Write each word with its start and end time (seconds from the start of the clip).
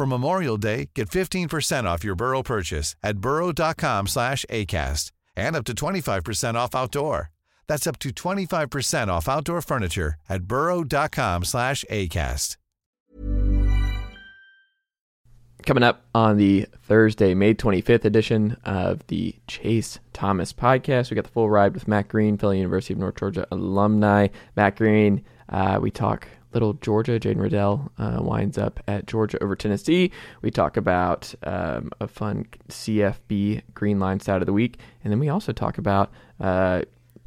For 0.00 0.06
Memorial 0.06 0.56
Day, 0.56 0.88
get 0.94 1.10
15% 1.10 1.84
off 1.84 2.02
your 2.04 2.14
Burrow 2.14 2.42
purchase 2.42 2.96
at 3.02 3.18
burrow.com 3.18 4.06
slash 4.06 4.46
ACAST 4.48 5.12
and 5.36 5.54
up 5.54 5.64
to 5.66 5.74
25% 5.74 6.54
off 6.54 6.74
outdoor. 6.74 7.30
That's 7.66 7.86
up 7.86 7.98
to 7.98 8.08
25% 8.08 9.08
off 9.08 9.28
outdoor 9.28 9.60
furniture 9.60 10.14
at 10.26 10.44
burrow.com 10.44 11.44
slash 11.44 11.84
ACAST. 11.90 12.56
Coming 15.66 15.82
up 15.82 16.06
on 16.14 16.38
the 16.38 16.66
Thursday, 16.82 17.34
May 17.34 17.52
25th 17.52 18.06
edition 18.06 18.56
of 18.64 19.06
the 19.08 19.34
Chase 19.48 19.98
Thomas 20.14 20.54
podcast, 20.54 21.10
we 21.10 21.14
got 21.14 21.24
the 21.24 21.30
full 21.30 21.50
ride 21.50 21.74
with 21.74 21.86
Matt 21.86 22.08
Green, 22.08 22.38
fellow 22.38 22.54
University 22.54 22.94
of 22.94 23.00
North 23.00 23.16
Georgia 23.16 23.46
alumni. 23.50 24.28
Matt 24.56 24.76
Green, 24.76 25.22
uh, 25.50 25.78
we 25.82 25.90
talk 25.90 26.26
little 26.52 26.74
Georgia. 26.74 27.18
Jaden 27.18 27.36
Reddell 27.36 27.90
uh, 27.98 28.18
winds 28.22 28.58
up 28.58 28.80
at 28.86 29.06
Georgia 29.06 29.42
over 29.42 29.56
Tennessee. 29.56 30.10
We 30.42 30.50
talk 30.50 30.76
about 30.76 31.34
um, 31.42 31.90
a 32.00 32.08
fun 32.08 32.46
CFB 32.68 33.62
Green 33.74 33.98
Line 34.00 34.20
side 34.20 34.42
of 34.42 34.46
the 34.46 34.52
week. 34.52 34.78
And 35.02 35.12
then 35.12 35.18
we 35.18 35.28
also 35.28 35.52
talk 35.52 35.78
about 35.78 36.10
uh, 36.40 36.82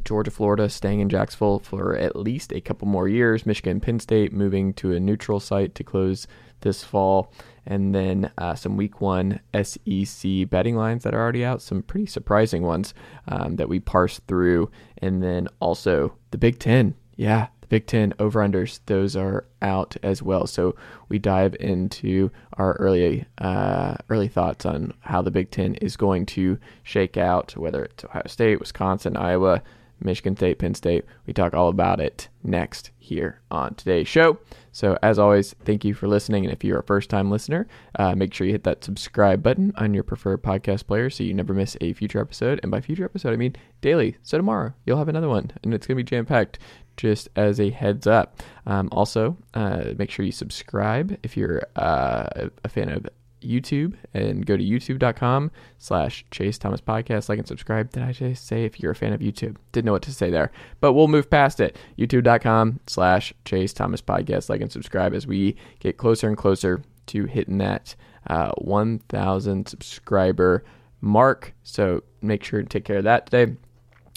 Georgia, 0.06 0.32
Florida 0.32 0.70
staying 0.70 1.00
in 1.00 1.10
Jacksonville 1.10 1.60
for 1.60 1.96
at 1.96 2.16
least 2.16 2.52
a 2.52 2.62
couple 2.62 2.88
more 2.88 3.08
years. 3.08 3.46
Michigan, 3.46 3.80
Penn 3.80 4.00
State 4.00 4.34
moving 4.34 4.74
to 4.74 4.92
a 4.92 5.00
neutral 5.00 5.40
site 5.40 5.76
to 5.76 5.84
close 5.84 6.28
this 6.62 6.84
fall. 6.84 7.32
And 7.66 7.96
then 7.96 8.32
uh, 8.38 8.56
some 8.56 8.76
week 8.76 9.00
one 9.00 9.40
SEC 9.54 10.50
betting 10.50 10.76
lines 10.76 11.04
that 11.04 11.14
are 11.14 11.22
already 11.22 11.46
out, 11.46 11.62
some 11.62 11.82
pretty 11.82 12.08
surprising 12.08 12.64
ones 12.64 12.94
um, 13.28 13.56
that 13.56 13.70
we 13.70 13.80
parsed 13.80 14.22
through. 14.28 14.70
And 14.98 15.24
then 15.24 15.48
also 15.62 16.18
the 16.32 16.38
Big 16.38 16.60
Ten. 16.60 16.96
Yeah, 17.16 17.48
Big 17.74 17.88
Ten 17.88 18.14
over 18.20 18.40
unders, 18.40 18.82
those 18.86 19.16
are 19.16 19.46
out 19.64 19.98
as 20.04 20.22
well. 20.22 20.46
So 20.46 20.76
we 21.10 21.18
dive 21.18 21.56
into 21.60 22.30
our 22.60 22.74
early 22.74 23.26
uh, 23.40 23.96
early 24.12 24.28
thoughts 24.28 24.64
on 24.64 24.94
how 25.00 25.24
the 25.24 25.32
Big 25.32 25.50
Ten 25.50 25.74
is 25.82 25.98
going 25.98 26.28
to 26.28 26.60
shake 26.84 27.18
out, 27.18 27.58
whether 27.58 27.84
it's 27.84 28.06
Ohio 28.06 28.28
State, 28.28 28.60
Wisconsin, 28.60 29.18
Iowa, 29.18 29.64
Michigan 30.00 30.36
State, 30.36 30.60
Penn 30.60 30.74
State. 30.74 31.06
We 31.26 31.34
talk 31.34 31.54
all 31.54 31.70
about 31.70 32.00
it 32.00 32.28
next 32.44 32.92
here 33.00 33.42
on 33.52 33.76
today's 33.76 34.08
show. 34.08 34.40
So, 34.72 34.98
as 35.04 35.20
always, 35.20 35.54
thank 35.66 35.86
you 35.86 35.94
for 35.94 36.08
listening. 36.08 36.46
And 36.46 36.54
if 36.54 36.64
you're 36.64 36.80
a 36.80 36.84
first 36.84 37.10
time 37.10 37.30
listener, 37.30 37.68
uh, 37.98 38.16
make 38.16 38.34
sure 38.34 38.48
you 38.48 38.54
hit 38.54 38.64
that 38.64 38.84
subscribe 38.84 39.44
button 39.44 39.74
on 39.78 39.94
your 39.94 40.04
preferred 40.04 40.42
podcast 40.42 40.88
player 40.88 41.10
so 41.10 41.24
you 41.24 41.34
never 41.34 41.54
miss 41.54 41.78
a 41.82 41.94
future 41.94 42.20
episode. 42.20 42.60
And 42.64 42.72
by 42.72 42.82
future 42.82 43.06
episode, 43.06 43.34
I 43.34 43.38
mean 43.38 43.56
daily. 43.82 44.18
So, 44.24 44.38
tomorrow 44.38 44.74
you'll 44.86 44.98
have 44.98 45.10
another 45.10 45.30
one, 45.30 45.52
and 45.64 45.74
it's 45.74 45.88
going 45.88 45.98
to 45.98 46.04
be 46.04 46.10
jam 46.10 46.26
packed 46.26 46.60
just 46.98 47.30
as 47.36 47.60
a 47.60 47.70
heads 47.70 48.08
up. 48.08 48.42
Um, 48.66 48.90
also, 48.92 49.38
uh, 49.54 49.86
make 49.98 50.12
sure 50.12 50.26
you 50.26 50.32
subscribe 50.32 51.18
if 51.24 51.36
you're 51.38 51.64
uh, 51.76 52.50
a 52.64 52.70
fan 52.70 52.90
of 52.90 53.08
YouTube 53.44 53.96
and 54.14 54.46
go 54.46 54.58
to 54.58 54.64
youtube.com 54.64 55.52
slash 55.78 56.26
Chase 56.32 56.58
Thomas 56.58 56.82
Podcast. 56.82 57.30
Like 57.30 57.40
and 57.40 57.48
subscribe. 57.48 57.92
Did 57.92 58.04
I 58.04 58.12
just 58.12 58.48
say 58.48 58.66
if 58.66 58.80
you're 58.80 58.92
a 58.92 58.96
fan 58.96 59.14
of 59.14 59.22
YouTube? 59.22 59.58
Didn't 59.72 59.86
know 59.86 59.92
what 59.92 60.02
to 60.04 60.14
say 60.14 60.30
there, 60.30 60.52
but 60.80 60.94
we'll 60.94 61.08
move 61.08 61.30
past 61.30 61.60
it. 61.60 61.78
YouTube.com 61.98 62.80
slash 62.88 63.34
Chase 63.46 63.74
Thomas 63.74 64.02
Podcast. 64.02 64.50
Like 64.50 64.62
and 64.62 64.72
subscribe 64.72 65.14
as 65.14 65.28
we 65.28 65.56
get 65.80 65.98
closer 65.98 66.28
and 66.28 66.38
closer 66.38 66.82
to 67.08 67.26
hitting 67.26 67.58
that 67.58 67.96
uh, 68.28 68.52
1,000 68.58 69.68
subscriber 69.68 70.64
mark. 71.02 71.54
So 71.64 72.04
make 72.22 72.44
sure 72.44 72.62
to 72.62 72.68
take 72.68 72.86
care 72.86 72.98
of 72.98 73.04
that 73.04 73.28
today. 73.30 73.56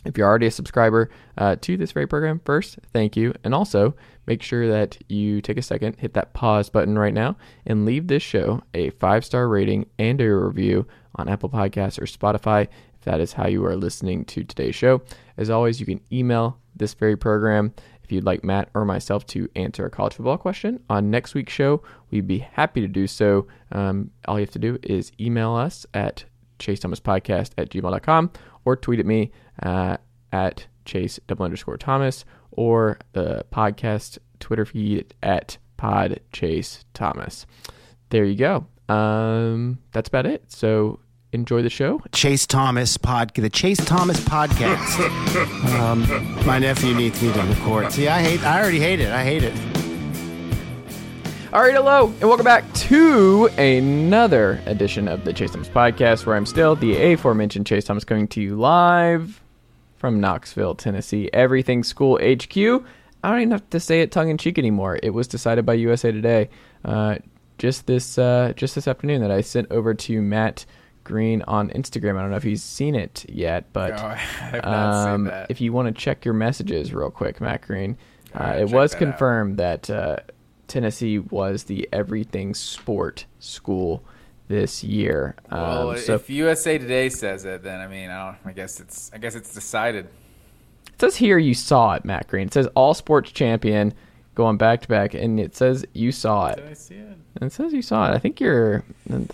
If 0.05 0.17
you're 0.17 0.27
already 0.29 0.47
a 0.47 0.53
subscriber 0.53 1.11
uh, 1.37 1.57
to 1.63 1.77
this 1.77 1.93
very 1.93 2.07
program, 2.07 2.41
first, 2.45 2.79
thank 2.93 3.17
you. 3.17 3.35
And 3.43 3.53
also, 3.53 3.97
make 4.27 4.43
sure 4.43 4.69
that 4.69 4.99
you 5.09 5.41
take 5.41 5.59
a 5.59 5.63
second, 5.63 5.97
hit 5.97 6.15
that 6.15 6.35
pause 6.35 6.69
button 6.69 6.99
right 6.99 7.15
now, 7.15 7.37
and 7.67 7.85
leave 7.85 8.07
this 8.07 8.23
show 8.23 8.63
a 8.75 8.91
five 8.91 9.25
star 9.25 9.49
rating 9.49 9.87
and 9.99 10.21
a 10.21 10.29
review 10.29 10.87
on 11.17 11.29
Apple 11.29 11.49
Podcasts 11.49 11.99
or 11.99 12.05
Spotify 12.05 12.63
if 12.63 13.05
that 13.05 13.21
is 13.21 13.33
how 13.33 13.47
you 13.47 13.65
are 13.65 13.77
listening 13.77 14.25
to 14.27 14.45
today's 14.45 14.75
show. 14.75 15.03
As 15.37 15.51
always, 15.51 15.81
you 15.81 15.87
can 15.87 16.01
email 16.13 16.59
this 16.75 16.95
very 16.95 17.17
program 17.17 17.73
if 18.03 18.13
you'd 18.13 18.25
like 18.25 18.45
Matt 18.45 18.69
or 18.75 18.85
myself 18.85 19.27
to 19.27 19.49
answer 19.57 19.85
a 19.85 19.91
college 19.91 20.15
football 20.15 20.39
question 20.39 20.81
on 20.89 21.11
next 21.11 21.35
week's 21.35 21.53
show. 21.53 21.83
We'd 22.11 22.29
be 22.29 22.39
happy 22.39 22.81
to 22.81 22.89
do 22.89 23.07
so. 23.07 23.49
Um, 23.73 24.11
all 24.29 24.39
you 24.39 24.45
have 24.45 24.53
to 24.53 24.59
do 24.61 24.79
is 24.83 25.11
email 25.19 25.55
us 25.55 25.87
at 25.93 26.25
chase 26.59 26.81
thomas 26.81 27.01
podcast 27.01 27.51
at 27.59 27.69
gmail.com 27.69 28.31
or 28.65 28.77
tweet 28.77 29.01
at 29.01 29.07
me 29.07 29.31
uh, 29.63 29.97
at 30.33 30.67
chase 30.85 31.21
double 31.27 31.45
underscore 31.45 31.77
thomas 31.77 32.25
or 32.57 32.99
the 33.13 33.45
podcast 33.53 34.19
twitter 34.41 34.65
feed 34.65 35.15
at 35.23 35.59
pod 35.77 36.21
chase 36.33 36.85
thomas 36.95 37.47
there 38.11 38.25
you 38.25 38.37
go 38.37 38.67
um, 38.93 39.79
that's 39.93 40.09
about 40.09 40.27
it 40.27 40.51
so 40.51 41.01
enjoy 41.33 41.63
the 41.63 41.71
show 41.71 42.01
Chase 42.13 42.47
Thomas 42.47 42.97
pod, 42.97 43.33
the 43.35 43.51
Chase 43.51 43.85
Thomas 43.85 44.19
podcast. 44.21 45.75
um, 45.79 46.47
my 46.47 46.59
nephew 46.59 46.95
needs 46.95 47.21
me 47.23 47.33
to 47.33 47.43
record. 47.43 47.93
See, 47.93 48.09
I 48.09 48.23
hate. 48.23 48.43
I 48.43 48.61
already 48.61 48.81
hate 48.81 49.01
it. 49.01 49.11
I 49.11 49.23
hate 49.23 49.43
it. 49.43 49.53
All 51.53 51.63
right, 51.63 51.75
hello, 51.75 52.09
and 52.21 52.23
welcome 52.23 52.45
back 52.45 52.71
to 52.75 53.47
another 53.57 54.61
edition 54.67 55.09
of 55.09 55.25
the 55.25 55.33
Chase 55.33 55.53
Thomas 55.53 55.69
Podcast, 55.69 56.27
where 56.27 56.37
I'm 56.37 56.45
still 56.45 56.75
the 56.75 57.13
aforementioned 57.13 57.67
Chase 57.67 57.85
Thomas 57.85 58.05
coming 58.05 58.29
to 58.29 58.41
you 58.41 58.57
live 58.57 59.41
from 59.97 60.21
Knoxville, 60.21 60.75
Tennessee. 60.75 61.31
Everything 61.33 61.83
School 61.83 62.17
HQ. 62.17 62.57
I 63.25 63.31
don't 63.31 63.41
even 63.41 63.51
have 63.51 63.69
to 63.71 63.81
say 63.81 64.03
it 64.03 64.13
tongue 64.13 64.29
in 64.29 64.39
cheek 64.39 64.59
anymore. 64.59 64.99
It 65.03 65.11
was 65.11 65.27
decided 65.27 65.67
by 65.67 65.75
USA 65.75 66.13
Today 66.13 66.49
uh, 66.85 67.17
just 67.59 67.87
this 67.87 68.19
uh, 68.19 68.53
just 68.57 68.75
this 68.75 68.87
afternoon 68.87 69.21
that 69.23 69.31
I 69.31 69.41
sent 69.41 69.71
over 69.71 69.95
to 69.95 70.23
Matt 70.23 70.65
Green 71.05 71.43
on 71.43 71.71
Instagram. 71.71 72.17
I 72.17 72.23
don't 72.23 72.31
know 72.31 72.37
if 72.37 72.43
he's 72.43 72.63
seen 72.63 72.95
it 72.95 73.25
yet, 73.29 73.73
but 73.73 73.91
No, 73.97 73.97
I 74.07 74.15
have 74.15 74.65
not 74.65 75.05
seen 75.05 75.13
um, 75.13 75.25
that. 75.25 75.51
if 75.51 75.61
you 75.61 75.73
want 75.73 75.89
to 75.89 75.93
check 75.93 76.25
your 76.25 76.35
messages 76.35 76.93
real 76.93 77.11
quick, 77.11 77.41
Matt 77.41 77.63
Green, 77.63 77.97
uh, 78.35 78.57
it 78.59 78.71
was 78.71 78.93
that 78.93 78.97
out. 78.97 78.99
confirmed 78.99 79.57
that 79.59 79.89
uh, 79.89 80.17
Tennessee 80.69 81.19
was 81.19 81.65
the 81.65 81.89
everything 81.93 82.55
sport 82.55 83.25
school 83.39 84.05
this 84.49 84.85
year. 84.85 85.35
Um, 85.51 85.61
Well, 85.61 85.97
so 85.97 86.15
if 86.15 86.31
USA 86.31 86.79
Today 86.79 87.09
says 87.09 87.45
it, 87.45 87.63
then 87.63 87.81
I 87.81 87.87
mean, 87.89 88.11
I 88.11 88.27
don't. 88.27 88.37
I 88.45 88.53
guess 88.53 88.81
it's. 88.81 89.11
I 89.15 89.19
guess 89.19 89.35
it's 89.35 89.53
decided. 89.55 90.07
it 90.87 91.01
says 91.01 91.17
here 91.17 91.39
you 91.39 91.55
saw 91.55 91.95
it, 91.95 92.05
Matt 92.05 92.29
Green. 92.29 92.47
It 92.47 92.55
says 92.55 92.69
all 92.75 92.95
sports 92.95 93.33
champion, 93.33 93.95
going 94.35 94.57
back 94.57 94.83
to 94.83 94.89
back, 94.89 95.15
and 95.15 95.39
it 95.41 95.55
says 95.57 95.85
you 95.93 96.13
saw 96.13 96.47
it. 96.49 96.57
Did 96.57 96.69
I 96.69 96.75
see 96.75 96.95
it? 96.97 97.17
It 97.43 97.53
says 97.53 97.73
you 97.73 97.83
saw 97.83 98.11
it. 98.11 98.15
I 98.15 98.19
think 98.19 98.41
you're. 98.41 98.83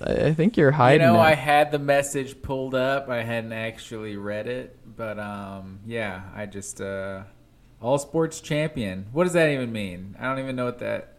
I 0.04 0.32
think 0.32 0.56
you're 0.56 0.72
hiding. 0.72 1.06
You 1.06 1.12
know, 1.12 1.18
it. 1.20 1.22
I 1.22 1.34
had 1.34 1.70
the 1.70 1.78
message 1.78 2.42
pulled 2.42 2.74
up. 2.74 3.08
I 3.08 3.22
hadn't 3.22 3.52
actually 3.52 4.16
read 4.16 4.48
it, 4.48 4.76
but 4.96 5.18
um, 5.18 5.80
yeah, 5.86 6.22
I 6.34 6.46
just 6.46 6.80
uh, 6.80 7.22
all 7.80 7.98
sports 7.98 8.40
champion. 8.40 9.06
What 9.12 9.24
does 9.24 9.34
that 9.34 9.50
even 9.50 9.72
mean? 9.72 10.16
I 10.18 10.24
don't 10.24 10.38
even 10.40 10.56
know 10.56 10.64
what 10.64 10.78
that. 10.80 11.11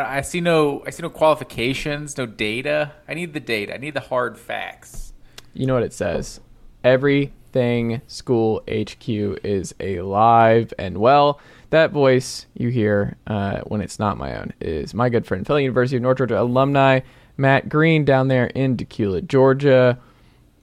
I, 0.00 0.20
see 0.22 0.40
no. 0.40 0.82
I 0.86 0.90
see 0.90 1.02
no 1.02 1.10
qualifications, 1.10 2.16
no 2.16 2.26
data. 2.26 2.92
I 3.06 3.14
need 3.14 3.34
the 3.34 3.40
data. 3.40 3.74
I 3.74 3.78
need 3.78 3.94
the 3.94 4.00
hard 4.00 4.38
facts. 4.38 5.12
You 5.52 5.66
know 5.66 5.74
what 5.74 5.82
it 5.82 5.92
says? 5.92 6.40
Everything 6.82 8.00
School 8.06 8.62
HQ 8.68 9.08
is 9.08 9.74
alive 9.80 10.72
and 10.78 10.98
well. 10.98 11.40
That 11.70 11.90
voice 11.90 12.46
you 12.54 12.68
hear 12.68 13.16
uh, 13.26 13.60
when 13.60 13.80
it's 13.80 13.98
not 13.98 14.16
my 14.16 14.38
own 14.38 14.52
is 14.60 14.94
my 14.94 15.08
good 15.08 15.26
friend, 15.26 15.46
Philly 15.46 15.62
University 15.62 15.96
of 15.96 16.02
North 16.02 16.18
Georgia 16.18 16.40
alumni 16.40 17.00
Matt 17.36 17.68
Green 17.68 18.04
down 18.04 18.28
there 18.28 18.46
in 18.46 18.76
Dacula, 18.76 19.26
Georgia. 19.26 19.98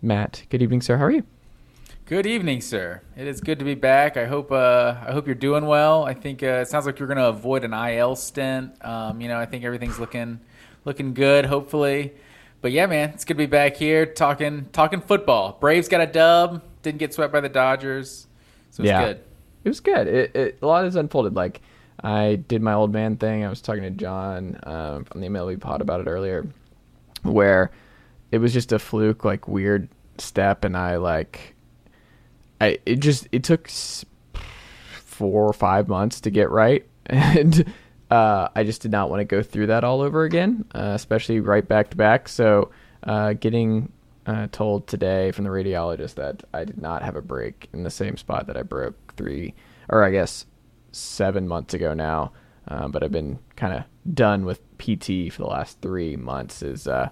Matt, 0.02 0.44
good 0.50 0.62
evening, 0.62 0.82
sir. 0.82 0.98
How 0.98 1.06
are 1.06 1.12
you? 1.12 1.24
Good 2.10 2.26
evening, 2.26 2.62
sir. 2.62 3.04
It 3.16 3.28
is 3.28 3.40
good 3.40 3.60
to 3.60 3.66
be 3.66 3.76
back. 3.76 4.18
I 4.18 4.26
hope 4.26 4.52
uh, 4.52 4.96
I 5.06 5.12
hope 5.12 5.28
you're 5.28 5.36
doing 5.36 5.68
well. 5.68 6.06
I 6.06 6.16
think 6.16 6.42
uh, 6.42 6.62
it 6.64 6.68
sounds 6.68 6.88
like 6.88 6.98
you're 6.98 7.08
going 7.08 7.20
to 7.20 7.28
avoid 7.28 7.64
an 7.64 7.72
IL 7.72 8.16
stint. 8.16 8.84
Um, 8.84 9.22
you 9.22 9.28
know, 9.28 9.38
I 9.38 9.46
think 9.46 9.64
everything's 9.64 10.00
looking 10.00 10.40
looking 10.86 11.14
good. 11.14 11.46
Hopefully, 11.46 12.14
but 12.62 12.72
yeah, 12.72 12.88
man, 12.88 13.12
it's 13.12 13.26
good 13.26 13.36
to 13.36 13.38
be 13.38 13.46
back 13.46 13.76
here 13.76 14.08
talking 14.08 14.70
talking 14.72 15.02
football. 15.02 15.60
Braves 15.62 15.88
got 15.88 16.02
a 16.02 16.08
dub. 16.08 16.64
Didn't 16.82 16.98
get 16.98 17.14
swept 17.14 17.32
by 17.32 17.42
the 17.42 17.50
Dodgers, 17.50 18.26
so 18.72 18.82
it's 18.82 18.90
Yeah. 18.90 19.06
good. 19.06 19.18
It 19.66 19.70
was 19.70 19.80
good. 19.80 20.08
It, 20.08 20.36
it, 20.36 20.58
a 20.64 20.66
lot 20.66 20.86
has 20.86 20.96
unfolded. 20.96 21.36
Like 21.36 21.62
I 22.04 22.38
did 22.48 22.64
my 22.64 22.74
old 22.74 22.92
man 22.92 23.18
thing. 23.18 23.46
I 23.46 23.50
was 23.50 23.62
talking 23.62 23.84
to 23.84 23.92
John 23.92 24.60
um, 24.64 25.04
from 25.06 25.22
the 25.22 25.28
MLB 25.28 25.60
pod 25.60 25.80
about 25.80 26.02
it 26.02 26.08
earlier, 26.08 26.48
where 27.22 27.70
it 28.32 28.40
was 28.40 28.52
just 28.52 28.72
a 28.72 28.80
fluke, 28.80 29.24
like 29.24 29.48
weird 29.48 29.90
step, 30.18 30.64
and 30.64 30.76
I 30.76 30.96
like, 30.96 31.54
I 32.62 32.80
it 32.86 32.98
just 32.98 33.28
it 33.32 33.44
took 33.44 33.70
four 33.70 35.48
or 35.48 35.54
five 35.54 35.88
months 35.88 36.22
to 36.22 36.30
get 36.30 36.50
right, 36.50 36.86
and 37.06 37.66
uh, 38.10 38.50
I 38.56 38.64
just 38.64 38.82
did 38.82 38.92
not 38.92 39.10
want 39.10 39.22
to 39.22 39.26
go 39.26 39.42
through 39.42 39.68
that 39.68 39.84
all 39.84 40.02
over 40.02 40.24
again, 40.24 40.66
uh, 40.74 40.92
especially 40.96 41.40
right 41.40 41.68
back 41.68 41.90
to 41.92 41.98
back. 41.98 42.28
So 42.28 42.72
uh, 43.04 43.34
getting 43.34 43.92
uh, 44.26 44.48
told 44.52 44.88
today 44.88 45.32
from 45.32 45.44
the 45.46 45.50
radiologist 45.50 46.16
that 46.16 46.44
I 46.54 46.64
did 46.64 46.82
not 46.82 47.02
have 47.04 47.16
a 47.16 47.22
break 47.22 47.70
in 47.74 47.84
the 47.84 47.90
same 47.90 48.18
spot 48.18 48.48
that 48.48 48.58
I 48.58 48.64
broke 48.64 49.16
three, 49.16 49.54
or 49.90 50.04
I 50.04 50.12
guess 50.12 50.46
seven 50.92 51.48
months 51.48 51.74
ago 51.74 51.94
now. 51.94 52.34
Um, 52.68 52.92
but 52.92 53.04
I've 53.04 53.12
been 53.12 53.40
kind 53.56 53.74
of 53.74 53.84
done 54.14 54.46
with 54.46 54.62
PT 54.78 55.34
for 55.34 55.42
the 55.42 55.48
last 55.48 55.82
three 55.82 56.16
months. 56.16 56.62
Is 56.62 56.88
uh, 56.88 57.10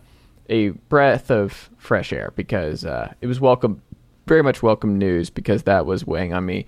a 0.50 0.70
breath 0.70 1.32
of 1.32 1.70
fresh 1.78 2.14
air 2.14 2.32
because 2.36 2.86
uh, 2.86 3.14
it 3.22 3.28
was 3.28 3.40
welcome, 3.40 3.82
very 4.28 4.44
much 4.44 4.62
welcome 4.62 4.98
news 4.98 5.30
because 5.30 5.64
that 5.64 5.86
was 5.86 6.06
weighing 6.06 6.34
on 6.34 6.46
me 6.46 6.66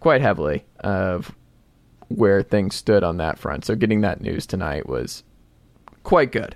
quite 0.00 0.20
heavily 0.20 0.64
of 0.80 1.34
where 2.08 2.42
things 2.42 2.74
stood 2.74 3.02
on 3.02 3.16
that 3.16 3.38
front. 3.38 3.64
So 3.64 3.74
getting 3.74 4.02
that 4.02 4.20
news 4.20 4.46
tonight 4.46 4.88
was 4.88 5.24
quite 6.04 6.32
good. 6.32 6.54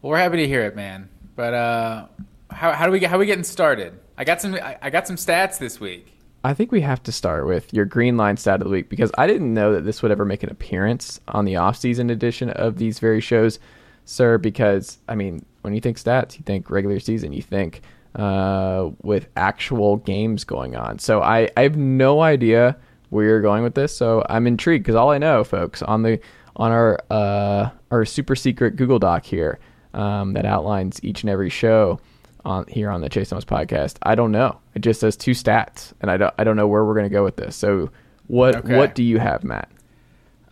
Well, 0.00 0.10
we're 0.10 0.18
happy 0.18 0.38
to 0.38 0.48
hear 0.48 0.62
it, 0.62 0.74
man. 0.74 1.08
But 1.36 1.54
uh, 1.54 2.06
how 2.50 2.72
how 2.72 2.86
do 2.86 2.92
we 2.92 2.98
get 2.98 3.10
how 3.10 3.16
are 3.16 3.20
we 3.20 3.26
getting 3.26 3.44
started? 3.44 3.98
I 4.16 4.24
got 4.24 4.40
some 4.40 4.54
I, 4.54 4.78
I 4.82 4.90
got 4.90 5.06
some 5.06 5.16
stats 5.16 5.58
this 5.58 5.80
week. 5.80 6.08
I 6.44 6.54
think 6.54 6.72
we 6.72 6.80
have 6.80 7.02
to 7.04 7.12
start 7.12 7.46
with 7.46 7.72
your 7.72 7.84
green 7.84 8.16
line 8.16 8.36
stat 8.36 8.60
of 8.60 8.64
the 8.64 8.70
week 8.70 8.88
because 8.88 9.12
I 9.16 9.28
didn't 9.28 9.54
know 9.54 9.72
that 9.74 9.84
this 9.84 10.02
would 10.02 10.10
ever 10.10 10.24
make 10.24 10.42
an 10.42 10.50
appearance 10.50 11.20
on 11.28 11.44
the 11.44 11.54
off-season 11.54 12.10
edition 12.10 12.50
of 12.50 12.78
these 12.78 12.98
very 12.98 13.20
shows, 13.20 13.60
sir. 14.04 14.38
Because 14.38 14.98
I 15.08 15.14
mean, 15.14 15.44
when 15.62 15.72
you 15.72 15.80
think 15.80 15.98
stats, 15.98 16.36
you 16.36 16.42
think 16.44 16.68
regular 16.68 16.98
season, 16.98 17.32
you 17.32 17.42
think 17.42 17.80
uh, 18.14 18.90
with 19.02 19.28
actual 19.36 19.96
games 19.96 20.44
going 20.44 20.76
on. 20.76 20.98
So 20.98 21.22
I, 21.22 21.50
I 21.56 21.62
have 21.62 21.76
no 21.76 22.20
idea 22.20 22.76
where 23.10 23.24
you're 23.26 23.40
going 23.42 23.62
with 23.62 23.74
this. 23.74 23.96
So 23.96 24.24
I'm 24.28 24.46
intrigued 24.46 24.84
because 24.84 24.94
all 24.96 25.10
I 25.10 25.18
know, 25.18 25.44
folks, 25.44 25.82
on 25.82 26.02
the 26.02 26.18
on 26.56 26.70
our 26.72 26.98
uh, 27.10 27.70
our 27.90 28.04
super 28.04 28.34
secret 28.36 28.76
Google 28.76 28.98
Doc 28.98 29.24
here 29.24 29.58
um, 29.94 30.32
that 30.34 30.44
outlines 30.44 31.00
each 31.02 31.22
and 31.22 31.30
every 31.30 31.50
show 31.50 32.00
on 32.44 32.66
here 32.66 32.90
on 32.90 33.00
the 33.00 33.08
Chase 33.08 33.30
Thomas 33.30 33.44
podcast. 33.44 33.96
I 34.02 34.14
don't 34.14 34.32
know. 34.32 34.58
It 34.74 34.80
just 34.80 35.00
says 35.00 35.16
two 35.16 35.30
stats, 35.32 35.92
and 36.00 36.10
I 36.10 36.16
don't 36.16 36.34
I 36.38 36.44
don't 36.44 36.56
know 36.56 36.66
where 36.66 36.84
we're 36.84 36.94
gonna 36.94 37.08
go 37.08 37.24
with 37.24 37.36
this. 37.36 37.56
So 37.56 37.90
what 38.26 38.56
Okay. 38.56 38.76
what 38.76 38.94
do 38.94 39.02
you 39.02 39.18
have, 39.18 39.44
Matt? 39.44 39.70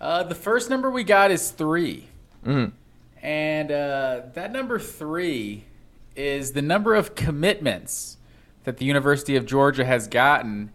Uh, 0.01 0.23
the 0.23 0.35
first 0.35 0.71
number 0.71 0.91
we 0.91 1.05
got 1.05 1.31
is 1.31 1.51
3 1.51 2.07
and 3.23 3.71
uh, 3.71 4.23
that 4.35 4.51
number 4.53 4.79
three 4.79 5.65
is 6.17 6.53
the 6.53 6.62
number 6.62 6.95
of 6.95 7.15
commitments 7.15 8.17
that 8.65 8.77
the 8.77 8.85
University 8.85 9.37
of 9.37 9.47
Georgia 9.47 9.85
has 9.85 10.07
gotten 10.07 10.71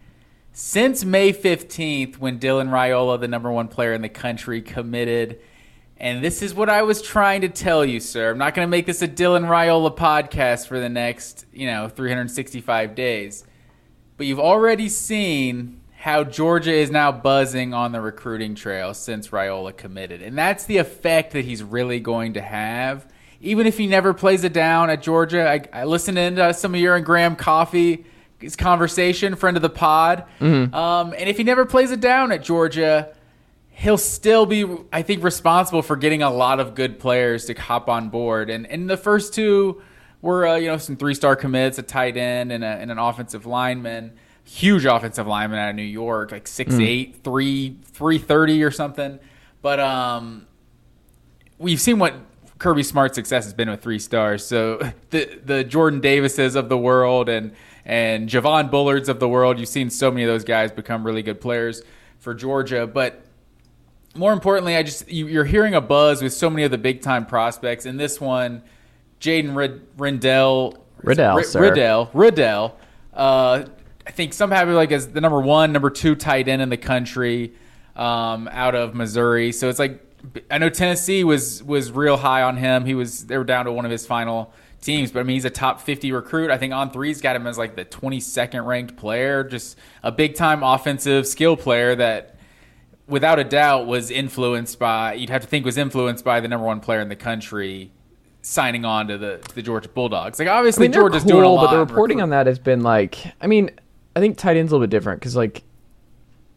since 0.52 1.04
May 1.04 1.34
15th, 1.34 2.16
when 2.16 2.38
Dylan 2.38 2.70
Raiola, 2.70 3.20
the 3.20 3.28
number 3.28 3.52
one 3.52 3.68
player 3.68 3.92
in 3.92 4.00
the 4.00 4.08
country, 4.08 4.62
committed. 4.62 5.38
And 5.98 6.24
this 6.24 6.40
is 6.40 6.54
what 6.54 6.70
I 6.70 6.80
was 6.80 7.02
trying 7.02 7.42
to 7.42 7.50
tell 7.50 7.84
you, 7.84 8.00
sir. 8.00 8.30
I'm 8.30 8.38
not 8.38 8.54
going 8.54 8.66
to 8.66 8.70
make 8.70 8.86
this 8.86 9.02
a 9.02 9.08
Dylan 9.08 9.44
Raiola 9.44 9.94
podcast 9.94 10.66
for 10.66 10.80
the 10.80 10.88
next, 10.88 11.44
you 11.52 11.66
know, 11.66 11.90
365 11.90 12.94
days. 12.94 13.44
But 14.16 14.26
you've 14.26 14.40
already 14.40 14.88
seen 14.88 15.82
how 15.98 16.24
Georgia 16.24 16.72
is 16.72 16.90
now 16.90 17.12
buzzing 17.12 17.74
on 17.74 17.92
the 17.92 18.00
recruiting 18.00 18.54
trail 18.54 18.94
since 18.94 19.28
Raiola 19.28 19.76
committed. 19.76 20.22
And 20.22 20.38
that's 20.38 20.64
the 20.64 20.78
effect 20.78 21.32
that 21.32 21.44
he's 21.44 21.62
really 21.62 22.00
going 22.00 22.32
to 22.32 22.40
have. 22.40 23.06
Even 23.40 23.66
if 23.66 23.76
he 23.78 23.86
never 23.86 24.14
plays 24.14 24.44
it 24.44 24.52
down 24.52 24.90
at 24.90 25.02
Georgia, 25.02 25.48
I, 25.48 25.80
I 25.80 25.84
listened 25.84 26.18
in 26.18 26.36
to 26.36 26.54
some 26.54 26.74
of 26.74 26.80
your 26.80 26.96
and 26.96 27.04
Graham 27.04 27.36
Coffee 27.36 28.04
his 28.38 28.56
conversation, 28.56 29.34
friend 29.36 29.56
of 29.56 29.62
the 29.62 29.70
pod. 29.70 30.24
Um, 30.74 31.14
and 31.16 31.28
if 31.28 31.36
he 31.36 31.44
never 31.44 31.64
plays 31.64 31.90
it 31.90 32.00
down 32.00 32.32
at 32.32 32.42
Georgia, 32.42 33.14
he'll 33.70 33.98
still 33.98 34.46
be, 34.46 34.66
I 34.92 35.02
think, 35.02 35.24
responsible 35.24 35.82
for 35.82 35.96
getting 35.96 36.22
a 36.22 36.30
lot 36.30 36.60
of 36.60 36.74
good 36.74 36.98
players 36.98 37.46
to 37.46 37.54
hop 37.54 37.88
on 37.88 38.08
board. 38.10 38.50
And 38.50 38.66
and 38.66 38.88
the 38.88 38.96
first 38.96 39.34
two 39.34 39.82
were, 40.22 40.46
uh, 40.46 40.56
you 40.56 40.68
know, 40.68 40.78
some 40.78 40.96
three 40.96 41.14
star 41.14 41.36
commits, 41.36 41.78
a 41.78 41.82
tight 41.82 42.16
end 42.16 42.52
and, 42.52 42.64
a, 42.64 42.66
and 42.66 42.90
an 42.90 42.98
offensive 42.98 43.46
lineman, 43.46 44.12
huge 44.44 44.84
offensive 44.84 45.26
lineman 45.26 45.58
out 45.58 45.70
of 45.70 45.76
New 45.76 45.82
York, 45.82 46.32
like 46.32 46.46
six 46.46 46.74
eight, 46.74 47.22
three 47.22 47.78
three 47.84 48.18
thirty 48.18 48.62
or 48.62 48.70
something. 48.70 49.18
But 49.62 49.80
um, 49.80 50.46
we've 51.58 51.80
seen 51.80 51.98
what 51.98 52.14
Kirby 52.58 52.82
Smart's 52.82 53.14
success 53.14 53.44
has 53.44 53.54
been 53.54 53.68
with 53.68 53.82
three 53.82 53.98
stars. 53.98 54.44
So 54.44 54.78
the 55.10 55.40
the 55.44 55.64
Jordan 55.64 56.00
Davises 56.00 56.54
of 56.56 56.68
the 56.68 56.78
world 56.78 57.28
and 57.28 57.52
and 57.84 58.28
Javon 58.28 58.70
Bullards 58.70 59.08
of 59.08 59.20
the 59.20 59.28
world, 59.28 59.58
you've 59.58 59.68
seen 59.68 59.90
so 59.90 60.10
many 60.10 60.24
of 60.24 60.28
those 60.28 60.44
guys 60.44 60.72
become 60.72 61.04
really 61.04 61.22
good 61.22 61.40
players 61.40 61.82
for 62.18 62.34
Georgia. 62.34 62.86
But 62.86 63.24
more 64.14 64.32
importantly, 64.32 64.76
I 64.76 64.82
just 64.82 65.08
you, 65.08 65.26
you're 65.28 65.44
hearing 65.44 65.74
a 65.74 65.80
buzz 65.80 66.22
with 66.22 66.32
so 66.32 66.50
many 66.50 66.64
of 66.64 66.70
the 66.70 66.78
big 66.78 67.02
time 67.02 67.26
prospects. 67.26 67.86
And 67.86 67.98
this 68.00 68.20
one, 68.20 68.62
Jaden 69.20 69.54
Rid- 69.54 69.96
Rindell, 69.96 70.78
Riddell, 71.02 71.36
Ri- 71.36 71.44
sir. 71.44 71.60
Riddell, 71.60 72.10
Riddell. 72.12 72.76
Uh, 73.12 73.64
I 74.06 74.10
think 74.10 74.32
somehow 74.32 74.64
like 74.72 74.92
as 74.92 75.08
the 75.08 75.20
number 75.20 75.40
one, 75.40 75.72
number 75.72 75.90
two 75.90 76.14
tight 76.14 76.48
end 76.48 76.62
in 76.62 76.68
the 76.68 76.76
country 76.76 77.54
um, 77.96 78.48
out 78.52 78.74
of 78.74 78.94
Missouri. 78.94 79.52
So 79.52 79.68
it's 79.68 79.78
like 79.78 80.05
I 80.50 80.58
know 80.58 80.68
Tennessee 80.68 81.24
was 81.24 81.62
was 81.62 81.92
real 81.92 82.16
high 82.16 82.42
on 82.42 82.56
him. 82.56 82.84
He 82.84 82.94
was 82.94 83.26
they 83.26 83.38
were 83.38 83.44
down 83.44 83.64
to 83.66 83.72
one 83.72 83.84
of 83.84 83.90
his 83.90 84.06
final 84.06 84.52
teams, 84.80 85.10
but 85.10 85.20
I 85.20 85.22
mean 85.22 85.34
he's 85.34 85.44
a 85.44 85.50
top 85.50 85.80
50 85.80 86.12
recruit. 86.12 86.50
I 86.50 86.58
think 86.58 86.72
On3's 86.72 87.20
got 87.20 87.36
him 87.36 87.46
as 87.46 87.58
like 87.58 87.76
the 87.76 87.84
22nd 87.84 88.64
ranked 88.64 88.96
player, 88.96 89.44
just 89.44 89.76
a 90.02 90.12
big 90.12 90.34
time 90.34 90.62
offensive 90.62 91.26
skill 91.26 91.56
player 91.56 91.94
that 91.96 92.36
without 93.06 93.38
a 93.38 93.44
doubt 93.44 93.86
was 93.86 94.10
influenced 94.10 94.78
by 94.78 95.14
you'd 95.14 95.30
have 95.30 95.42
to 95.42 95.48
think 95.48 95.64
was 95.64 95.76
influenced 95.76 96.24
by 96.24 96.40
the 96.40 96.48
number 96.48 96.66
one 96.66 96.80
player 96.80 97.00
in 97.00 97.08
the 97.08 97.16
country 97.16 97.92
signing 98.42 98.84
on 98.84 99.08
to 99.08 99.18
the 99.18 99.38
to 99.48 99.54
the 99.54 99.62
Georgia 99.62 99.88
Bulldogs. 99.88 100.38
Like 100.38 100.48
I 100.48 100.56
obviously 100.56 100.82
mean, 100.82 100.92
they're 100.92 101.02
Georgia's 101.02 101.22
cool, 101.22 101.32
doing 101.32 101.44
a 101.44 101.48
lot, 101.48 101.66
but 101.66 101.70
the 101.72 101.78
reporting 101.78 102.18
recruit- 102.18 102.22
on 102.24 102.30
that 102.30 102.46
has 102.46 102.58
been 102.58 102.82
like, 102.82 103.18
I 103.40 103.46
mean, 103.46 103.70
I 104.14 104.20
think 104.20 104.38
tight 104.38 104.56
end's 104.56 104.72
a 104.72 104.74
little 104.74 104.86
bit 104.86 104.90
different 104.90 105.20
because 105.20 105.36
like 105.36 105.62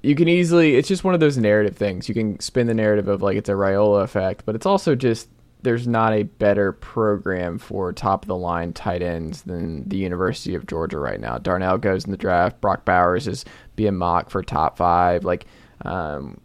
you 0.01 0.15
can 0.15 0.27
easily, 0.27 0.75
it's 0.75 0.87
just 0.87 1.03
one 1.03 1.13
of 1.13 1.19
those 1.19 1.37
narrative 1.37 1.75
things. 1.75 2.07
You 2.07 2.15
can 2.15 2.39
spin 2.39 2.67
the 2.67 2.73
narrative 2.73 3.07
of 3.07 3.21
like 3.21 3.37
it's 3.37 3.49
a 3.49 3.53
Raiola 3.53 4.03
effect, 4.03 4.43
but 4.45 4.55
it's 4.55 4.65
also 4.65 4.95
just 4.95 5.29
there's 5.61 5.87
not 5.87 6.13
a 6.13 6.23
better 6.23 6.71
program 6.71 7.57
for 7.57 7.91
top 7.91 8.23
of 8.23 8.27
the 8.27 8.35
line 8.35 8.71
tight 8.71 9.01
ends 9.01 9.41
than 9.41 9.87
the 9.89 9.97
University 9.97 10.55
of 10.55 10.65
Georgia 10.67 10.99
right 10.99 11.19
now. 11.19 11.37
Darnell 11.37 11.77
goes 11.77 12.05
in 12.05 12.11
the 12.11 12.17
draft. 12.17 12.61
Brock 12.61 12.85
Bowers 12.85 13.27
is 13.27 13.43
being 13.75 13.97
mocked 13.97 14.31
for 14.31 14.41
top 14.41 14.77
five. 14.77 15.25
Like, 15.25 15.47
um, 15.83 16.39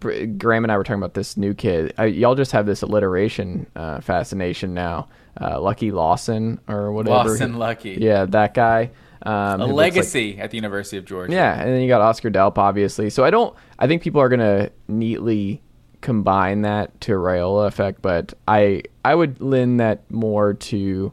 Graham 0.00 0.64
and 0.64 0.72
I 0.72 0.76
were 0.76 0.82
talking 0.82 1.00
about 1.00 1.14
this 1.14 1.36
new 1.36 1.54
kid. 1.54 1.94
I, 1.96 2.06
y'all 2.06 2.34
just 2.34 2.50
have 2.50 2.66
this 2.66 2.82
alliteration 2.82 3.66
uh, 3.76 4.00
fascination 4.00 4.74
now. 4.74 5.08
Uh, 5.40 5.60
Luckie 5.60 5.92
Lawson 5.92 6.58
or 6.66 6.90
whatever. 6.90 7.28
Lawson 7.28 7.54
Luckie. 7.54 7.98
Yeah, 8.00 8.24
that 8.24 8.52
guy. 8.54 8.90
Um, 9.26 9.60
a 9.60 9.66
looks 9.66 9.76
like- 9.76 9.94
legacy 9.94 10.38
at 10.38 10.50
the 10.50 10.56
University 10.56 10.96
of 10.96 11.04
Georgia. 11.04 11.32
yeah, 11.32 11.60
and 11.60 11.72
then 11.72 11.80
you 11.80 11.88
got 11.88 12.00
Oscar 12.00 12.30
Delp, 12.30 12.58
obviously. 12.58 13.10
So 13.10 13.24
I 13.24 13.30
don't. 13.30 13.54
I 13.78 13.86
think 13.86 14.02
people 14.02 14.20
are 14.20 14.28
gonna 14.28 14.70
neatly 14.88 15.62
combine 16.00 16.62
that 16.62 17.00
to 17.02 17.12
Raiola 17.12 17.66
effect, 17.66 18.02
but 18.02 18.34
I 18.46 18.82
I 19.04 19.14
would 19.14 19.40
lend 19.40 19.80
that 19.80 20.08
more 20.10 20.54
to 20.54 21.12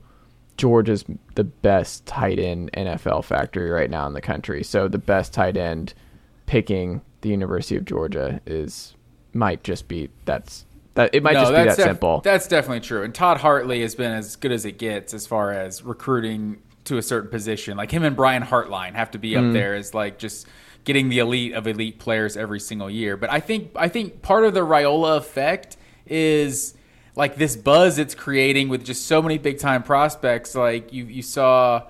Georgia's 0.58 1.04
the 1.36 1.44
best 1.44 2.06
tight 2.06 2.38
end 2.38 2.72
NFL 2.74 3.24
factory 3.24 3.70
right 3.72 3.90
now 3.90 4.06
in 4.08 4.14
the 4.14 4.22
country. 4.22 4.64
So 4.64 4.88
the 4.88 5.00
best 5.00 5.34
tight 5.34 5.58
end 5.58 5.94
picking 6.46 7.02
the 7.22 7.30
University 7.30 7.76
of 7.76 7.86
Georgia 7.86 8.40
is 8.46 8.96
might 9.34 9.64
just 9.64 9.88
be 9.88 10.10
that's 10.26 10.66
that 10.94 11.10
it 11.16 11.24
might 11.24 11.34
no, 11.34 11.42
just 11.42 11.52
be 11.52 11.56
that 11.56 11.66
def- 11.78 11.86
simple. 11.86 12.22
That's 12.22 12.48
definitely 12.48 12.82
true. 12.82 13.02
And 13.02 13.16
Todd 13.16 13.38
Hartley 13.38 13.82
has 13.82 13.96
been 13.96 14.12
as 14.12 14.36
good 14.36 14.52
as 14.52 14.64
it 14.66 14.78
gets 14.78 15.14
as 15.16 15.26
far 15.26 15.52
as 15.52 15.82
recruiting 15.82 16.62
to 16.86 16.98
a 16.98 17.02
certain 17.02 17.30
position. 17.30 17.78
Like 17.78 17.92
him 17.92 18.04
and 18.04 18.16
Brian 18.16 18.44
Hartline 18.44 18.94
have 18.94 19.12
to 19.12 19.18
be 19.20 19.32
Mm. 19.32 19.48
up 19.50 19.54
there 19.54 19.76
as 19.76 19.94
like 19.94 20.18
just 20.20 20.48
getting 20.84 21.10
the 21.10 21.20
elite 21.20 21.54
of 21.54 21.66
elite 21.66 21.98
players 22.00 22.36
every 22.36 22.60
single 22.60 22.90
year. 22.90 23.16
But 23.18 23.32
I 23.32 23.40
think 23.40 23.72
I 23.76 23.88
think 23.88 24.22
part 24.22 24.44
of 24.44 24.54
the 24.54 24.62
Raiola 24.62 25.18
effect 25.18 25.78
is 26.06 26.74
like 27.16 27.36
this 27.36 27.56
buzz 27.56 28.00
it's 28.00 28.16
creating 28.16 28.70
with 28.70 28.84
just 28.84 29.06
so 29.08 29.22
many 29.22 29.38
big 29.38 29.60
time 29.60 29.84
prospects. 29.84 30.56
Like 30.56 30.92
you 30.92 31.06
you 31.06 31.22
saw 31.22 31.84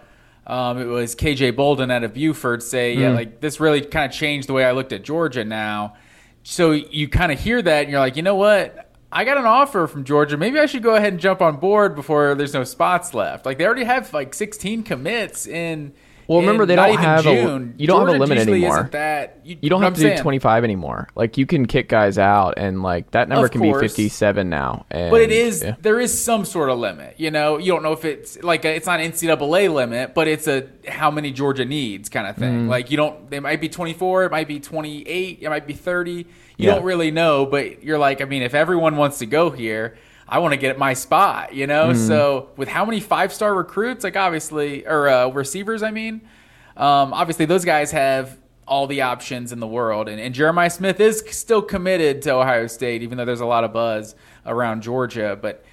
um, 0.46 0.78
it 0.78 0.86
was 0.86 1.16
KJ 1.16 1.56
Bolden 1.56 1.90
out 1.90 2.04
of 2.04 2.14
Buford 2.14 2.62
say, 2.62 2.94
yeah, 2.96 3.12
like 3.12 3.40
this 3.40 3.60
really 3.62 3.80
kind 3.82 4.12
of 4.12 4.18
changed 4.18 4.50
the 4.50 4.54
way 4.54 4.66
I 4.66 4.74
looked 4.74 4.92
at 4.92 5.02
Georgia 5.04 5.46
now. 5.46 5.96
So 6.44 6.72
you 6.72 7.08
kind 7.08 7.32
of 7.32 7.40
hear 7.40 7.62
that 7.62 7.84
and 7.84 7.90
you're 7.92 8.02
like, 8.02 8.18
you 8.18 8.24
know 8.24 8.36
what? 8.36 8.83
I 9.13 9.24
got 9.25 9.38
an 9.38 9.46
offer 9.46 9.88
from 9.88 10.03
Georgia. 10.03 10.38
Maybe 10.38 10.60
I 10.60 10.65
should 10.65 10.84
go 10.84 10.96
ahead 10.96 11.13
and 11.13 11.20
jump 11.22 11.41
on 11.41 11.58
board 11.58 11.96
before 11.96 12.36
there's 12.36 12.53
no 12.53 12.63
spots 12.63 13.13
left. 13.13 13.46
Like 13.46 13.58
they 13.58 13.65
already 13.65 13.84
have 13.86 14.12
like 14.13 14.34
16 14.34 14.84
commits 14.84 15.48
in. 15.48 15.93
Well, 16.25 16.39
remember, 16.39 16.63
in 16.63 16.70
they 16.70 16.77
don't 16.77 16.89
even 16.93 17.03
have 17.03 17.25
a- 17.27 17.36
June. 17.36 17.74
you 17.77 17.86
don't 17.86 18.00
have 18.08 18.15
a 18.15 18.17
Georgia 18.17 18.34
limit 18.34 18.48
anymore. 18.48 18.77
Isn't 18.77 18.91
that 18.93 19.41
you, 19.43 19.58
you 19.62 19.70
don't 19.70 19.82
have 19.82 19.93
to 19.96 20.00
I'm 20.00 20.03
do 20.03 20.10
saying? 20.15 20.22
25 20.22 20.63
anymore. 20.63 21.10
Like 21.15 21.38
you 21.38 21.46
can 21.46 21.65
kick 21.65 21.89
guys 21.89 22.17
out 22.17 22.53
and 22.55 22.82
like 22.82 23.12
that 23.12 23.27
number 23.27 23.46
Of 23.46 23.51
can 23.51 23.62
be 23.62 23.74
57 23.74 24.50
now. 24.50 24.86
And, 24.89 25.12
But 25.12 25.20
it 25.20 25.34
is 25.34 25.62
yeah. 25.63 25.75
there 25.82 26.00
is 26.00 26.17
some 26.17 26.46
sort 26.46 26.70
of 26.70 26.79
limit. 26.79 27.15
You 27.17 27.29
know, 27.29 27.58
you 27.58 27.74
don't 27.74 27.84
know 27.84 27.91
if 27.91 28.05
it's 28.05 28.41
like 28.41 28.63
a, 28.63 28.74
it's 28.74 28.88
not 28.88 29.01
an 29.01 29.12
NCAA 29.12 29.72
limit, 29.74 30.13
but 30.15 30.29
it's 30.29 30.48
a 30.48 30.65
how 30.88 31.12
many 31.12 31.32
Georgia 31.32 31.65
needs 31.65 32.08
kind 32.08 32.25
of 32.25 32.38
Mm. 32.38 32.39
thing. 32.39 32.67
Like 32.70 32.89
you 32.89 32.96
don't. 32.96 33.29
They 33.29 33.41
might 33.41 33.60
be 33.60 33.67
24. 33.67 34.24
It 34.24 34.32
might 34.32 34.48
be 34.48 34.62
28. 34.62 35.39
It 35.41 35.50
might 35.50 35.67
be 35.67 35.74
30. 35.74 36.25
You 36.57 36.67
Yeah. 36.67 36.75
don't 36.75 36.83
really 36.83 37.12
know, 37.12 37.45
but 37.45 37.83
you're 37.83 37.98
like, 37.98 38.22
I 38.22 38.25
mean, 38.25 38.41
if 38.43 38.53
everyone 38.53 38.98
wants 38.98 39.19
to 39.19 39.25
go 39.25 39.50
here. 39.50 39.95
I 40.25 40.39
want 40.39 40.53
to 40.53 40.57
get 40.57 40.79
my 40.79 40.93
spot, 40.93 41.53
you 41.53 41.67
know. 41.67 41.89
Mm. 41.91 42.07
So 42.07 42.50
with 42.55 42.69
how 42.69 42.86
many 42.86 43.01
five 43.01 43.33
star 43.33 43.53
recruits, 43.53 44.05
like 44.05 44.15
obviously, 44.15 44.88
or 44.88 45.10
uh, 45.10 45.27
receivers, 45.27 45.83
I 45.83 45.91
mean, 45.91 46.22
um, 46.77 47.13
obviously 47.13 47.45
those 47.45 47.65
guys 47.65 47.91
have 47.91 48.39
all 48.65 48.88
the 48.88 49.01
options 49.01 49.51
in 49.51 49.60
the 49.60 49.67
world, 49.67 50.07
and, 50.07 50.22
and 50.22 50.33
Jeremiah 50.33 50.69
Smith 50.69 51.01
is 51.01 51.24
still 51.29 51.62
committed 51.62 52.22
to 52.24 52.31
Ohio 52.33 52.67
State, 52.67 53.03
even 53.03 53.17
though 53.17 53.25
there's 53.25 53.41
a 53.41 53.45
lot 53.45 53.65
of 53.65 53.74
buzz 53.74 54.15
around 54.45 54.81
Georgia. 54.81 55.38
But 55.39 55.65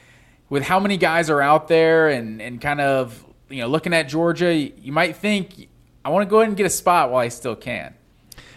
with 0.51 0.65
how 0.65 0.81
many 0.81 0.97
guys 0.97 1.31
are 1.31 1.41
out 1.41 1.69
there, 1.69 2.09
and 2.09 2.43
and 2.43 2.61
kind 2.61 2.81
of 2.81 3.25
you 3.49 3.61
know 3.63 3.69
looking 3.69 3.95
at 3.95 4.09
Georgia, 4.09 4.53
you, 4.53 4.73
you 4.83 4.93
might 4.93 5.15
think 5.17 5.69
I 6.05 6.11
want 6.11 6.27
to 6.27 6.31
go 6.31 6.39
ahead 6.39 6.49
and 6.49 6.57
get 6.57 6.67
a 6.67 6.71
spot 6.71 7.11
while 7.13 7.23
I 7.25 7.29
still 7.29 7.57
can. 7.57 7.95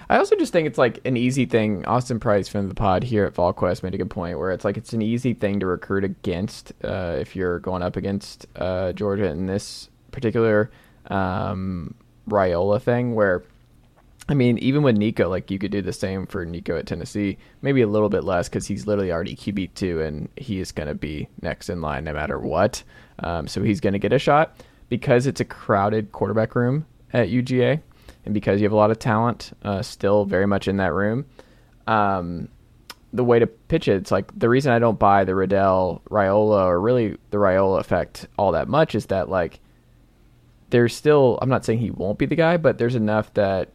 I 0.10 0.18
also 0.18 0.36
just 0.36 0.52
think 0.52 0.68
it's 0.68 0.78
like 0.78 1.00
an 1.06 1.18
easy 1.18 1.46
thing. 1.46 1.86
Austin 1.86 2.20
Price 2.20 2.48
from 2.48 2.70
the 2.70 2.76
pod 2.76 3.04
here 3.04 3.26
at 3.26 3.34
VolQuest 3.34 3.84
made 3.84 3.94
a 3.94 3.98
good 3.98 4.10
point 4.10 4.38
where 4.38 4.52
it's 4.52 4.66
like 4.66 4.78
it's 4.78 4.94
an 4.94 5.02
easy 5.02 5.34
thing 5.34 5.60
to 5.60 5.66
recruit 5.66 6.04
against 6.04 6.74
uh, 6.84 7.16
if 7.20 7.36
you're 7.36 7.60
going 7.60 7.82
up 7.82 7.96
against 7.96 8.46
uh, 8.56 8.92
Georgia 8.94 9.26
in 9.26 9.46
this 9.46 9.90
particular 10.12 10.72
um, 11.08 11.96
Raiola 12.30 12.82
thing. 12.82 13.16
Where 13.16 13.44
I 14.28 14.34
mean, 14.34 14.58
even 14.60 14.84
with 14.84 14.98
Nico, 14.98 15.30
like 15.30 15.52
you 15.52 15.60
could 15.60 15.72
do 15.72 15.82
the 15.82 15.94
same 15.94 16.26
for 16.28 16.46
Nico 16.46 16.78
at 16.78 16.88
Tennessee, 16.88 17.38
maybe 17.62 17.82
a 17.82 17.88
little 17.88 18.10
bit 18.10 18.24
less 18.24 18.48
because 18.48 18.68
he's 18.68 18.88
literally 18.88 19.12
already 19.12 19.36
QB 19.36 19.74
two 19.76 20.02
and 20.02 20.30
he 20.38 20.60
is 20.60 20.72
going 20.72 20.88
to 20.88 20.96
be 20.96 21.28
next 21.42 21.70
in 21.70 21.82
line 21.82 22.04
no 22.04 22.14
matter 22.14 22.40
what. 22.40 22.84
Um, 23.20 23.48
so 23.48 23.62
he's 23.64 23.80
going 23.80 23.94
to 23.94 24.00
get 24.00 24.14
a 24.14 24.20
shot 24.20 24.56
because 24.90 25.28
it's 25.28 25.40
a 25.40 25.46
crowded 25.46 26.12
quarterback 26.12 26.56
room 26.56 26.86
at 27.12 27.30
UGA 27.30 27.82
and 28.26 28.34
because 28.34 28.60
you 28.60 28.66
have 28.66 28.74
a 28.74 28.78
lot 28.78 28.92
of 28.92 29.00
talent 29.00 29.52
uh, 29.64 29.82
still 29.82 30.26
very 30.26 30.46
much 30.46 30.68
in 30.68 30.78
that 30.78 30.94
room. 30.94 31.26
Um, 31.88 32.50
the 33.12 33.24
way 33.24 33.38
to 33.40 33.48
pitch 33.48 33.88
it, 33.88 33.98
it's 33.98 34.12
like 34.12 34.38
the 34.38 34.50
reason 34.50 34.72
I 34.72 34.80
don't 34.80 34.98
buy 34.98 35.24
the 35.24 35.36
Reddell 35.36 36.02
Raiola 36.10 36.66
or 36.66 36.82
really 36.82 37.18
the 37.30 37.38
Raiola 37.38 37.80
effect 37.80 38.28
all 38.38 38.54
that 38.54 38.68
much 38.68 38.96
is 38.96 39.08
that 39.08 39.30
like 39.30 39.60
there's 40.72 40.96
still 40.96 41.38
I'm 41.42 41.50
not 41.50 41.64
saying 41.64 41.80
he 41.80 41.92
won't 41.92 42.18
be 42.18 42.26
the 42.26 42.36
guy, 42.36 42.58
but 42.58 42.78
there's 42.78 42.96
enough 42.96 43.34
that 43.36 43.70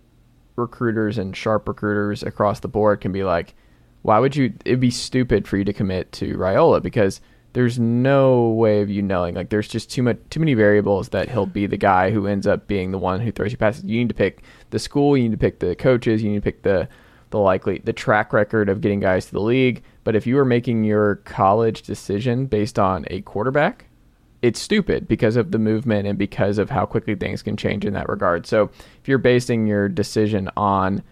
recruiters 0.56 1.18
and 1.18 1.36
sharp 1.36 1.68
recruiters 1.68 2.24
across 2.24 2.60
the 2.60 2.68
board 2.68 3.00
can 3.00 3.12
be 3.12 3.22
like, 3.22 3.54
why 4.02 4.18
would 4.18 4.34
you? 4.34 4.52
It'd 4.64 4.80
be 4.80 4.90
stupid 4.90 5.46
for 5.46 5.56
you 5.56 5.64
to 5.64 5.72
commit 5.72 6.10
to 6.12 6.36
Raiola 6.36 6.82
because 6.82 7.20
there's 7.58 7.76
no 7.76 8.50
way 8.50 8.82
of 8.82 8.88
you 8.88 9.02
knowing. 9.02 9.34
Like 9.34 9.48
there's 9.48 9.66
just 9.66 9.90
too 9.90 10.04
much, 10.04 10.16
too 10.30 10.38
many 10.38 10.54
variables 10.54 11.08
that 11.08 11.28
he'll 11.28 11.44
be 11.44 11.66
the 11.66 11.76
guy 11.76 12.12
who 12.12 12.28
ends 12.28 12.46
up 12.46 12.68
being 12.68 12.92
the 12.92 12.98
one 12.98 13.18
who 13.18 13.32
throws 13.32 13.50
you 13.50 13.58
passes. 13.58 13.82
You 13.82 13.98
need 13.98 14.10
to 14.10 14.14
pick 14.14 14.44
the 14.70 14.78
school, 14.78 15.16
you 15.16 15.24
need 15.24 15.32
to 15.32 15.38
pick 15.38 15.58
the 15.58 15.74
coaches, 15.74 16.22
you 16.22 16.30
need 16.30 16.36
to 16.36 16.42
pick 16.42 16.62
the 16.62 16.88
the 17.30 17.38
likely 17.38 17.78
the 17.78 17.92
track 17.92 18.32
record 18.32 18.68
of 18.68 18.80
getting 18.80 19.00
guys 19.00 19.26
to 19.26 19.32
the 19.32 19.40
league. 19.40 19.82
But 20.04 20.14
if 20.14 20.24
you 20.24 20.38
are 20.38 20.44
making 20.44 20.84
your 20.84 21.16
college 21.24 21.82
decision 21.82 22.46
based 22.46 22.78
on 22.78 23.06
a 23.10 23.22
quarterback, 23.22 23.86
it's 24.40 24.60
stupid 24.60 25.08
because 25.08 25.34
of 25.34 25.50
the 25.50 25.58
movement 25.58 26.06
and 26.06 26.16
because 26.16 26.58
of 26.58 26.70
how 26.70 26.86
quickly 26.86 27.16
things 27.16 27.42
can 27.42 27.56
change 27.56 27.84
in 27.84 27.92
that 27.94 28.08
regard. 28.08 28.46
So 28.46 28.70
if 29.02 29.08
you're 29.08 29.18
basing 29.18 29.66
your 29.66 29.88
decision 29.88 30.48
on 30.56 31.02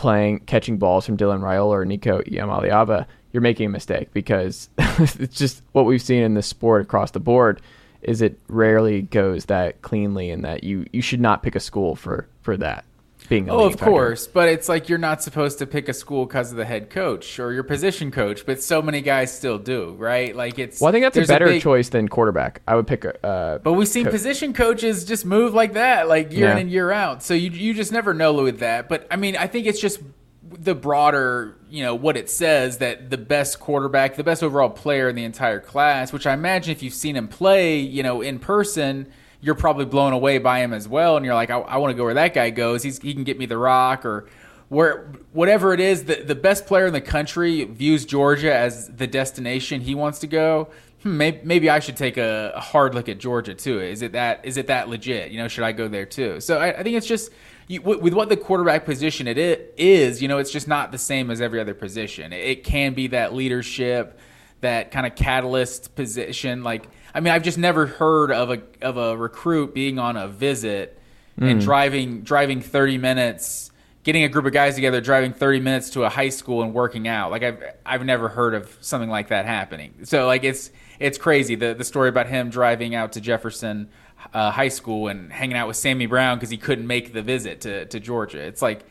playing 0.00 0.40
catching 0.40 0.78
balls 0.78 1.04
from 1.04 1.18
Dylan 1.18 1.40
Raiola 1.40 1.68
or 1.68 1.84
Nico 1.84 2.22
Iamaleava, 2.22 3.04
you're 3.32 3.42
making 3.42 3.66
a 3.66 3.68
mistake 3.68 4.10
because 4.14 4.70
it's 4.78 5.36
just 5.36 5.62
what 5.72 5.84
we've 5.84 6.00
seen 6.00 6.22
in 6.22 6.32
the 6.32 6.40
sport 6.42 6.80
across 6.80 7.10
the 7.10 7.20
board 7.20 7.60
is 8.00 8.22
it 8.22 8.40
rarely 8.48 9.02
goes 9.02 9.44
that 9.44 9.82
cleanly 9.82 10.30
and 10.30 10.42
that 10.42 10.64
you 10.64 10.86
you 10.90 11.02
should 11.02 11.20
not 11.20 11.42
pick 11.42 11.54
a 11.54 11.60
school 11.60 11.94
for 11.94 12.26
for 12.40 12.56
that 12.56 12.86
being 13.30 13.48
a 13.48 13.54
Oh, 13.54 13.64
of 13.64 13.72
factor. 13.74 13.84
course, 13.86 14.26
but 14.26 14.48
it's 14.50 14.68
like 14.68 14.90
you're 14.90 14.98
not 14.98 15.22
supposed 15.22 15.58
to 15.60 15.66
pick 15.66 15.88
a 15.88 15.94
school 15.94 16.26
because 16.26 16.50
of 16.50 16.58
the 16.58 16.64
head 16.66 16.90
coach 16.90 17.38
or 17.38 17.52
your 17.52 17.62
position 17.62 18.10
coach, 18.10 18.44
but 18.44 18.62
so 18.62 18.82
many 18.82 19.00
guys 19.00 19.32
still 19.34 19.56
do, 19.56 19.94
right? 19.98 20.36
Like 20.36 20.58
it's. 20.58 20.80
Well, 20.80 20.88
I 20.88 20.92
think 20.92 21.04
that's 21.04 21.16
a 21.16 21.32
better 21.32 21.46
big- 21.46 21.62
choice 21.62 21.88
than 21.88 22.08
quarterback. 22.08 22.60
I 22.68 22.74
would 22.74 22.86
pick 22.86 23.06
a. 23.06 23.24
Uh, 23.26 23.58
But 23.58 23.72
we've 23.74 23.88
seen 23.88 24.06
position 24.06 24.52
coaches 24.52 25.04
just 25.06 25.24
move 25.24 25.54
like 25.54 25.72
that, 25.72 26.08
like 26.08 26.32
year 26.32 26.50
in 26.50 26.58
and 26.58 26.70
year 26.70 26.90
out. 26.90 27.22
So 27.22 27.32
you 27.32 27.50
you 27.50 27.72
just 27.72 27.92
never 27.92 28.12
know 28.12 28.34
with 28.34 28.58
that. 28.58 28.88
But 28.90 29.06
I 29.10 29.16
mean, 29.16 29.36
I 29.36 29.46
think 29.46 29.66
it's 29.66 29.80
just 29.80 30.00
the 30.42 30.74
broader, 30.74 31.56
you 31.70 31.84
know, 31.84 31.94
what 31.94 32.16
it 32.16 32.28
says 32.28 32.78
that 32.78 33.08
the 33.10 33.16
best 33.16 33.60
quarterback, 33.60 34.16
the 34.16 34.24
best 34.24 34.42
overall 34.42 34.68
player 34.70 35.08
in 35.08 35.14
the 35.14 35.22
entire 35.22 35.60
class, 35.60 36.12
which 36.12 36.26
I 36.26 36.32
imagine 36.34 36.72
if 36.72 36.82
you've 36.82 36.92
seen 36.94 37.14
him 37.14 37.28
play, 37.28 37.78
you 37.78 38.02
know, 38.02 38.20
in 38.20 38.40
person, 38.40 39.06
you're 39.40 39.54
probably 39.54 39.84
blown 39.84 40.12
away 40.12 40.38
by 40.38 40.60
him 40.60 40.72
as 40.72 40.86
well. 40.88 41.16
And 41.16 41.24
you're 41.24 41.34
like, 41.34 41.50
I, 41.50 41.58
I 41.58 41.76
want 41.78 41.92
to 41.92 41.96
go 41.96 42.04
where 42.04 42.14
that 42.14 42.34
guy 42.34 42.50
goes. 42.50 42.82
He's 42.82 43.00
he 43.00 43.14
can 43.14 43.24
get 43.24 43.38
me 43.38 43.46
the 43.46 43.58
rock 43.58 44.04
or 44.04 44.26
where 44.68 45.12
whatever 45.32 45.72
it 45.72 45.80
is. 45.80 46.04
The 46.04 46.22
the 46.22 46.34
best 46.34 46.66
player 46.66 46.86
in 46.86 46.92
the 46.92 47.00
country 47.00 47.64
views 47.64 48.04
Georgia 48.04 48.54
as 48.54 48.88
the 48.88 49.06
destination 49.06 49.80
he 49.80 49.94
wants 49.94 50.18
to 50.20 50.26
go. 50.26 50.70
Hmm, 51.02 51.16
maybe, 51.16 51.40
maybe 51.44 51.70
I 51.70 51.78
should 51.78 51.96
take 51.96 52.18
a, 52.18 52.52
hard 52.56 52.94
look 52.94 53.08
at 53.08 53.18
Georgia 53.18 53.54
too. 53.54 53.80
Is 53.80 54.02
it 54.02 54.12
that 54.12 54.40
is 54.44 54.58
it 54.58 54.66
that 54.66 54.88
legit? 54.88 55.30
You 55.30 55.38
know, 55.38 55.48
should 55.48 55.64
I 55.64 55.72
go 55.72 55.88
there 55.88 56.04
too? 56.04 56.40
So 56.40 56.58
I, 56.58 56.78
I 56.78 56.82
think 56.82 56.96
it's 56.96 57.06
just 57.06 57.30
you, 57.68 57.80
with, 57.80 58.00
with 58.00 58.12
what 58.12 58.28
the 58.28 58.36
quarterback 58.36 58.84
position 58.84 59.26
it 59.26 59.38
is. 59.38 60.20
You 60.20 60.28
know, 60.28 60.38
it's 60.38 60.50
just 60.50 60.68
not 60.68 60.92
the 60.92 60.98
same 60.98 61.30
as 61.30 61.40
every 61.40 61.58
other 61.58 61.74
position. 61.74 62.34
It, 62.34 62.44
it 62.44 62.64
can 62.64 62.92
be 62.92 63.06
that 63.08 63.32
leadership, 63.32 64.18
that 64.60 64.90
kind 64.90 65.06
of 65.06 65.14
catalyst 65.14 65.94
position. 65.94 66.62
Like 66.62 66.88
I 67.14 67.20
mean, 67.20 67.32
I've 67.32 67.42
just 67.42 67.58
never 67.58 67.86
heard 67.86 68.30
of 68.30 68.50
a 68.50 68.62
of 68.82 68.96
a 68.96 69.16
recruit 69.16 69.74
being 69.74 69.98
on 69.98 70.16
a 70.16 70.28
visit 70.28 70.98
and 71.38 71.60
driving 71.60 72.22
driving 72.22 72.60
thirty 72.60 72.98
minutes 72.98 73.70
getting 74.02 74.24
a 74.24 74.28
group 74.28 74.46
of 74.46 74.52
guys 74.52 74.74
together, 74.74 75.00
driving 75.00 75.32
30 75.32 75.60
minutes 75.60 75.90
to 75.90 76.04
a 76.04 76.08
high 76.08 76.28
school 76.30 76.62
and 76.62 76.72
working 76.72 77.06
out. 77.06 77.30
Like 77.30 77.42
I've 77.42 77.62
I've 77.84 78.04
never 78.04 78.28
heard 78.28 78.54
of 78.54 78.76
something 78.80 79.10
like 79.10 79.28
that 79.28 79.44
happening. 79.44 80.04
So 80.04 80.26
like 80.26 80.44
it's 80.44 80.70
it's 80.98 81.18
crazy 81.18 81.54
the 81.54 81.74
the 81.74 81.84
story 81.84 82.08
about 82.08 82.26
him 82.26 82.50
driving 82.50 82.94
out 82.94 83.12
to 83.12 83.20
Jefferson 83.20 83.88
uh, 84.32 84.50
High 84.50 84.68
School 84.68 85.08
and 85.08 85.32
hanging 85.32 85.56
out 85.56 85.68
with 85.68 85.76
Sammy 85.76 86.06
Brown 86.06 86.38
because 86.38 86.50
he 86.50 86.56
couldn't 86.56 86.86
make 86.86 87.12
the 87.12 87.22
visit 87.22 87.62
to 87.62 87.86
to 87.86 88.00
Georgia. 88.00 88.40
It's 88.40 88.62
like 88.62 88.84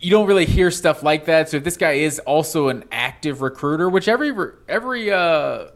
you 0.00 0.10
don't 0.10 0.28
really 0.28 0.46
hear 0.46 0.70
stuff 0.70 1.02
like 1.02 1.24
that. 1.24 1.48
So 1.48 1.56
if 1.56 1.64
this 1.64 1.76
guy 1.76 1.92
is 1.92 2.20
also 2.20 2.68
an 2.68 2.84
active 2.92 3.42
recruiter, 3.42 3.88
which 3.88 4.06
every 4.06 4.32
every 4.68 5.10
uh, 5.10 5.68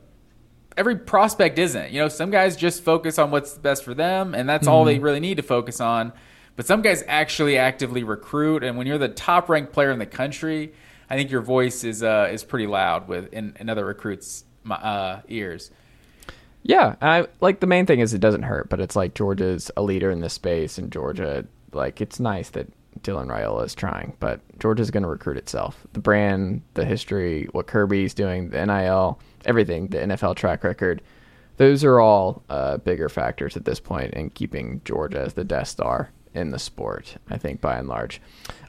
every 0.76 0.96
prospect 0.96 1.58
isn't. 1.58 1.90
You 1.90 2.00
know, 2.00 2.08
some 2.08 2.30
guys 2.30 2.56
just 2.56 2.82
focus 2.82 3.18
on 3.18 3.30
what's 3.30 3.56
best 3.58 3.84
for 3.84 3.94
them, 3.94 4.34
and 4.34 4.48
that's 4.48 4.66
all 4.66 4.84
they 4.84 4.98
really 4.98 5.20
need 5.20 5.36
to 5.36 5.42
focus 5.42 5.80
on. 5.80 6.12
But 6.56 6.66
some 6.66 6.82
guys 6.82 7.02
actually 7.06 7.56
actively 7.56 8.04
recruit, 8.04 8.62
and 8.62 8.76
when 8.76 8.86
you're 8.86 8.98
the 8.98 9.08
top 9.08 9.48
ranked 9.48 9.72
player 9.72 9.90
in 9.90 9.98
the 9.98 10.06
country, 10.06 10.72
I 11.08 11.16
think 11.16 11.30
your 11.30 11.40
voice 11.40 11.84
is 11.84 12.02
uh, 12.02 12.28
is 12.32 12.44
pretty 12.44 12.66
loud 12.66 13.08
with 13.08 13.32
in, 13.32 13.56
in 13.58 13.68
other 13.68 13.84
recruits' 13.84 14.44
uh, 14.70 15.20
ears. 15.28 15.70
Yeah, 16.62 16.94
I 17.02 17.26
like 17.40 17.60
the 17.60 17.66
main 17.66 17.86
thing 17.86 18.00
is 18.00 18.14
it 18.14 18.20
doesn't 18.20 18.42
hurt, 18.42 18.68
but 18.68 18.80
it's 18.80 18.94
like 18.94 19.14
Georgia's 19.14 19.70
a 19.76 19.82
leader 19.82 20.10
in 20.10 20.20
this 20.20 20.34
space, 20.34 20.78
and 20.78 20.92
Georgia, 20.92 21.44
like, 21.72 22.00
it's 22.00 22.20
nice 22.20 22.50
that 22.50 22.68
Dylan 23.00 23.26
Raiola 23.26 23.64
is 23.64 23.74
trying, 23.74 24.14
but 24.20 24.40
Georgia's 24.58 24.90
going 24.90 25.02
to 25.02 25.08
recruit 25.08 25.36
itself. 25.36 25.86
The 25.92 26.00
brand, 26.00 26.62
the 26.74 26.84
history, 26.84 27.48
what 27.52 27.66
Kirby's 27.66 28.14
doing, 28.14 28.50
the 28.50 28.64
NIL, 28.64 29.18
everything, 29.44 29.88
the 29.88 29.98
NFL 29.98 30.36
track 30.36 30.64
record, 30.64 31.02
those 31.56 31.84
are 31.84 32.00
all 32.00 32.42
uh, 32.48 32.78
bigger 32.78 33.08
factors 33.08 33.56
at 33.56 33.64
this 33.64 33.80
point 33.80 34.14
in 34.14 34.30
keeping 34.30 34.80
Georgia 34.84 35.20
as 35.20 35.34
the 35.34 35.44
Death 35.44 35.68
Star 35.68 36.10
in 36.34 36.50
the 36.50 36.58
sport. 36.58 37.16
I 37.28 37.38
think 37.38 37.60
by 37.60 37.76
and 37.76 37.88
large. 37.88 38.20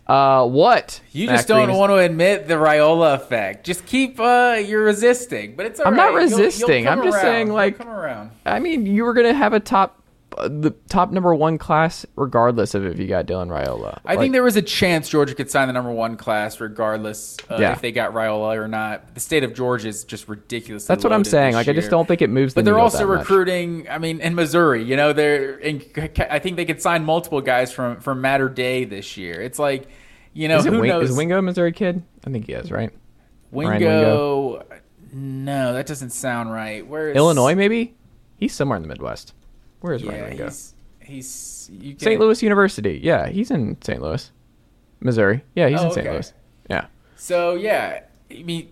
Uh, 0.05 0.45
what 0.45 0.99
you 1.13 1.27
just 1.27 1.43
Mac 1.43 1.47
don't 1.47 1.65
Green 1.67 1.77
want 1.77 1.89
to 1.91 1.97
admit 1.97 2.47
the 2.47 2.55
Raiola 2.55 3.15
effect. 3.15 3.65
Just 3.65 3.85
keep 3.85 4.19
uh, 4.19 4.61
you're 4.63 4.83
resisting, 4.83 5.55
but 5.55 5.65
it's. 5.65 5.79
I'm 5.79 5.93
right. 5.93 6.11
not 6.11 6.13
resisting. 6.13 6.67
You'll, 6.67 6.79
you'll 6.79 6.89
I'm 6.89 7.03
just 7.03 7.15
around. 7.15 7.23
saying, 7.23 7.51
like, 7.53 7.77
come 7.77 7.87
around. 7.87 8.31
I 8.45 8.59
mean, 8.59 8.85
you 8.85 9.05
were 9.05 9.13
gonna 9.13 9.33
have 9.33 9.53
a 9.53 9.61
top 9.61 10.02
the 10.37 10.71
top 10.89 11.11
number 11.11 11.33
one 11.33 11.57
class, 11.57 12.05
regardless 12.15 12.75
of 12.75 12.85
if 12.85 12.99
you 12.99 13.07
got 13.07 13.25
Dylan 13.25 13.47
Raiola. 13.47 13.99
I 14.05 14.13
like, 14.13 14.19
think 14.19 14.33
there 14.33 14.43
was 14.43 14.55
a 14.55 14.61
chance 14.61 15.09
Georgia 15.09 15.35
could 15.35 15.49
sign 15.49 15.67
the 15.67 15.73
number 15.73 15.91
one 15.91 16.17
class, 16.17 16.59
regardless 16.59 17.37
uh, 17.49 17.57
yeah. 17.59 17.73
if 17.73 17.81
they 17.81 17.91
got 17.91 18.13
Raiola 18.13 18.57
or 18.57 18.67
not. 18.67 19.13
The 19.13 19.19
state 19.19 19.43
of 19.43 19.53
Georgia 19.53 19.87
is 19.87 20.03
just 20.03 20.27
ridiculous. 20.27 20.85
That's 20.85 21.03
what 21.03 21.13
I'm 21.13 21.23
saying. 21.23 21.53
Like, 21.53 21.67
year. 21.67 21.73
I 21.73 21.75
just 21.75 21.89
don't 21.89 22.07
think 22.07 22.21
it 22.21 22.29
moves. 22.29 22.53
The 22.53 22.59
but 22.59 22.65
they're 22.65 22.79
also 22.79 23.05
recruiting. 23.05 23.89
I 23.89 23.97
mean, 23.97 24.21
in 24.21 24.35
Missouri, 24.35 24.83
you 24.83 24.95
know, 24.95 25.13
they're. 25.13 25.57
In, 25.59 25.83
I 26.29 26.39
think 26.39 26.57
they 26.57 26.65
could 26.65 26.81
sign 26.81 27.03
multiple 27.03 27.41
guys 27.41 27.71
from 27.71 27.99
from 27.99 28.21
Mater 28.21 28.49
Dei 28.49 28.85
this 28.85 29.17
year. 29.17 29.41
It's 29.41 29.59
like, 29.59 29.87
you 30.33 30.47
know, 30.47 30.57
is 30.57 30.65
who 30.65 30.79
Wing, 30.79 30.89
knows? 30.89 31.09
Is 31.09 31.17
Wingo 31.17 31.37
a 31.37 31.41
Missouri 31.41 31.71
kid? 31.71 32.03
I 32.25 32.29
think 32.29 32.45
he 32.45 32.53
is, 32.53 32.71
right? 32.71 32.91
Wingo, 33.51 33.73
Wingo. 33.73 34.65
No, 35.13 35.73
that 35.73 35.85
doesn't 35.85 36.09
sound 36.09 36.51
right. 36.51 36.85
Where 36.85 37.09
is 37.09 37.15
Illinois? 37.15 37.53
Maybe 37.53 37.93
he's 38.37 38.53
somewhere 38.53 38.77
in 38.77 38.81
the 38.81 38.87
Midwest. 38.89 39.33
Where 39.83 39.91
is 39.91 40.01
yeah, 40.01 40.11
Ryan 40.11 40.29
Wingo? 40.29 40.49
He's 41.01 41.27
St. 41.27 42.17
Louis 42.17 42.41
University. 42.41 43.01
Yeah, 43.03 43.27
he's 43.27 43.51
in 43.51 43.77
St. 43.81 44.01
Louis, 44.01 44.31
Missouri. 45.01 45.43
Yeah, 45.55 45.67
he's 45.67 45.81
oh, 45.81 45.87
in 45.87 45.91
St. 45.91 46.07
okay. 46.07 46.13
Louis. 46.13 46.33
Yeah. 46.69 46.85
So 47.17 47.55
yeah, 47.55 48.03
I 48.31 48.43
mean, 48.43 48.69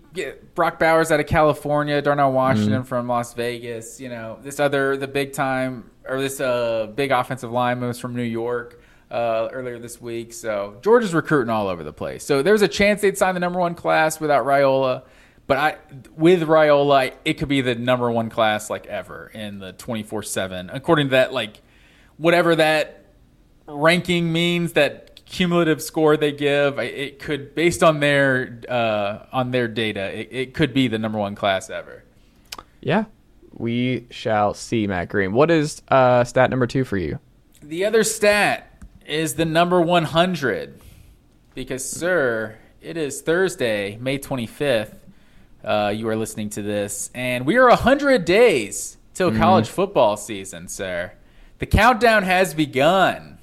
Brock 0.54 0.78
Bowers 0.78 1.12
out 1.12 1.20
of 1.20 1.26
California, 1.26 2.00
Darnell 2.00 2.32
Washington 2.32 2.84
mm. 2.84 2.86
from 2.86 3.08
Las 3.08 3.34
Vegas. 3.34 4.00
You 4.00 4.08
know, 4.08 4.38
this 4.42 4.58
other 4.58 4.96
the 4.96 5.06
big 5.06 5.34
time 5.34 5.90
or 6.08 6.18
this 6.18 6.40
uh, 6.40 6.90
big 6.94 7.10
offensive 7.10 7.52
lineman 7.52 7.88
was 7.88 7.98
from 7.98 8.16
New 8.16 8.22
York. 8.22 8.82
Uh, 9.10 9.50
earlier 9.52 9.78
this 9.78 10.00
week, 10.00 10.32
so 10.32 10.78
Georgia's 10.80 11.12
recruiting 11.12 11.50
all 11.50 11.68
over 11.68 11.84
the 11.84 11.92
place. 11.92 12.24
So 12.24 12.42
there's 12.42 12.62
a 12.62 12.68
chance 12.68 13.02
they'd 13.02 13.18
sign 13.18 13.34
the 13.34 13.40
number 13.40 13.60
one 13.60 13.74
class 13.74 14.18
without 14.18 14.46
Raiola, 14.46 15.02
but 15.46 15.56
I 15.58 15.76
with 16.16 16.42
Raiola, 16.42 17.12
it 17.24 17.34
could 17.34 17.48
be 17.48 17.60
the 17.60 17.74
number 17.74 18.10
one 18.10 18.30
class 18.30 18.70
like 18.70 18.86
ever 18.86 19.30
in 19.34 19.58
the 19.58 19.72
24 19.72 20.22
seven, 20.22 20.70
according 20.70 21.08
to 21.08 21.10
that 21.12 21.32
like 21.32 21.60
whatever 22.16 22.56
that 22.56 23.06
ranking 23.66 24.32
means, 24.32 24.72
that 24.74 25.24
cumulative 25.26 25.82
score 25.82 26.16
they 26.16 26.32
give, 26.32 26.78
it 26.78 27.18
could 27.18 27.54
based 27.54 27.82
on 27.82 28.00
their 28.00 28.60
uh, 28.68 29.26
on 29.32 29.50
their 29.50 29.68
data, 29.68 30.18
it, 30.18 30.28
it 30.30 30.54
could 30.54 30.72
be 30.72 30.88
the 30.88 30.98
number 30.98 31.18
one 31.18 31.34
class 31.34 31.70
ever. 31.70 32.04
Yeah, 32.80 33.04
we 33.52 34.06
shall 34.10 34.54
see, 34.54 34.86
Matt 34.86 35.08
Green. 35.08 35.32
What 35.32 35.50
is 35.50 35.82
uh, 35.88 36.24
stat 36.24 36.50
number 36.50 36.66
two 36.66 36.84
for 36.84 36.96
you? 36.96 37.18
The 37.62 37.84
other 37.84 38.02
stat 38.02 38.72
is 39.06 39.34
the 39.34 39.44
number 39.44 39.80
100. 39.80 40.80
Because, 41.54 41.88
sir, 41.88 42.58
it 42.80 42.96
is 42.96 43.20
Thursday, 43.20 43.96
May 44.00 44.18
25th. 44.18 44.94
Uh, 45.64 45.92
you 45.94 46.08
are 46.08 46.16
listening 46.16 46.50
to 46.50 46.62
this, 46.62 47.10
and 47.14 47.46
we 47.46 47.56
are 47.56 47.68
100 47.68 48.24
days 48.24 48.96
till 49.14 49.30
mm-hmm. 49.30 49.38
college 49.38 49.68
football 49.68 50.16
season, 50.16 50.68
sir 50.68 51.12
the 51.62 51.66
countdown 51.66 52.24
has 52.24 52.54
begun. 52.54 53.38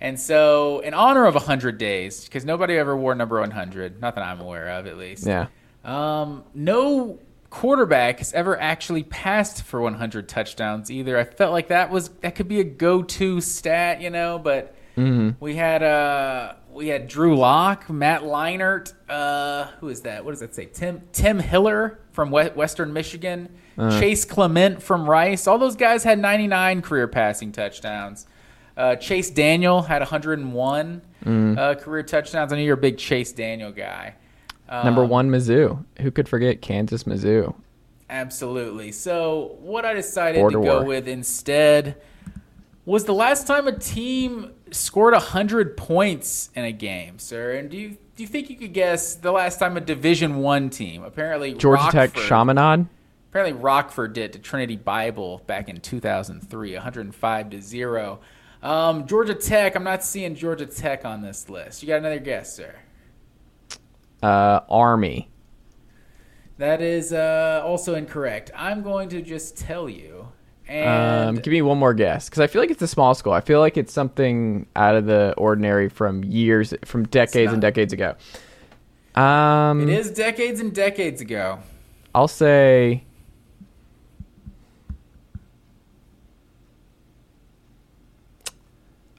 And 0.00 0.20
so, 0.20 0.78
in 0.78 0.94
honor 0.94 1.26
of 1.26 1.34
100 1.34 1.78
days, 1.78 2.26
because 2.26 2.44
nobody 2.44 2.78
ever 2.78 2.96
wore 2.96 3.16
number 3.16 3.40
100, 3.40 4.00
not 4.00 4.14
that 4.14 4.22
I'm 4.22 4.40
aware 4.40 4.68
of 4.68 4.86
at 4.86 4.96
least. 4.96 5.26
Yeah. 5.26 5.48
Um, 5.84 6.44
no 6.54 7.18
quarterback 7.50 8.18
has 8.18 8.32
ever 8.34 8.56
actually 8.60 9.02
passed 9.02 9.64
for 9.64 9.80
100 9.80 10.28
touchdowns 10.28 10.92
either. 10.92 11.18
I 11.18 11.24
felt 11.24 11.50
like 11.50 11.66
that 11.68 11.90
was 11.90 12.10
that 12.20 12.36
could 12.36 12.46
be 12.46 12.60
a 12.60 12.64
go-to 12.64 13.40
stat, 13.40 14.00
you 14.00 14.10
know, 14.10 14.38
but 14.38 14.76
mm-hmm. 14.96 15.30
we 15.40 15.56
had 15.56 15.82
uh 15.82 16.54
we 16.70 16.88
had 16.88 17.06
Drew 17.06 17.36
Lock, 17.36 17.88
Matt 17.88 18.22
Leinart, 18.22 18.92
uh, 19.08 19.66
who 19.78 19.88
is 19.88 20.00
that? 20.02 20.24
What 20.24 20.32
does 20.32 20.40
that 20.40 20.54
say? 20.54 20.66
Tim 20.66 21.02
Tim 21.12 21.38
Hiller 21.38 22.00
from 22.12 22.30
Western 22.30 22.92
Michigan, 22.92 23.48
uh. 23.78 23.98
Chase 24.00 24.24
Clement 24.24 24.82
from 24.82 25.08
Rice. 25.08 25.46
All 25.46 25.58
those 25.58 25.76
guys 25.76 26.04
had 26.04 26.18
99 26.18 26.82
career 26.82 27.08
passing 27.08 27.52
touchdowns. 27.52 28.26
Uh, 28.76 28.96
Chase 28.96 29.30
Daniel 29.30 29.82
had 29.82 30.00
101 30.00 31.02
mm. 31.24 31.58
uh, 31.58 31.74
career 31.76 32.02
touchdowns. 32.02 32.52
I 32.52 32.56
know 32.56 32.62
you're 32.62 32.74
a 32.74 32.76
big 32.76 32.98
Chase 32.98 33.32
Daniel 33.32 33.70
guy. 33.70 34.14
Um, 34.68 34.84
Number 34.84 35.04
one, 35.04 35.30
Mizzou. 35.30 35.84
Who 36.00 36.10
could 36.10 36.28
forget 36.28 36.60
Kansas 36.60 37.04
Mizzou? 37.04 37.54
Absolutely. 38.10 38.92
So 38.92 39.56
what 39.60 39.84
I 39.84 39.94
decided 39.94 40.40
Border 40.40 40.58
to 40.58 40.64
go 40.64 40.76
war. 40.78 40.84
with 40.84 41.08
instead 41.08 42.00
was 42.84 43.04
the 43.04 43.14
last 43.14 43.46
time 43.46 43.66
a 43.66 43.78
team 43.78 44.52
scored 44.74 45.14
100 45.14 45.76
points 45.76 46.50
in 46.54 46.64
a 46.64 46.72
game, 46.72 47.18
sir. 47.18 47.52
And 47.52 47.70
do 47.70 47.76
you 47.76 47.96
do 48.16 48.22
you 48.22 48.28
think 48.28 48.48
you 48.48 48.56
could 48.56 48.72
guess 48.72 49.14
the 49.16 49.32
last 49.32 49.58
time 49.58 49.76
a 49.76 49.80
Division 49.80 50.36
1 50.36 50.70
team, 50.70 51.02
apparently 51.02 51.52
Georgia 51.54 51.82
Rockford, 51.82 52.14
Tech 52.14 52.22
Chaminade? 52.22 52.86
Apparently 53.30 53.60
Rockford 53.60 54.12
did 54.12 54.32
to 54.34 54.38
Trinity 54.38 54.76
Bible 54.76 55.42
back 55.46 55.68
in 55.68 55.80
2003, 55.80 56.74
105 56.74 57.50
to 57.50 57.60
0. 57.60 58.20
Um, 58.62 59.06
Georgia 59.06 59.34
Tech, 59.34 59.74
I'm 59.74 59.82
not 59.82 60.04
seeing 60.04 60.36
Georgia 60.36 60.66
Tech 60.66 61.04
on 61.04 61.22
this 61.22 61.50
list. 61.50 61.82
You 61.82 61.88
got 61.88 61.98
another 61.98 62.20
guess, 62.20 62.54
sir? 62.54 62.76
Uh, 64.22 64.60
Army. 64.68 65.28
That 66.58 66.80
is 66.80 67.12
uh, 67.12 67.62
also 67.64 67.96
incorrect. 67.96 68.52
I'm 68.54 68.82
going 68.82 69.08
to 69.08 69.20
just 69.20 69.56
tell 69.56 69.88
you 69.88 70.13
and 70.68 71.36
um, 71.38 71.42
give 71.42 71.52
me 71.52 71.62
one 71.62 71.78
more 71.78 71.94
guess, 71.94 72.28
because 72.28 72.40
I 72.40 72.46
feel 72.46 72.62
like 72.62 72.70
it's 72.70 72.82
a 72.82 72.88
small 72.88 73.14
school. 73.14 73.32
I 73.32 73.40
feel 73.40 73.60
like 73.60 73.76
it's 73.76 73.92
something 73.92 74.66
out 74.76 74.96
of 74.96 75.06
the 75.06 75.34
ordinary 75.36 75.88
from 75.88 76.24
years, 76.24 76.74
from 76.84 77.04
decades 77.04 77.52
and 77.52 77.60
decades 77.60 77.92
ago. 77.92 78.14
Um, 79.14 79.82
it 79.82 79.88
is 79.90 80.10
decades 80.10 80.60
and 80.60 80.74
decades 80.74 81.20
ago. 81.20 81.58
I'll 82.14 82.28
say. 82.28 83.04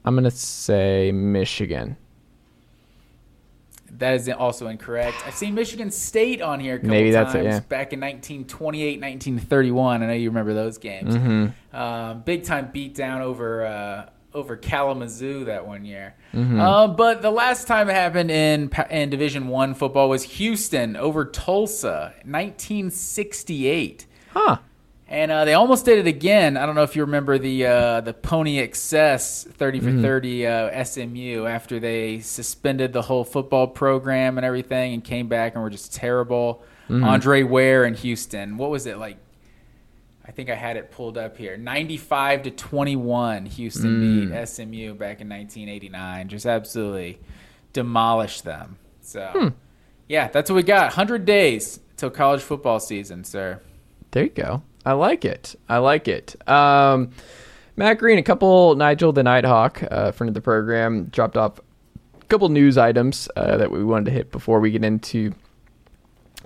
I'm 0.04 0.14
gonna 0.14 0.30
say 0.30 1.10
Michigan. 1.12 1.96
That 3.98 4.14
is 4.14 4.28
also 4.28 4.68
incorrect. 4.68 5.16
I've 5.26 5.34
seen 5.34 5.54
Michigan 5.54 5.90
State 5.90 6.42
on 6.42 6.60
here 6.60 6.74
a 6.74 6.78
couple 6.78 6.90
Maybe 6.90 7.12
times 7.12 7.32
that's 7.32 7.44
it, 7.44 7.44
yeah. 7.44 7.60
back 7.60 7.92
in 7.92 8.00
1928, 8.00 9.00
1931. 9.00 10.02
I 10.02 10.06
know 10.06 10.12
you 10.12 10.28
remember 10.28 10.54
those 10.54 10.78
games. 10.78 11.14
Mm-hmm. 11.14 11.76
Um, 11.76 12.22
big 12.22 12.44
time 12.44 12.70
beatdown 12.74 13.20
over 13.20 13.64
uh, 13.64 14.10
over 14.34 14.56
Kalamazoo 14.56 15.44
that 15.46 15.66
one 15.66 15.84
year. 15.84 16.14
Mm-hmm. 16.34 16.60
Uh, 16.60 16.88
but 16.88 17.22
the 17.22 17.30
last 17.30 17.66
time 17.66 17.88
it 17.88 17.94
happened 17.94 18.30
in 18.30 18.70
in 18.90 19.10
Division 19.10 19.48
One 19.48 19.74
football 19.74 20.08
was 20.08 20.24
Houston 20.24 20.96
over 20.96 21.24
Tulsa, 21.24 22.14
1968. 22.24 24.06
Huh. 24.30 24.58
And 25.08 25.30
uh, 25.30 25.44
they 25.44 25.54
almost 25.54 25.84
did 25.84 25.98
it 25.98 26.08
again. 26.08 26.56
I 26.56 26.66
don't 26.66 26.74
know 26.74 26.82
if 26.82 26.96
you 26.96 27.02
remember 27.02 27.38
the 27.38 27.66
uh, 27.66 28.00
the 28.00 28.12
Pony 28.12 28.58
Excess 28.58 29.44
thirty 29.44 29.78
for 29.78 29.90
mm-hmm. 29.90 30.02
thirty 30.02 30.46
uh, 30.46 30.82
SMU 30.82 31.46
after 31.46 31.78
they 31.78 32.18
suspended 32.18 32.92
the 32.92 33.02
whole 33.02 33.24
football 33.24 33.68
program 33.68 34.36
and 34.36 34.44
everything, 34.44 34.94
and 34.94 35.04
came 35.04 35.28
back 35.28 35.54
and 35.54 35.62
were 35.62 35.70
just 35.70 35.94
terrible. 35.94 36.64
Mm-hmm. 36.88 37.04
Andre 37.04 37.44
Ware 37.44 37.84
in 37.84 37.94
Houston. 37.94 38.56
What 38.56 38.70
was 38.70 38.86
it 38.86 38.98
like? 38.98 39.18
I 40.26 40.32
think 40.32 40.50
I 40.50 40.56
had 40.56 40.76
it 40.76 40.90
pulled 40.90 41.16
up 41.16 41.36
here. 41.36 41.56
Ninety 41.56 41.98
five 41.98 42.42
to 42.42 42.50
twenty 42.50 42.96
one. 42.96 43.46
Houston 43.46 44.00
mm. 44.00 44.30
beat 44.30 44.48
SMU 44.48 44.94
back 44.94 45.20
in 45.20 45.28
nineteen 45.28 45.68
eighty 45.68 45.88
nine. 45.88 46.28
Just 46.28 46.46
absolutely 46.46 47.20
demolished 47.72 48.42
them. 48.42 48.76
So, 49.02 49.30
hmm. 49.32 49.48
yeah, 50.08 50.26
that's 50.28 50.50
what 50.50 50.56
we 50.56 50.64
got. 50.64 50.94
Hundred 50.94 51.24
days 51.24 51.78
till 51.96 52.10
college 52.10 52.40
football 52.40 52.80
season, 52.80 53.22
sir. 53.22 53.60
There 54.10 54.24
you 54.24 54.30
go. 54.30 54.62
I 54.86 54.92
like 54.92 55.24
it. 55.24 55.56
I 55.68 55.78
like 55.78 56.06
it. 56.06 56.36
Um, 56.48 57.10
Matt 57.74 57.98
Green, 57.98 58.18
a 58.18 58.22
couple 58.22 58.76
Nigel 58.76 59.12
the 59.12 59.24
Nighthawk, 59.24 59.82
uh, 59.90 60.12
friend 60.12 60.28
of 60.28 60.34
the 60.34 60.40
program, 60.40 61.06
dropped 61.06 61.36
off 61.36 61.58
a 61.58 62.24
couple 62.26 62.48
news 62.50 62.78
items 62.78 63.28
uh, 63.34 63.56
that 63.56 63.72
we 63.72 63.82
wanted 63.82 64.04
to 64.04 64.10
hit 64.12 64.30
before 64.30 64.60
we 64.60 64.70
get 64.70 64.84
into 64.84 65.34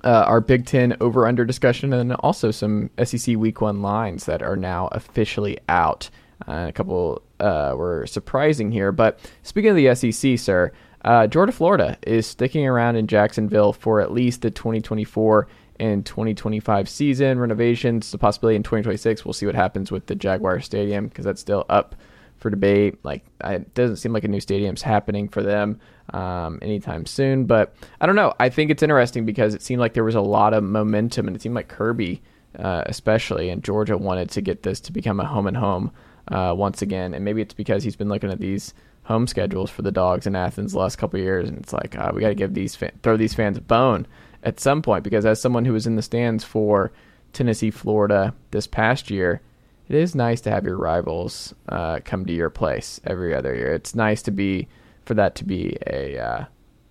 uh, 0.05 0.25
our 0.27 0.41
Big 0.41 0.65
Ten 0.65 0.97
over 1.03 1.27
under 1.27 1.45
discussion, 1.45 1.93
and 1.93 2.15
also 2.15 2.51
some 2.51 2.89
SEC 3.05 3.37
Week 3.37 3.61
One 3.61 3.83
lines 3.83 4.25
that 4.25 4.43
are 4.43 4.57
now 4.57 4.89
officially 4.93 5.59
out. 5.69 6.09
Uh, 6.49 6.67
a 6.69 6.73
couple 6.73 7.21
uh, 7.41 7.75
were 7.77 8.07
surprising 8.07 8.73
here, 8.73 8.91
but 8.91 9.21
speaking 9.43 9.71
of 9.71 9.77
the 9.77 9.95
SEC, 9.95 10.39
sir, 10.39 10.73
uh, 11.05 11.27
Georgia 11.27 11.53
Florida 11.53 11.99
is 12.07 12.27
sticking 12.27 12.67
around 12.67 12.97
in 12.97 13.07
Jacksonville 13.07 13.75
for 13.75 14.01
at 14.01 14.13
least 14.13 14.41
the 14.41 14.51
2024 14.51 15.47
in 15.81 16.03
2025 16.05 16.89
season 16.89 17.39
renovations. 17.39 18.11
The 18.11 18.19
possibility 18.19 18.57
in 18.57 18.63
2026. 18.63 19.25
We'll 19.25 19.33
see 19.33 19.47
what 19.47 19.55
happens 19.55 19.91
with 19.91 20.07
the 20.07 20.15
Jaguar 20.15 20.61
Stadium 20.61 21.09
because 21.09 21.25
that's 21.25 21.41
still 21.41 21.65
up 21.69 21.97
for 22.37 22.51
debate. 22.51 22.99
Like 23.03 23.25
it 23.43 23.73
doesn't 23.75 23.97
seem 23.97 24.13
like 24.13 24.25
a 24.25 24.29
new 24.29 24.41
stadium's 24.41 24.83
happening 24.83 25.29
for 25.29 25.43
them 25.43 25.81
um, 26.13 26.59
anytime 26.61 27.07
soon. 27.07 27.47
But 27.47 27.75
I 28.01 28.07
don't 28.07 28.15
know. 28.15 28.35
I 28.39 28.51
think 28.51 28.71
it's 28.71 28.83
interesting 28.83 29.25
because 29.25 29.55
it 29.55 29.63
seemed 29.63 29.81
like 29.81 29.95
there 29.95 30.05
was 30.05 30.15
a 30.15 30.21
lot 30.21 30.53
of 30.53 30.63
momentum, 30.63 31.27
and 31.27 31.35
it 31.35 31.41
seemed 31.41 31.55
like 31.55 31.69
Kirby, 31.69 32.23
uh, 32.59 32.83
especially, 32.87 33.49
and 33.49 33.65
Georgia 33.65 33.97
wanted 33.97 34.31
to 34.33 34.43
get 34.43 34.63
this 34.63 34.81
to 34.81 34.93
become 34.93 35.19
a 35.19 35.27
home 35.27 35.47
and 35.47 35.57
home 35.57 35.93
uh, 36.29 36.55
once 36.57 36.83
again. 36.83 37.15
And 37.15 37.25
maybe 37.25 37.41
it's 37.41 37.55
because 37.55 37.83
he's 37.85 37.97
been 37.97 38.11
looking 38.11 38.31
at 38.31 38.39
these 38.39 38.75
home 39.05 39.27
schedules 39.27 39.71
for 39.71 39.81
the 39.81 39.91
dogs 39.91 40.27
in 40.27 40.37
Athens 40.37 40.73
the 40.73 40.79
last 40.79 40.97
couple 40.97 41.19
years, 41.19 41.49
and 41.49 41.59
it's 41.59 41.73
like 41.73 41.97
uh, 41.97 42.13
we 42.15 42.21
got 42.21 42.29
to 42.29 42.35
give 42.35 42.53
these 42.53 42.75
fa- 42.75 42.93
throw 43.03 43.17
these 43.17 43.33
fans 43.33 43.57
a 43.57 43.63
bone 43.63 44.07
at 44.43 44.61
some 44.61 44.83
point 44.83 45.05
because 45.05 45.27
as 45.27 45.41
someone 45.41 45.65
who 45.65 45.73
was 45.73 45.87
in 45.87 45.97
the 45.97 46.03
stands 46.03 46.45
for 46.45 46.93
Tennessee, 47.33 47.71
Florida 47.71 48.35
this 48.51 48.67
past 48.67 49.11
year, 49.11 49.41
it 49.89 49.97
is 49.97 50.15
nice 50.15 50.41
to 50.43 50.51
have 50.51 50.65
your 50.65 50.77
rivals 50.77 51.55
uh, 51.69 52.01
come 52.05 52.25
to 52.27 52.33
your 52.33 52.51
place 52.51 53.01
every 53.05 53.35
other 53.35 53.55
year. 53.55 53.73
It's 53.73 53.95
nice 53.95 54.23
to 54.23 54.31
be 54.31 54.69
for 55.05 55.15
that 55.15 55.35
to 55.37 55.45
be 55.45 55.77
a 55.87 56.19
uh, 56.19 56.45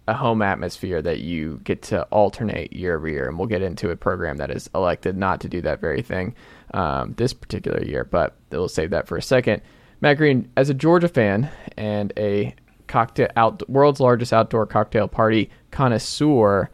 a 0.10 0.14
home 0.14 0.42
atmosphere 0.42 1.02
that 1.02 1.20
you 1.20 1.62
get 1.64 1.84
to 1.84 2.02
alternate 2.06 2.74
year 2.74 2.98
over 2.98 3.08
year. 3.08 3.28
And 3.30 3.38
we'll 3.38 3.48
get 3.48 3.62
into 3.62 3.92
a 3.92 3.96
program 3.96 4.38
that 4.38 4.50
is 4.50 4.70
elected 4.74 5.16
not 5.16 5.40
to 5.42 5.50
do 5.50 5.62
that 5.62 5.80
very 5.80 6.02
thing 6.02 6.34
um, 6.74 7.14
this 7.16 7.32
particular 7.32 7.84
year, 7.84 8.04
but 8.04 8.36
we'll 8.52 8.68
save 8.68 8.90
that 8.90 9.08
for 9.08 9.18
a 9.18 9.22
second. 9.22 9.62
Matt 10.02 10.18
Green, 10.18 10.52
as 10.58 10.70
a 10.70 10.74
Georgia 10.74 11.08
fan 11.08 11.50
and 11.78 12.12
a 12.18 12.56
cocktail 12.88 13.28
out 13.36 13.70
world's 13.70 14.00
largest 14.00 14.34
outdoor 14.34 14.66
cocktail 14.66 15.08
party 15.08 15.52
connoisseur, 15.70 16.70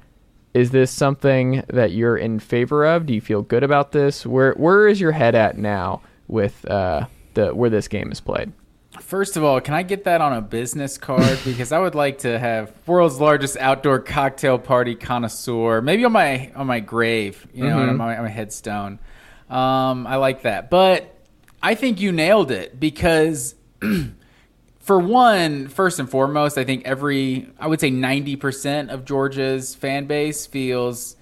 is 0.55 0.71
this 0.71 0.89
something 0.89 1.63
that 1.67 1.91
you're 1.91 2.15
in 2.15 2.39
favor 2.39 2.85
of? 2.85 3.05
Do 3.05 3.13
you 3.13 3.19
feel 3.19 3.41
good 3.41 3.61
about 3.61 3.91
this? 3.91 4.25
Where 4.25 4.53
where 4.53 4.87
is 4.87 5.01
your 5.01 5.11
head 5.11 5.35
at 5.35 5.57
now 5.57 6.01
with 6.29 6.65
uh, 6.71 7.07
the 7.33 7.53
where 7.53 7.69
this 7.69 7.89
game 7.89 8.09
is 8.09 8.21
played? 8.21 8.53
First 9.01 9.35
of 9.35 9.43
all, 9.43 9.59
can 9.59 9.73
I 9.73 9.83
get 9.83 10.05
that 10.05 10.21
on 10.21 10.31
a 10.31 10.41
business 10.41 10.97
card? 10.97 11.39
because 11.45 11.73
I 11.73 11.79
would 11.79 11.93
like 11.93 12.19
to 12.19 12.39
have 12.39 12.71
world's 12.87 13.19
largest 13.19 13.57
outdoor 13.57 13.99
cocktail 13.99 14.57
party 14.57 14.95
connoisseur, 14.95 15.81
maybe 15.81 16.05
on 16.05 16.13
my 16.13 16.49
on 16.55 16.67
my 16.67 16.79
grave, 16.79 17.45
you 17.53 17.65
know, 17.65 17.75
mm-hmm. 17.75 17.89
on, 17.89 17.97
my, 17.97 18.17
on 18.17 18.23
my 18.23 18.29
headstone. 18.29 18.99
Um, 19.49 20.07
I 20.07 20.15
like 20.15 20.43
that, 20.43 20.69
but 20.69 21.17
I 21.61 21.75
think 21.75 21.99
you 21.99 22.13
nailed 22.13 22.51
it 22.51 22.79
because, 22.79 23.55
for 24.85 24.99
one, 24.99 25.67
first 25.67 25.97
and 25.97 26.07
foremost, 26.07 26.59
I 26.59 26.63
think 26.63 26.85
every 26.85 27.49
I 27.59 27.65
would 27.65 27.79
say 27.79 27.89
ninety 27.89 28.35
percent 28.35 28.91
of 28.91 29.03
Georgia's 29.03 29.73
fan 29.73 30.05
base 30.05 30.45
feels 30.45 31.15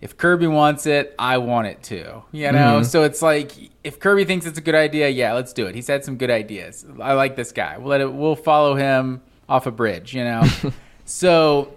if 0.00 0.16
Kirby 0.16 0.46
wants 0.46 0.86
it, 0.86 1.14
I 1.18 1.36
want 1.36 1.66
it 1.66 1.82
too. 1.82 2.22
You 2.32 2.52
know, 2.52 2.76
mm-hmm. 2.76 2.84
so 2.84 3.02
it's 3.02 3.20
like 3.20 3.52
if 3.84 4.00
Kirby 4.00 4.24
thinks 4.24 4.46
it's 4.46 4.56
a 4.56 4.62
good 4.62 4.74
idea, 4.74 5.10
yeah, 5.10 5.34
let's 5.34 5.52
do 5.52 5.66
it. 5.66 5.74
He's 5.74 5.88
had 5.88 6.06
some 6.06 6.16
good 6.16 6.30
ideas. 6.30 6.86
I 7.02 7.12
like 7.12 7.36
this 7.36 7.52
guy. 7.52 7.76
We'll 7.76 7.88
let 7.88 8.00
it. 8.00 8.10
We'll 8.10 8.34
follow 8.34 8.76
him 8.76 9.20
off 9.46 9.66
a 9.66 9.70
bridge. 9.70 10.14
You 10.14 10.24
know, 10.24 10.48
so 11.04 11.74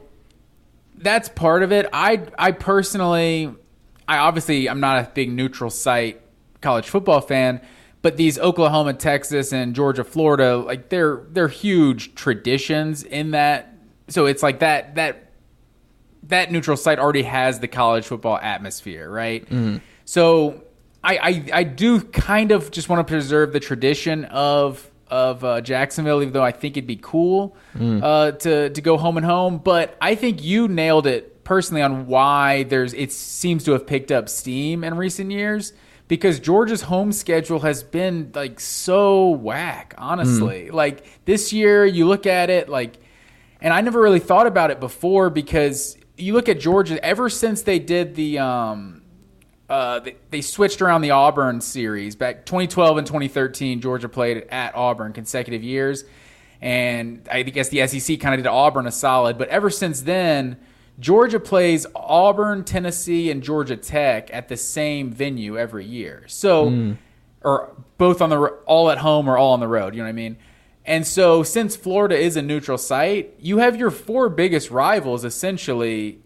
that's 0.96 1.28
part 1.28 1.64
of 1.64 1.74
it. 1.74 1.90
I 1.92 2.24
I 2.40 2.54
personally, 2.54 3.54
I 4.08 4.20
obviously 4.20 4.70
I'm 4.70 4.80
not 4.80 5.06
a 5.06 5.12
big 5.14 5.30
neutral 5.30 5.70
site 5.70 6.22
college 6.62 6.88
football 6.88 7.20
fan, 7.20 7.60
but 8.06 8.18
these 8.18 8.38
Oklahoma, 8.38 8.94
Texas, 8.94 9.52
and 9.52 9.74
Georgia, 9.74 10.04
Florida, 10.04 10.58
like 10.58 10.90
they're 10.90 11.24
they're 11.32 11.48
huge 11.48 12.14
traditions 12.14 13.02
in 13.02 13.32
that. 13.32 13.74
So 14.10 14.28
it's 14.28 14.44
like 14.44 14.60
that 14.60 14.94
that 14.94 15.32
that 16.28 16.52
neutral 16.52 16.78
site 16.78 17.00
already 17.00 17.24
has 17.24 17.62
the 17.62 17.68
college 17.68 18.06
football 18.06 18.38
atmosphere, 18.38 19.10
right? 19.10 19.50
Mm. 19.50 19.82
So 20.06 20.66
I, 21.04 21.18
I, 21.18 21.50
I 21.52 21.64
do 21.64 22.00
kind 22.00 22.52
of 22.52 22.70
just 22.70 22.90
want 22.90 23.00
to 23.00 23.12
preserve 23.12 23.54
the 23.54 23.60
tradition 23.60 24.26
of 24.26 24.88
of 25.08 25.44
uh, 25.44 25.62
Jacksonville, 25.62 26.22
even 26.22 26.32
though 26.32 26.44
I 26.44 26.52
think 26.52 26.78
it'd 26.78 26.86
be 26.86 27.00
cool 27.02 27.58
mm. 27.76 28.04
uh, 28.04 28.34
to 28.34 28.70
to 28.70 28.82
go 28.82 28.98
home 28.98 29.18
and 29.18 29.26
home. 29.26 29.58
But 29.58 29.98
I 30.00 30.14
think 30.14 30.44
you 30.44 30.68
nailed 30.68 31.08
it 31.08 31.44
personally 31.44 31.82
on 31.82 32.06
why 32.06 32.66
there's 32.66 32.94
it 32.94 33.12
seems 33.12 33.64
to 33.64 33.72
have 33.72 33.88
picked 33.88 34.12
up 34.12 34.30
steam 34.30 34.84
in 34.84 34.94
recent 34.96 35.32
years 35.32 35.74
because 36.08 36.40
Georgia's 36.40 36.84
home 36.84 37.12
schedule 37.12 37.60
has 37.60 37.84
been 37.84 38.32
like 38.34 38.60
so 38.60 39.30
whack. 39.30 39.94
Honestly, 39.98 40.68
mm. 40.70 40.74
like 40.74 41.06
this 41.26 41.52
year, 41.52 41.86
you 41.86 42.08
look 42.08 42.26
at 42.26 42.50
it 42.50 42.70
like, 42.70 42.98
and 43.62 43.74
I 43.74 43.82
never 43.82 44.00
really 44.00 44.20
thought 44.20 44.48
about 44.48 44.72
it 44.72 44.80
before 44.80 45.30
because 45.30 45.98
you 46.18 46.34
look 46.34 46.50
at 46.50 46.60
Georgia 46.60 47.04
ever 47.04 47.30
since 47.30 47.64
they 47.64 47.80
did 47.80 48.16
the 48.16 48.40
um, 48.40 49.02
uh, 49.70 50.00
they, 50.00 50.16
they, 50.30 50.42
switched 50.42 50.82
around 50.82 51.02
the 51.02 51.12
Auburn 51.12 51.60
series 51.60 52.16
back 52.16 52.46
2012 52.46 52.98
and 53.00 53.08
2013. 53.08 53.82
Georgia 53.82 54.08
played 54.08 54.46
at 54.50 54.76
Auburn 54.76 55.12
consecutive 55.12 55.64
years, 55.64 56.04
and 56.62 57.28
I 57.32 57.42
guess 57.42 57.70
the 57.70 57.88
SEC 57.88 58.20
kind 58.20 58.36
of 58.36 58.44
did 58.44 58.48
Auburn 58.48 58.86
a 58.86 58.92
solid. 58.92 59.40
But 59.40 59.50
ever 59.50 59.72
since 59.72 60.02
then, 60.02 60.58
Georgia 61.00 61.40
plays 61.40 61.86
Auburn, 61.96 62.64
Tennessee, 62.64 63.30
and 63.30 63.44
Georgia 63.44 63.76
Tech 63.76 64.34
at 64.34 64.48
the 64.48 64.58
same 64.58 65.12
venue 65.12 65.58
every 65.58 65.86
year. 65.86 66.24
So, 66.28 66.70
mm. 66.70 66.98
or 67.44 67.76
both 67.98 68.22
on 68.22 68.30
the 68.30 68.38
all 68.66 68.90
at 68.90 69.00
home 69.00 69.30
or 69.30 69.38
all 69.38 69.54
on 69.54 69.60
the 69.60 69.68
road. 69.68 69.94
You 69.94 70.00
know 70.00 70.06
what 70.06 70.10
I 70.10 70.14
mean? 70.14 70.38
And 70.86 71.06
so, 71.06 71.44
since 71.44 71.76
Florida 71.76 72.18
is 72.18 72.38
a 72.38 72.42
neutral 72.42 72.78
site, 72.78 73.34
you 73.40 73.58
have 73.58 73.76
your 73.76 73.92
four 73.92 74.30
biggest 74.30 74.72
rivals 74.72 75.26
essentially 75.26 76.20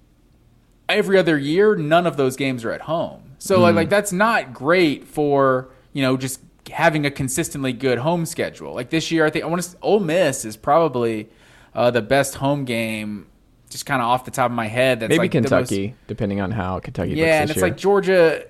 every 0.87 1.17
other 1.17 1.37
year. 1.37 1.75
None 1.75 2.05
of 2.05 2.17
those 2.17 2.35
games 2.35 2.63
are 2.63 2.71
at 2.71 2.81
home. 2.81 3.35
So, 3.39 3.57
mm. 3.57 3.61
like, 3.61 3.75
like, 3.75 3.89
that's 3.89 4.11
not 4.11 4.53
great 4.53 5.07
for, 5.07 5.69
you 5.93 6.01
know, 6.01 6.17
just 6.17 6.41
having 6.71 7.05
a 7.05 7.11
consistently 7.11 7.73
good 7.73 7.99
home 7.99 8.25
schedule. 8.25 8.73
Like 8.73 8.89
this 8.89 9.11
year, 9.11 9.25
I 9.25 9.29
think 9.29 9.45
I 9.45 9.47
want 9.47 9.63
to, 9.63 9.77
Ole 9.81 9.99
Miss 9.99 10.45
is 10.45 10.55
probably 10.55 11.29
uh, 11.73 11.89
the 11.89 12.01
best 12.01 12.35
home 12.35 12.65
game 12.65 13.28
just 13.69 13.85
kind 13.85 14.01
of 14.01 14.07
off 14.07 14.25
the 14.25 14.31
top 14.31 14.49
of 14.49 14.55
my 14.55 14.67
head. 14.67 14.99
That's 14.99 15.09
Maybe 15.09 15.19
like 15.19 15.31
Kentucky, 15.31 15.87
most, 15.89 16.07
depending 16.07 16.41
on 16.41 16.51
how 16.51 16.79
Kentucky. 16.79 17.11
Yeah, 17.11 17.41
and 17.41 17.49
it's 17.49 17.57
year. 17.57 17.65
like 17.65 17.77
Georgia 17.77 18.45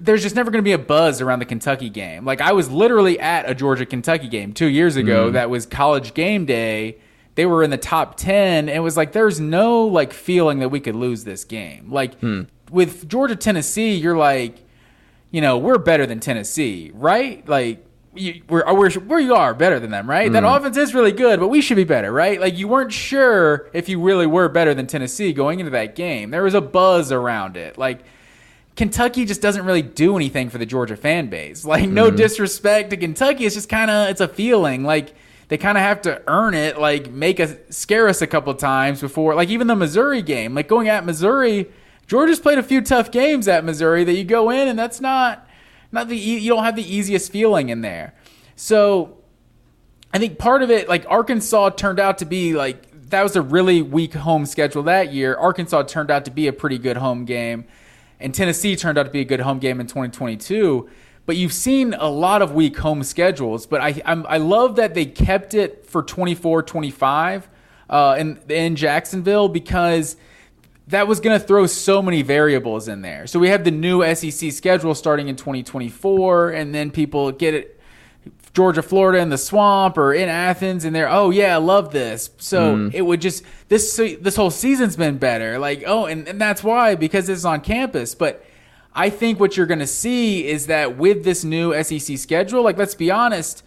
there's 0.00 0.22
just 0.22 0.34
never 0.34 0.50
going 0.50 0.62
to 0.62 0.66
be 0.66 0.72
a 0.72 0.78
buzz 0.78 1.20
around 1.20 1.40
the 1.40 1.44
Kentucky 1.44 1.90
game. 1.90 2.24
Like 2.24 2.40
I 2.40 2.52
was 2.52 2.70
literally 2.70 3.20
at 3.20 3.48
a 3.48 3.54
Georgia 3.54 3.84
Kentucky 3.84 4.28
game 4.28 4.52
2 4.52 4.66
years 4.66 4.96
ago 4.96 5.28
mm. 5.28 5.32
that 5.34 5.50
was 5.50 5.66
college 5.66 6.14
game 6.14 6.46
day. 6.46 6.98
They 7.34 7.46
were 7.46 7.62
in 7.62 7.70
the 7.70 7.78
top 7.78 8.16
10 8.16 8.68
and 8.68 8.70
it 8.70 8.80
was 8.80 8.96
like 8.96 9.12
there's 9.12 9.38
no 9.38 9.84
like 9.84 10.12
feeling 10.12 10.60
that 10.60 10.70
we 10.70 10.80
could 10.80 10.96
lose 10.96 11.24
this 11.24 11.44
game. 11.44 11.90
Like 11.90 12.18
mm. 12.20 12.48
with 12.70 13.08
Georgia 13.08 13.36
Tennessee, 13.36 13.94
you're 13.94 14.16
like 14.16 14.64
you 15.30 15.40
know, 15.40 15.58
we're 15.58 15.78
better 15.78 16.06
than 16.06 16.18
Tennessee, 16.18 16.90
right? 16.92 17.46
Like 17.48 17.86
you, 18.14 18.42
we're, 18.48 18.72
we're, 18.74 18.90
we 18.98 19.30
are 19.30 19.54
better 19.54 19.78
than 19.78 19.90
them, 19.90 20.08
right? 20.08 20.30
Mm. 20.30 20.32
That 20.32 20.44
offense 20.44 20.76
is 20.76 20.94
really 20.94 21.12
good, 21.12 21.38
but 21.38 21.48
we 21.48 21.60
should 21.60 21.76
be 21.76 21.84
better, 21.84 22.12
right? 22.12 22.40
Like 22.40 22.58
you 22.58 22.66
weren't 22.66 22.92
sure 22.92 23.70
if 23.72 23.88
you 23.88 24.00
really 24.00 24.26
were 24.26 24.48
better 24.48 24.74
than 24.74 24.86
Tennessee 24.86 25.32
going 25.32 25.60
into 25.60 25.70
that 25.70 25.94
game. 25.94 26.30
There 26.30 26.42
was 26.42 26.54
a 26.54 26.60
buzz 26.60 27.12
around 27.12 27.56
it. 27.56 27.78
Like 27.78 28.00
Kentucky 28.76 29.24
just 29.24 29.40
doesn't 29.40 29.64
really 29.64 29.82
do 29.82 30.16
anything 30.16 30.50
for 30.50 30.58
the 30.58 30.66
Georgia 30.66 30.96
fan 30.96 31.28
base. 31.28 31.64
Like, 31.70 31.88
no 31.88 32.08
mm-hmm. 32.08 32.16
disrespect 32.16 32.90
to 32.90 32.96
Kentucky, 32.96 33.46
it's 33.46 33.54
just 33.54 33.68
kind 33.68 33.90
of 33.90 34.08
it's 34.08 34.20
a 34.20 34.28
feeling. 34.28 34.82
Like 34.82 35.14
they 35.48 35.56
kind 35.56 35.78
of 35.78 35.82
have 35.82 36.02
to 36.02 36.22
earn 36.26 36.54
it. 36.54 36.78
Like 36.78 37.10
make 37.10 37.38
us 37.38 37.54
scare 37.70 38.08
us 38.08 38.22
a 38.22 38.26
couple 38.26 38.52
times 38.54 39.00
before. 39.00 39.34
Like 39.34 39.50
even 39.50 39.68
the 39.68 39.76
Missouri 39.76 40.22
game, 40.22 40.54
like 40.54 40.66
going 40.66 40.88
at 40.88 41.04
Missouri, 41.04 41.70
Georgia's 42.08 42.40
played 42.40 42.58
a 42.58 42.62
few 42.62 42.80
tough 42.80 43.12
games 43.12 43.46
at 43.46 43.64
Missouri 43.64 44.02
that 44.02 44.14
you 44.14 44.24
go 44.24 44.50
in 44.50 44.66
and 44.66 44.76
that's 44.76 45.00
not 45.00 45.46
not 45.92 46.08
the 46.08 46.16
you 46.16 46.48
don't 46.48 46.64
have 46.64 46.76
the 46.76 46.94
easiest 46.94 47.32
feeling 47.32 47.68
in 47.68 47.80
there. 47.80 48.14
So 48.56 49.18
I 50.12 50.18
think 50.18 50.38
part 50.38 50.62
of 50.62 50.70
it, 50.70 50.88
like 50.88 51.04
Arkansas 51.08 51.70
turned 51.70 52.00
out 52.00 52.18
to 52.18 52.24
be 52.24 52.54
like 52.54 53.08
that 53.10 53.22
was 53.22 53.36
a 53.36 53.42
really 53.42 53.82
weak 53.82 54.14
home 54.14 54.46
schedule 54.46 54.84
that 54.84 55.12
year. 55.12 55.36
Arkansas 55.36 55.82
turned 55.84 56.10
out 56.10 56.24
to 56.24 56.30
be 56.30 56.46
a 56.46 56.52
pretty 56.52 56.78
good 56.78 56.96
home 56.96 57.24
game 57.24 57.64
and 58.20 58.34
Tennessee 58.34 58.76
turned 58.76 58.98
out 58.98 59.04
to 59.04 59.10
be 59.10 59.20
a 59.20 59.24
good 59.24 59.40
home 59.40 59.58
game 59.58 59.80
in 59.80 59.86
2022. 59.86 60.88
But 61.26 61.36
you've 61.36 61.52
seen 61.52 61.94
a 61.94 62.08
lot 62.08 62.42
of 62.42 62.52
weak 62.52 62.76
home 62.78 63.02
schedules. 63.02 63.66
But 63.66 63.80
I 63.80 64.02
I'm, 64.04 64.26
i 64.28 64.36
love 64.36 64.76
that 64.76 64.94
they 64.94 65.06
kept 65.06 65.54
it 65.54 65.86
for 65.86 66.02
24 66.02 66.62
25 66.62 67.48
uh, 67.88 68.16
in, 68.18 68.40
in 68.48 68.76
Jacksonville 68.76 69.48
because 69.48 70.16
that 70.90 71.08
was 71.08 71.20
going 71.20 71.38
to 71.38 71.44
throw 71.44 71.66
so 71.66 72.02
many 72.02 72.22
variables 72.22 72.88
in 72.88 73.02
there. 73.02 73.26
So 73.26 73.38
we 73.38 73.48
have 73.48 73.64
the 73.64 73.70
new 73.70 74.02
SEC 74.14 74.52
schedule 74.52 74.94
starting 74.94 75.28
in 75.28 75.36
2024, 75.36 76.50
and 76.50 76.74
then 76.74 76.90
people 76.90 77.32
get 77.32 77.54
it 77.54 77.80
Georgia, 78.52 78.82
Florida 78.82 79.18
in 79.20 79.28
the 79.28 79.38
swamp 79.38 79.96
or 79.96 80.12
in 80.12 80.28
Athens 80.28 80.84
and 80.84 80.94
they're 80.94 81.08
oh 81.08 81.30
yeah, 81.30 81.54
I 81.54 81.58
love 81.58 81.92
this. 81.92 82.30
So 82.38 82.76
mm. 82.76 82.94
it 82.94 83.02
would 83.02 83.20
just 83.20 83.44
this 83.68 83.96
this 83.96 84.34
whole 84.34 84.50
season's 84.50 84.96
been 84.96 85.18
better. 85.18 85.58
Like 85.58 85.84
oh 85.86 86.06
and, 86.06 86.26
and 86.26 86.40
that's 86.40 86.64
why 86.64 86.96
because 86.96 87.28
it's 87.28 87.44
on 87.44 87.60
campus. 87.60 88.14
But 88.14 88.44
I 88.92 89.08
think 89.08 89.38
what 89.38 89.56
you're 89.56 89.66
gonna 89.66 89.86
see 89.86 90.46
is 90.46 90.66
that 90.66 90.96
with 90.96 91.22
this 91.22 91.44
new 91.44 91.80
SEC 91.82 92.18
schedule, 92.18 92.62
like 92.62 92.76
let's 92.76 92.96
be 92.96 93.10
honest, 93.10 93.62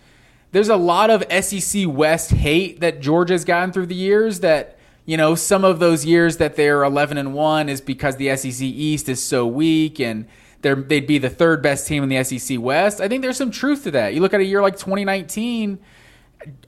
there's 0.52 0.70
a 0.70 0.76
lot 0.76 1.10
of 1.10 1.24
SEC 1.44 1.86
West 1.88 2.32
hate 2.32 2.82
that 2.82 3.00
Georgia's 3.00 3.46
gotten 3.46 3.72
through 3.72 3.86
the 3.86 3.96
years 3.96 4.42
that 4.42 4.78
you 5.06 5.18
know, 5.18 5.36
some 5.36 5.64
of 5.64 5.80
those 5.80 6.06
years 6.06 6.38
that 6.38 6.56
they're 6.56 6.84
11 6.84 7.18
and 7.18 7.34
1 7.34 7.70
is 7.70 7.82
because 7.82 8.16
the 8.16 8.36
SEC 8.36 8.62
East 8.62 9.10
is 9.10 9.22
so 9.22 9.46
weak 9.46 10.00
and 10.00 10.28
they're, 10.62 10.76
they'd 10.76 11.08
be 11.08 11.18
the 11.18 11.30
third 11.30 11.62
best 11.62 11.88
team 11.88 12.04
in 12.04 12.10
the 12.10 12.24
SEC 12.24 12.60
West. 12.60 13.02
I 13.02 13.10
think 13.10 13.22
there's 13.22 13.38
some 13.38 13.52
truth 13.52 13.84
to 13.84 13.92
that. 13.92 14.14
You 14.14 14.22
look 14.22 14.34
at 14.34 14.40
a 14.40 14.46
year 14.46 14.62
like 14.62 14.78
2019, 14.78 15.78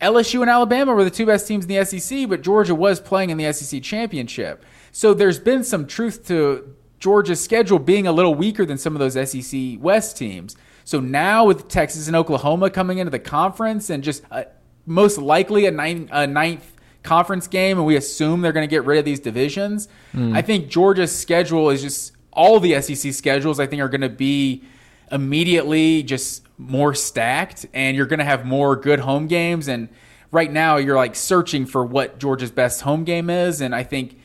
LSU 0.02 0.42
and 0.42 0.50
Alabama 0.50 0.94
were 0.94 1.04
the 1.04 1.10
two 1.10 1.26
best 1.26 1.48
teams 1.48 1.66
in 1.66 1.70
the 1.70 1.86
SEC, 1.86 2.28
but 2.28 2.42
Georgia 2.42 2.76
was 2.76 3.00
playing 3.00 3.30
in 3.30 3.38
the 3.38 3.52
SEC 3.54 3.82
championship. 3.82 4.66
So 4.92 5.14
there's 5.14 5.40
been 5.40 5.64
some 5.64 5.88
truth 5.88 6.28
to 6.28 6.76
Georgia's 7.00 7.44
schedule 7.44 7.80
being 7.80 8.08
a 8.08 8.12
little 8.12 8.36
weaker 8.36 8.66
than 8.66 8.78
some 8.78 8.96
of 8.96 9.00
those 9.00 9.14
SEC 9.30 9.78
West 9.80 10.18
teams. 10.18 10.56
So 10.84 11.00
now 11.00 11.46
with 11.46 11.68
Texas 11.68 12.08
and 12.08 12.16
Oklahoma 12.16 12.70
coming 12.70 13.00
into 13.00 13.12
the 13.12 13.20
conference 13.20 13.90
and 13.90 14.04
just 14.04 14.24
uh, 14.30 14.44
most 14.86 15.18
likely 15.18 15.66
a, 15.66 15.72
nine, 15.72 16.10
a 16.12 16.28
ninth 16.28 16.75
conference 17.06 17.48
game, 17.48 17.78
and 17.78 17.86
we 17.86 17.96
assume 17.96 18.42
they're 18.42 18.52
going 18.52 18.68
to 18.68 18.74
get 18.74 18.84
rid 18.86 18.98
of 18.98 19.06
these 19.06 19.20
divisions, 19.20 19.88
mm. 20.14 20.36
I 20.36 20.42
think 20.42 20.68
Georgia's 20.68 21.16
schedule 21.18 21.70
is 21.70 21.82
just 21.82 22.14
all 22.34 22.60
the 22.60 22.82
SEC 22.82 23.14
schedules. 23.14 23.60
I 23.60 23.68
think 23.68 23.82
are 23.82 23.90
going 23.90 24.02
to 24.02 24.10
be 24.10 24.64
immediately 25.12 26.04
just 26.04 26.44
more 26.58 26.94
stacked, 26.94 27.66
and 27.74 27.96
you're 27.96 28.06
going 28.06 28.20
to 28.20 28.26
have 28.26 28.46
more 28.46 28.76
good 28.76 29.00
home 29.00 29.28
games. 29.28 29.68
And 29.68 29.90
right 30.32 30.52
now, 30.52 30.78
you're 30.78 30.96
like 30.96 31.16
searching 31.16 31.66
for 31.66 31.86
what 31.86 32.20
Georgia's 32.20 32.52
best 32.52 32.82
home 32.82 33.04
game 33.04 33.30
is, 33.30 33.62
and 33.62 33.74
I 33.74 33.84
think 33.84 34.20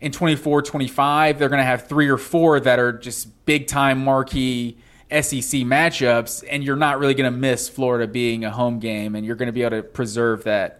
in 0.00 0.12
24 0.12 0.62
25 0.62 1.40
they're 1.40 1.48
going 1.48 1.58
to 1.58 1.64
have 1.64 1.88
three 1.88 2.08
or 2.08 2.18
four 2.18 2.60
that 2.60 2.78
are 2.78 2.92
just 2.92 3.44
big 3.46 3.66
time 3.66 4.04
marquee 4.04 4.78
SEC 5.10 5.62
matchups, 5.64 6.44
and 6.48 6.62
you're 6.62 6.76
not 6.76 6.98
really 6.98 7.14
going 7.14 7.32
to 7.32 7.36
miss 7.36 7.68
Florida 7.68 8.06
being 8.06 8.44
a 8.44 8.50
home 8.50 8.78
game, 8.78 9.14
and 9.14 9.24
you're 9.24 9.36
going 9.36 9.46
to 9.46 9.52
be 9.52 9.62
able 9.62 9.78
to 9.78 9.82
preserve 9.82 10.44
that 10.44 10.77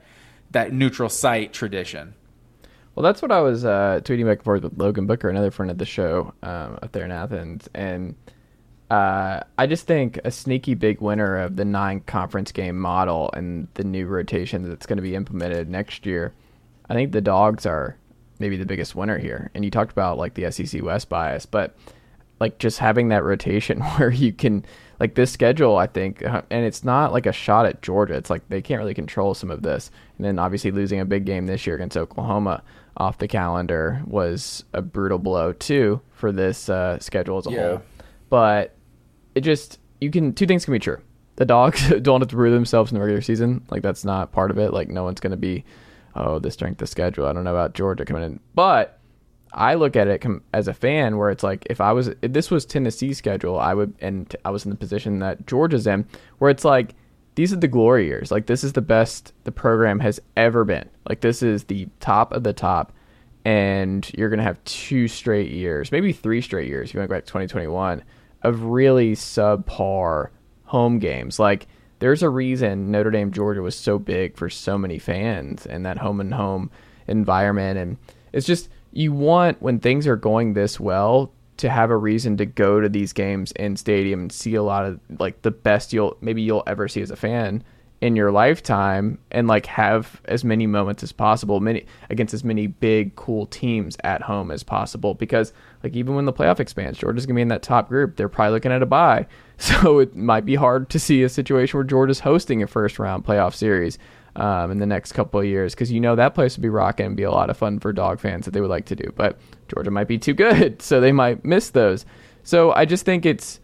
that 0.50 0.72
neutral 0.72 1.08
site 1.08 1.52
tradition. 1.52 2.14
Well, 2.94 3.04
that's 3.04 3.22
what 3.22 3.30
I 3.30 3.40
was 3.40 3.64
uh, 3.64 4.00
tweeting 4.02 4.26
back 4.26 4.38
and 4.38 4.44
forth 4.44 4.62
with 4.62 4.76
Logan 4.76 5.06
Booker, 5.06 5.28
another 5.28 5.50
friend 5.50 5.70
of 5.70 5.78
the 5.78 5.86
show 5.86 6.34
um, 6.42 6.78
up 6.82 6.90
there 6.92 7.04
in 7.04 7.12
Athens, 7.12 7.68
and 7.74 8.16
uh, 8.90 9.40
I 9.58 9.66
just 9.66 9.86
think 9.86 10.18
a 10.24 10.30
sneaky 10.30 10.74
big 10.74 11.00
winner 11.00 11.36
of 11.36 11.56
the 11.56 11.64
nine 11.64 12.00
conference 12.00 12.52
game 12.52 12.78
model 12.78 13.30
and 13.34 13.68
the 13.74 13.84
new 13.84 14.06
rotation 14.06 14.68
that's 14.68 14.86
going 14.86 14.96
to 14.96 15.02
be 15.02 15.14
implemented 15.14 15.68
next 15.68 16.06
year. 16.06 16.32
I 16.88 16.94
think 16.94 17.12
the 17.12 17.20
dogs 17.20 17.66
are 17.66 17.96
maybe 18.38 18.56
the 18.56 18.64
biggest 18.64 18.94
winner 18.94 19.18
here. 19.18 19.50
And 19.54 19.64
you 19.64 19.70
talked 19.70 19.92
about 19.92 20.16
like 20.16 20.34
the 20.34 20.50
SEC 20.50 20.82
West 20.82 21.08
bias, 21.10 21.44
but 21.44 21.76
like 22.40 22.58
just 22.58 22.78
having 22.78 23.08
that 23.08 23.24
rotation 23.24 23.80
where 23.96 24.10
you 24.10 24.32
can 24.32 24.64
like 25.00 25.14
this 25.14 25.30
schedule 25.30 25.76
i 25.76 25.86
think 25.86 26.24
uh, 26.24 26.42
and 26.50 26.64
it's 26.64 26.84
not 26.84 27.12
like 27.12 27.26
a 27.26 27.32
shot 27.32 27.66
at 27.66 27.82
georgia. 27.82 28.14
It's 28.14 28.30
like 28.30 28.48
they 28.48 28.60
can't 28.60 28.78
really 28.78 28.94
control 28.94 29.34
some 29.34 29.50
of 29.50 29.62
this. 29.62 29.90
And 30.16 30.24
then 30.24 30.38
obviously 30.38 30.70
losing 30.70 31.00
a 31.00 31.04
big 31.04 31.24
game 31.24 31.46
this 31.46 31.66
year 31.66 31.76
against 31.76 31.96
oklahoma 31.96 32.62
off 32.98 33.18
the 33.18 33.28
calendar 33.28 34.02
was 34.06 34.64
a 34.74 34.82
brutal 34.82 35.18
blow 35.18 35.52
too 35.52 36.00
for 36.12 36.32
this 36.32 36.68
uh, 36.68 36.98
schedule 36.98 37.38
as 37.38 37.46
a 37.46 37.50
yeah. 37.50 37.68
whole. 37.68 37.82
But 38.28 38.76
it 39.34 39.42
just 39.42 39.78
you 40.00 40.10
can 40.10 40.34
two 40.34 40.46
things 40.46 40.64
can 40.64 40.72
be 40.72 40.78
true. 40.78 41.00
The 41.36 41.46
dogs 41.46 41.88
don't 42.02 42.20
have 42.20 42.28
to 42.28 42.36
prove 42.36 42.52
themselves 42.52 42.90
in 42.90 42.96
the 42.96 43.00
regular 43.00 43.22
season. 43.22 43.64
Like 43.70 43.82
that's 43.82 44.04
not 44.04 44.32
part 44.32 44.50
of 44.50 44.58
it. 44.58 44.72
Like 44.72 44.88
no 44.88 45.04
one's 45.04 45.20
going 45.20 45.30
to 45.30 45.36
be 45.36 45.64
oh 46.14 46.38
the 46.38 46.50
strength 46.50 46.82
of 46.82 46.88
schedule. 46.88 47.26
I 47.26 47.32
don't 47.32 47.44
know 47.44 47.54
about 47.54 47.74
georgia 47.74 48.04
coming 48.04 48.24
in. 48.24 48.40
But 48.54 48.97
I 49.52 49.74
look 49.74 49.96
at 49.96 50.08
it 50.08 50.24
as 50.52 50.68
a 50.68 50.74
fan 50.74 51.16
where 51.16 51.30
it's 51.30 51.42
like 51.42 51.66
if 51.70 51.80
I 51.80 51.92
was 51.92 52.08
if 52.08 52.32
this 52.32 52.50
was 52.50 52.66
Tennessee's 52.66 53.18
schedule, 53.18 53.58
I 53.58 53.74
would 53.74 53.94
and 54.00 54.34
I 54.44 54.50
was 54.50 54.64
in 54.64 54.70
the 54.70 54.76
position 54.76 55.20
that 55.20 55.46
Georgia's 55.46 55.86
in 55.86 56.06
where 56.38 56.50
it's 56.50 56.64
like 56.64 56.94
these 57.34 57.52
are 57.52 57.56
the 57.56 57.68
glory 57.68 58.06
years. 58.06 58.30
Like 58.30 58.46
this 58.46 58.64
is 58.64 58.72
the 58.72 58.82
best 58.82 59.32
the 59.44 59.52
program 59.52 60.00
has 60.00 60.20
ever 60.36 60.64
been. 60.64 60.88
Like 61.08 61.20
this 61.20 61.42
is 61.42 61.64
the 61.64 61.88
top 62.00 62.32
of 62.32 62.42
the 62.42 62.52
top 62.52 62.92
and 63.44 64.10
you're 64.18 64.28
going 64.28 64.38
to 64.38 64.44
have 64.44 64.62
two 64.64 65.08
straight 65.08 65.50
years, 65.50 65.92
maybe 65.92 66.12
three 66.12 66.42
straight 66.42 66.68
years 66.68 66.92
you 66.92 67.00
go 67.00 67.06
back 67.06 67.24
to 67.24 67.28
2021 67.28 68.02
of 68.42 68.62
really 68.64 69.14
subpar 69.14 70.28
home 70.64 70.98
games. 70.98 71.38
Like 71.38 71.66
there's 72.00 72.22
a 72.22 72.28
reason 72.28 72.90
Notre 72.90 73.10
Dame 73.10 73.32
Georgia 73.32 73.62
was 73.62 73.76
so 73.76 73.98
big 73.98 74.36
for 74.36 74.50
so 74.50 74.76
many 74.76 74.98
fans 74.98 75.64
and 75.64 75.86
that 75.86 75.98
home 75.98 76.20
and 76.20 76.34
home 76.34 76.70
environment 77.06 77.78
and 77.78 77.96
it's 78.32 78.46
just 78.46 78.68
you 78.98 79.12
want 79.12 79.62
when 79.62 79.78
things 79.78 80.08
are 80.08 80.16
going 80.16 80.54
this 80.54 80.80
well 80.80 81.32
to 81.56 81.70
have 81.70 81.88
a 81.88 81.96
reason 81.96 82.36
to 82.36 82.44
go 82.44 82.80
to 82.80 82.88
these 82.88 83.12
games 83.12 83.52
in 83.52 83.76
stadium 83.76 84.22
and 84.22 84.32
see 84.32 84.56
a 84.56 84.62
lot 84.62 84.84
of 84.84 84.98
like 85.20 85.40
the 85.42 85.52
best 85.52 85.92
you'll 85.92 86.16
maybe 86.20 86.42
you'll 86.42 86.64
ever 86.66 86.88
see 86.88 87.00
as 87.00 87.12
a 87.12 87.16
fan 87.16 87.62
in 88.00 88.16
your 88.16 88.32
lifetime 88.32 89.16
and 89.30 89.46
like 89.46 89.66
have 89.66 90.20
as 90.24 90.42
many 90.42 90.66
moments 90.66 91.04
as 91.04 91.12
possible 91.12 91.60
many 91.60 91.86
against 92.10 92.34
as 92.34 92.42
many 92.42 92.66
big 92.66 93.14
cool 93.14 93.46
teams 93.46 93.96
at 94.02 94.20
home 94.20 94.50
as 94.50 94.64
possible. 94.64 95.14
Because 95.14 95.52
like 95.84 95.94
even 95.94 96.16
when 96.16 96.24
the 96.24 96.32
playoff 96.32 96.58
expands 96.58 96.98
Georgia's 96.98 97.24
going 97.24 97.34
to 97.34 97.38
be 97.38 97.42
in 97.42 97.48
that 97.48 97.62
top 97.62 97.88
group. 97.88 98.16
They're 98.16 98.28
probably 98.28 98.54
looking 98.54 98.72
at 98.72 98.82
a 98.82 98.86
bye. 98.86 99.26
So 99.60 99.98
it 99.98 100.14
might 100.14 100.44
be 100.44 100.54
hard 100.54 100.88
to 100.90 101.00
see 101.00 101.24
a 101.24 101.28
situation 101.28 101.76
where 101.76 101.84
Georgia's 101.84 102.20
hosting 102.20 102.62
a 102.62 102.68
first 102.68 103.00
round 103.00 103.24
playoff 103.24 103.54
series 103.54 103.98
um, 104.38 104.70
in 104.70 104.78
the 104.78 104.86
next 104.86 105.12
couple 105.12 105.40
of 105.40 105.46
years 105.46 105.74
because 105.74 105.90
you 105.90 106.00
know 106.00 106.14
that 106.14 106.34
place 106.34 106.56
would 106.56 106.62
be 106.62 106.68
rocking 106.68 107.06
and 107.06 107.16
be 107.16 107.24
a 107.24 107.30
lot 107.30 107.50
of 107.50 107.56
fun 107.56 107.80
for 107.80 107.92
dog 107.92 108.20
fans 108.20 108.44
that 108.44 108.52
they 108.52 108.60
would 108.60 108.70
like 108.70 108.86
to 108.86 108.96
do. 108.96 109.12
But 109.14 109.38
Georgia 109.66 109.90
might 109.90 110.08
be 110.08 110.16
too 110.16 110.32
good, 110.32 110.80
so 110.82 111.00
they 111.00 111.12
might 111.12 111.44
miss 111.44 111.70
those. 111.70 112.06
So 112.44 112.72
I 112.72 112.84
just 112.84 113.04
think 113.04 113.26
it's, 113.26 113.60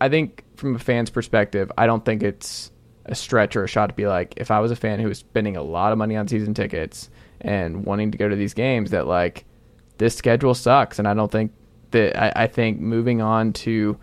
I 0.00 0.08
think 0.08 0.44
from 0.56 0.74
a 0.74 0.78
fan's 0.78 1.10
perspective, 1.10 1.70
I 1.78 1.86
don't 1.86 2.04
think 2.04 2.22
it's 2.22 2.72
a 3.06 3.14
stretch 3.14 3.54
or 3.54 3.64
a 3.64 3.68
shot 3.68 3.86
to 3.86 3.94
be 3.94 4.08
like, 4.08 4.34
if 4.36 4.50
I 4.50 4.58
was 4.58 4.72
a 4.72 4.76
fan 4.76 4.98
who 4.98 5.08
was 5.08 5.18
spending 5.18 5.56
a 5.56 5.62
lot 5.62 5.92
of 5.92 5.98
money 5.98 6.16
on 6.16 6.26
season 6.26 6.54
tickets 6.54 7.08
and 7.40 7.84
wanting 7.84 8.10
to 8.10 8.18
go 8.18 8.28
to 8.28 8.34
these 8.34 8.52
games, 8.52 8.90
that 8.90 9.06
like 9.06 9.44
this 9.98 10.16
schedule 10.16 10.54
sucks. 10.54 10.98
And 10.98 11.06
I 11.06 11.14
don't 11.14 11.30
think 11.30 11.52
that, 11.92 12.20
I, 12.20 12.44
I 12.44 12.46
think 12.48 12.80
moving 12.80 13.22
on 13.22 13.52
to 13.54 13.96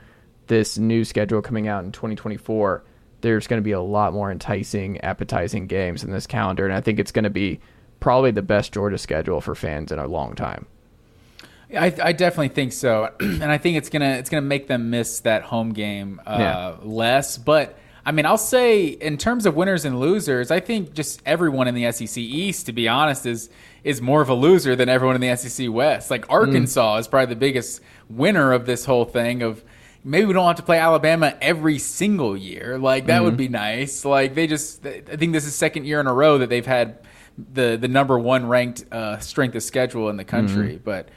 this 0.47 0.77
new 0.77 1.03
schedule 1.03 1.41
coming 1.41 1.67
out 1.67 1.83
in 1.83 1.91
2024 1.91 2.83
there's 3.23 3.47
going 3.47 3.57
to 3.57 3.63
be 3.63 3.71
a 3.71 3.81
lot 3.81 4.13
more 4.13 4.29
enticing, 4.29 5.01
appetizing 5.01 5.65
games 5.65 6.03
in 6.03 6.12
this 6.12 6.27
calendar, 6.27 6.65
and 6.65 6.73
I 6.73 6.81
think 6.81 6.99
it's 6.99 7.12
going 7.12 7.23
to 7.23 7.31
be 7.31 7.59
probably 7.99 8.31
the 8.31 8.43
best 8.43 8.73
Georgia 8.73 8.97
schedule 8.97 9.41
for 9.41 9.55
fans 9.55 9.91
in 9.91 9.97
a 9.97 10.05
long 10.05 10.36
time. 10.36 10.67
I, 11.75 11.86
I 12.03 12.12
definitely 12.12 12.49
think 12.49 12.73
so, 12.73 13.09
and 13.19 13.45
I 13.45 13.57
think 13.57 13.77
it's 13.77 13.89
gonna 13.89 14.12
it's 14.12 14.29
gonna 14.29 14.41
make 14.41 14.67
them 14.67 14.91
miss 14.91 15.21
that 15.21 15.41
home 15.41 15.73
game 15.73 16.21
uh, 16.25 16.38
yeah. 16.38 16.75
less. 16.83 17.38
But 17.38 17.79
I 18.05 18.12
mean, 18.12 18.25
I'll 18.25 18.38
say 18.38 18.86
in 18.86 19.17
terms 19.17 19.45
of 19.45 19.55
winners 19.55 19.86
and 19.86 19.99
losers, 19.99 20.51
I 20.51 20.59
think 20.59 20.93
just 20.93 21.23
everyone 21.25 21.67
in 21.67 21.73
the 21.73 21.91
SEC 21.91 22.17
East, 22.17 22.67
to 22.67 22.73
be 22.73 22.88
honest, 22.88 23.25
is 23.25 23.49
is 23.83 24.01
more 24.01 24.21
of 24.21 24.29
a 24.29 24.36
loser 24.36 24.75
than 24.75 24.89
everyone 24.89 25.15
in 25.15 25.21
the 25.21 25.36
SEC 25.36 25.71
West. 25.71 26.12
Like 26.12 26.29
Arkansas 26.29 26.97
mm. 26.97 26.99
is 26.99 27.07
probably 27.07 27.33
the 27.33 27.39
biggest 27.39 27.81
winner 28.09 28.51
of 28.51 28.65
this 28.65 28.86
whole 28.86 29.05
thing 29.05 29.41
of 29.41 29.63
maybe 30.03 30.25
we 30.25 30.33
don't 30.33 30.45
have 30.45 30.57
to 30.57 30.63
play 30.63 30.79
Alabama 30.79 31.35
every 31.41 31.79
single 31.79 32.35
year. 32.35 32.77
Like 32.77 33.07
that 33.07 33.17
mm-hmm. 33.17 33.25
would 33.25 33.37
be 33.37 33.47
nice. 33.47 34.05
Like 34.05 34.35
they 34.35 34.47
just, 34.47 34.85
I 34.85 35.01
think 35.01 35.33
this 35.33 35.45
is 35.45 35.55
second 35.55 35.85
year 35.85 35.99
in 35.99 36.07
a 36.07 36.13
row 36.13 36.37
that 36.39 36.49
they've 36.49 36.65
had 36.65 36.99
the 37.37 37.77
the 37.77 37.87
number 37.87 38.19
one 38.19 38.47
ranked 38.47 38.85
uh, 38.91 39.17
strength 39.19 39.55
of 39.55 39.63
schedule 39.63 40.09
in 40.09 40.17
the 40.17 40.23
country. 40.25 40.73
Mm-hmm. 40.73 40.83
But 40.83 41.09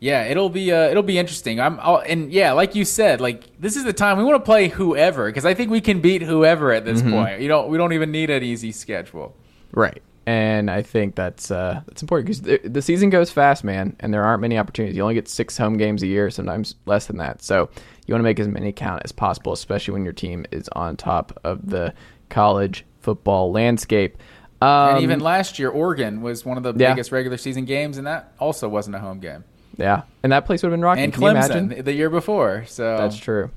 yeah, 0.00 0.24
it'll 0.24 0.50
be 0.50 0.72
uh, 0.72 0.88
it'll 0.88 1.02
be 1.02 1.18
interesting. 1.18 1.60
I'm 1.60 1.80
I'll, 1.80 1.98
and 1.98 2.32
yeah, 2.32 2.52
like 2.52 2.74
you 2.74 2.84
said, 2.84 3.20
like 3.20 3.58
this 3.58 3.76
is 3.76 3.84
the 3.84 3.92
time 3.92 4.18
we 4.18 4.24
want 4.24 4.36
to 4.36 4.44
play 4.44 4.68
whoever 4.68 5.26
because 5.26 5.44
I 5.44 5.54
think 5.54 5.70
we 5.70 5.80
can 5.80 6.00
beat 6.00 6.22
whoever 6.22 6.72
at 6.72 6.84
this 6.84 7.00
mm-hmm. 7.00 7.12
point. 7.12 7.40
You 7.40 7.48
don't 7.48 7.68
we 7.68 7.78
don't 7.78 7.92
even 7.92 8.10
need 8.10 8.30
an 8.30 8.42
easy 8.42 8.72
schedule. 8.72 9.34
Right 9.72 10.02
and 10.26 10.70
I 10.70 10.82
think 10.82 11.14
that's 11.14 11.50
uh, 11.50 11.82
that's 11.86 12.02
important 12.02 12.26
because 12.26 12.42
the, 12.42 12.68
the, 12.68 12.82
season 12.82 13.10
goes 13.10 13.30
fast, 13.30 13.62
man, 13.62 13.94
and 14.00 14.12
there 14.12 14.24
aren't 14.24 14.40
many 14.40 14.56
opportunities. 14.56 14.96
You 14.96 15.02
only 15.02 15.14
get 15.14 15.28
six 15.28 15.56
home 15.56 15.76
games 15.76 16.02
a 16.02 16.06
year, 16.06 16.30
sometimes 16.30 16.76
less 16.86 17.06
than 17.06 17.18
that. 17.18 17.42
So 17.42 17.68
you 18.06 18.12
want 18.12 18.20
to 18.20 18.24
make 18.24 18.40
as 18.40 18.48
many 18.48 18.72
count 18.72 19.02
as 19.04 19.12
possible, 19.12 19.52
especially 19.52 19.92
when 19.92 20.04
your 20.04 20.12
team 20.12 20.46
is 20.50 20.68
on 20.70 20.96
top 20.96 21.38
of 21.44 21.68
the 21.68 21.94
college 22.28 22.84
football 23.00 23.52
landscape. 23.52 24.18
Um, 24.60 24.96
and 24.96 25.02
even 25.02 25.20
last 25.20 25.58
year, 25.58 25.70
Oregon 25.70 26.22
was 26.22 26.44
one 26.44 26.56
of 26.56 26.62
the 26.62 26.74
yeah. 26.76 26.92
biggest 26.92 27.12
regular 27.12 27.36
season 27.36 27.64
games, 27.64 27.98
and 27.98 28.06
that 28.06 28.32
also 28.38 28.68
wasn't 28.68 28.96
a 28.96 28.98
home 28.98 29.20
game. 29.20 29.44
Yeah, 29.76 30.02
and 30.22 30.32
that 30.32 30.46
place 30.46 30.62
would 30.62 30.70
have 30.70 30.78
been 30.78 30.84
rocking. 30.84 31.04
And 31.04 31.12
Clemson 31.12 31.84
the 31.84 31.92
year 31.92 32.10
before, 32.10 32.64
so 32.66 32.96
that's 32.96 33.16
true. 33.16 33.50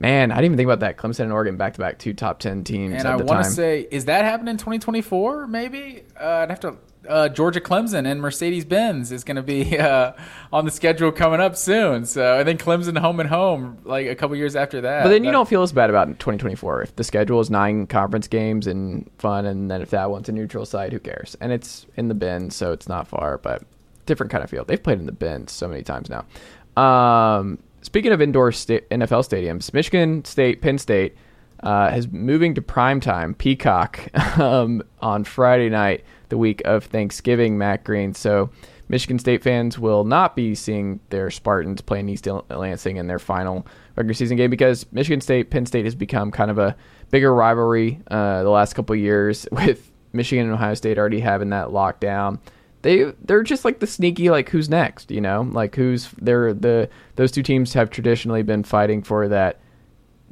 Man, 0.00 0.30
I 0.30 0.36
didn't 0.36 0.46
even 0.46 0.56
think 0.58 0.66
about 0.66 0.80
that. 0.80 0.96
Clemson 0.96 1.24
and 1.24 1.32
Oregon 1.32 1.56
back 1.56 1.74
to 1.74 1.80
back, 1.80 1.98
two 1.98 2.14
top 2.14 2.38
ten 2.38 2.64
teams. 2.64 2.94
And 2.94 3.06
I 3.06 3.16
want 3.16 3.44
to 3.44 3.50
say, 3.50 3.86
is 3.90 4.04
that 4.04 4.24
happening 4.24 4.52
in 4.52 4.58
2024? 4.58 5.48
Maybe 5.48 6.04
uh, 6.18 6.24
I'd 6.24 6.50
have 6.50 6.60
to. 6.60 6.76
Uh, 7.08 7.28
Georgia 7.28 7.60
Clemson 7.60 8.06
and 8.06 8.20
Mercedes 8.20 8.64
Benz 8.64 9.10
is 9.10 9.24
going 9.24 9.36
to 9.36 9.42
be 9.42 9.78
uh, 9.78 10.12
on 10.52 10.64
the 10.64 10.70
schedule 10.70 11.10
coming 11.10 11.40
up 11.40 11.56
soon. 11.56 12.04
So 12.04 12.38
I 12.38 12.44
think 12.44 12.62
Clemson 12.62 12.98
home 12.98 13.20
and 13.20 13.28
home 13.28 13.78
like 13.84 14.06
a 14.06 14.14
couple 14.14 14.36
years 14.36 14.54
after 14.54 14.80
that. 14.82 15.02
But 15.02 15.10
then 15.10 15.24
you 15.24 15.32
don't 15.32 15.48
feel 15.48 15.62
as 15.62 15.72
bad 15.72 15.90
about 15.90 16.06
2024 16.06 16.82
if 16.82 16.96
the 16.96 17.04
schedule 17.04 17.40
is 17.40 17.50
nine 17.50 17.86
conference 17.86 18.28
games 18.28 18.66
and 18.66 19.10
fun, 19.18 19.46
and 19.46 19.70
then 19.70 19.82
if 19.82 19.90
that 19.90 20.10
one's 20.10 20.28
a 20.28 20.32
neutral 20.32 20.66
site, 20.66 20.92
who 20.92 20.98
cares? 20.98 21.36
And 21.40 21.52
it's 21.52 21.86
in 21.96 22.08
the 22.08 22.14
Benz, 22.14 22.54
so 22.54 22.72
it's 22.72 22.88
not 22.88 23.08
far, 23.08 23.38
but 23.38 23.62
different 24.06 24.30
kind 24.32 24.44
of 24.44 24.50
field. 24.50 24.68
They've 24.68 24.82
played 24.82 24.98
in 24.98 25.06
the 25.06 25.12
Benz 25.12 25.52
so 25.52 25.68
many 25.68 25.82
times 25.82 26.08
now. 26.10 26.24
Um, 26.82 27.58
Speaking 27.82 28.12
of 28.12 28.20
indoor 28.20 28.50
sta- 28.52 28.82
NFL 28.90 29.22
stadiums, 29.28 29.72
Michigan 29.72 30.24
State, 30.24 30.60
Penn 30.60 30.78
State, 30.78 31.16
uh, 31.62 31.92
is 31.94 32.08
moving 32.10 32.54
to 32.54 32.62
primetime 32.62 33.36
Peacock 33.36 34.00
um, 34.38 34.82
on 35.00 35.24
Friday 35.24 35.68
night, 35.68 36.04
the 36.28 36.38
week 36.38 36.62
of 36.64 36.84
Thanksgiving. 36.84 37.58
Matt 37.58 37.84
Green. 37.84 38.14
So 38.14 38.50
Michigan 38.88 39.18
State 39.18 39.42
fans 39.42 39.78
will 39.78 40.04
not 40.04 40.34
be 40.34 40.54
seeing 40.54 41.00
their 41.10 41.30
Spartans 41.30 41.80
playing 41.80 42.08
East 42.08 42.26
Lansing 42.50 42.96
in 42.96 43.06
their 43.06 43.18
final 43.18 43.66
regular 43.96 44.14
season 44.14 44.36
game 44.36 44.50
because 44.50 44.90
Michigan 44.92 45.20
State 45.20 45.50
Penn 45.50 45.66
State 45.66 45.84
has 45.84 45.94
become 45.94 46.30
kind 46.30 46.50
of 46.50 46.58
a 46.58 46.76
bigger 47.10 47.34
rivalry 47.34 48.00
uh, 48.10 48.42
the 48.42 48.50
last 48.50 48.74
couple 48.74 48.96
years 48.96 49.46
with 49.52 49.90
Michigan 50.12 50.46
and 50.46 50.54
Ohio 50.54 50.74
State 50.74 50.98
already 50.98 51.20
having 51.20 51.50
that 51.50 51.68
lockdown. 51.68 52.38
They 52.82 53.12
they're 53.24 53.42
just 53.42 53.64
like 53.64 53.80
the 53.80 53.86
sneaky 53.86 54.30
like 54.30 54.48
who's 54.48 54.68
next, 54.68 55.10
you 55.10 55.20
know, 55.20 55.42
like 55.42 55.74
who's 55.74 56.10
they're 56.22 56.54
the 56.54 56.88
those 57.16 57.32
two 57.32 57.42
teams 57.42 57.74
have 57.74 57.90
traditionally 57.90 58.42
been 58.42 58.62
fighting 58.62 59.02
for 59.02 59.28
that 59.28 59.60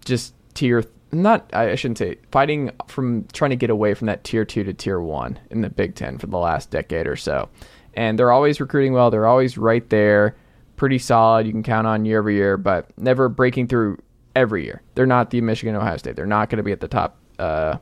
just 0.05 0.33
tier 0.55 0.85
not 1.13 1.49
I 1.55 1.75
shouldn't 1.77 1.99
say 1.99 2.17
fighting 2.31 2.71
from 2.89 3.27
trying 3.33 3.51
to 3.51 3.57
get 3.57 3.71
away 3.71 3.95
from 3.95 4.07
that 4.07 4.25
tier 4.25 4.45
two 4.45 4.65
to 4.65 4.73
tier 4.73 5.01
one 5.01 5.39
in 5.51 5.61
the 5.61 5.71
Big 5.71 5.95
Ten 5.95 6.19
for 6.19 6.27
the 6.27 6.39
last 6.39 6.71
decade 6.71 7.07
or 7.07 7.17
so 7.17 7.49
and 7.97 8.19
they're 8.19 8.31
always 8.31 8.61
recruiting 8.61 8.93
well. 8.93 9.11
They're 9.11 9.27
always 9.27 9.57
right 9.57 9.89
there, 9.89 10.37
pretty 10.77 10.99
solid. 10.99 11.47
You 11.47 11.53
can 11.53 11.63
count 11.63 11.87
on 11.87 12.05
year 12.05 12.21
over 12.21 12.31
year, 12.31 12.57
but 12.57 12.91
never 12.99 13.29
breaking 13.29 13.69
through 13.69 13.99
every 14.37 14.65
year. 14.65 14.83
They're 14.95 15.07
not 15.07 15.31
the 15.31 15.41
Michigan, 15.41 15.75
Ohio 15.75 15.97
State. 15.97 16.15
They're 16.15 16.27
not 16.27 16.51
going 16.51 16.59
to 16.59 16.63
be 16.63 16.73
at 16.73 16.81
the 16.81 16.89
top 16.89 17.17
uh, 17.39 17.79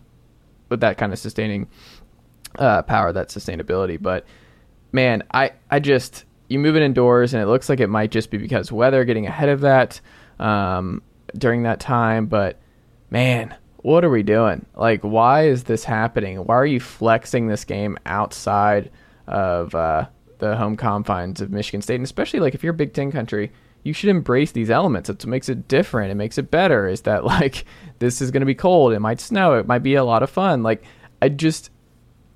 with 0.69 0.81
that 0.81 0.97
kind 0.99 1.13
of 1.13 1.19
sustaining 1.19 1.69
uh, 2.59 2.83
power, 2.83 3.13
that 3.13 3.29
sustainability. 3.29 4.01
But 4.01 4.25
man, 4.93 5.25
I 5.33 5.53
I 5.71 5.81
just 5.81 6.25
you 6.49 6.61
move 6.61 6.77
it 6.77 6.83
indoors, 6.83 7.35
and 7.35 7.43
it 7.43 7.47
looks 7.47 7.69
like 7.69 7.81
it 7.81 7.89
might 7.89 8.13
just 8.13 8.31
be 8.31 8.39
because 8.39 8.71
weather 8.71 9.05
getting 9.05 9.27
ahead 9.27 9.49
of 9.49 9.63
that 9.63 10.01
um, 10.39 11.03
during 11.37 11.65
that 11.65 11.81
time. 11.81 12.27
But 12.27 12.61
man, 13.15 13.57
what 13.77 14.05
are 14.05 14.11
we 14.11 14.23
doing? 14.23 14.67
Like, 14.75 15.01
why 15.01 15.47
is 15.47 15.65
this 15.65 15.85
happening? 15.85 16.37
Why 16.39 16.57
are 16.57 16.67
you 16.67 16.81
flexing 16.81 17.47
this 17.47 17.65
game 17.65 17.97
outside? 18.05 18.91
of 19.27 19.75
uh, 19.75 20.07
the 20.39 20.57
home 20.57 20.77
confines 20.77 21.41
of 21.41 21.51
Michigan 21.51 21.83
State, 21.83 21.97
and 21.97 22.05
especially 22.05 22.41
like 22.41 22.55
if 22.55 22.63
you're 22.63 22.75
a 22.75 22.77
Big 22.77 22.93
Ten 22.93 23.11
country, 23.11 23.53
you 23.83 23.93
should 23.93 24.11
embrace 24.11 24.53
these 24.53 24.71
elements. 24.71 25.09
It's 25.09 25.25
what 25.25 25.31
makes 25.31 25.49
it 25.49 25.69
different. 25.69 26.11
It 26.11 26.17
makes 26.17 26.39
it 26.39 26.51
better. 26.51 26.89
Is 26.89 27.03
that 27.03 27.25
like 27.25 27.65
this 27.99 28.21
is 28.21 28.31
going 28.31 28.41
to 28.41 28.47
be 28.47 28.55
cold? 28.55 28.93
It 28.93 29.01
might 29.01 29.21
snow. 29.21 29.55
It 29.55 29.67
might 29.67 29.83
be 29.83 29.95
a 29.95 30.05
lot 30.05 30.23
of 30.23 30.31
fun. 30.31 30.63
Like 30.63 30.85
I 31.23 31.29
just, 31.29 31.71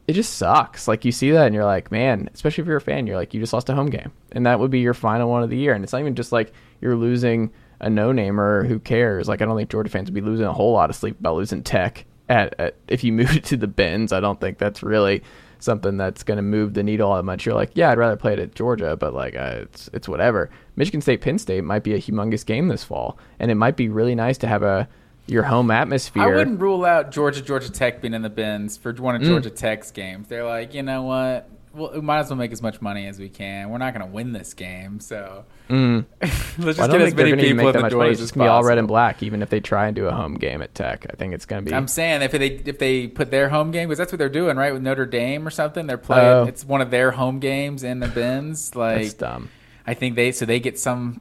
it 0.06 0.14
just 0.14 0.34
sucks. 0.34 0.88
Like 0.88 1.04
you 1.04 1.12
see 1.12 1.30
that 1.32 1.46
and 1.46 1.54
you're 1.54 1.64
like, 1.64 1.90
man. 1.90 2.30
Especially 2.34 2.62
if 2.62 2.68
you're 2.68 2.76
a 2.76 2.82
fan, 2.82 3.06
you're 3.06 3.16
like, 3.16 3.34
you 3.34 3.40
just 3.40 3.52
lost 3.52 3.68
a 3.68 3.74
home 3.74 3.90
game, 3.90 4.12
and 4.32 4.46
that 4.46 4.60
would 4.60 4.70
be 4.70 4.80
your 4.80 4.94
final 4.94 5.30
one 5.30 5.42
of 5.42 5.50
the 5.50 5.58
year. 5.58 5.74
And 5.74 5.84
it's 5.84 5.92
not 5.92 6.00
even 6.00 6.14
just 6.14 6.32
like 6.32 6.52
you're 6.80 6.96
losing 6.96 7.52
a 7.80 7.90
no-namer. 7.90 8.64
Who 8.64 8.78
cares? 8.78 9.28
Like 9.28 9.42
I 9.42 9.44
don't 9.44 9.56
think 9.56 9.70
Georgia 9.70 9.90
fans 9.90 10.06
would 10.06 10.14
be 10.14 10.20
losing 10.20 10.46
a 10.46 10.52
whole 10.52 10.72
lot 10.72 10.90
of 10.90 10.96
sleep 10.96 11.18
about 11.20 11.36
losing 11.36 11.62
Tech. 11.62 12.04
At, 12.28 12.54
at 12.58 12.76
if 12.88 13.04
you 13.04 13.12
move 13.14 13.36
it 13.36 13.44
to 13.44 13.56
the 13.56 13.68
Benz, 13.68 14.12
I 14.12 14.20
don't 14.20 14.40
think 14.40 14.58
that's 14.58 14.82
really 14.82 15.22
something 15.60 15.96
that's 15.96 16.22
going 16.22 16.36
to 16.36 16.42
move 16.42 16.74
the 16.74 16.82
needle 16.82 17.14
that 17.14 17.24
much, 17.24 17.44
you're 17.44 17.54
like, 17.54 17.70
yeah, 17.74 17.90
I'd 17.90 17.98
rather 17.98 18.16
play 18.16 18.32
it 18.32 18.38
at 18.38 18.54
Georgia, 18.54 18.96
but 18.96 19.14
like 19.14 19.36
uh, 19.36 19.60
it's 19.62 19.88
it's 19.92 20.08
whatever. 20.08 20.50
Michigan 20.76 21.00
State 21.00 21.20
Penn 21.20 21.38
State 21.38 21.64
might 21.64 21.82
be 21.82 21.94
a 21.94 21.98
humongous 21.98 22.44
game 22.44 22.68
this 22.68 22.84
fall, 22.84 23.18
and 23.38 23.50
it 23.50 23.56
might 23.56 23.76
be 23.76 23.88
really 23.88 24.14
nice 24.14 24.38
to 24.38 24.46
have 24.46 24.62
a 24.62 24.88
your 25.26 25.42
home 25.42 25.70
atmosphere. 25.70 26.22
I 26.22 26.34
wouldn't 26.34 26.60
rule 26.60 26.84
out 26.84 27.10
Georgia 27.10 27.42
Georgia 27.42 27.70
Tech 27.70 28.00
being 28.00 28.14
in 28.14 28.22
the 28.22 28.30
Benz 28.30 28.76
for 28.76 28.92
one 28.94 29.14
of 29.14 29.22
mm. 29.22 29.26
Georgia 29.26 29.50
Tech's 29.50 29.90
games. 29.90 30.28
They're 30.28 30.46
like, 30.46 30.74
you 30.74 30.82
know 30.82 31.02
what? 31.02 31.48
Well, 31.72 31.92
we 31.92 32.00
might 32.00 32.20
as 32.20 32.30
well 32.30 32.36
make 32.36 32.52
as 32.52 32.62
much 32.62 32.80
money 32.80 33.06
as 33.06 33.18
we 33.18 33.28
can. 33.28 33.70
We're 33.70 33.78
not 33.78 33.94
going 33.94 34.06
to 34.06 34.12
win 34.12 34.32
this 34.32 34.54
game, 34.54 35.00
so 35.00 35.44
mm. 35.68 36.04
let's 36.22 36.56
just 36.56 36.78
well, 36.78 36.88
get 36.88 37.00
as 37.00 37.14
many 37.14 37.36
people 37.36 37.68
in 37.68 37.82
the 37.82 37.88
doors 37.88 38.20
It's 38.20 38.32
going 38.32 38.46
to 38.46 38.48
be 38.48 38.48
all 38.48 38.64
red 38.64 38.78
and 38.78 38.88
black, 38.88 39.22
even 39.22 39.42
if 39.42 39.50
they 39.50 39.60
try 39.60 39.86
and 39.86 39.96
do 39.96 40.06
a 40.06 40.12
home 40.12 40.34
game 40.34 40.62
at 40.62 40.74
Tech. 40.74 41.06
I 41.10 41.16
think 41.16 41.34
it's 41.34 41.46
going 41.46 41.64
to 41.64 41.70
be. 41.70 41.74
I'm 41.74 41.88
saying 41.88 42.22
if 42.22 42.32
they 42.32 42.48
if 42.48 42.78
they 42.78 43.06
put 43.06 43.30
their 43.30 43.48
home 43.48 43.70
game 43.70 43.88
because 43.88 43.98
that's 43.98 44.12
what 44.12 44.18
they're 44.18 44.28
doing, 44.28 44.56
right, 44.56 44.72
with 44.72 44.82
Notre 44.82 45.06
Dame 45.06 45.46
or 45.46 45.50
something. 45.50 45.86
They're 45.86 45.98
playing. 45.98 46.24
Oh. 46.24 46.44
It's 46.44 46.64
one 46.64 46.80
of 46.80 46.90
their 46.90 47.10
home 47.10 47.38
games 47.38 47.82
in 47.82 48.00
the 48.00 48.08
Benz. 48.08 48.74
Like 48.74 49.02
that's 49.02 49.14
dumb. 49.14 49.50
I 49.86 49.94
think 49.94 50.16
they 50.16 50.32
so 50.32 50.44
they 50.44 50.60
get 50.60 50.78
some 50.78 51.20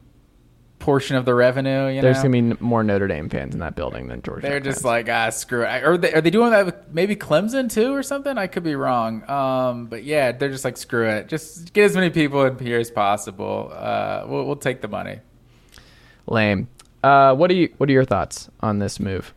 portion 0.88 1.18
of 1.18 1.26
the 1.26 1.36
revenue. 1.36 1.90
You 1.90 2.02
There's 2.02 2.24
know? 2.24 2.30
gonna 2.30 2.54
be 2.54 2.64
more 2.64 2.82
Notre 2.82 3.10
Dame 3.10 3.28
fans 3.28 3.54
in 3.54 3.60
that 3.60 3.76
building 3.76 4.08
than 4.08 4.22
Georgia. 4.22 4.48
They're 4.48 4.62
just 4.62 4.78
fans. 4.78 4.86
like 4.86 5.10
ah 5.10 5.30
screw 5.32 5.64
it. 5.64 5.84
Are 5.84 5.98
they, 5.98 6.14
are 6.14 6.22
they 6.22 6.30
doing 6.30 6.52
that 6.52 6.66
with 6.66 6.76
maybe 6.94 7.14
Clemson 7.14 7.70
too 7.70 7.94
or 7.94 8.02
something? 8.04 8.38
I 8.38 8.48
could 8.48 8.64
be 8.64 8.74
wrong. 8.74 9.30
Um, 9.30 9.88
but 9.88 10.06
yeah, 10.06 10.32
they're 10.32 10.48
just 10.48 10.64
like 10.64 10.78
screw 10.78 11.06
it. 11.06 11.28
Just 11.28 11.74
get 11.74 11.84
as 11.84 11.94
many 11.94 12.10
people 12.10 12.42
in 12.46 12.58
here 12.58 12.80
as 12.80 12.90
possible. 12.90 13.70
Uh, 13.76 14.24
we'll, 14.30 14.46
we'll 14.46 14.56
take 14.56 14.80
the 14.80 14.88
money. 14.88 15.20
Lame. 16.26 16.70
Uh, 17.04 17.36
what 17.36 17.52
are 17.52 17.56
you? 17.56 17.68
What 17.76 17.90
are 17.90 17.94
your 17.94 18.06
thoughts 18.06 18.50
on 18.62 18.80
this 18.80 18.98
move? 18.98 19.34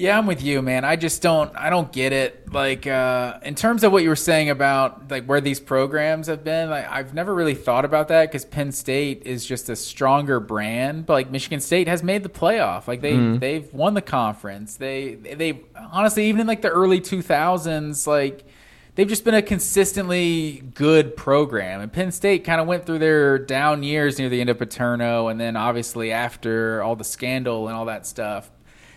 Yeah, 0.00 0.16
I'm 0.16 0.26
with 0.26 0.42
you, 0.42 0.62
man. 0.62 0.86
I 0.86 0.96
just 0.96 1.20
don't 1.20 1.54
I 1.54 1.68
don't 1.68 1.92
get 1.92 2.14
it. 2.14 2.50
Like 2.50 2.86
uh, 2.86 3.38
in 3.42 3.54
terms 3.54 3.84
of 3.84 3.92
what 3.92 4.02
you 4.02 4.08
were 4.08 4.16
saying 4.16 4.48
about 4.48 5.10
like 5.10 5.26
where 5.26 5.42
these 5.42 5.60
programs 5.60 6.26
have 6.28 6.42
been, 6.42 6.70
like 6.70 6.90
I've 6.90 7.12
never 7.12 7.34
really 7.34 7.54
thought 7.54 7.84
about 7.84 8.08
that 8.08 8.30
because 8.30 8.46
Penn 8.46 8.72
State 8.72 9.24
is 9.26 9.44
just 9.44 9.68
a 9.68 9.76
stronger 9.76 10.40
brand. 10.40 11.04
But 11.04 11.12
like 11.12 11.30
Michigan 11.30 11.60
State 11.60 11.86
has 11.86 12.02
made 12.02 12.22
the 12.22 12.30
playoff. 12.30 12.88
Like 12.88 13.02
they 13.02 13.12
mm. 13.12 13.40
they've 13.40 13.70
won 13.74 13.92
the 13.92 14.00
conference. 14.00 14.76
They 14.76 15.16
they 15.16 15.60
honestly 15.76 16.28
even 16.28 16.40
in 16.40 16.46
like 16.46 16.62
the 16.62 16.70
early 16.70 17.02
2000s, 17.02 18.06
like 18.06 18.46
they've 18.94 19.06
just 19.06 19.24
been 19.24 19.34
a 19.34 19.42
consistently 19.42 20.62
good 20.74 21.14
program. 21.14 21.82
And 21.82 21.92
Penn 21.92 22.10
State 22.10 22.44
kind 22.44 22.58
of 22.58 22.66
went 22.66 22.86
through 22.86 23.00
their 23.00 23.38
down 23.38 23.82
years 23.82 24.18
near 24.18 24.30
the 24.30 24.40
end 24.40 24.48
of 24.48 24.56
Paterno, 24.56 25.28
and 25.28 25.38
then 25.38 25.56
obviously 25.56 26.10
after 26.10 26.82
all 26.82 26.96
the 26.96 27.04
scandal 27.04 27.68
and 27.68 27.76
all 27.76 27.84
that 27.84 28.06
stuff. 28.06 28.50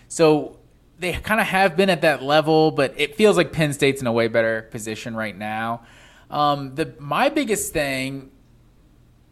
So 0.08 0.60
they 0.98 1.12
kind 1.12 1.40
of 1.40 1.46
have 1.46 1.76
been 1.76 1.90
at 1.90 2.02
that 2.02 2.22
level, 2.22 2.70
but 2.70 2.94
it 2.96 3.16
feels 3.16 3.36
like 3.36 3.52
Penn 3.52 3.72
State's 3.72 4.00
in 4.00 4.06
a 4.06 4.12
way 4.12 4.28
better 4.28 4.62
position 4.70 5.16
right 5.16 5.36
now. 5.36 5.82
Um, 6.30 6.74
the 6.74 6.94
my 6.98 7.28
biggest 7.28 7.72
thing, 7.72 8.30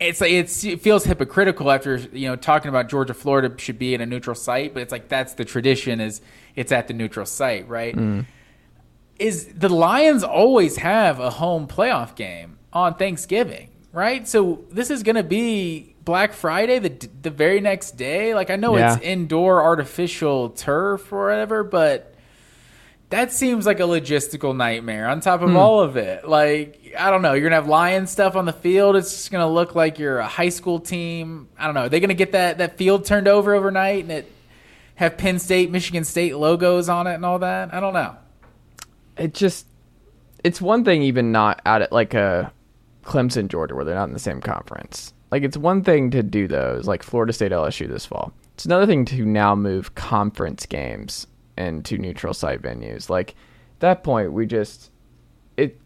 it's 0.00 0.20
like 0.20 0.32
it's, 0.32 0.64
it 0.64 0.80
feels 0.80 1.04
hypocritical 1.04 1.70
after 1.70 1.96
you 1.96 2.28
know 2.28 2.36
talking 2.36 2.68
about 2.68 2.88
Georgia, 2.88 3.14
Florida 3.14 3.54
should 3.58 3.78
be 3.78 3.94
in 3.94 4.00
a 4.00 4.06
neutral 4.06 4.34
site, 4.34 4.74
but 4.74 4.82
it's 4.82 4.92
like 4.92 5.08
that's 5.08 5.34
the 5.34 5.44
tradition 5.44 6.00
is 6.00 6.20
it's 6.54 6.72
at 6.72 6.88
the 6.88 6.94
neutral 6.94 7.26
site, 7.26 7.68
right? 7.68 7.96
Mm. 7.96 8.26
Is 9.18 9.46
the 9.54 9.68
Lions 9.68 10.24
always 10.24 10.76
have 10.78 11.20
a 11.20 11.30
home 11.30 11.68
playoff 11.68 12.16
game 12.16 12.58
on 12.72 12.94
Thanksgiving, 12.94 13.70
right? 13.92 14.26
So 14.26 14.64
this 14.70 14.90
is 14.90 15.02
going 15.02 15.16
to 15.16 15.22
be 15.22 15.91
Black 16.04 16.32
Friday 16.32 16.78
the 16.78 17.08
the 17.22 17.30
very 17.30 17.60
next 17.60 17.92
day. 17.92 18.34
Like 18.34 18.50
I 18.50 18.56
know 18.56 18.76
yeah. 18.76 18.94
it's 18.94 19.02
indoor 19.02 19.62
artificial 19.62 20.50
turf 20.50 21.12
or 21.12 21.28
whatever, 21.28 21.62
but 21.62 22.14
that 23.10 23.30
seems 23.30 23.66
like 23.66 23.78
a 23.78 23.84
logistical 23.84 24.56
nightmare 24.56 25.06
on 25.08 25.20
top 25.20 25.42
of 25.42 25.50
hmm. 25.50 25.56
all 25.56 25.80
of 25.80 25.96
it. 25.96 26.26
Like 26.26 26.94
I 26.98 27.10
don't 27.10 27.22
know, 27.22 27.34
you're 27.34 27.44
gonna 27.44 27.56
have 27.56 27.68
lion 27.68 28.06
stuff 28.06 28.34
on 28.34 28.46
the 28.46 28.52
field. 28.52 28.96
It's 28.96 29.10
just 29.10 29.30
gonna 29.30 29.48
look 29.48 29.74
like 29.74 29.98
you're 29.98 30.18
a 30.18 30.26
high 30.26 30.48
school 30.48 30.80
team. 30.80 31.48
I 31.56 31.66
don't 31.66 31.74
know. 31.74 31.82
Are 31.82 31.88
they 31.88 32.00
gonna 32.00 32.14
get 32.14 32.32
that 32.32 32.58
that 32.58 32.78
field 32.78 33.04
turned 33.04 33.28
over 33.28 33.54
overnight 33.54 34.02
and 34.02 34.12
it 34.12 34.32
have 34.96 35.16
Penn 35.16 35.38
State, 35.38 35.70
Michigan 35.70 36.04
State 36.04 36.36
logos 36.36 36.88
on 36.88 37.06
it 37.06 37.14
and 37.14 37.24
all 37.24 37.38
that? 37.40 37.72
I 37.72 37.80
don't 37.80 37.94
know. 37.94 38.16
It 39.16 39.34
just 39.34 39.66
it's 40.42 40.60
one 40.60 40.84
thing 40.84 41.02
even 41.02 41.30
not 41.30 41.62
at 41.64 41.82
it 41.82 41.92
like 41.92 42.14
a 42.14 42.52
Clemson, 43.04 43.46
Georgia, 43.48 43.74
where 43.76 43.84
they're 43.84 43.94
not 43.94 44.08
in 44.08 44.14
the 44.14 44.18
same 44.18 44.40
conference 44.40 45.12
like 45.32 45.42
it's 45.42 45.56
one 45.56 45.82
thing 45.82 46.10
to 46.10 46.22
do 46.22 46.46
those, 46.46 46.86
like 46.86 47.02
Florida 47.02 47.32
State 47.32 47.52
LSU 47.52 47.88
this 47.88 48.04
fall. 48.04 48.34
It's 48.54 48.66
another 48.66 48.86
thing 48.86 49.06
to 49.06 49.24
now 49.24 49.56
move 49.56 49.94
conference 49.94 50.66
games 50.66 51.26
into 51.56 51.96
neutral 51.96 52.34
site 52.34 52.60
venues. 52.60 53.08
Like 53.08 53.30
at 53.30 53.80
that 53.80 54.04
point, 54.04 54.34
we 54.34 54.44
just 54.44 54.90
it 55.56 55.80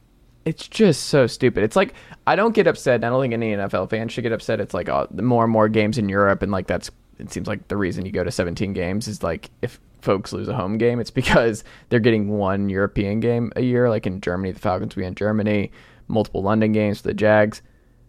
it's 0.44 0.66
just 0.66 1.04
so 1.04 1.28
stupid. 1.28 1.62
It's 1.62 1.76
like 1.76 1.94
I 2.26 2.34
don't 2.34 2.56
get 2.56 2.66
upset. 2.66 3.04
I 3.04 3.08
don't 3.08 3.22
think 3.22 3.34
any 3.34 3.52
NFL 3.52 3.88
fan 3.88 4.08
should 4.08 4.22
get 4.22 4.32
upset. 4.32 4.60
It's 4.60 4.74
like 4.74 4.88
uh, 4.88 5.06
more 5.12 5.44
and 5.44 5.52
more 5.52 5.68
games 5.68 5.96
in 5.96 6.08
Europe, 6.08 6.42
and 6.42 6.50
like 6.50 6.66
that's 6.66 6.90
it 7.20 7.30
seems 7.30 7.46
like 7.46 7.68
the 7.68 7.76
reason 7.76 8.04
you 8.04 8.10
go 8.10 8.24
to 8.24 8.32
17 8.32 8.72
games 8.72 9.06
is 9.06 9.22
like 9.22 9.50
if 9.62 9.78
folks 10.02 10.32
lose 10.32 10.48
a 10.48 10.56
home 10.56 10.76
game, 10.76 10.98
it's 10.98 11.10
because 11.12 11.62
they're 11.88 12.00
getting 12.00 12.30
one 12.30 12.68
European 12.68 13.20
game 13.20 13.52
a 13.54 13.62
year. 13.62 13.88
Like 13.88 14.08
in 14.08 14.20
Germany, 14.20 14.50
the 14.50 14.60
Falcons 14.60 14.96
will 14.96 15.02
be 15.02 15.06
in 15.06 15.14
Germany, 15.14 15.70
multiple 16.08 16.42
London 16.42 16.72
games 16.72 17.00
for 17.00 17.06
the 17.06 17.14
Jags 17.14 17.62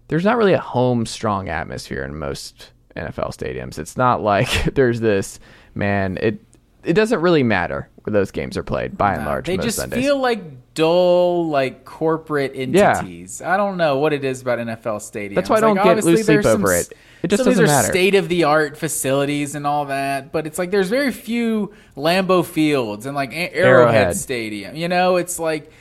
there's 0.07 0.23
not 0.23 0.37
really 0.37 0.53
a 0.53 0.59
home 0.59 1.05
strong 1.05 1.49
atmosphere 1.49 2.03
in 2.03 2.17
most 2.17 2.71
NFL 2.95 3.35
stadiums. 3.35 3.77
It's 3.77 3.97
not 3.97 4.21
like 4.21 4.63
there's 4.73 4.99
this 4.99 5.39
man. 5.75 6.17
It 6.21 6.41
it 6.83 6.93
doesn't 6.93 7.19
really 7.19 7.43
matter 7.43 7.89
where 8.03 8.13
those 8.13 8.31
games 8.31 8.55
are 8.55 8.63
played 8.63 8.97
by 8.97 9.15
and 9.15 9.25
large. 9.25 9.47
They 9.47 9.57
just 9.57 9.77
Sundays. 9.77 10.01
feel 10.01 10.19
like 10.19 10.73
dull, 10.73 11.49
like 11.49 11.83
corporate 11.83 12.53
entities. 12.55 13.41
Yeah. 13.41 13.53
I 13.53 13.57
don't 13.57 13.77
know 13.77 13.97
what 13.97 14.13
it 14.13 14.23
is 14.23 14.41
about 14.41 14.59
NFL 14.59 14.99
stadiums. 14.99 15.35
That's 15.35 15.49
why 15.49 15.57
I 15.57 15.61
don't 15.61 15.75
like, 15.75 15.97
get 15.97 16.03
lose 16.05 16.25
sleep 16.25 16.45
over 16.45 16.73
it. 16.73 16.93
It 17.23 17.27
just 17.27 17.43
doesn't 17.43 17.65
matter. 17.65 17.87
State 17.89 18.15
of 18.15 18.29
the 18.29 18.45
art 18.45 18.77
facilities 18.77 19.55
and 19.55 19.67
all 19.67 19.85
that, 19.85 20.31
but 20.31 20.47
it's 20.47 20.58
like 20.58 20.71
there's 20.71 20.87
very 20.87 21.12
few 21.12 21.73
Lambeau 21.97 22.45
Fields 22.45 23.05
and 23.05 23.15
like 23.15 23.33
Arrowhead, 23.33 23.55
Arrowhead. 23.55 24.17
Stadium. 24.17 24.75
You 24.75 24.87
know, 24.87 25.17
it's 25.17 25.39
like 25.39 25.71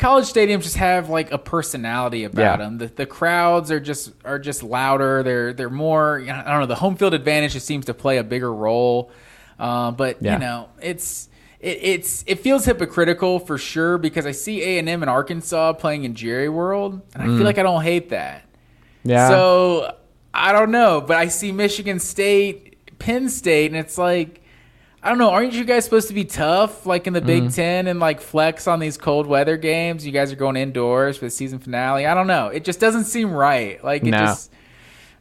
college 0.00 0.24
stadiums 0.24 0.62
just 0.62 0.78
have 0.78 1.10
like 1.10 1.30
a 1.30 1.38
personality 1.38 2.24
about 2.24 2.40
yeah. 2.40 2.56
them. 2.56 2.78
The, 2.78 2.86
the 2.86 3.06
crowds 3.06 3.70
are 3.70 3.78
just 3.78 4.12
are 4.24 4.38
just 4.38 4.62
louder. 4.62 5.22
They're 5.22 5.52
they're 5.52 5.70
more. 5.70 6.20
I 6.20 6.50
don't 6.50 6.60
know. 6.60 6.66
The 6.66 6.74
home 6.74 6.96
field 6.96 7.14
advantage 7.14 7.52
just 7.52 7.66
seems 7.66 7.84
to 7.86 7.94
play 7.94 8.16
a 8.16 8.24
bigger 8.24 8.52
role. 8.52 9.12
Uh, 9.58 9.90
but 9.92 10.16
Yeah. 10.22 10.32
you 10.34 10.38
know, 10.40 10.68
it's 10.82 11.28
it, 11.60 11.78
it's 11.82 12.24
it 12.26 12.40
feels 12.40 12.64
hypocritical 12.64 13.38
for 13.38 13.58
sure 13.58 13.98
because 13.98 14.24
I 14.24 14.32
see 14.32 14.62
A 14.62 14.78
and 14.78 14.88
M 14.88 15.02
and 15.02 15.10
Arkansas 15.10 15.74
playing 15.74 16.04
in 16.04 16.14
Jerry 16.14 16.48
World, 16.48 17.02
and 17.14 17.22
I 17.22 17.26
feel 17.26 17.44
like 17.44 17.58
I 17.58 17.62
don't 17.62 17.82
hate 17.82 18.08
that. 18.08 18.46
Yeah. 19.04 19.28
So 19.28 19.94
I 20.32 20.52
don't 20.52 20.70
know, 20.70 21.02
but 21.02 21.18
I 21.18 21.28
see 21.28 21.52
Michigan 21.52 22.00
State, 22.00 22.98
Penn 22.98 23.28
State, 23.28 23.70
and 23.70 23.78
it's 23.78 23.98
like 23.98 24.39
I 25.02 25.08
don't 25.08 25.16
know. 25.18 25.30
Aren't 25.30 25.54
you 25.54 25.64
guys 25.64 25.84
supposed 25.84 26.08
to 26.08 26.14
be 26.14 26.24
tough, 26.26 26.84
like 26.84 27.06
in 27.06 27.14
the 27.14 27.22
Big 27.22 27.44
Mm-hmm. 27.44 27.52
Ten, 27.52 27.86
and 27.86 28.00
like 28.00 28.20
flex 28.20 28.66
on 28.68 28.80
these 28.80 28.98
cold 28.98 29.26
weather 29.26 29.56
games? 29.56 30.04
You 30.04 30.12
guys 30.12 30.30
are 30.30 30.36
going 30.36 30.56
indoors 30.56 31.16
for 31.16 31.24
the 31.24 31.30
season 31.30 31.58
finale. 31.58 32.04
I 32.06 32.12
don't 32.14 32.26
know. 32.26 32.48
It 32.48 32.64
just 32.64 32.80
doesn't 32.80 33.04
seem 33.04 33.30
right. 33.32 33.82
Like 33.82 34.02
it 34.02 34.10
No. 34.10 34.18
just, 34.18 34.52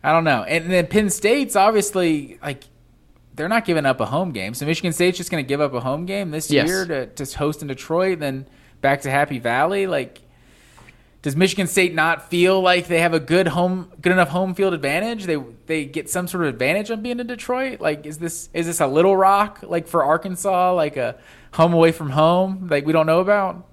I 0.04 0.12
don't 0.12 0.26
know. 0.26 0.44
And 0.44 0.70
then 0.70 0.88
Penn 0.88 1.10
State's 1.10 1.56
obviously 1.56 2.38
like 2.42 2.64
they're 3.36 3.48
not 3.48 3.64
giving 3.64 3.86
up 3.86 4.02
a 4.02 4.06
home 4.06 4.32
game. 4.34 4.54
So 4.54 4.66
Michigan 4.66 4.92
State's 4.92 5.18
just 5.18 5.32
going 5.32 5.44
to 5.44 5.48
give 5.48 5.62
up 5.62 5.74
a 5.74 5.80
home 5.80 6.06
game 6.06 6.32
this 6.32 6.52
Yes. 6.52 6.68
year 6.68 6.86
to 6.86 7.06
to 7.08 7.38
host 7.38 7.62
in 7.62 7.70
Detroit, 7.70 8.20
then 8.20 8.48
back 8.82 9.02
to 9.02 9.10
Happy 9.10 9.40
Valley. 9.40 9.88
Like, 9.88 10.20
does 11.22 11.36
Michigan 11.36 11.68
State 11.68 11.94
not 11.94 12.30
feel 12.30 12.62
like 12.62 12.88
they 12.88 13.02
have 13.02 13.14
a 13.14 13.20
good 13.20 13.50
home, 13.50 13.92
good 14.02 14.14
enough 14.14 14.30
home 14.30 14.54
field 14.54 14.74
advantage? 14.74 15.26
They 15.26 15.38
they 15.66 15.86
get 15.86 16.10
some 16.10 16.28
sort 16.28 16.44
of 16.44 16.50
advantage 16.50 16.90
on 16.92 17.02
being 17.02 17.20
in 17.20 17.28
Detroit. 17.28 17.82
Like, 17.82 18.06
is 18.06 18.20
this 18.20 18.50
is 18.54 18.68
this 18.68 18.80
a 18.80 18.88
Little 18.88 19.18
Rock 19.18 19.60
like 19.64 19.88
for 19.88 20.04
Arkansas, 20.04 20.74
like 20.74 20.96
a 20.98 21.18
home 21.54 21.74
away 21.74 21.92
from 21.92 22.12
home, 22.12 22.68
like 22.70 22.86
we 22.86 22.94
don't 22.94 23.06
know 23.06 23.20
about? 23.20 23.66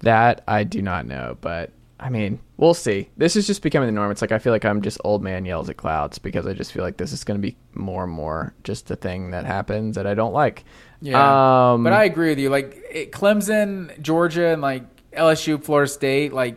That 0.00 0.42
I 0.48 0.64
do 0.64 0.80
not 0.80 1.06
know, 1.06 1.36
but 1.40 1.72
I 1.98 2.08
mean, 2.08 2.40
we'll 2.56 2.72
see. 2.72 3.10
This 3.18 3.36
is 3.36 3.46
just 3.46 3.60
becoming 3.62 3.86
the 3.86 3.92
norm. 3.92 4.10
It's 4.10 4.22
like 4.22 4.32
I 4.32 4.38
feel 4.38 4.52
like 4.52 4.64
I'm 4.64 4.80
just 4.80 4.98
old 5.04 5.22
man 5.22 5.44
yells 5.44 5.68
at 5.68 5.76
clouds 5.76 6.18
because 6.18 6.46
I 6.46 6.54
just 6.54 6.72
feel 6.72 6.82
like 6.82 6.96
this 6.96 7.12
is 7.12 7.24
going 7.24 7.38
to 7.38 7.46
be 7.46 7.56
more 7.74 8.04
and 8.04 8.12
more 8.12 8.54
just 8.64 8.90
a 8.90 8.96
thing 8.96 9.32
that 9.32 9.44
happens 9.44 9.96
that 9.96 10.06
I 10.06 10.14
don't 10.14 10.32
like. 10.32 10.64
Yeah, 11.02 11.72
Um, 11.72 11.84
but 11.84 11.92
I 11.92 12.04
agree 12.04 12.30
with 12.30 12.38
you. 12.38 12.48
Like 12.48 12.82
it, 12.90 13.12
Clemson, 13.12 14.00
Georgia, 14.00 14.48
and 14.48 14.62
like 14.62 14.84
LSU, 15.12 15.62
Florida 15.62 15.90
State. 15.90 16.32
Like 16.32 16.56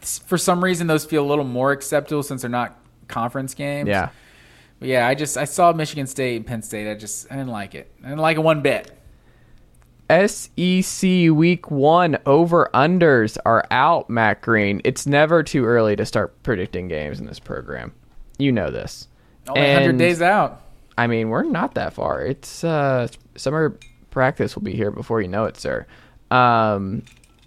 for 0.00 0.38
some 0.38 0.62
reason, 0.62 0.86
those 0.86 1.04
feel 1.04 1.24
a 1.24 1.28
little 1.28 1.44
more 1.44 1.72
acceptable 1.72 2.22
since 2.22 2.42
they're 2.42 2.50
not 2.50 2.78
conference 3.08 3.54
games. 3.54 3.88
yeah. 3.88 4.10
But 4.78 4.88
yeah. 4.88 5.08
I 5.08 5.14
just 5.14 5.36
I 5.36 5.44
saw 5.44 5.72
Michigan 5.72 6.06
State 6.06 6.36
and 6.36 6.46
Penn 6.46 6.62
State. 6.62 6.90
I 6.90 6.94
just 6.94 7.30
I 7.30 7.36
didn't 7.36 7.50
like 7.50 7.74
it. 7.74 7.90
I 8.02 8.08
didn't 8.08 8.20
like 8.20 8.36
it 8.36 8.40
one 8.40 8.62
bit. 8.62 8.92
SEC 10.10 11.02
Week 11.02 11.70
One 11.70 12.16
over 12.24 12.70
unders 12.72 13.36
are 13.44 13.64
out. 13.70 14.08
Matt 14.08 14.40
Green. 14.40 14.80
It's 14.84 15.06
never 15.06 15.42
too 15.42 15.66
early 15.66 15.96
to 15.96 16.06
start 16.06 16.42
predicting 16.42 16.88
games 16.88 17.20
in 17.20 17.26
this 17.26 17.38
program. 17.38 17.92
You 18.38 18.52
know 18.52 18.70
this. 18.70 19.08
Only 19.48 19.60
100 19.60 19.98
days 19.98 20.22
out. 20.22 20.62
I 20.96 21.06
mean, 21.06 21.28
we're 21.28 21.42
not 21.42 21.74
that 21.74 21.92
far. 21.92 22.24
It's 22.24 22.64
uh, 22.64 23.08
summer 23.36 23.78
practice 24.10 24.54
will 24.54 24.62
be 24.62 24.74
here 24.74 24.90
before 24.90 25.20
you 25.20 25.28
know 25.28 25.44
it, 25.44 25.56
sir. 25.56 25.86
Um, 26.30 27.02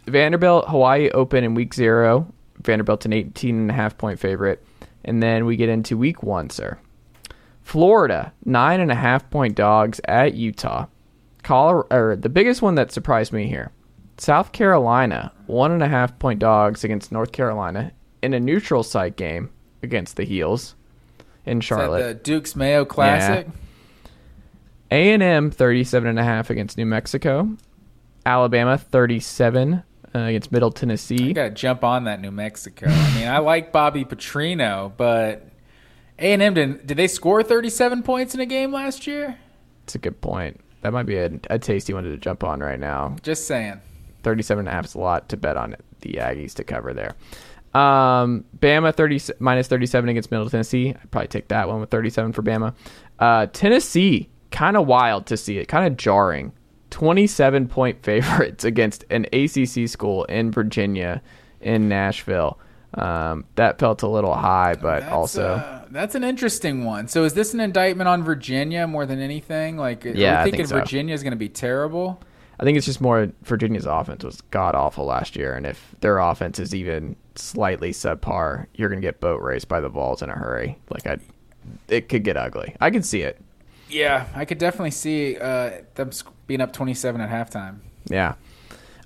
Vanderbilt, 0.07 0.67
Hawaii 0.67 1.09
Open 1.09 1.43
in 1.43 1.53
week 1.53 1.73
zero. 1.73 2.31
Vanderbilt's 2.61 3.05
an 3.05 3.13
18 3.13 3.55
and 3.55 3.71
a 3.71 3.73
half 3.73 3.97
point 3.97 4.19
favorite. 4.19 4.63
And 5.03 5.21
then 5.21 5.45
we 5.45 5.55
get 5.55 5.69
into 5.69 5.97
week 5.97 6.21
one, 6.23 6.49
sir. 6.49 6.77
Florida, 7.61 8.33
nine 8.45 8.79
and 8.79 8.91
a 8.91 8.95
half 8.95 9.29
point 9.29 9.55
dogs 9.55 9.99
at 10.05 10.33
Utah. 10.33 10.87
Colorado, 11.43 11.95
or 11.95 12.15
the 12.15 12.29
biggest 12.29 12.61
one 12.61 12.75
that 12.75 12.91
surprised 12.91 13.33
me 13.33 13.47
here. 13.47 13.71
South 14.17 14.51
Carolina, 14.51 15.31
one 15.47 15.71
and 15.71 15.81
a 15.81 15.87
half 15.87 16.17
point 16.19 16.39
dogs 16.39 16.83
against 16.83 17.11
North 17.11 17.31
Carolina 17.31 17.91
in 18.21 18.33
a 18.33 18.39
neutral 18.39 18.83
site 18.83 19.15
game 19.15 19.49
against 19.81 20.15
the 20.15 20.23
Heels 20.23 20.75
in 21.45 21.61
Charlotte. 21.61 22.03
the 22.05 22.13
Duke's 22.13 22.55
Mayo 22.55 22.85
Classic. 22.85 23.47
A&M 24.91 25.49
37 25.49 26.09
and 26.09 26.19
a 26.19 26.23
half 26.23 26.49
against 26.49 26.77
New 26.77 26.85
Mexico. 26.85 27.49
Alabama 28.25 28.77
37 28.77 29.81
uh, 30.15 30.19
against 30.19 30.51
Middle 30.51 30.69
You 30.69 30.73
Tennessee. 30.73 31.33
got 31.33 31.43
to 31.43 31.49
jump 31.51 31.83
on 31.83 32.05
that 32.05 32.21
New 32.21 32.31
Mexico. 32.31 32.87
I 32.89 33.15
mean, 33.15 33.27
I 33.27 33.39
like 33.39 33.71
Bobby 33.71 34.05
Petrino, 34.05 34.91
but 34.97 35.47
A 36.19 36.33
and 36.33 36.41
M 36.41 36.53
did 36.53 36.87
did 36.87 36.97
they 36.97 37.07
score 37.07 37.43
37 37.43 38.03
points 38.03 38.33
in 38.33 38.39
a 38.39 38.45
game 38.45 38.71
last 38.71 39.07
year? 39.07 39.37
That's 39.81 39.95
a 39.95 39.99
good 39.99 40.21
point. 40.21 40.59
That 40.81 40.93
might 40.93 41.05
be 41.05 41.17
a, 41.17 41.29
a 41.49 41.59
tasty 41.59 41.93
one 41.93 42.03
to 42.03 42.17
jump 42.17 42.43
on 42.43 42.59
right 42.59 42.79
now. 42.79 43.15
Just 43.21 43.45
saying. 43.47 43.81
37 44.23 44.59
and 44.61 44.67
a 44.67 44.71
half 44.71 44.85
is 44.85 44.95
a 44.95 44.99
lot 44.99 45.29
to 45.29 45.37
bet 45.37 45.57
on 45.57 45.75
the 46.01 46.13
Aggies 46.13 46.53
to 46.55 46.63
cover 46.63 46.93
there. 46.93 47.15
Um, 47.73 48.43
Bama 48.59 48.93
30 48.93 49.33
minus 49.39 49.67
37 49.67 50.09
against 50.09 50.29
Middle 50.31 50.49
Tennessee. 50.49 50.89
I'd 50.89 51.09
probably 51.11 51.27
take 51.29 51.47
that 51.47 51.67
one 51.67 51.79
with 51.79 51.89
37 51.89 52.33
for 52.33 52.43
Bama. 52.43 52.73
Uh, 53.17 53.47
Tennessee, 53.47 54.29
kind 54.51 54.75
of 54.75 54.87
wild 54.87 55.25
to 55.27 55.37
see 55.37 55.57
it, 55.57 55.67
kind 55.67 55.87
of 55.87 55.97
jarring. 55.97 56.51
27 56.91 57.67
point 57.67 58.03
favorites 58.03 58.63
against 58.63 59.03
an 59.09 59.25
ACC 59.33 59.89
school 59.89 60.23
in 60.25 60.51
Virginia, 60.51 61.21
in 61.59 61.89
Nashville. 61.89 62.59
Um, 62.93 63.45
that 63.55 63.79
felt 63.79 64.03
a 64.03 64.07
little 64.07 64.33
high, 64.35 64.75
but 64.75 64.99
That's, 64.99 65.11
also 65.13 65.47
uh, 65.55 65.85
that's 65.91 66.13
an 66.13 66.25
interesting 66.25 66.83
one. 66.83 67.07
So 67.07 67.23
is 67.23 67.33
this 67.33 67.53
an 67.53 67.61
indictment 67.61 68.09
on 68.09 68.21
Virginia 68.21 68.85
more 68.85 69.05
than 69.05 69.21
anything? 69.21 69.77
Like, 69.77 70.03
Yeah, 70.03 70.39
are 70.39 70.41
I 70.41 70.51
think 70.51 70.67
so. 70.67 70.77
Virginia 70.77 71.13
is 71.13 71.23
going 71.23 71.31
to 71.31 71.37
be 71.37 71.47
terrible? 71.47 72.21
I 72.61 72.63
think 72.63 72.77
it's 72.77 72.85
just 72.85 73.01
more 73.01 73.31
Virginia's 73.43 73.87
offense 73.87 74.23
was 74.23 74.41
god 74.51 74.75
awful 74.75 75.05
last 75.05 75.35
year, 75.35 75.55
and 75.55 75.65
if 75.65 75.95
their 76.01 76.19
offense 76.19 76.59
is 76.59 76.75
even 76.75 77.15
slightly 77.33 77.91
subpar, 77.91 78.67
you're 78.75 78.87
gonna 78.87 79.01
get 79.01 79.19
boat 79.19 79.41
raced 79.41 79.67
by 79.67 79.79
the 79.79 79.89
Vols 79.89 80.21
in 80.21 80.29
a 80.29 80.35
hurry. 80.35 80.77
Like 80.91 81.07
I, 81.07 81.17
it 81.87 82.07
could 82.07 82.23
get 82.23 82.37
ugly. 82.37 82.75
I 82.79 82.91
can 82.91 83.01
see 83.01 83.21
it. 83.21 83.41
Yeah, 83.89 84.27
I 84.35 84.45
could 84.45 84.59
definitely 84.59 84.91
see 84.91 85.37
uh, 85.37 85.71
them 85.95 86.11
sc- 86.11 86.27
being 86.51 86.59
up 86.59 86.73
27 86.73 87.21
at 87.21 87.29
halftime. 87.29 87.77
Yeah. 88.09 88.33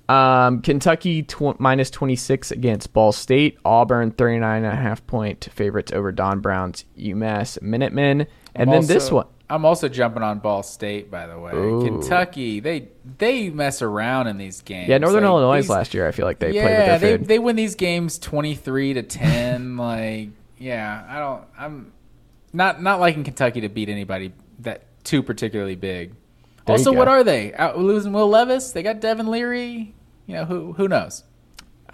Um, 0.08 0.62
Kentucky 0.62 1.22
tw- 1.22 1.58
minus 1.60 1.90
26 1.90 2.50
against 2.50 2.92
Ball 2.92 3.12
State. 3.12 3.56
Auburn 3.64 4.10
39 4.10 4.64
and 4.64 4.72
a 4.72 4.74
half 4.76 5.06
point 5.06 5.48
favorites 5.52 5.92
over 5.92 6.10
Don 6.10 6.40
Brown's 6.40 6.84
UMass 6.98 7.62
Minutemen. 7.62 8.26
And 8.56 8.68
I'm 8.70 8.80
then 8.80 8.86
this 8.86 9.12
one. 9.12 9.26
I'm 9.48 9.64
also 9.64 9.88
jumping 9.88 10.24
on 10.24 10.40
Ball 10.40 10.64
State, 10.64 11.08
by 11.08 11.28
the 11.28 11.38
way. 11.38 11.52
Ooh. 11.52 11.84
Kentucky, 11.84 12.58
they 12.58 12.88
they 13.18 13.48
mess 13.48 13.80
around 13.80 14.26
in 14.26 14.38
these 14.38 14.60
games. 14.62 14.88
Yeah, 14.88 14.98
Northern 14.98 15.22
Like, 15.22 15.28
Illinois 15.30 15.60
these- 15.60 15.70
last 15.70 15.94
year. 15.94 16.08
I 16.08 16.10
feel 16.10 16.26
like 16.26 16.40
they 16.40 16.50
yeah, 16.52 16.62
played 16.62 16.76
with 16.78 16.86
their 16.86 16.98
they 16.98 17.18
food. 17.18 17.28
they 17.28 17.38
win 17.38 17.54
these 17.54 17.76
games 17.76 18.18
23 18.18 18.94
to 18.94 19.02
10. 19.04 19.76
like, 19.76 20.30
yeah, 20.58 21.04
I 21.08 21.18
don't. 21.20 21.44
I'm 21.56 21.92
not 22.52 22.82
not 22.82 22.98
liking 22.98 23.22
Kentucky 23.22 23.60
to 23.60 23.68
beat 23.68 23.88
anybody 23.88 24.32
that 24.60 24.82
too 25.04 25.22
particularly 25.22 25.76
big. 25.76 26.14
There 26.66 26.74
also, 26.74 26.92
what 26.92 27.08
are 27.08 27.22
they? 27.22 27.54
Out 27.54 27.78
losing 27.78 28.12
Will 28.12 28.28
Levis? 28.28 28.72
They 28.72 28.82
got 28.82 29.00
Devin 29.00 29.28
Leary. 29.28 29.94
You 30.26 30.34
know 30.34 30.44
who 30.44 30.72
who 30.72 30.88
knows? 30.88 31.24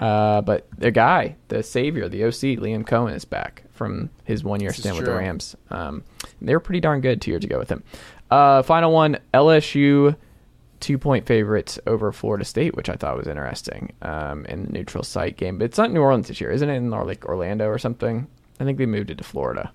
Uh, 0.00 0.40
but 0.40 0.66
the 0.76 0.90
guy, 0.90 1.36
the 1.48 1.62
savior, 1.62 2.08
the 2.08 2.24
OC, 2.24 2.58
Liam 2.58 2.84
Coen 2.84 3.14
is 3.14 3.24
back 3.24 3.64
from 3.72 4.10
his 4.24 4.42
one 4.42 4.60
year 4.60 4.72
stint 4.72 4.96
with 4.96 5.04
the. 5.04 5.14
Rams. 5.14 5.54
Um, 5.70 6.02
they 6.40 6.54
were 6.54 6.60
pretty 6.60 6.80
darn 6.80 7.00
good 7.00 7.20
two 7.20 7.30
years 7.30 7.44
ago 7.44 7.58
with 7.58 7.68
him. 7.68 7.84
Uh, 8.30 8.62
final 8.62 8.92
one, 8.92 9.18
LSU 9.34 10.16
two 10.80 10.98
point 10.98 11.26
favorites 11.26 11.78
over 11.86 12.10
Florida 12.12 12.44
State, 12.44 12.74
which 12.74 12.88
I 12.88 12.96
thought 12.96 13.16
was 13.16 13.28
interesting 13.28 13.92
um, 14.02 14.44
in 14.46 14.64
the 14.64 14.72
neutral 14.72 15.04
site 15.04 15.36
game. 15.36 15.58
But 15.58 15.66
it's 15.66 15.78
not 15.78 15.92
New 15.92 16.00
Orleans 16.00 16.28
this 16.28 16.40
year, 16.40 16.50
isn't 16.50 16.68
it? 16.68 16.76
In 16.76 16.92
or 16.92 17.04
like 17.04 17.24
Orlando 17.24 17.66
or 17.66 17.78
something. 17.78 18.26
I 18.58 18.64
think 18.64 18.78
they 18.78 18.86
moved 18.86 19.10
it 19.10 19.18
to 19.18 19.24
Florida. 19.24 19.72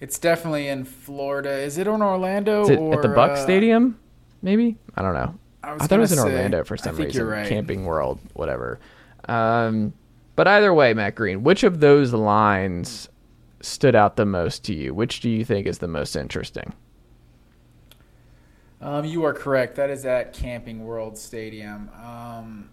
It's 0.00 0.18
definitely 0.18 0.68
in 0.68 0.84
Florida. 0.84 1.50
Is 1.50 1.78
it 1.78 1.86
in 1.86 2.02
Orlando 2.02 2.62
Is 2.62 2.70
it 2.70 2.78
or 2.78 2.94
at 2.94 3.02
the 3.02 3.08
Buck 3.08 3.32
uh, 3.32 3.42
Stadium? 3.42 3.98
Maybe 4.44 4.76
I 4.94 5.00
don't 5.02 5.14
know. 5.14 5.34
I 5.62 5.72
I, 5.72 5.78
thought 5.78 5.92
it 5.92 5.98
was 5.98 6.12
in 6.12 6.18
say- 6.18 6.24
Orlando 6.24 6.62
for 6.64 6.74
I 6.74 6.76
some 6.76 6.94
think 6.94 7.06
reason. 7.06 7.20
you're 7.20 7.30
right. 7.30 7.48
Camping 7.48 7.86
World, 7.86 8.20
whatever. 8.34 8.78
Um, 9.26 9.94
but 10.36 10.46
either 10.46 10.74
way, 10.74 10.92
Matt 10.92 11.14
Green, 11.14 11.42
which 11.42 11.62
of 11.64 11.80
those 11.80 12.12
lines 12.12 13.08
stood 13.62 13.94
out 13.94 14.16
the 14.16 14.26
most 14.26 14.62
to 14.64 14.74
you? 14.74 14.92
Which 14.92 15.20
do 15.20 15.30
you 15.30 15.46
think 15.46 15.66
is 15.66 15.78
the 15.78 15.88
most 15.88 16.14
interesting? 16.14 16.74
Um, 18.82 19.06
you 19.06 19.24
are 19.24 19.32
correct. 19.32 19.76
That 19.76 19.88
is 19.88 20.04
at 20.04 20.34
Camping 20.34 20.84
World 20.84 21.16
Stadium. 21.16 21.88
Um, 22.04 22.68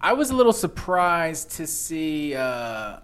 I 0.00 0.14
was 0.14 0.30
a 0.30 0.34
little 0.34 0.52
surprised 0.52 1.52
to 1.52 1.66
see 1.68 2.34
uh, 2.34 2.96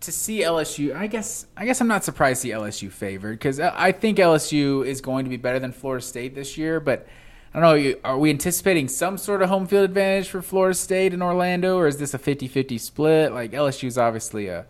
to 0.00 0.12
see 0.12 0.42
LSU. 0.42 0.94
I 0.94 1.06
guess 1.06 1.46
I 1.56 1.64
guess 1.64 1.80
I'm 1.80 1.88
not 1.88 2.04
surprised 2.04 2.42
to 2.42 2.48
see 2.48 2.54
LSU 2.54 2.90
favored 2.90 3.38
because 3.38 3.60
I 3.60 3.92
think 3.92 4.18
LSU 4.18 4.86
is 4.86 5.00
going 5.00 5.24
to 5.24 5.30
be 5.30 5.36
better 5.36 5.58
than 5.58 5.72
Florida 5.72 6.04
State 6.04 6.34
this 6.34 6.56
year. 6.58 6.80
But 6.80 7.06
I 7.54 7.60
don't 7.60 7.82
know. 7.82 7.94
Are 8.04 8.18
we 8.18 8.30
anticipating 8.30 8.88
some 8.88 9.16
sort 9.18 9.42
of 9.42 9.48
home 9.48 9.66
field 9.66 9.84
advantage 9.84 10.28
for 10.28 10.42
Florida 10.42 10.74
State 10.74 11.14
in 11.14 11.22
Orlando, 11.22 11.78
or 11.78 11.86
is 11.86 11.96
this 11.96 12.12
a 12.12 12.18
50-50 12.18 12.78
split? 12.78 13.32
Like 13.32 13.52
LSU 13.52 13.84
is 13.84 13.96
obviously 13.96 14.48
a, 14.48 14.66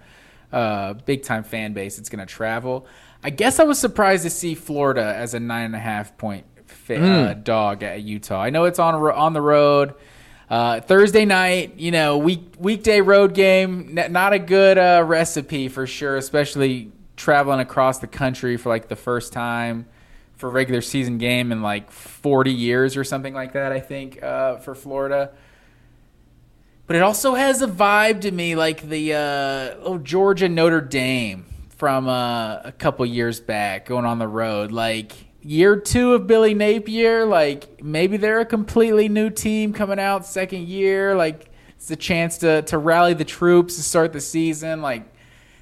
a 0.53 0.95
big 1.05 1.23
time 1.23 1.43
fan 1.43 1.73
base. 1.73 1.99
It's 1.99 2.09
going 2.09 2.25
to 2.25 2.33
travel. 2.33 2.87
I 3.25 3.31
guess 3.31 3.59
I 3.59 3.65
was 3.65 3.79
surprised 3.79 4.23
to 4.23 4.31
see 4.31 4.55
Florida 4.55 5.03
as 5.17 5.35
a 5.35 5.41
nine 5.41 5.65
and 5.65 5.75
a 5.75 5.81
half 5.81 6.17
point 6.17 6.47
fa- 6.67 7.03
uh, 7.05 7.35
dog 7.35 7.83
at 7.83 8.03
Utah. 8.03 8.41
I 8.41 8.51
know 8.51 8.65
it's 8.65 8.79
on 8.79 8.95
on 8.95 9.33
the 9.33 9.41
road. 9.43 9.95
Uh, 10.49 10.81
Thursday 10.81 11.25
night, 11.25 11.75
you 11.77 11.91
know, 11.91 12.19
week 12.19 12.55
weekday 12.59 13.01
road 13.01 13.35
game, 13.35 13.99
n- 13.99 14.13
not 14.13 14.33
a 14.33 14.39
good 14.39 14.79
uh, 14.79 15.03
recipe 15.05 15.69
for 15.69 15.87
sure, 15.87 16.17
especially 16.17 16.93
traveling 17.17 17.59
across 17.61 17.99
the 17.99 18.07
country 18.07 18.57
for 18.57 18.69
like 18.69 18.89
the 18.89 18.97
first 18.97 19.33
time. 19.33 19.87
for 20.37 20.51
regular 20.51 20.83
season 20.83 21.17
game 21.19 21.51
in 21.51 21.63
like 21.63 21.91
40 21.91 22.53
years 22.53 22.97
or 22.97 23.03
something 23.05 23.33
like 23.33 23.55
that. 23.55 23.73
I 23.73 23.81
think 23.81 24.23
uh, 24.23 24.59
for 24.59 24.75
Florida. 24.75 25.31
But 26.87 26.97
it 26.97 27.03
also 27.03 27.35
has 27.35 27.63
a 27.63 27.67
vibe 27.67 28.21
to 28.21 28.31
me 28.31 28.55
like 28.55 28.83
the 28.89 29.15
uh, 29.15 29.81
oh 29.83 29.99
Georgia 29.99 30.49
Notre 30.49 30.81
Dame 30.83 31.47
from 31.79 32.07
uh, 32.07 32.61
a 32.63 32.73
couple 32.79 33.05
years 33.07 33.41
back 33.41 33.87
going 33.87 34.05
on 34.05 34.19
the 34.21 34.29
road. 34.29 34.71
Like 34.71 35.13
year 35.47 35.77
two 35.77 36.15
of 36.15 36.27
Billy 36.27 36.55
Napier, 36.55 37.25
like 37.25 37.83
maybe 37.83 38.17
they're 38.17 38.41
a 38.41 38.47
completely 38.47 39.09
new 39.09 39.31
team 39.31 39.73
coming 39.73 40.01
out 40.01 40.27
second 40.27 40.67
year. 40.67 41.15
Like 41.15 41.51
it's 41.77 41.91
a 41.91 41.97
chance 41.97 42.39
to 42.39 42.63
to 42.63 42.79
rally 42.79 43.15
the 43.15 43.25
troops 43.25 43.77
to 43.77 43.83
start 43.83 44.13
the 44.13 44.21
season. 44.21 44.83
Like 44.83 45.05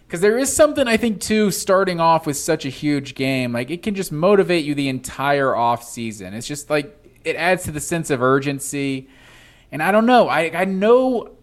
because 0.07 0.23
there 0.23 0.39
is 0.39 0.55
something 0.55 0.89
I 0.89 0.97
think 0.97 1.21
too 1.21 1.51
starting 1.51 2.01
off 2.01 2.27
with 2.27 2.39
such 2.39 2.65
a 2.65 2.71
huge 2.71 3.15
game. 3.15 3.53
Like 3.53 3.71
it 3.71 3.83
can 3.83 3.95
just 3.95 4.11
motivate 4.11 4.65
you 4.65 4.75
the 4.75 4.89
entire 4.89 5.55
off 5.55 5.85
season. 5.85 6.33
It's 6.33 6.47
just 6.47 6.71
like 6.71 7.21
it 7.23 7.37
adds 7.37 7.65
to 7.65 7.71
the 7.71 7.81
sense 7.81 8.11
of 8.11 8.23
urgency. 8.23 9.09
And 9.71 9.83
I 9.83 9.93
don't 9.93 10.07
know. 10.07 10.29
I 10.29 10.51
I 10.55 10.65
know 10.65 11.37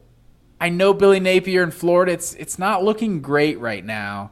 I 0.60 0.70
know 0.70 0.94
Billy 0.96 1.20
Napier 1.20 1.62
in 1.62 1.72
Florida. 1.72 2.12
It's 2.12 2.34
it's 2.34 2.58
not 2.58 2.84
looking 2.84 3.22
great 3.22 3.60
right 3.60 3.86
now. 3.86 4.32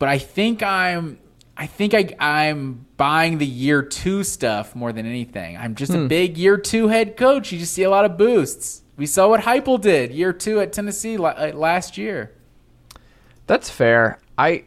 But 0.00 0.08
I 0.08 0.18
think 0.18 0.62
I'm 0.62 1.18
I 1.60 1.66
think 1.66 1.92
I, 1.92 2.08
I'm 2.18 2.86
buying 2.96 3.36
the 3.36 3.46
year 3.46 3.82
two 3.82 4.24
stuff 4.24 4.74
more 4.74 4.94
than 4.94 5.04
anything. 5.04 5.58
I'm 5.58 5.74
just 5.74 5.92
hmm. 5.92 6.06
a 6.06 6.08
big 6.08 6.38
year 6.38 6.56
two 6.56 6.88
head 6.88 7.18
coach. 7.18 7.52
You 7.52 7.58
just 7.58 7.74
see 7.74 7.82
a 7.82 7.90
lot 7.90 8.06
of 8.06 8.16
boosts. 8.16 8.80
We 8.96 9.04
saw 9.04 9.28
what 9.28 9.42
Heupel 9.42 9.78
did 9.78 10.10
year 10.10 10.32
two 10.32 10.58
at 10.60 10.72
Tennessee 10.72 11.18
uh, 11.18 11.52
last 11.52 11.98
year. 11.98 12.32
That's 13.46 13.68
fair. 13.68 14.20
I 14.38 14.64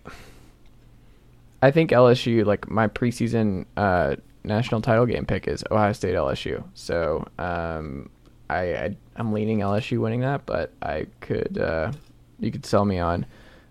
I 1.64 1.72
think 1.72 1.90
LSU 1.90 2.46
like 2.46 2.70
my 2.70 2.88
preseason 2.88 3.66
uh, 3.76 4.18
national 4.44 4.82
title 4.82 5.08
game 5.08 5.26
pick 5.26 5.48
is 5.48 5.64
Ohio 5.72 5.94
State 5.94 6.14
LSU. 6.14 6.64
So 6.76 7.28
um, 7.40 8.08
I, 8.52 8.60
I 8.76 8.98
am 9.18 9.34
leaning 9.34 9.62
LSU 9.62 9.98
winning 9.98 10.20
that, 10.20 10.46
but 10.46 10.72
I 10.84 11.08
could 11.22 11.58
uh, 11.58 11.92
you 12.40 12.52
could 12.52 12.68
sell 12.68 12.86
me 12.86 13.00
on 13.00 13.26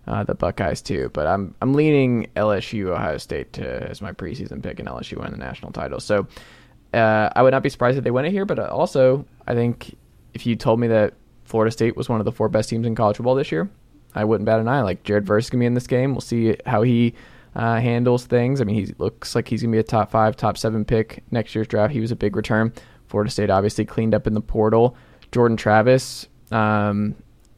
uh, 0.07 0.23
the 0.23 0.35
Buckeyes 0.35 0.81
too. 0.81 1.09
But 1.13 1.27
I'm 1.27 1.55
I'm 1.61 1.73
leaning 1.73 2.27
LSU 2.35 2.87
Ohio 2.87 3.17
State 3.17 3.53
to 3.53 3.89
as 3.89 4.01
my 4.01 4.11
preseason 4.11 4.61
pick 4.61 4.79
and 4.79 4.87
LSU 4.87 5.21
win 5.21 5.31
the 5.31 5.37
national 5.37 5.71
title. 5.71 5.99
So 5.99 6.27
uh, 6.93 7.29
I 7.35 7.41
would 7.41 7.51
not 7.51 7.63
be 7.63 7.69
surprised 7.69 7.97
if 7.97 8.03
they 8.03 8.11
win 8.11 8.25
it 8.25 8.31
here. 8.31 8.45
But 8.45 8.59
also 8.59 9.25
I 9.47 9.53
think 9.53 9.95
if 10.33 10.45
you 10.45 10.55
told 10.55 10.79
me 10.79 10.87
that 10.87 11.13
Florida 11.43 11.71
State 11.71 11.95
was 11.95 12.09
one 12.09 12.19
of 12.19 12.25
the 12.25 12.31
four 12.31 12.49
best 12.49 12.69
teams 12.69 12.85
in 12.85 12.95
college 12.95 13.17
football 13.17 13.35
this 13.35 13.51
year, 13.51 13.69
I 14.15 14.25
wouldn't 14.25 14.45
bat 14.45 14.59
an 14.59 14.67
eye. 14.67 14.81
Like 14.81 15.03
Jared 15.03 15.25
Verse 15.25 15.49
gonna 15.49 15.61
be 15.61 15.65
in 15.65 15.73
this 15.73 15.87
game. 15.87 16.11
We'll 16.11 16.21
see 16.21 16.57
how 16.65 16.81
he 16.81 17.13
uh, 17.55 17.79
handles 17.79 18.25
things. 18.25 18.61
I 18.61 18.63
mean, 18.63 18.75
he 18.75 18.93
looks 18.97 19.35
like 19.35 19.47
he's 19.47 19.61
gonna 19.61 19.71
be 19.71 19.79
a 19.79 19.83
top 19.83 20.11
five, 20.11 20.35
top 20.35 20.57
seven 20.57 20.85
pick 20.85 21.23
next 21.31 21.55
year's 21.55 21.67
draft. 21.67 21.93
He 21.93 21.99
was 21.99 22.11
a 22.11 22.15
big 22.15 22.35
return. 22.35 22.73
Florida 23.07 23.29
State 23.29 23.49
obviously 23.49 23.85
cleaned 23.85 24.15
up 24.15 24.27
in 24.27 24.33
the 24.33 24.41
portal. 24.41 24.97
Jordan 25.31 25.57
Travis. 25.57 26.27
Um, 26.51 27.15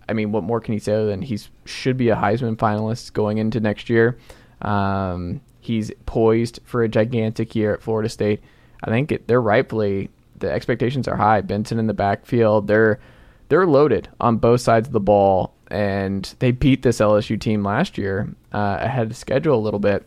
I 0.07 0.13
mean, 0.13 0.31
what 0.31 0.43
more 0.43 0.59
can 0.59 0.73
you 0.73 0.79
say 0.79 0.93
other 0.93 1.07
than 1.07 1.21
he 1.21 1.39
should 1.65 1.97
be 1.97 2.09
a 2.09 2.15
Heisman 2.15 2.55
finalist 2.55 3.13
going 3.13 3.37
into 3.37 3.59
next 3.59 3.89
year? 3.89 4.17
Um, 4.61 5.41
he's 5.59 5.91
poised 6.05 6.59
for 6.63 6.83
a 6.83 6.89
gigantic 6.89 7.55
year 7.55 7.73
at 7.73 7.81
Florida 7.81 8.09
State. 8.09 8.41
I 8.83 8.89
think 8.89 9.11
it, 9.11 9.27
they're 9.27 9.41
rightfully 9.41 10.09
the 10.37 10.51
expectations 10.51 11.07
are 11.07 11.15
high. 11.15 11.41
Benson 11.41 11.79
in 11.79 11.87
the 11.87 11.93
backfield, 11.93 12.67
they're 12.67 12.99
they're 13.47 13.65
loaded 13.65 14.09
on 14.19 14.37
both 14.37 14.61
sides 14.61 14.87
of 14.87 14.93
the 14.93 14.99
ball, 14.99 15.53
and 15.69 16.33
they 16.39 16.51
beat 16.51 16.81
this 16.81 16.99
LSU 16.99 17.39
team 17.39 17.63
last 17.63 17.97
year 17.97 18.33
uh, 18.53 18.77
ahead 18.79 19.07
of 19.07 19.17
schedule 19.17 19.57
a 19.57 19.61
little 19.61 19.79
bit, 19.79 20.05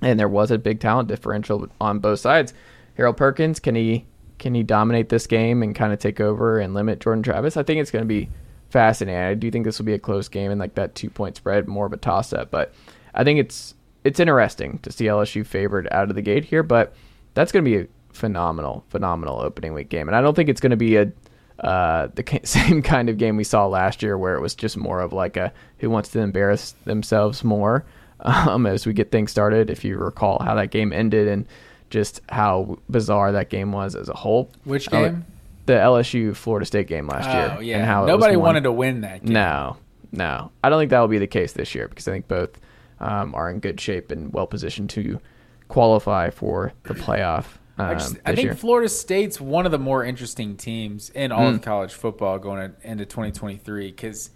and 0.00 0.18
there 0.18 0.28
was 0.28 0.50
a 0.50 0.58
big 0.58 0.80
talent 0.80 1.08
differential 1.08 1.68
on 1.80 1.98
both 1.98 2.20
sides. 2.20 2.54
Harold 2.94 3.16
Perkins, 3.16 3.60
can 3.60 3.74
he 3.74 4.06
can 4.38 4.54
he 4.54 4.62
dominate 4.62 5.08
this 5.08 5.26
game 5.26 5.62
and 5.62 5.74
kind 5.74 5.92
of 5.92 5.98
take 5.98 6.20
over 6.20 6.58
and 6.58 6.74
limit 6.74 7.00
Jordan 7.00 7.22
Travis? 7.22 7.56
I 7.56 7.62
think 7.62 7.80
it's 7.80 7.90
going 7.90 8.04
to 8.04 8.08
be 8.08 8.28
fascinating. 8.70 9.20
I 9.20 9.34
do 9.34 9.50
think 9.50 9.64
this 9.64 9.78
will 9.78 9.86
be 9.86 9.94
a 9.94 9.98
close 9.98 10.28
game 10.28 10.50
and 10.50 10.60
like 10.60 10.74
that 10.74 10.94
two 10.94 11.10
point 11.10 11.36
spread, 11.36 11.68
more 11.68 11.86
of 11.86 11.92
a 11.92 11.96
toss 11.96 12.32
up. 12.32 12.50
But 12.50 12.72
I 13.14 13.24
think 13.24 13.38
it's 13.40 13.74
it's 14.04 14.20
interesting 14.20 14.78
to 14.78 14.92
see 14.92 15.06
LSU 15.06 15.44
favored 15.44 15.88
out 15.90 16.08
of 16.10 16.14
the 16.14 16.22
gate 16.22 16.44
here. 16.44 16.62
But 16.62 16.94
that's 17.34 17.52
going 17.52 17.64
to 17.64 17.70
be 17.70 17.84
a 17.84 17.86
phenomenal, 18.12 18.84
phenomenal 18.88 19.40
opening 19.40 19.74
week 19.74 19.88
game, 19.88 20.08
and 20.08 20.16
I 20.16 20.20
don't 20.20 20.34
think 20.34 20.48
it's 20.48 20.60
going 20.60 20.70
to 20.70 20.76
be 20.76 20.96
a 20.96 21.12
uh, 21.60 22.08
the 22.14 22.40
same 22.44 22.82
kind 22.82 23.08
of 23.08 23.18
game 23.18 23.36
we 23.36 23.44
saw 23.44 23.66
last 23.66 24.02
year, 24.02 24.18
where 24.18 24.34
it 24.34 24.40
was 24.40 24.54
just 24.54 24.76
more 24.76 25.00
of 25.00 25.12
like 25.12 25.36
a 25.36 25.52
who 25.78 25.90
wants 25.90 26.10
to 26.10 26.20
embarrass 26.20 26.72
themselves 26.84 27.44
more 27.44 27.84
um, 28.20 28.66
as 28.66 28.86
we 28.86 28.92
get 28.92 29.10
things 29.10 29.30
started. 29.30 29.70
If 29.70 29.84
you 29.84 29.96
recall 29.98 30.42
how 30.42 30.54
that 30.54 30.70
game 30.70 30.92
ended 30.92 31.28
and 31.28 31.46
just 31.90 32.20
how 32.28 32.78
bizarre 32.90 33.32
that 33.32 33.48
game 33.48 33.72
was 33.72 33.94
as 33.94 34.08
a 34.08 34.14
whole. 34.14 34.50
Which 34.64 34.90
game? 34.90 35.24
The 35.66 35.74
LSU 35.74 36.34
Florida 36.34 36.64
State 36.64 36.86
game 36.86 37.08
last 37.08 37.28
oh, 37.28 37.32
year. 37.32 37.54
Oh 37.58 37.60
yeah, 37.60 37.76
and 37.78 37.86
how 37.86 38.06
nobody 38.06 38.36
wanted 38.36 38.64
to 38.64 38.72
win 38.72 39.02
that. 39.02 39.24
game. 39.24 39.32
No, 39.32 39.76
no, 40.12 40.50
I 40.62 40.68
don't 40.68 40.80
think 40.80 40.90
that 40.90 41.00
will 41.00 41.08
be 41.08 41.18
the 41.18 41.26
case 41.26 41.52
this 41.52 41.74
year 41.74 41.88
because 41.88 42.06
I 42.08 42.12
think 42.12 42.28
both 42.28 42.58
um, 43.00 43.34
are 43.34 43.50
in 43.50 43.60
good 43.60 43.80
shape 43.80 44.10
and 44.10 44.32
well 44.32 44.46
positioned 44.46 44.90
to 44.90 45.20
qualify 45.68 46.30
for 46.30 46.72
the 46.84 46.94
playoff. 46.94 47.44
Um, 47.78 47.86
I, 47.90 47.94
just, 47.94 48.16
I, 48.24 48.34
think 48.34 48.44
year. 48.44 48.54
Florida 48.54 48.88
State's 48.88 49.40
one 49.40 49.66
of 49.66 49.72
the 49.72 49.78
more 49.78 50.02
interesting 50.02 50.56
teams 50.56 51.10
in 51.10 51.30
all 51.30 51.50
mm. 51.50 51.56
of 51.56 51.62
college 51.62 51.92
football 51.92 52.38
going 52.38 52.74
into 52.82 53.04
2023 53.04 53.88
because, 53.88 54.30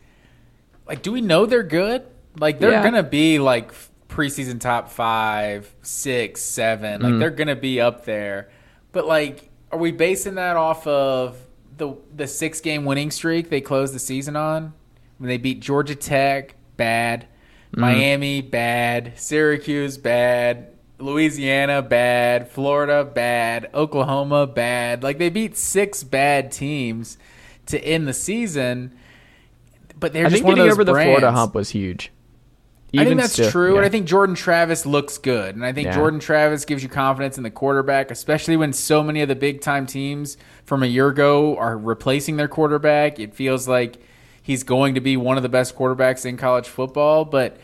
like, 0.87 1.03
do 1.03 1.12
we 1.12 1.22
know 1.22 1.47
they're 1.47 1.62
good? 1.62 2.07
Like, 2.39 2.59
they're 2.59 2.72
yeah. 2.72 2.83
gonna 2.83 3.03
be 3.03 3.39
like 3.39 3.72
preseason 4.09 4.61
top 4.61 4.91
five, 4.91 5.74
six, 5.83 6.43
seven. 6.43 7.01
Like, 7.01 7.14
mm. 7.14 7.18
they're 7.18 7.31
gonna 7.31 7.57
be 7.57 7.81
up 7.81 8.05
there. 8.05 8.51
But 8.93 9.07
like, 9.07 9.49
are 9.73 9.79
we 9.79 9.93
basing 9.93 10.35
that 10.35 10.57
off 10.57 10.87
of 10.87 11.37
the 11.77 11.97
the 12.14 12.27
six 12.27 12.61
game 12.61 12.85
winning 12.85 13.11
streak 13.11 13.49
they 13.51 13.61
closed 13.61 13.95
the 13.95 13.99
season 13.99 14.37
on 14.37 14.75
when 15.21 15.29
they 15.29 15.37
beat 15.37 15.61
Georgia 15.61 15.95
Tech, 15.95 16.55
bad, 16.79 17.27
mm-hmm. 17.73 17.81
Miami, 17.81 18.41
bad, 18.41 19.12
Syracuse, 19.16 19.99
bad, 19.99 20.73
Louisiana, 20.99 21.83
bad, 21.83 22.49
Florida, 22.49 23.05
bad, 23.05 23.68
Oklahoma, 23.75 24.47
bad. 24.47 25.03
Like 25.03 25.18
they 25.18 25.29
beat 25.29 25.59
six 25.59 26.03
bad 26.03 26.51
teams 26.51 27.18
to 27.66 27.79
end 27.85 28.09
the 28.09 28.14
season. 28.14 28.97
But 29.99 30.14
they're 30.14 30.27
I 30.27 30.31
just 30.31 30.43
think 30.43 30.57
getting 30.57 30.73
over 30.73 30.85
brands. 30.85 30.99
the 30.99 31.05
Florida 31.05 31.33
hump 31.33 31.55
was 31.55 31.68
huge. 31.68 32.11
Even 32.93 33.07
I 33.07 33.11
think 33.11 33.20
that's 33.20 33.32
still, 33.34 33.51
true, 33.51 33.72
yeah. 33.72 33.76
and 33.78 33.86
I 33.86 33.88
think 33.88 34.07
Jordan 34.07 34.34
Travis 34.34 34.84
looks 34.84 35.16
good, 35.18 35.55
and 35.55 35.64
I 35.64 35.72
think 35.72 35.86
yeah. 35.86 35.95
Jordan 35.95 36.18
Travis 36.18 36.64
gives 36.64 36.82
you 36.82 36.88
confidence 36.88 37.36
in 37.36 37.45
the 37.45 37.51
quarterback, 37.51 38.11
especially 38.11 38.57
when 38.57 38.72
so 38.72 39.03
many 39.03 39.22
of 39.22 39.28
the 39.28 39.36
big 39.36 39.61
time 39.61 39.86
teams 39.86 40.36
from 40.64 40.82
a 40.82 40.86
year 40.86 41.09
ago 41.09 41.57
are 41.57 41.78
replacing 41.78 42.36
their 42.36 42.49
quarterback. 42.49 43.20
It 43.20 43.34
feels 43.34 43.68
like 43.68 43.99
he's 44.43 44.64
going 44.64 44.95
to 44.95 45.01
be 45.01 45.16
one 45.16 45.36
of 45.36 45.45
the 45.45 45.49
best 45.49 45.76
quarterbacks 45.76 46.26
in 46.26 46.36
college 46.36 46.66
football, 46.66 47.24
but 47.24 47.59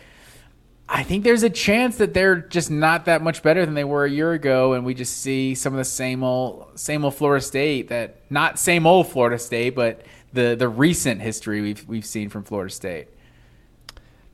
I 0.89 1.03
think 1.03 1.25
there's 1.25 1.43
a 1.43 1.51
chance 1.51 1.97
that 1.97 2.15
they're 2.15 2.37
just 2.37 2.71
not 2.71 3.07
that 3.07 3.21
much 3.21 3.43
better 3.43 3.67
than 3.67 3.75
they 3.75 3.85
were 3.85 4.05
a 4.05 4.11
year 4.11 4.33
ago, 4.33 4.75
and 4.75 4.85
we 4.85 4.95
just 4.95 5.17
see 5.17 5.57
some 5.57 5.73
of 5.73 5.79
the 5.79 5.85
same 5.85 6.23
old 6.23 6.79
same 6.79 7.05
old 7.05 7.17
Florida 7.17 7.45
State 7.45 7.89
that 7.89 8.19
not 8.31 8.59
same 8.59 8.87
old 8.87 9.09
Florida 9.09 9.39
State, 9.39 9.75
but 9.75 10.03
the 10.33 10.55
the 10.55 10.69
recent 10.69 11.21
history 11.21 11.61
we've 11.61 11.87
we've 11.89 12.07
seen 12.07 12.29
from 12.29 12.45
Florida 12.45 12.73
State. 12.73 13.09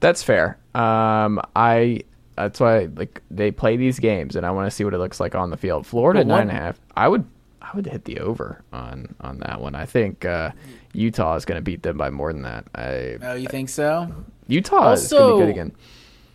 That's 0.03 0.23
fair. 0.23 0.59
Um, 0.75 1.41
I 1.55 2.03
that's 2.37 2.61
why 2.61 2.89
like 2.97 3.23
they 3.31 3.51
play 3.51 3.77
these 3.77 3.99
games, 3.99 4.37
and 4.37 4.45
I 4.45 4.51
want 4.51 4.67
to 4.67 4.71
see 4.71 4.85
what 4.85 4.95
it 4.95 4.99
looks 4.99 5.21
like 5.21 5.35
on 5.35 5.51
the 5.51 5.57
field. 5.57 5.87
Florida 5.87 6.25
nine 6.25 6.43
and 6.43 6.51
a 6.51 6.55
half. 6.55 6.81
I 6.97 7.09
would 7.09 7.25
I 7.61 7.71
would 7.75 7.87
hit 7.87 8.05
the 8.05 8.19
over 8.19 8.63
on 8.73 9.15
on 9.21 9.39
that 9.39 9.61
one. 9.61 9.75
I 9.75 9.87
think 9.87 10.25
uh, 10.25 10.51
Utah 10.93 11.37
is 11.37 11.45
going 11.45 11.57
to 11.57 11.63
beat 11.63 11.83
them 11.83 11.97
by 11.97 12.11
more 12.11 12.33
than 12.33 12.43
that. 12.43 12.67
I, 12.75 13.19
oh, 13.23 13.35
you 13.35 13.47
think 13.47 13.69
so? 13.69 14.13
Utah 14.49 14.89
also, 14.91 15.05
is 15.05 15.13
going 15.13 15.31
to 15.31 15.37
be 15.37 15.43
good 15.43 15.51
again. 15.51 15.73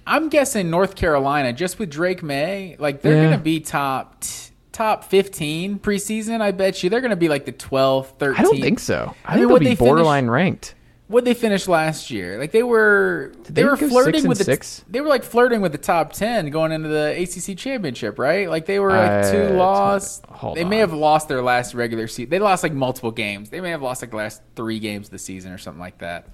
I'm 0.07 0.29
guessing 0.29 0.69
North 0.69 0.95
Carolina, 0.95 1.51
just 1.51 1.77
with 1.77 1.89
Drake 1.89 2.23
Maye, 2.23 2.77
like 2.79 3.01
they're 3.01 3.15
yeah. 3.15 3.23
going 3.23 3.37
to 3.37 3.43
be 3.43 3.59
top. 3.59 4.21
T- 4.21 4.43
top 4.71 5.03
15 5.03 5.79
preseason, 5.79 6.39
I 6.39 6.51
bet 6.51 6.83
you. 6.83 6.91
They're 6.91 7.01
going 7.01 7.09
to 7.09 7.15
be 7.15 7.29
like 7.29 7.45
the 7.45 7.51
12th, 7.51 8.19
13th. 8.19 8.37
I 8.37 8.43
don't 8.43 8.61
think 8.61 8.79
so. 8.79 9.15
I, 9.25 9.33
I 9.33 9.35
think 9.37 9.49
mean, 9.49 9.63
they'll 9.63 9.71
be 9.71 9.75
borderline 9.75 10.25
finish, 10.25 10.31
ranked 10.31 10.75
what 11.07 11.23
they 11.25 11.33
finished 11.33 11.67
last 11.67 12.11
year. 12.11 12.37
Like 12.37 12.51
they 12.51 12.63
were 12.63 13.31
they, 13.43 13.61
they, 13.61 13.63
were 13.63 13.77
flirting 13.77 14.27
with 14.27 14.37
the 14.37 14.43
six? 14.43 14.83
they 14.89 15.01
were 15.01 15.07
like 15.07 15.23
flirting 15.23 15.61
with 15.61 15.71
the 15.71 15.77
top 15.77 16.13
ten 16.13 16.49
going 16.49 16.71
into 16.71 16.89
the 16.89 17.21
ACC 17.21 17.57
championship, 17.57 18.19
right? 18.19 18.49
Like 18.49 18.65
they 18.65 18.79
were 18.79 18.91
like 18.91 19.31
two 19.31 19.47
uh, 19.47 19.57
loss. 19.57 20.19
They 20.53 20.63
on. 20.63 20.69
may 20.69 20.77
have 20.77 20.93
lost 20.93 21.27
their 21.27 21.41
last 21.41 21.73
regular 21.73 22.07
season. 22.07 22.29
They 22.29 22.39
lost 22.39 22.63
like 22.63 22.73
multiple 22.73 23.11
games. 23.11 23.49
They 23.49 23.61
may 23.61 23.71
have 23.71 23.81
lost 23.81 24.01
like 24.01 24.11
the 24.11 24.17
last 24.17 24.41
three 24.55 24.79
games 24.79 25.07
of 25.07 25.11
the 25.11 25.19
season 25.19 25.51
or 25.51 25.57
something 25.57 25.81
like 25.81 25.99
that. 25.99 26.29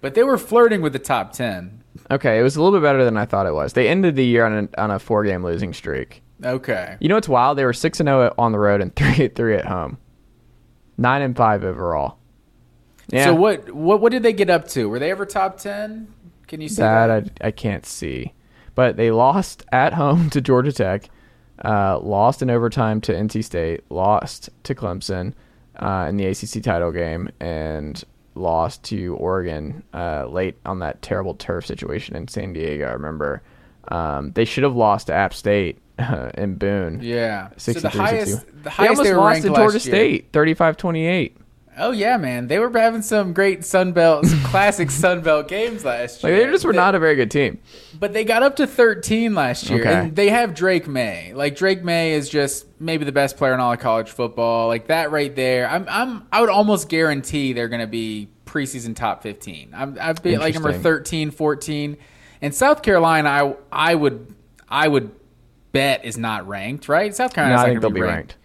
But 0.00 0.14
they 0.14 0.22
were 0.22 0.38
flirting 0.38 0.80
with 0.82 0.92
the 0.92 0.98
top 0.98 1.32
ten. 1.32 1.82
Okay, 2.10 2.38
it 2.38 2.42
was 2.42 2.56
a 2.56 2.62
little 2.62 2.78
bit 2.78 2.84
better 2.84 3.04
than 3.04 3.16
I 3.16 3.26
thought 3.26 3.46
it 3.46 3.54
was. 3.54 3.72
They 3.72 3.88
ended 3.88 4.16
the 4.16 4.24
year 4.24 4.46
on 4.46 4.68
a, 4.74 4.80
on 4.82 4.90
a 4.90 4.98
four 4.98 5.24
game 5.24 5.44
losing 5.44 5.72
streak. 5.72 6.22
Okay. 6.44 6.96
You 7.00 7.08
know 7.08 7.14
what's 7.14 7.28
wild? 7.28 7.56
They 7.56 7.64
were 7.64 7.72
six 7.72 8.00
and 8.00 8.08
zero 8.08 8.34
oh 8.38 8.42
on 8.42 8.52
the 8.52 8.58
road 8.58 8.80
and 8.80 8.94
three 8.96 9.28
three 9.28 9.56
at 9.56 9.66
home. 9.66 9.98
Nine 10.98 11.20
and 11.20 11.36
five 11.36 11.64
overall. 11.64 12.18
Yeah. 13.08 13.26
So 13.26 13.34
what 13.34 13.70
what 13.72 14.00
what 14.00 14.12
did 14.12 14.22
they 14.22 14.32
get 14.32 14.50
up 14.50 14.66
to? 14.68 14.88
Were 14.88 14.98
they 14.98 15.10
ever 15.10 15.26
top 15.26 15.58
ten? 15.58 16.08
Can 16.48 16.60
you 16.60 16.68
see 16.68 16.82
that? 16.82 17.06
that? 17.08 17.32
I, 17.42 17.48
I 17.48 17.50
can't 17.50 17.84
see, 17.86 18.32
but 18.74 18.96
they 18.96 19.10
lost 19.10 19.64
at 19.72 19.94
home 19.94 20.30
to 20.30 20.40
Georgia 20.40 20.72
Tech. 20.72 21.08
uh, 21.64 21.98
lost 22.00 22.42
in 22.42 22.50
overtime 22.50 23.00
to 23.02 23.12
NC 23.12 23.44
State, 23.44 23.80
lost 23.90 24.50
to 24.64 24.74
Clemson 24.74 25.32
uh, 25.76 26.06
in 26.08 26.16
the 26.16 26.26
ACC 26.26 26.62
title 26.62 26.92
game, 26.92 27.28
and 27.40 28.02
lost 28.34 28.82
to 28.84 29.14
Oregon 29.16 29.82
uh, 29.94 30.26
late 30.26 30.56
on 30.66 30.80
that 30.80 31.00
terrible 31.02 31.34
turf 31.34 31.64
situation 31.66 32.14
in 32.16 32.28
San 32.28 32.52
Diego. 32.52 32.86
I 32.86 32.92
remember 32.92 33.42
um, 33.88 34.32
they 34.32 34.44
should 34.44 34.64
have 34.64 34.76
lost 34.76 35.06
to 35.06 35.14
App 35.14 35.32
State 35.32 35.78
uh, 35.98 36.30
in 36.38 36.56
Boone. 36.56 37.00
Yeah. 37.02 37.48
So 37.56 37.72
the 37.72 37.90
63 37.90 37.90
highest, 37.90 38.30
62. 38.32 38.62
the 38.62 38.70
They 38.78 38.86
highest 38.86 38.90
almost 38.90 39.04
they 39.08 39.14
lost 39.14 39.42
to 39.42 39.48
Georgia. 39.50 39.80
State, 39.80 40.32
35-28. 40.32 41.32
Oh 41.78 41.90
yeah, 41.90 42.16
man. 42.16 42.46
They 42.48 42.58
were 42.58 42.70
having 42.70 43.02
some 43.02 43.32
great 43.32 43.64
Sun 43.64 43.92
Belt, 43.92 44.24
some 44.26 44.40
classic 44.44 44.90
Sun 44.90 45.20
Belt 45.22 45.46
games 45.48 45.84
last 45.84 46.22
Like 46.22 46.30
year. 46.32 46.46
they 46.46 46.52
just 46.52 46.64
were 46.64 46.72
They- 46.72 46.78
not 46.78 46.94
a 46.94 46.98
very 46.98 47.14
good 47.16 47.30
team. 47.30 47.58
But 47.98 48.12
they 48.12 48.24
got 48.24 48.42
up 48.42 48.56
to 48.56 48.66
13 48.66 49.34
last 49.34 49.68
year, 49.70 49.80
Okay. 49.80 49.92
and 49.94 50.16
they 50.16 50.28
have 50.30 50.54
Drake 50.54 50.86
Maye. 50.88 51.32
Like 51.34 51.56
Drake 51.56 51.82
Maye 51.84 52.12
is 52.12 52.28
just 52.28 52.66
maybe 52.80 53.04
the 53.04 53.12
best 53.12 53.36
player 53.36 53.54
in 53.54 53.60
all 53.60 53.72
of 53.72 53.78
college 53.78 54.10
football. 54.10 54.68
Like 54.68 54.86
that 54.88 55.10
right 55.10 55.34
there, 55.34 55.68
I'm 55.68 55.86
I'm 55.88 56.26
I 56.32 56.40
would 56.40 56.50
almost 56.50 56.88
guarantee 56.88 57.52
they're 57.52 57.68
going 57.68 57.80
to 57.80 57.86
be 57.86 58.28
preseason 58.46 58.94
top 58.96 59.22
15. 59.22 59.72
I'm 59.74 59.96
I've 60.00 60.22
been 60.22 60.38
like 60.40 60.54
number 60.54 60.68
Interesting. 60.70 60.82
13, 60.82 61.30
14, 61.30 61.96
and 62.42 62.54
South 62.54 62.82
Carolina. 62.82 63.28
I 63.28 63.54
I 63.90 63.94
would 63.94 64.34
I 64.68 64.88
would 64.88 65.10
bet 65.72 66.04
is 66.04 66.16
not 66.16 66.46
ranked, 66.48 66.88
right? 66.88 67.14
South 67.14 67.32
No, 67.32 67.34
Carolina's 67.34 67.62
I 67.62 67.68
think 67.68 67.80
they'll 67.82 67.90
be 67.90 68.00
ranked. 68.00 68.36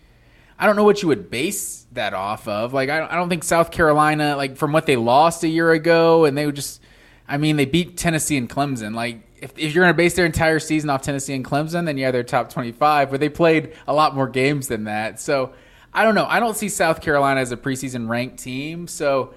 I 0.61 0.67
don't 0.67 0.75
know 0.75 0.83
what 0.83 1.01
you 1.01 1.07
would 1.07 1.31
base 1.31 1.87
that 1.93 2.13
off 2.13 2.47
of. 2.47 2.71
Like, 2.71 2.91
I 2.91 2.99
don't, 2.99 3.11
I 3.11 3.15
don't 3.15 3.29
think 3.29 3.43
South 3.43 3.71
Carolina, 3.71 4.37
like 4.37 4.55
from 4.57 4.71
what 4.71 4.85
they 4.85 4.95
lost 4.95 5.43
a 5.43 5.47
year 5.47 5.71
ago, 5.71 6.25
and 6.25 6.37
they 6.37 6.45
would 6.45 6.55
just, 6.55 6.79
I 7.27 7.37
mean, 7.37 7.55
they 7.55 7.65
beat 7.65 7.97
Tennessee 7.97 8.37
and 8.37 8.47
Clemson. 8.47 8.93
Like, 8.93 9.23
if, 9.37 9.57
if 9.57 9.73
you're 9.73 9.83
going 9.83 9.93
to 9.93 9.97
base 9.97 10.13
their 10.13 10.27
entire 10.27 10.59
season 10.59 10.91
off 10.91 11.01
Tennessee 11.01 11.33
and 11.33 11.43
Clemson, 11.43 11.85
then 11.85 11.97
yeah, 11.97 12.11
they're 12.11 12.21
top 12.21 12.51
25, 12.51 13.09
but 13.09 13.19
they 13.19 13.27
played 13.27 13.73
a 13.87 13.93
lot 13.93 14.13
more 14.13 14.29
games 14.29 14.67
than 14.67 14.83
that. 14.83 15.19
So, 15.19 15.51
I 15.91 16.03
don't 16.03 16.13
know. 16.13 16.27
I 16.29 16.39
don't 16.39 16.55
see 16.55 16.69
South 16.69 17.01
Carolina 17.01 17.41
as 17.41 17.51
a 17.51 17.57
preseason 17.57 18.07
ranked 18.07 18.37
team. 18.37 18.87
So, 18.87 19.33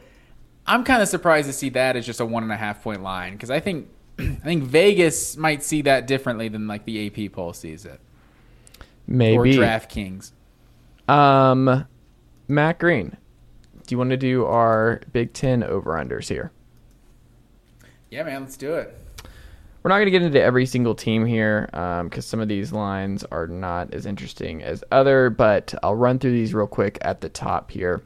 I'm 0.66 0.85
kind 0.85 1.01
of 1.01 1.09
surprised 1.09 1.47
to 1.47 1.55
see 1.55 1.70
that 1.70 1.97
as 1.97 2.05
just 2.05 2.20
a 2.20 2.27
one 2.27 2.43
and 2.43 2.53
a 2.53 2.57
half 2.57 2.83
point 2.83 3.03
line 3.03 3.33
because 3.33 3.51
I 3.51 3.61
think, 3.61 3.89
I 4.18 4.25
think 4.45 4.64
Vegas 4.64 5.39
might 5.39 5.62
see 5.62 5.81
that 5.83 6.07
differently 6.07 6.49
than 6.49 6.66
like 6.66 6.85
the 6.85 7.07
AP 7.07 7.33
poll 7.33 7.55
sees 7.55 7.87
it 7.87 7.99
or 8.79 8.85
Maybe. 9.07 9.57
DraftKings. 9.57 10.33
Um, 11.09 11.87
Matt 12.49 12.79
Green, 12.79 13.17
do 13.87 13.95
you 13.95 13.99
want 13.99 14.11
to 14.11 14.17
do 14.17 14.45
our 14.47 15.01
Big 15.13 15.33
Ten 15.33 15.63
over 15.63 15.93
unders 15.93 16.29
here? 16.29 16.53
Yeah, 18.11 18.23
man, 18.23 18.43
let's 18.43 18.57
do 18.57 18.75
it. 18.75 18.97
We're 19.83 19.91
not 19.91 19.97
going 19.97 20.07
to 20.07 20.13
get 20.13 20.23
into 20.23 20.41
every 20.41 20.65
single 20.65 20.95
team 20.95 21.27
here 21.27 21.69
because 22.05 22.25
some 22.25 22.41
of 22.41 22.49
these 22.49 22.73
lines 22.73 23.23
are 23.25 23.47
not 23.47 23.93
as 23.93 24.07
interesting 24.07 24.63
as 24.63 24.83
other, 24.91 25.29
but 25.29 25.75
I'll 25.83 25.95
run 25.95 26.19
through 26.19 26.33
these 26.33 26.55
real 26.55 26.67
quick 26.67 26.97
at 27.03 27.21
the 27.21 27.29
top 27.29 27.71
here 27.71 28.03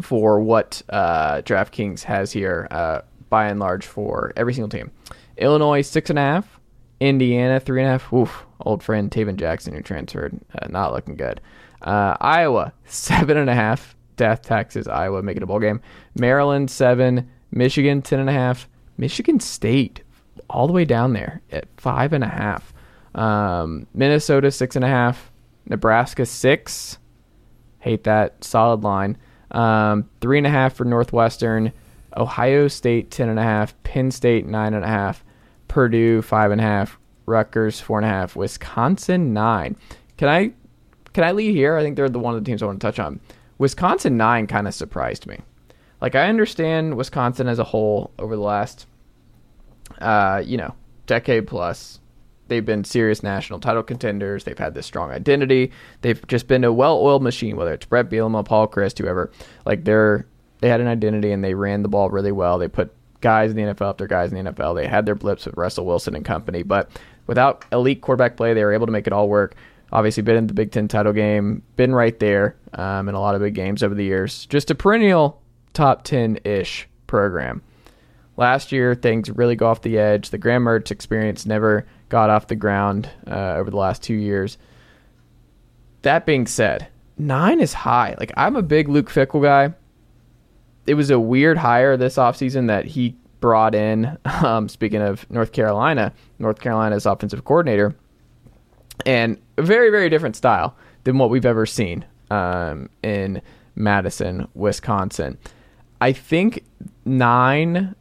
for 0.00 0.38
what 0.38 0.82
uh, 0.90 1.42
DraftKings 1.42 2.02
has 2.04 2.30
here 2.30 2.68
uh, 2.70 3.00
by 3.28 3.46
and 3.48 3.58
large 3.58 3.86
for 3.86 4.32
every 4.36 4.54
single 4.54 4.68
team. 4.68 4.92
Illinois 5.36 5.82
six 5.82 6.10
and 6.10 6.18
a 6.18 6.22
half, 6.22 6.60
Indiana 7.00 7.58
three 7.58 7.80
and 7.80 7.88
a 7.88 7.92
half. 7.92 8.12
Oof, 8.12 8.46
old 8.60 8.80
friend 8.80 9.10
Tayven 9.10 9.34
Jackson 9.34 9.74
who 9.74 9.82
transferred, 9.82 10.38
uh, 10.60 10.68
not 10.68 10.92
looking 10.92 11.16
good. 11.16 11.40
Uh, 11.84 12.16
Iowa 12.20 12.72
seven 12.86 13.36
and 13.36 13.48
a 13.48 13.54
half. 13.54 13.94
Death 14.16 14.42
Texas, 14.42 14.86
Iowa 14.86 15.22
making 15.22 15.42
a 15.42 15.46
bowl 15.46 15.58
game. 15.58 15.80
Maryland 16.18 16.70
seven, 16.70 17.28
Michigan 17.50 18.00
ten 18.00 18.20
and 18.20 18.30
a 18.30 18.32
half. 18.32 18.68
Michigan 18.96 19.40
State 19.40 20.02
all 20.48 20.66
the 20.66 20.72
way 20.72 20.84
down 20.84 21.12
there 21.12 21.42
at 21.50 21.66
five 21.76 22.12
and 22.12 22.22
a 22.22 22.28
half. 22.28 22.72
Um, 23.14 23.86
Minnesota 23.94 24.50
six 24.50 24.76
and 24.76 24.84
a 24.84 24.88
half. 24.88 25.30
Nebraska 25.66 26.26
six. 26.26 26.98
Hate 27.80 28.04
that 28.04 28.42
solid 28.42 28.82
line. 28.82 29.18
Um, 29.50 30.08
three 30.20 30.38
and 30.38 30.46
a 30.46 30.50
half 30.50 30.74
for 30.74 30.84
Northwestern. 30.84 31.72
Ohio 32.16 32.68
State 32.68 33.10
ten 33.10 33.28
and 33.28 33.38
a 33.38 33.42
half. 33.42 33.80
Penn 33.82 34.10
State 34.10 34.46
nine 34.46 34.74
and 34.74 34.84
a 34.84 34.88
half. 34.88 35.24
Purdue 35.68 36.22
five 36.22 36.50
and 36.50 36.60
a 36.60 36.64
half. 36.64 36.98
Rutgers 37.26 37.80
four 37.80 37.98
and 37.98 38.06
a 38.06 38.10
half. 38.10 38.36
Wisconsin 38.36 39.32
nine. 39.32 39.76
Can 40.16 40.28
I 40.28 40.52
can 41.14 41.24
I 41.24 41.32
lead 41.32 41.54
here? 41.54 41.76
I 41.76 41.82
think 41.82 41.96
they're 41.96 42.08
the 42.08 42.18
one 42.18 42.34
of 42.34 42.44
the 42.44 42.48
teams 42.48 42.62
I 42.62 42.66
want 42.66 42.80
to 42.80 42.86
touch 42.86 42.98
on. 42.98 43.20
Wisconsin 43.56 44.16
nine 44.16 44.46
kind 44.46 44.68
of 44.68 44.74
surprised 44.74 45.26
me. 45.26 45.38
Like 46.00 46.14
I 46.14 46.28
understand 46.28 46.96
Wisconsin 46.96 47.48
as 47.48 47.58
a 47.58 47.64
whole 47.64 48.10
over 48.18 48.36
the 48.36 48.42
last 48.42 48.86
uh, 50.00 50.42
you 50.44 50.56
know, 50.56 50.74
decade 51.06 51.46
plus. 51.46 52.00
They've 52.48 52.64
been 52.64 52.84
serious 52.84 53.22
national 53.22 53.60
title 53.60 53.82
contenders. 53.82 54.44
They've 54.44 54.58
had 54.58 54.74
this 54.74 54.84
strong 54.84 55.10
identity. 55.10 55.72
They've 56.02 56.24
just 56.26 56.46
been 56.46 56.62
a 56.62 56.72
well-oiled 56.72 57.22
machine, 57.22 57.56
whether 57.56 57.72
it's 57.72 57.86
Bret 57.86 58.10
Bielema, 58.10 58.44
Paul 58.44 58.68
Chryst, 58.68 58.98
whoever. 58.98 59.30
Like 59.64 59.84
they're 59.84 60.26
they 60.60 60.68
had 60.68 60.80
an 60.80 60.86
identity 60.86 61.32
and 61.32 61.42
they 61.42 61.54
ran 61.54 61.82
the 61.82 61.88
ball 61.88 62.10
really 62.10 62.32
well. 62.32 62.58
They 62.58 62.68
put 62.68 62.92
guys 63.20 63.50
in 63.50 63.56
the 63.56 63.62
NFL 63.62 63.90
after 63.90 64.06
guys 64.06 64.32
in 64.32 64.44
the 64.44 64.52
NFL. 64.52 64.74
They 64.74 64.86
had 64.86 65.06
their 65.06 65.14
blips 65.14 65.46
with 65.46 65.56
Russell 65.56 65.86
Wilson 65.86 66.14
and 66.14 66.24
company, 66.24 66.62
but 66.62 66.90
without 67.26 67.64
elite 67.72 68.02
quarterback 68.02 68.36
play, 68.36 68.52
they 68.54 68.64
were 68.64 68.72
able 68.72 68.86
to 68.86 68.92
make 68.92 69.06
it 69.06 69.12
all 69.12 69.28
work. 69.28 69.56
Obviously, 69.94 70.24
been 70.24 70.36
in 70.36 70.48
the 70.48 70.54
Big 70.54 70.72
Ten 70.72 70.88
title 70.88 71.12
game, 71.12 71.62
been 71.76 71.94
right 71.94 72.18
there 72.18 72.56
um, 72.72 73.08
in 73.08 73.14
a 73.14 73.20
lot 73.20 73.36
of 73.36 73.40
big 73.40 73.54
games 73.54 73.80
over 73.80 73.94
the 73.94 74.04
years. 74.04 74.44
Just 74.46 74.70
a 74.72 74.74
perennial 74.74 75.40
top 75.72 76.02
ten 76.02 76.38
ish 76.44 76.88
program. 77.06 77.62
Last 78.36 78.72
year, 78.72 78.96
things 78.96 79.30
really 79.30 79.54
go 79.54 79.68
off 79.68 79.82
the 79.82 79.96
edge. 79.96 80.30
The 80.30 80.38
Graham 80.38 80.64
Mertz 80.64 80.90
experience 80.90 81.46
never 81.46 81.86
got 82.08 82.28
off 82.28 82.48
the 82.48 82.56
ground 82.56 83.08
uh, 83.28 83.54
over 83.54 83.70
the 83.70 83.76
last 83.76 84.02
two 84.02 84.14
years. 84.14 84.58
That 86.02 86.26
being 86.26 86.48
said, 86.48 86.88
nine 87.16 87.60
is 87.60 87.72
high. 87.72 88.16
Like, 88.18 88.32
I'm 88.36 88.56
a 88.56 88.62
big 88.62 88.88
Luke 88.88 89.08
Fickell 89.08 89.42
guy. 89.42 89.74
It 90.88 90.94
was 90.94 91.10
a 91.10 91.20
weird 91.20 91.56
hire 91.56 91.96
this 91.96 92.16
offseason 92.16 92.66
that 92.66 92.84
he 92.84 93.16
brought 93.38 93.76
in, 93.76 94.18
um, 94.24 94.68
speaking 94.68 95.00
of 95.00 95.30
North 95.30 95.52
Carolina, 95.52 96.12
North 96.40 96.60
Carolina's 96.60 97.06
offensive 97.06 97.44
coordinator, 97.44 97.94
and 99.06 99.38
very, 99.62 99.90
very 99.90 100.08
different 100.08 100.36
style 100.36 100.76
than 101.04 101.18
what 101.18 101.30
we've 101.30 101.46
ever 101.46 101.66
seen 101.66 102.04
um, 102.30 102.88
in 103.02 103.42
Madison, 103.74 104.48
Wisconsin. 104.54 105.38
I 106.00 106.12
think 106.12 106.64
nine 107.04 107.94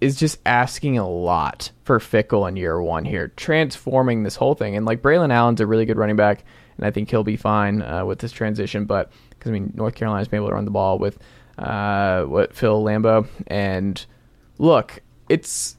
is 0.00 0.16
just 0.16 0.38
asking 0.44 0.98
a 0.98 1.08
lot 1.08 1.70
for 1.84 1.98
Fickell 1.98 2.46
in 2.48 2.56
year 2.56 2.80
one 2.82 3.04
here, 3.04 3.28
transforming 3.36 4.22
this 4.22 4.36
whole 4.36 4.54
thing. 4.54 4.76
And 4.76 4.84
like 4.84 5.00
Braylon 5.00 5.32
Allen's 5.32 5.60
a 5.60 5.66
really 5.66 5.86
good 5.86 5.96
running 5.96 6.16
back, 6.16 6.44
and 6.76 6.86
I 6.86 6.90
think 6.90 7.10
he'll 7.10 7.24
be 7.24 7.36
fine 7.36 7.80
uh, 7.80 8.04
with 8.04 8.18
this 8.18 8.32
transition. 8.32 8.84
But 8.84 9.10
because 9.30 9.50
I 9.50 9.52
mean, 9.52 9.72
North 9.74 9.94
Carolina's 9.94 10.28
been 10.28 10.38
able 10.38 10.48
to 10.48 10.54
run 10.54 10.66
the 10.66 10.70
ball 10.70 10.98
with 10.98 11.18
uh, 11.58 12.24
what 12.24 12.54
Phil 12.54 12.82
Lambeau, 12.82 13.26
and 13.46 14.04
look, 14.58 15.00
it's 15.28 15.76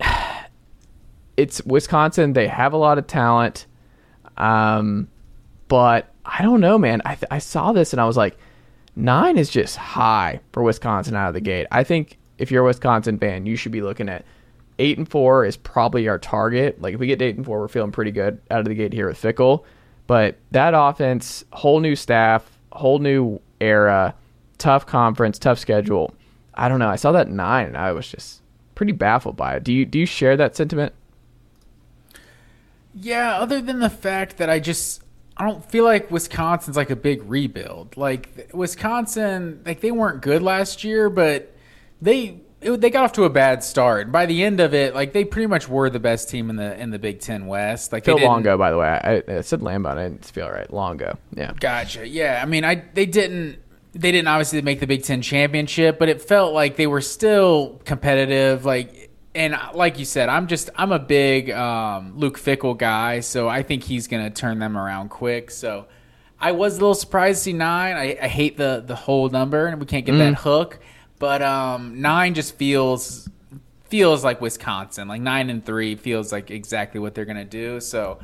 it's 1.36 1.60
Wisconsin. 1.64 2.34
They 2.34 2.48
have 2.48 2.72
a 2.72 2.76
lot 2.76 2.98
of 2.98 3.06
talent, 3.06 3.66
um, 4.36 5.08
but 5.68 6.12
I 6.24 6.42
don't 6.42 6.60
know, 6.60 6.78
man. 6.78 7.02
I 7.04 7.14
th- 7.14 7.28
I 7.30 7.38
saw 7.38 7.72
this 7.72 7.92
and 7.92 8.00
I 8.00 8.04
was 8.04 8.16
like, 8.16 8.36
nine 8.96 9.36
is 9.36 9.50
just 9.50 9.76
high 9.76 10.40
for 10.52 10.62
Wisconsin 10.62 11.14
out 11.14 11.28
of 11.28 11.34
the 11.34 11.40
gate. 11.40 11.66
I 11.70 11.84
think 11.84 12.18
if 12.38 12.50
you're 12.50 12.62
a 12.62 12.66
Wisconsin 12.66 13.18
fan, 13.18 13.46
you 13.46 13.56
should 13.56 13.72
be 13.72 13.82
looking 13.82 14.08
at 14.08 14.24
eight 14.78 14.98
and 14.98 15.08
four 15.08 15.44
is 15.44 15.56
probably 15.56 16.08
our 16.08 16.18
target. 16.18 16.80
Like 16.80 16.94
if 16.94 17.00
we 17.00 17.06
get 17.06 17.22
eight 17.22 17.36
and 17.36 17.44
four, 17.44 17.60
we're 17.60 17.68
feeling 17.68 17.92
pretty 17.92 18.10
good 18.10 18.40
out 18.50 18.60
of 18.60 18.64
the 18.64 18.74
gate 18.74 18.92
here 18.92 19.08
with 19.08 19.20
Fickell. 19.20 19.64
But 20.06 20.36
that 20.50 20.74
offense, 20.74 21.44
whole 21.52 21.80
new 21.80 21.96
staff, 21.96 22.58
whole 22.72 22.98
new 22.98 23.40
era, 23.60 24.14
tough 24.58 24.86
conference, 24.86 25.38
tough 25.38 25.58
schedule. 25.58 26.14
I 26.54 26.68
don't 26.68 26.78
know. 26.78 26.88
I 26.88 26.96
saw 26.96 27.12
that 27.12 27.30
nine 27.30 27.66
and 27.66 27.76
I 27.76 27.92
was 27.92 28.08
just 28.08 28.42
pretty 28.74 28.92
baffled 28.92 29.36
by 29.36 29.56
it. 29.56 29.64
Do 29.64 29.72
you 29.72 29.84
do 29.84 29.98
you 29.98 30.06
share 30.06 30.36
that 30.36 30.56
sentiment? 30.56 30.92
Yeah, 32.94 33.36
other 33.36 33.60
than 33.60 33.80
the 33.80 33.90
fact 33.90 34.38
that 34.38 34.48
I 34.48 34.60
just 34.60 35.02
I 35.36 35.46
don't 35.46 35.64
feel 35.64 35.84
like 35.84 36.10
Wisconsin's 36.10 36.76
like 36.76 36.90
a 36.90 36.96
big 36.96 37.22
rebuild. 37.24 37.96
Like 37.96 38.50
Wisconsin, 38.54 39.62
like 39.66 39.80
they 39.80 39.90
weren't 39.90 40.22
good 40.22 40.42
last 40.42 40.84
year, 40.84 41.10
but 41.10 41.54
they 42.00 42.40
it, 42.60 42.80
they 42.80 42.90
got 42.90 43.04
off 43.04 43.12
to 43.14 43.24
a 43.24 43.30
bad 43.30 43.62
start. 43.64 44.12
By 44.12 44.26
the 44.26 44.42
end 44.42 44.60
of 44.60 44.74
it, 44.74 44.94
like 44.94 45.12
they 45.12 45.24
pretty 45.24 45.48
much 45.48 45.68
were 45.68 45.90
the 45.90 46.00
best 46.00 46.28
team 46.28 46.50
in 46.50 46.56
the 46.56 46.80
in 46.80 46.90
the 46.90 46.98
Big 46.98 47.20
Ten 47.20 47.46
West. 47.46 47.92
Like 47.92 48.04
Phil 48.04 48.18
Longo, 48.18 48.56
by 48.56 48.70
the 48.70 48.78
way. 48.78 48.86
I, 48.86 49.22
I 49.28 49.40
said 49.40 49.60
Lambo. 49.60 49.88
I 49.88 50.04
didn't 50.04 50.24
feel 50.24 50.48
right. 50.48 50.72
Longo. 50.72 51.18
Yeah. 51.36 51.52
Gotcha. 51.58 52.06
Yeah, 52.06 52.40
I 52.42 52.46
mean, 52.46 52.64
I 52.64 52.84
they 52.94 53.06
didn't 53.06 53.58
they 53.94 54.10
didn't 54.10 54.28
obviously 54.28 54.60
make 54.62 54.80
the 54.80 54.86
Big 54.86 55.04
Ten 55.04 55.22
championship, 55.22 55.98
but 55.98 56.08
it 56.08 56.20
felt 56.20 56.52
like 56.52 56.76
they 56.76 56.86
were 56.86 57.00
still 57.00 57.80
competitive. 57.84 58.64
Like, 58.64 59.03
and 59.34 59.58
like 59.74 59.98
you 59.98 60.04
said, 60.04 60.28
I'm 60.28 60.46
just 60.46 60.70
I'm 60.76 60.92
a 60.92 60.98
big 60.98 61.50
um, 61.50 62.16
Luke 62.16 62.38
Fickell 62.38 62.78
guy, 62.78 63.20
so 63.20 63.48
I 63.48 63.62
think 63.62 63.82
he's 63.82 64.06
gonna 64.06 64.30
turn 64.30 64.58
them 64.58 64.76
around 64.76 65.08
quick. 65.08 65.50
So 65.50 65.86
I 66.38 66.52
was 66.52 66.76
a 66.76 66.80
little 66.80 66.94
surprised 66.94 67.38
to 67.38 67.44
see 67.44 67.52
nine. 67.52 67.96
I, 67.96 68.16
I 68.22 68.28
hate 68.28 68.56
the 68.56 68.82
the 68.86 68.94
whole 68.94 69.28
number, 69.28 69.66
and 69.66 69.80
we 69.80 69.86
can't 69.86 70.06
get 70.06 70.16
that 70.18 70.36
hook. 70.36 70.78
But 71.18 71.42
um, 71.42 72.00
nine 72.00 72.34
just 72.34 72.56
feels 72.56 73.28
feels 73.84 74.22
like 74.22 74.40
Wisconsin. 74.40 75.08
Like 75.08 75.20
nine 75.20 75.50
and 75.50 75.64
three 75.64 75.96
feels 75.96 76.30
like 76.30 76.50
exactly 76.50 77.00
what 77.00 77.14
they're 77.14 77.24
gonna 77.24 77.44
do. 77.44 77.80
So. 77.80 78.18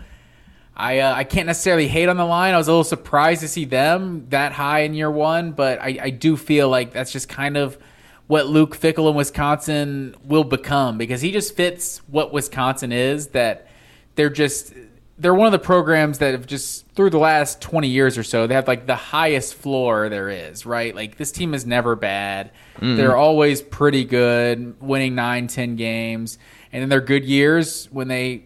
I 0.76 1.00
uh, 1.00 1.14
I 1.14 1.24
can't 1.24 1.46
necessarily 1.46 1.88
hate 1.88 2.08
on 2.08 2.16
the 2.16 2.24
line. 2.24 2.54
I 2.54 2.56
was 2.56 2.68
a 2.68 2.70
little 2.70 2.84
surprised 2.84 3.42
to 3.42 3.48
see 3.48 3.66
them 3.66 4.26
that 4.30 4.52
high 4.52 4.80
in 4.80 4.94
year 4.94 5.10
one, 5.10 5.52
but 5.52 5.78
I, 5.78 5.98
I 6.00 6.10
do 6.10 6.38
feel 6.38 6.70
like 6.70 6.92
that's 6.92 7.12
just 7.12 7.28
kind 7.28 7.58
of 7.58 7.76
what 8.30 8.46
Luke 8.46 8.78
Fickell 8.78 9.10
in 9.10 9.16
Wisconsin 9.16 10.14
will 10.22 10.44
become 10.44 10.98
because 10.98 11.20
he 11.20 11.32
just 11.32 11.56
fits 11.56 11.98
what 12.06 12.32
Wisconsin 12.32 12.92
is. 12.92 13.26
That 13.28 13.66
they're 14.14 14.30
just 14.30 14.72
they're 15.18 15.34
one 15.34 15.46
of 15.46 15.52
the 15.52 15.58
programs 15.58 16.18
that 16.18 16.30
have 16.30 16.46
just 16.46 16.86
through 16.90 17.10
the 17.10 17.18
last 17.18 17.60
20 17.60 17.88
years 17.88 18.16
or 18.16 18.22
so 18.22 18.46
they 18.46 18.54
have 18.54 18.68
like 18.68 18.86
the 18.86 18.94
highest 18.94 19.54
floor 19.54 20.08
there 20.08 20.28
is 20.28 20.64
right 20.64 20.94
like 20.94 21.16
this 21.16 21.32
team 21.32 21.54
is 21.54 21.66
never 21.66 21.96
bad 21.96 22.52
mm. 22.78 22.96
they're 22.96 23.16
always 23.16 23.60
pretty 23.60 24.04
good 24.04 24.80
winning 24.80 25.14
9 25.14 25.46
10 25.48 25.76
games 25.76 26.38
and 26.72 26.82
in 26.82 26.88
their 26.88 27.02
good 27.02 27.24
years 27.24 27.86
when 27.90 28.08
they 28.08 28.44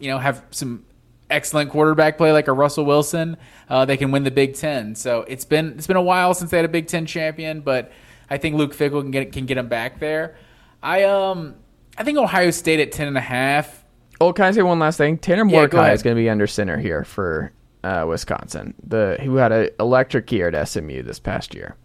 you 0.00 0.10
know 0.10 0.18
have 0.18 0.42
some 0.50 0.84
excellent 1.30 1.70
quarterback 1.70 2.16
play 2.16 2.32
like 2.32 2.48
a 2.48 2.52
russell 2.52 2.84
wilson 2.84 3.36
uh, 3.68 3.84
they 3.84 3.96
can 3.96 4.10
win 4.10 4.24
the 4.24 4.30
big 4.30 4.54
ten 4.54 4.94
so 4.94 5.20
it's 5.28 5.44
been 5.44 5.74
it's 5.74 5.86
been 5.86 5.96
a 5.96 6.02
while 6.02 6.34
since 6.34 6.50
they 6.50 6.56
had 6.56 6.64
a 6.64 6.68
big 6.68 6.88
ten 6.88 7.06
champion 7.06 7.60
but 7.60 7.92
i 8.30 8.38
think 8.38 8.56
luke 8.56 8.74
Fickell 8.74 9.02
can 9.02 9.10
get 9.10 9.32
can 9.32 9.46
get 9.46 9.56
them 9.56 9.68
back 9.68 10.00
there 10.00 10.36
i 10.82 11.04
um 11.04 11.54
i 11.96 12.04
think 12.04 12.18
ohio 12.18 12.50
state 12.50 12.80
at 12.80 12.92
10 12.92 13.08
and 13.08 13.18
a 13.18 13.22
half 13.22 13.84
Oh, 14.20 14.32
can 14.32 14.46
I 14.46 14.50
say 14.50 14.62
one 14.62 14.78
last 14.78 14.96
thing? 14.96 15.18
Tanner 15.18 15.44
Mordecai 15.44 15.88
yeah, 15.88 15.92
is 15.92 16.02
going 16.02 16.16
to 16.16 16.20
be 16.20 16.28
under 16.28 16.46
center 16.46 16.76
here 16.76 17.04
for 17.04 17.52
uh, 17.84 18.04
Wisconsin. 18.08 18.74
The 18.84 19.16
who 19.22 19.36
had 19.36 19.52
an 19.52 19.70
electric 19.78 20.30
year 20.32 20.48
at 20.48 20.68
SMU 20.68 21.02
this 21.02 21.20
past 21.20 21.54
year. 21.54 21.76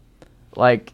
Like 0.56 0.94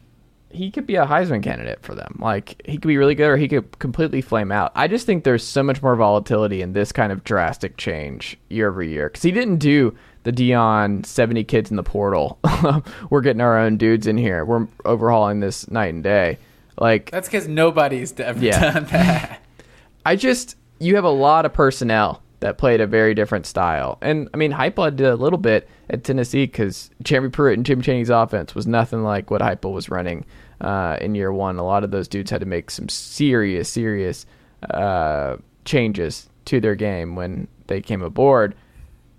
he 0.52 0.72
could 0.72 0.86
be 0.86 0.96
a 0.96 1.06
Heisman 1.06 1.44
candidate 1.44 1.82
for 1.82 1.96
them. 1.96 2.18
Like 2.20 2.62
he 2.66 2.74
could 2.74 2.88
be 2.88 2.98
really 2.98 3.16
good, 3.16 3.30
or 3.30 3.38
he 3.38 3.48
could 3.48 3.80
completely 3.80 4.22
flame 4.22 4.52
out. 4.52 4.72
I 4.76 4.88
just 4.88 5.06
think 5.06 5.24
there's 5.24 5.44
so 5.44 5.64
much 5.64 5.82
more 5.82 5.96
volatility 5.96 6.62
in 6.62 6.74
this 6.74 6.92
kind 6.92 7.12
of 7.12 7.24
drastic 7.24 7.78
change 7.78 8.38
year 8.50 8.70
over 8.70 8.84
year 8.84 9.08
because 9.08 9.24
he 9.24 9.32
didn't 9.32 9.58
do 9.58 9.96
the 10.24 10.32
Deion 10.32 11.06
70 11.06 11.44
kids 11.46 11.70
in 11.70 11.78
the 11.78 11.84
portal. 11.84 12.40
We're 13.10 13.22
getting 13.22 13.42
our 13.42 13.58
own 13.58 13.78
dudes 13.78 14.08
in 14.08 14.18
here. 14.18 14.44
We're 14.46 14.68
overhauling 14.86 15.40
this 15.40 15.70
night 15.70 15.94
and 15.94 16.04
day. 16.04 16.38
Like 16.78 17.12
that's 17.12 17.28
because 17.28 17.48
nobody's 17.48 18.18
ever 18.20 18.44
yeah. 18.44 18.72
done 18.72 18.86
that. 18.86 19.42
I 20.06 20.16
just 20.16 20.56
you 20.80 20.96
have 20.96 21.04
a 21.04 21.10
lot 21.10 21.46
of 21.46 21.54
personnel 21.54 22.22
that 22.40 22.58
played 22.58 22.80
a 22.80 22.88
very 22.88 23.14
different 23.14 23.46
style. 23.46 23.98
And 24.02 24.30
I 24.34 24.38
mean, 24.38 24.52
Heupel 24.52 24.96
did 24.96 25.08
a 25.08 25.16
little 25.16 25.38
bit 25.38 25.68
at 25.90 26.04
Tennessee 26.04 26.46
because 26.46 26.90
Jeremy 27.04 27.30
Pruitt 27.30 27.58
and 27.58 27.66
Jim 27.66 27.82
Chaney's 27.82 28.10
offense 28.10 28.56
was 28.56 28.66
nothing 28.66 29.04
like 29.04 29.30
what 29.30 29.42
Heupel 29.42 29.74
was 29.74 29.90
running 29.90 30.26
uh, 30.62 30.98
in 31.02 31.16
year 31.16 31.34
one. 31.34 31.58
A 31.58 31.66
lot 31.66 31.84
of 31.84 31.92
those 31.92 32.08
dudes 32.08 32.32
had 32.32 32.40
to 32.40 32.46
make 32.46 32.72
some 32.72 32.88
serious, 32.88 33.70
serious 33.70 34.26
uh, 34.70 35.38
changes 35.66 36.30
to 36.46 36.62
their 36.62 36.76
game 36.76 37.16
when 37.16 37.48
they 37.68 37.82
came 37.82 38.02
aboard. 38.02 38.56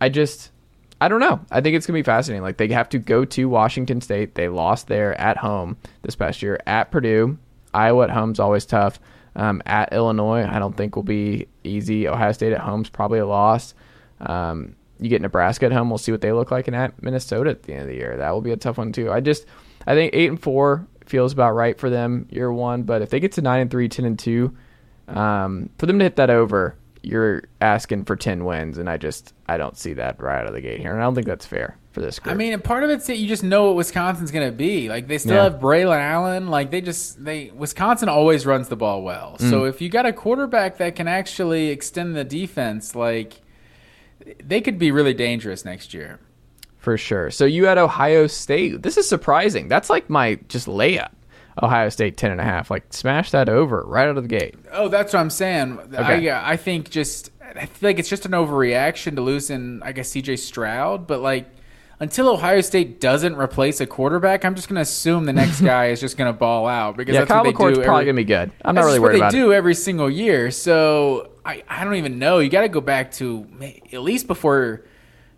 I 0.01 0.09
just, 0.09 0.51
I 1.01 1.09
don't 1.09 1.21
know. 1.21 1.41
I 1.51 1.61
think 1.61 1.77
it's 1.77 1.87
gonna 1.87 1.99
be 1.99 2.03
fascinating. 2.03 2.43
Like 2.43 2.59
they 2.59 2.69
have 2.69 2.89
to 2.91 2.99
go 2.99 3.25
to 3.25 3.49
Washington 3.49 4.01
State. 4.01 4.35
They 4.35 4.49
lost 4.49 4.89
there 4.89 5.19
at 5.21 5.39
home 5.39 5.77
this 6.03 6.15
past 6.15 6.43
year 6.43 6.61
at 6.67 6.91
Purdue. 6.91 7.39
Iowa 7.73 8.05
at 8.05 8.11
home's 8.11 8.41
always 8.41 8.67
tough. 8.67 9.01
Um, 9.37 9.63
at 9.65 9.93
Illinois, 9.93 10.45
I 10.45 10.59
don't 10.59 10.77
think 10.77 10.97
will 10.97 11.03
be 11.03 11.47
easy. 11.63 12.09
Ohio 12.09 12.33
State 12.33 12.53
at 12.53 12.61
home's 12.61 12.91
probably 12.91 13.21
a 13.21 13.27
loss. 13.27 13.75
Um, 14.21 14.75
you 14.99 15.09
get 15.09 15.23
Nebraska 15.23 15.67
at 15.67 15.73
home. 15.73 15.89
We'll 15.89 15.99
see 15.99 16.13
what 16.13 16.21
they 16.21 16.33
look 16.33 16.51
like, 16.51 16.67
and 16.67 16.77
at 16.77 17.03
Minnesota 17.03 17.51
at 17.51 17.63
the 17.63 17.73
end 17.73 17.83
of 17.83 17.89
the 17.89 17.95
year, 17.95 18.17
that 18.17 18.31
will 18.33 18.41
be 18.43 18.51
a 18.51 18.57
tough 18.57 18.77
one 18.77 18.93
too. 18.93 19.11
I 19.11 19.21
just, 19.21 19.47
I 19.87 19.95
think 19.95 20.15
eight 20.15 20.29
and 20.29 20.41
four 20.41 20.87
feels 21.07 21.33
about 21.33 21.53
right 21.53 21.79
for 21.79 21.91
them 21.91 22.27
year 22.31 22.53
one. 22.53 22.83
But 22.83 23.03
if 23.03 23.11
they 23.11 23.21
get 23.21 23.33
to 23.33 23.43
nine 23.43 23.61
and 23.61 23.71
three, 23.71 23.89
10 23.89 24.05
and 24.05 24.19
two, 24.19 24.57
um, 25.09 25.71
for 25.79 25.87
them 25.87 25.99
to 25.99 26.05
hit 26.05 26.17
that 26.17 26.31
over, 26.31 26.77
you're 27.03 27.45
asking 27.61 28.05
for 28.05 28.17
10 28.17 28.45
wins, 28.45 28.79
and 28.79 28.89
I 28.89 28.97
just, 28.97 29.35
I 29.49 29.57
don't 29.57 29.77
see 29.77 29.95
that 29.95 30.21
right 30.21 30.41
out 30.41 30.47
of 30.47 30.55
the 30.55 30.61
gate 30.61 30.81
here, 30.81 30.93
and 30.93 31.01
I 31.01 31.05
don't 31.05 31.15
think 31.15 31.27
that's 31.27 31.47
fair 31.47 31.77
for 31.93 32.01
this 32.01 32.19
group. 32.19 32.35
I 32.35 32.37
mean, 32.37 32.59
part 32.61 32.85
of 32.85 32.91
it's 32.91 33.07
that 33.07 33.17
you 33.17 33.27
just 33.27 33.43
know 33.43 33.67
what 33.67 33.77
Wisconsin's 33.77 34.31
going 34.31 34.47
to 34.47 34.57
be. 34.57 34.89
Like 34.89 35.09
they 35.09 35.19
still 35.19 35.37
yeah. 35.37 35.45
have 35.45 35.55
Braylon 35.55 36.01
Allen. 36.01 36.49
Like 36.49 36.71
they 36.71 36.81
just 36.81 37.23
they 37.23 37.51
Wisconsin 37.51 38.09
always 38.09 38.47
runs 38.47 38.69
the 38.69 38.77
ball 38.77 39.03
well. 39.03 39.37
Mm. 39.39 39.51
So 39.51 39.65
if 39.65 39.81
you 39.81 39.89
got 39.89 40.07
a 40.07 40.13
quarterback 40.13 40.79
that 40.79 40.97
can 40.97 41.09
actually 41.09 41.69
extend 41.69 42.17
the 42.17 42.25
defense, 42.25 42.95
like 42.95 43.41
they 44.43 44.61
could 44.61 44.79
be 44.79 44.93
really 44.93 45.15
dangerous 45.15 45.65
next 45.65 45.95
year. 45.95 46.21
For 46.79 46.97
sure. 46.97 47.31
So 47.31 47.45
you 47.45 47.67
had 47.67 47.77
Ohio 47.77 48.27
State. 48.27 48.83
This 48.83 48.97
is 48.97 49.09
surprising. 49.09 49.69
That's 49.69 49.91
like 49.91 50.09
my 50.09 50.39
just 50.49 50.67
layup. 50.67 51.11
Ohio 51.63 51.89
State 51.89 52.17
ten 52.17 52.31
and 52.31 52.41
a 52.41 52.45
half. 52.45 52.71
Like 52.71 52.93
smash 52.93 53.31
that 53.31 53.49
over 53.49 53.83
right 53.83 54.09
out 54.09 54.17
of 54.17 54.23
the 54.23 54.29
gate. 54.29 54.55
Oh, 54.73 54.89
that's 54.89 55.13
what 55.13 55.21
I'm 55.21 55.31
saying. 55.31 55.79
Okay. 55.79 56.31
I, 56.31 56.53
I 56.53 56.57
think 56.57 56.91
just 56.91 57.31
I 57.43 57.67
feel 57.67 57.89
like 57.89 57.99
it's 57.99 58.09
just 58.09 58.27
an 58.27 58.33
overreaction 58.33 59.17
to 59.17 59.23
losing, 59.23 59.83
I 59.83 59.93
guess, 59.93 60.09
C.J. 60.09 60.37
Stroud. 60.37 61.07
But 61.07 61.21
like 61.21 61.51
until 62.01 62.29
Ohio 62.29 62.63
State 62.63 63.01
doesn't 63.01 63.37
replace 63.37 63.81
a 63.81 63.87
quarterback, 63.87 64.45
I'm 64.45 64.55
just 64.55 64.69
going 64.69 64.77
to 64.77 64.83
assume 64.83 65.25
the 65.27 65.33
next 65.33 65.61
guy 65.63 65.87
is 65.87 66.01
just 66.01 66.17
going 66.17 66.33
to 66.33 66.39
ball 66.39 66.67
out 66.67 66.97
because 66.97 67.15
yeah, 67.15 67.21
that's 67.21 67.31
Kyle 67.31 67.45
what 67.45 67.51
they 67.51 67.53
McCord's 67.53 67.79
do. 67.79 67.85
probably 67.85 68.05
going 68.05 68.17
to 68.17 68.23
be 68.23 68.25
good. 68.25 68.51
I'm 68.65 68.75
not 68.75 68.85
really 68.85 68.99
worried 68.99 69.17
about 69.17 69.33
it. 69.33 69.37
They 69.37 69.43
do 69.43 69.53
every 69.53 69.75
single 69.75 70.11
year, 70.11 70.51
so 70.51 71.31
I, 71.45 71.63
I 71.69 71.85
don't 71.85 71.97
even 71.97 72.19
know. 72.19 72.39
You 72.39 72.49
got 72.49 72.63
to 72.63 72.69
go 72.69 72.81
back 72.81 73.13
to 73.13 73.47
at 73.93 74.01
least 74.01 74.27
before 74.27 74.85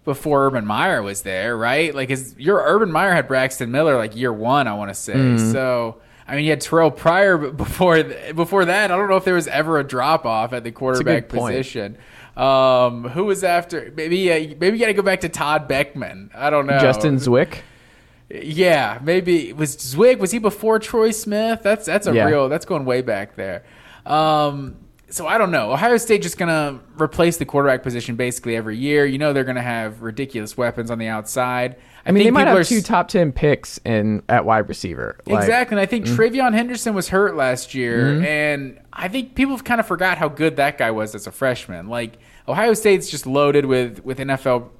before 0.05 0.47
Urban 0.47 0.67
Meyer 0.67 1.01
was 1.01 1.23
there, 1.23 1.57
right? 1.57 1.95
Like, 1.95 2.09
his, 2.09 2.35
your 2.37 2.59
Urban 2.59 2.91
Meyer 2.91 3.13
had 3.13 3.29
Braxton 3.29 3.71
Miller 3.71 3.97
like 3.97 4.17
year 4.17 4.33
one, 4.33 4.67
I 4.67 4.75
want 4.75 4.91
to 4.91 4.95
say. 4.95 5.15
Mm-hmm. 5.15 5.53
So. 5.53 6.01
I 6.27 6.37
mean, 6.37 6.45
you 6.45 6.51
had 6.51 6.61
Terrelle 6.61 6.95
Pryor 6.97 7.37
before 7.37 8.03
before 8.03 8.65
that. 8.65 8.91
I 8.91 8.97
don't 8.97 9.09
know 9.09 9.17
if 9.17 9.25
there 9.25 9.35
was 9.35 9.49
ever 9.49 9.79
a 9.79 9.85
drop 9.85 10.25
off 10.25 10.53
at 10.53 10.65
the 10.65 10.73
quarterback 10.73 11.29
position. 11.29 11.99
Um, 12.37 13.05
who 13.09 13.25
was 13.25 13.45
after? 13.45 13.93
Maybe 13.95 14.31
uh, 14.31 14.57
maybe 14.59 14.79
you 14.79 14.79
got 14.79 14.87
to 14.87 14.95
go 14.95 15.03
back 15.03 15.21
to 15.21 15.29
Todd 15.29 15.69
Boeckman. 15.69 16.31
I 16.35 16.51
don't 16.51 16.67
know. 16.67 16.79
Justin 16.79 17.17
Zwick. 17.17 17.59
Yeah, 18.31 18.99
maybe 19.03 19.53
was 19.53 19.77
Zwick. 19.77 20.19
Was 20.19 20.31
he 20.31 20.39
before 20.39 20.79
Troy 20.79 21.11
Smith? 21.11 21.61
That's 21.63 21.85
that's 21.85 22.07
a 22.07 22.15
yeah. 22.15 22.25
real. 22.25 22.49
That's 22.49 22.65
going 22.65 22.85
way 22.87 23.03
back 23.03 23.37
there. 23.37 23.65
Um, 24.07 24.79
so 25.13 25.27
I 25.27 25.37
don't 25.37 25.51
know. 25.51 25.73
Ohio 25.73 25.99
State 25.99 26.23
just 26.23 26.39
gonna 26.39 26.81
replace 27.01 27.37
the 27.37 27.45
quarterback 27.45 27.83
position 27.83 28.17
basically 28.17 28.57
every 28.57 28.77
year. 28.77 29.05
You 29.05 29.19
know 29.19 29.33
they're 29.33 29.45
gonna 29.45 29.63
have 29.63 30.03
ridiculous 30.03 30.57
weapons 30.57 30.91
on 30.91 30.99
the 30.99 31.09
outside. 31.09 31.77
I, 32.05 32.09
I 32.09 32.13
mean, 32.13 32.25
they 32.25 32.31
might 32.31 32.49
have 32.49 32.57
are, 32.57 32.65
two 32.65 32.81
top 32.81 33.09
ten 33.09 33.31
picks 33.31 33.79
in 33.85 34.23
at 34.29 34.45
wide 34.45 34.69
receiver. 34.69 35.19
Like, 35.27 35.43
exactly. 35.43 35.75
And 35.75 35.81
I 35.81 35.87
think 35.87 36.07
mm-hmm. 36.07 36.21
TreVeyon 36.21 36.55
Henderson 36.55 36.95
was 36.95 37.11
hurt 37.11 37.37
last 37.37 37.75
year, 37.75 38.15
mm-hmm. 38.15 38.25
and 38.25 38.81
I 38.93 39.09
think 39.09 39.35
people 39.35 39.55
have 39.55 39.65
kind 39.65 39.81
of 39.81 39.87
forgot 39.87 40.19
how 40.19 40.29
good 40.29 40.57
that 40.57 40.79
guy 40.79 40.91
was 40.91 41.15
as 41.15 41.27
a 41.27 41.31
freshman. 41.31 41.89
Like 41.89 42.19
Ohio 42.49 42.73
State's 42.73 43.11
just 43.11 43.27
loaded 43.27 43.67
with 43.67 44.03
with 44.05 44.19
NFL 44.19 44.71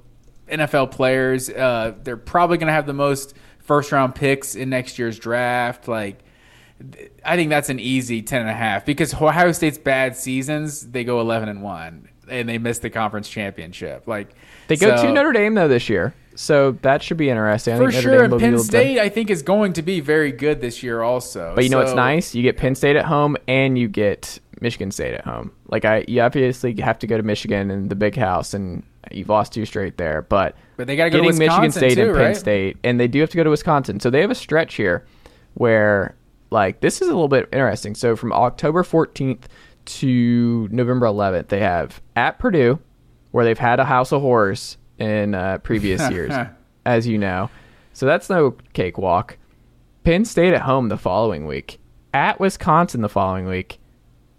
NFL 0.49 0.91
players. 0.91 1.49
Uh, 1.49 1.93
they're 2.03 2.17
probably 2.17 2.57
going 2.57 2.67
to 2.67 2.73
have 2.73 2.87
the 2.87 2.93
most 2.93 3.35
first 3.59 3.91
round 3.91 4.15
picks 4.15 4.55
in 4.55 4.69
next 4.69 4.99
year's 4.99 5.17
draft. 5.19 5.87
Like 5.87 6.23
I 7.23 7.35
think 7.35 7.49
that's 7.49 7.69
an 7.69 7.79
easy 7.79 8.21
ten 8.21 8.41
and 8.41 8.49
a 8.49 8.53
half 8.53 8.85
because 8.85 9.13
Ohio 9.13 9.51
State's 9.51 9.77
bad 9.77 10.17
seasons 10.17 10.91
they 10.91 11.03
go 11.03 11.21
eleven 11.21 11.49
and 11.49 11.61
one 11.61 12.09
and 12.27 12.47
they 12.47 12.57
miss 12.57 12.79
the 12.79 12.89
conference 12.89 13.29
championship. 13.29 14.07
Like 14.07 14.35
they 14.67 14.75
go 14.75 14.95
so, 14.95 15.03
to 15.03 15.11
Notre 15.11 15.31
Dame 15.31 15.53
though 15.53 15.67
this 15.67 15.89
year. 15.89 16.13
So 16.35 16.71
that 16.81 17.03
should 17.03 17.17
be 17.17 17.29
interesting. 17.29 17.75
I 17.75 17.77
for 17.77 17.91
sure, 17.91 18.23
and 18.23 18.39
Penn 18.39 18.57
State, 18.57 18.99
I 18.99 19.07
think, 19.09 19.29
is 19.29 19.43
going 19.43 19.73
to 19.73 19.83
be 19.83 19.99
very 19.99 20.31
good 20.31 20.61
this 20.61 20.81
year, 20.81 21.03
also. 21.03 21.53
But 21.53 21.63
you 21.63 21.69
know 21.69 21.77
so, 21.77 21.83
what's 21.83 21.95
nice? 21.95 22.33
You 22.33 22.41
get 22.41 22.57
Penn 22.57 22.73
State 22.73 22.95
at 22.95 23.05
home, 23.05 23.37
and 23.47 23.77
you 23.77 23.87
get 23.87 24.39
Michigan 24.59 24.89
State 24.89 25.13
at 25.13 25.23
home. 25.23 25.51
Like 25.67 25.85
I, 25.85 26.05
you 26.07 26.21
obviously 26.21 26.75
have 26.81 26.97
to 26.99 27.07
go 27.07 27.17
to 27.17 27.23
Michigan 27.23 27.69
and 27.69 27.89
the 27.89 27.95
big 27.95 28.15
house, 28.15 28.55
and 28.55 28.81
you've 29.11 29.29
lost 29.29 29.53
two 29.53 29.65
straight 29.65 29.97
there. 29.97 30.23
But 30.23 30.55
but 30.75 30.87
they 30.87 30.95
got 30.95 31.05
to 31.05 31.09
go 31.11 31.17
to 31.21 31.33
Michigan 31.33 31.71
State 31.71 31.95
too, 31.95 32.07
and 32.07 32.15
Penn 32.15 32.25
right? 32.25 32.37
State, 32.37 32.77
and 32.83 32.99
they 32.99 33.07
do 33.07 33.19
have 33.19 33.29
to 33.29 33.37
go 33.37 33.43
to 33.43 33.51
Wisconsin. 33.51 33.99
So 33.99 34.09
they 34.09 34.21
have 34.21 34.31
a 34.31 34.35
stretch 34.35 34.73
here 34.73 35.05
where 35.53 36.15
like 36.53 36.79
this 36.79 37.01
is 37.01 37.07
a 37.09 37.11
little 37.11 37.27
bit 37.27 37.49
interesting. 37.51 37.95
So 37.95 38.15
from 38.15 38.31
October 38.31 38.83
14th 38.83 39.43
to 39.85 40.69
November 40.71 41.07
11th, 41.07 41.49
they 41.49 41.59
have 41.59 42.01
at 42.15 42.39
Purdue, 42.39 42.79
where 43.31 43.43
they've 43.43 43.59
had 43.59 43.79
a 43.79 43.85
house 43.85 44.13
of 44.13 44.21
horrors 44.21 44.77
in 44.97 45.35
uh, 45.35 45.57
previous 45.57 46.09
years, 46.11 46.31
as 46.85 47.05
you 47.05 47.17
know. 47.17 47.49
So 47.91 48.05
that's 48.05 48.29
no 48.29 48.55
cakewalk. 48.73 49.37
Penn 50.03 50.25
State 50.25 50.53
at 50.53 50.61
home 50.61 50.89
the 50.89 50.97
following 50.97 51.45
week, 51.45 51.79
at 52.13 52.39
Wisconsin 52.39 53.01
the 53.01 53.09
following 53.09 53.45
week, 53.45 53.79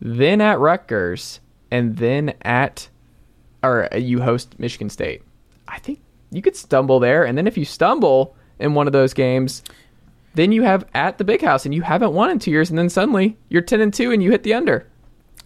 then 0.00 0.40
at 0.40 0.58
Rutgers, 0.58 1.40
and 1.70 1.96
then 1.96 2.34
at 2.42 2.88
or 3.62 3.88
you 3.96 4.20
host 4.20 4.58
Michigan 4.58 4.90
State. 4.90 5.22
I 5.66 5.78
think 5.78 6.00
you 6.30 6.42
could 6.42 6.56
stumble 6.56 7.00
there, 7.00 7.24
and 7.24 7.36
then 7.36 7.46
if 7.46 7.56
you 7.56 7.64
stumble 7.64 8.36
in 8.58 8.74
one 8.74 8.86
of 8.86 8.92
those 8.92 9.14
games, 9.14 9.62
then 10.34 10.52
you 10.52 10.62
have 10.62 10.84
at 10.94 11.18
the 11.18 11.24
big 11.24 11.40
house, 11.42 11.64
and 11.64 11.74
you 11.74 11.82
haven't 11.82 12.12
won 12.12 12.30
in 12.30 12.38
two 12.38 12.50
years, 12.50 12.70
and 12.70 12.78
then 12.78 12.88
suddenly 12.88 13.36
you're 13.48 13.62
ten 13.62 13.80
and 13.80 13.92
two, 13.94 14.10
and 14.12 14.22
you 14.22 14.30
hit 14.30 14.42
the 14.42 14.54
under. 14.54 14.86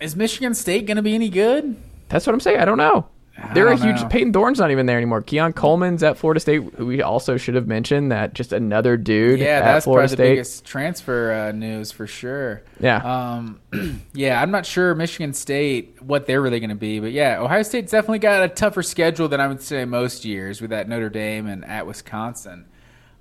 Is 0.01 0.15
Michigan 0.17 0.55
State 0.55 0.87
going 0.87 0.97
to 0.97 1.03
be 1.03 1.15
any 1.15 1.29
good? 1.29 1.77
That's 2.09 2.27
what 2.27 2.33
I'm 2.33 2.41
saying. 2.41 2.59
I 2.61 2.65
don't 2.65 2.79
know. 2.79 3.09
they're 3.55 3.69
a 3.69 3.77
don't 3.77 3.87
huge. 3.87 4.01
know. 4.03 4.09
Payton 4.09 4.33
Thorne's 4.33 4.59
not 4.59 4.71
even 4.71 4.87
there 4.87 4.97
anymore. 4.97 5.23
Keon 5.23 5.53
Coleman's 5.53 6.03
at 6.03 6.17
Florida 6.19 6.41
State. 6.41 6.63
who 6.77 6.87
We 6.87 7.03
also 7.03 7.37
should 7.37 7.55
have 7.55 7.67
mentioned 7.69 8.11
that 8.13 8.33
just 8.35 8.53
another 8.53 8.97
dude 8.97 9.39
Yeah, 9.41 9.59
at 9.59 9.65
that's 9.65 9.85
Florida 9.85 10.09
probably 10.09 10.17
State. 10.17 10.25
the 10.25 10.31
biggest 10.37 10.65
transfer 10.65 11.33
uh, 11.33 11.53
news 11.53 11.93
for 11.93 12.07
sure. 12.07 12.63
Yeah. 12.81 12.97
Um, 12.97 13.61
yeah, 14.15 14.41
I'm 14.43 14.51
not 14.51 14.67
sure 14.67 14.95
Michigan 14.95 15.35
State 15.35 16.01
what 16.03 16.27
they're 16.27 16.41
really 16.43 16.59
going 16.61 16.71
to 16.71 16.77
be, 16.77 16.99
but 17.01 17.13
yeah, 17.13 17.41
Ohio 17.41 17.63
State's 17.63 17.93
definitely 17.93 18.19
got 18.21 18.43
a 18.43 18.49
tougher 18.49 18.83
schedule 18.83 19.29
than 19.29 19.41
I 19.41 19.47
would 19.49 19.63
say 19.63 19.85
most 19.85 20.25
years 20.25 20.61
with 20.61 20.71
that 20.71 20.89
Notre 20.89 21.11
Dame 21.11 21.47
and 21.47 21.65
at 21.65 21.87
Wisconsin. 21.87 22.65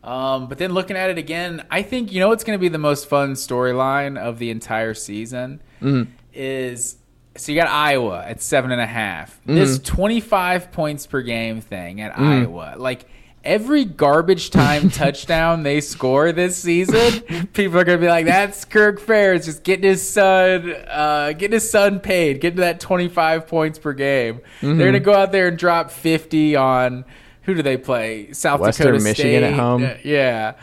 Um, 0.07 0.47
but 0.47 0.57
then 0.57 0.73
looking 0.73 0.95
at 0.95 1.09
it 1.09 1.17
again, 1.17 1.65
I 1.69 1.81
think 1.81 2.13
you 2.13 2.21
know 2.21 2.29
what's 2.29 2.45
going 2.45 2.57
to 2.57 2.61
be 2.61 2.69
the 2.69 2.77
most 2.77 3.09
fun 3.09 3.33
storyline 3.33 4.17
of 4.17 4.39
the 4.39 4.49
entire 4.51 4.93
season? 4.93 5.61
Is 6.33 6.95
so 7.35 7.51
you 7.51 7.59
got 7.59 7.67
Iowa 7.67 8.23
at 8.25 8.41
seven 8.41 8.71
and 8.71 8.79
a 8.79 8.85
half. 8.85 9.39
This 9.45 9.79
25 9.79 10.71
points 10.71 11.05
per 11.05 11.21
game 11.21 11.59
thing 11.59 11.99
at 11.99 12.17
Iowa, 12.17 12.75
like 12.77 13.05
every 13.43 13.83
garbage 13.83 14.49
time 14.49 14.89
touchdown 14.91 15.63
they 15.63 15.81
score 15.81 16.31
this 16.31 16.57
season, 16.57 17.47
people 17.53 17.77
are 17.77 17.83
gonna 17.83 17.97
be 17.97 18.07
like, 18.07 18.25
"That's 18.25 18.63
Kirk 18.63 19.01
Ferentz 19.01 19.45
just 19.45 19.63
getting 19.63 19.89
his 19.89 20.07
son, 20.07 20.73
uh, 20.89 21.33
getting 21.33 21.51
his 21.53 21.69
son 21.69 21.99
paid, 21.99 22.39
getting 22.39 22.57
to 22.57 22.61
that 22.61 22.79
25 22.79 23.45
points 23.47 23.77
per 23.77 23.91
game." 23.91 24.39
They're 24.77 24.87
gonna 24.87 24.99
go 25.01 25.13
out 25.13 25.33
there 25.33 25.49
and 25.49 25.57
drop 25.57 25.91
50 25.91 26.55
on 26.55 27.03
who 27.47 27.55
do 27.55 27.63
they 27.63 27.77
play? 27.77 28.31
South 28.33 28.59
Western 28.59 28.87
Dakota 28.87 29.03
Michigan 29.03 29.43
at 29.43 29.53
home. 29.53 29.81
Yeah. 30.03 30.53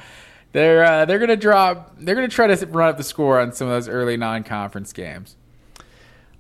They're 0.53 0.85
uh, 0.85 1.05
they're 1.05 1.19
gonna 1.19 1.37
drop. 1.37 1.97
They're 1.99 2.15
gonna 2.15 2.29
try 2.29 2.47
to 2.47 2.67
run 2.67 2.91
up 2.91 2.97
the 2.97 3.03
score 3.03 3.41
on 3.41 3.53
some 3.53 3.67
of 3.67 3.73
those 3.73 3.89
early 3.89 4.17
non-conference 4.17 4.93
games. 4.93 5.35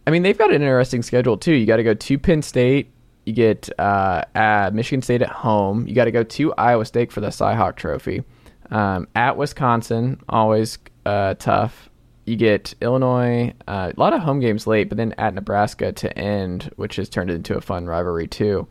I 0.06 0.10
mean, 0.10 0.22
they've 0.22 0.38
got 0.38 0.50
an 0.50 0.62
interesting 0.62 1.02
schedule 1.02 1.36
too. 1.36 1.52
You 1.52 1.66
got 1.66 1.76
to 1.76 1.82
go 1.82 1.94
to 1.94 2.18
Penn 2.18 2.42
State. 2.42 2.92
You 3.24 3.32
get 3.32 3.70
uh, 3.78 4.22
at 4.34 4.74
Michigan 4.74 5.02
State 5.02 5.22
at 5.22 5.30
home. 5.30 5.86
You 5.88 5.94
got 5.94 6.04
to 6.04 6.12
go 6.12 6.22
to 6.22 6.52
Iowa 6.54 6.84
State 6.84 7.10
for 7.10 7.20
the 7.20 7.28
Cyhawk 7.28 7.76
Trophy. 7.76 8.22
Um, 8.70 9.08
at 9.14 9.36
Wisconsin, 9.36 10.20
always 10.28 10.78
uh, 11.06 11.34
tough. 11.34 11.88
You 12.26 12.36
get 12.36 12.74
Illinois, 12.80 13.52
uh, 13.66 13.92
a 13.96 14.00
lot 14.00 14.12
of 14.12 14.20
home 14.20 14.40
games 14.40 14.66
late, 14.66 14.88
but 14.88 14.96
then 14.96 15.14
at 15.18 15.34
Nebraska 15.34 15.92
to 15.92 16.18
end, 16.18 16.70
which 16.76 16.96
has 16.96 17.08
turned 17.08 17.30
into 17.30 17.56
a 17.56 17.60
fun 17.60 17.86
rivalry 17.86 18.26
too. 18.26 18.66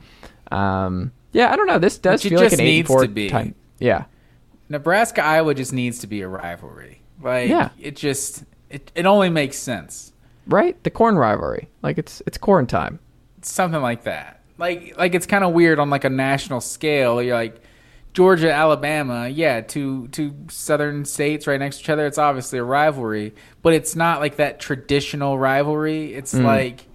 Um, 0.51 1.11
yeah, 1.34 1.51
I 1.51 1.55
don't 1.55 1.67
know. 1.67 1.79
This 1.79 1.97
does 1.97 2.23
Which 2.23 2.31
feel 2.31 2.39
like 2.41 2.53
an 2.53 2.61
eight 2.61 2.88
four 2.88 3.01
to 3.01 3.07
be. 3.07 3.29
time. 3.29 3.55
Yeah, 3.79 4.05
Nebraska 4.69 5.23
Iowa 5.23 5.53
just 5.53 5.73
needs 5.73 5.99
to 5.99 6.07
be 6.07 6.21
a 6.21 6.27
rivalry. 6.27 7.01
Like 7.21 7.49
Yeah. 7.49 7.69
it 7.79 7.95
just 7.95 8.43
it, 8.69 8.91
it 8.95 9.05
only 9.05 9.29
makes 9.29 9.57
sense. 9.57 10.13
right. 10.47 10.81
The 10.84 10.89
corn 10.89 11.15
rivalry, 11.15 11.69
like 11.81 11.97
it's 11.97 12.21
it's 12.25 12.38
corn 12.38 12.67
time. 12.67 12.99
Something 13.41 13.81
like 13.81 14.03
that. 14.03 14.41
Like 14.57 14.95
like 14.97 15.15
it's 15.15 15.25
kind 15.25 15.43
of 15.43 15.53
weird 15.53 15.79
on 15.79 15.89
like 15.89 16.03
a 16.05 16.09
national 16.09 16.61
scale. 16.61 17.21
You're 17.21 17.36
like 17.36 17.61
Georgia, 18.13 18.51
Alabama, 18.53 19.27
yeah, 19.27 19.61
two 19.61 20.07
two 20.09 20.36
southern 20.49 21.05
states 21.05 21.47
right 21.47 21.59
next 21.59 21.77
to 21.77 21.84
each 21.84 21.89
other. 21.89 22.05
It's 22.05 22.17
obviously 22.19 22.59
a 22.59 22.63
rivalry, 22.63 23.34
but 23.61 23.73
it's 23.73 23.95
not 23.95 24.19
like 24.19 24.36
that 24.38 24.59
traditional 24.59 25.38
rivalry. 25.39 26.13
It's 26.13 26.34
mm. 26.34 26.43
like 26.43 26.86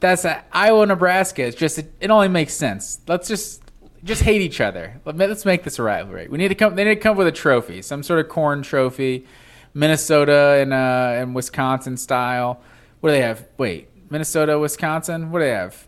that's 0.00 0.24
a, 0.24 0.44
Iowa, 0.52 0.86
Nebraska. 0.86 1.44
It's 1.44 1.56
just 1.56 1.78
it, 1.78 1.92
it 2.00 2.10
only 2.10 2.28
makes 2.28 2.54
sense. 2.54 3.00
Let's 3.06 3.28
just 3.28 3.62
just 4.04 4.22
hate 4.22 4.40
each 4.42 4.60
other. 4.60 5.00
Let- 5.04 5.16
Let's 5.16 5.44
make 5.44 5.62
this 5.64 5.78
a 5.78 5.82
rivalry. 5.82 6.28
We 6.28 6.38
need 6.38 6.48
to 6.48 6.54
come. 6.54 6.74
They 6.76 6.84
need 6.84 6.96
to 6.96 7.00
come 7.00 7.12
up 7.12 7.18
with 7.18 7.26
a 7.26 7.32
trophy, 7.32 7.82
some 7.82 8.02
sort 8.02 8.20
of 8.20 8.28
corn 8.28 8.62
trophy, 8.62 9.26
Minnesota 9.74 10.58
and 10.60 10.72
uh, 10.72 11.12
and 11.16 11.34
Wisconsin 11.34 11.96
style. 11.96 12.60
What 13.00 13.10
do 13.10 13.12
they 13.14 13.22
have? 13.22 13.46
Wait, 13.58 13.88
Minnesota, 14.10 14.58
Wisconsin. 14.58 15.30
What 15.30 15.40
do 15.40 15.44
they 15.44 15.50
have? 15.50 15.86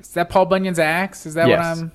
Is 0.00 0.08
that 0.10 0.28
Paul 0.28 0.46
Bunyan's 0.46 0.78
axe? 0.78 1.26
Is 1.26 1.34
that 1.34 1.48
Yes. 1.48 1.58
what 1.58 1.84
I'm? 1.84 1.92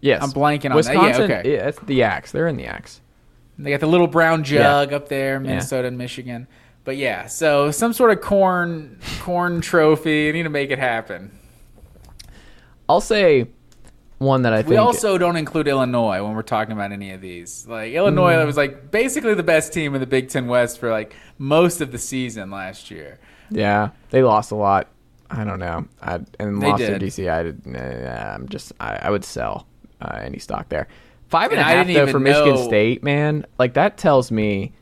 Yes, 0.00 0.22
I'm 0.22 0.30
blanking 0.30 0.64
on 0.64 0.70
that. 0.70 0.74
Wisconsin. 0.76 1.30
Yeah, 1.30 1.36
okay. 1.38 1.52
yeah, 1.54 1.68
it's 1.68 1.78
the 1.80 2.02
axe. 2.02 2.32
They're 2.32 2.48
in 2.48 2.56
the 2.56 2.66
axe. 2.66 3.00
They 3.58 3.70
got 3.70 3.78
the 3.80 3.86
little 3.86 4.08
brown 4.08 4.42
jug 4.42 4.92
up 4.92 5.08
there, 5.08 5.38
Minnesota 5.38 5.86
and 5.86 5.96
Michigan. 5.98 6.48
But 6.84 6.96
yeah, 6.96 7.26
so 7.26 7.70
some 7.70 7.92
sort 7.92 8.10
of 8.10 8.20
corn 8.20 8.98
corn 9.20 9.60
trophy. 9.60 10.28
I 10.28 10.32
need 10.32 10.42
to 10.42 10.48
make 10.48 10.70
it 10.72 10.80
happen. 10.80 11.30
I'll 12.88 13.00
say 13.00 13.46
one 14.22 14.42
that 14.42 14.52
I 14.52 14.58
think 14.58 14.70
We 14.70 14.76
also 14.76 15.18
don't 15.18 15.36
include 15.36 15.68
Illinois 15.68 16.22
when 16.22 16.34
we're 16.34 16.42
talking 16.42 16.72
about 16.72 16.92
any 16.92 17.10
of 17.12 17.20
these. 17.20 17.66
Like 17.68 17.92
Illinois 17.92 18.34
Mm. 18.34 18.46
was 18.46 18.56
like 18.56 18.90
basically 18.90 19.34
the 19.34 19.42
best 19.42 19.72
team 19.72 19.94
in 19.94 20.00
the 20.00 20.06
Big 20.06 20.28
Ten 20.28 20.46
West 20.46 20.78
for 20.78 20.90
like 20.90 21.14
most 21.38 21.80
of 21.80 21.92
the 21.92 21.98
season 21.98 22.50
last 22.50 22.90
year. 22.90 23.18
Yeah, 23.50 23.90
they 24.10 24.22
lost 24.22 24.50
a 24.52 24.54
lot. 24.54 24.88
I 25.30 25.44
don't 25.44 25.58
know. 25.58 25.86
I 26.02 26.20
and 26.38 26.62
They 26.62 26.68
lost 26.68 26.78
did. 26.78 27.00
to 27.00 27.06
DC. 27.06 27.30
I 27.30 27.42
did. 27.42 27.66
Nah, 27.66 28.34
I'm 28.34 28.48
just. 28.48 28.72
I, 28.80 28.96
I 29.02 29.10
would 29.10 29.24
sell 29.24 29.66
uh, 30.00 30.18
any 30.22 30.38
stock 30.38 30.68
there. 30.68 30.88
Five 31.28 31.52
and 31.52 31.60
a 31.60 31.64
And 31.64 31.70
I 31.70 31.84
half 31.84 32.06
though 32.06 32.12
for 32.12 32.20
Michigan 32.20 32.58
State, 32.58 33.02
man. 33.02 33.46
Like 33.58 33.74
that 33.74 33.96
tells 33.96 34.30
me 34.30 34.72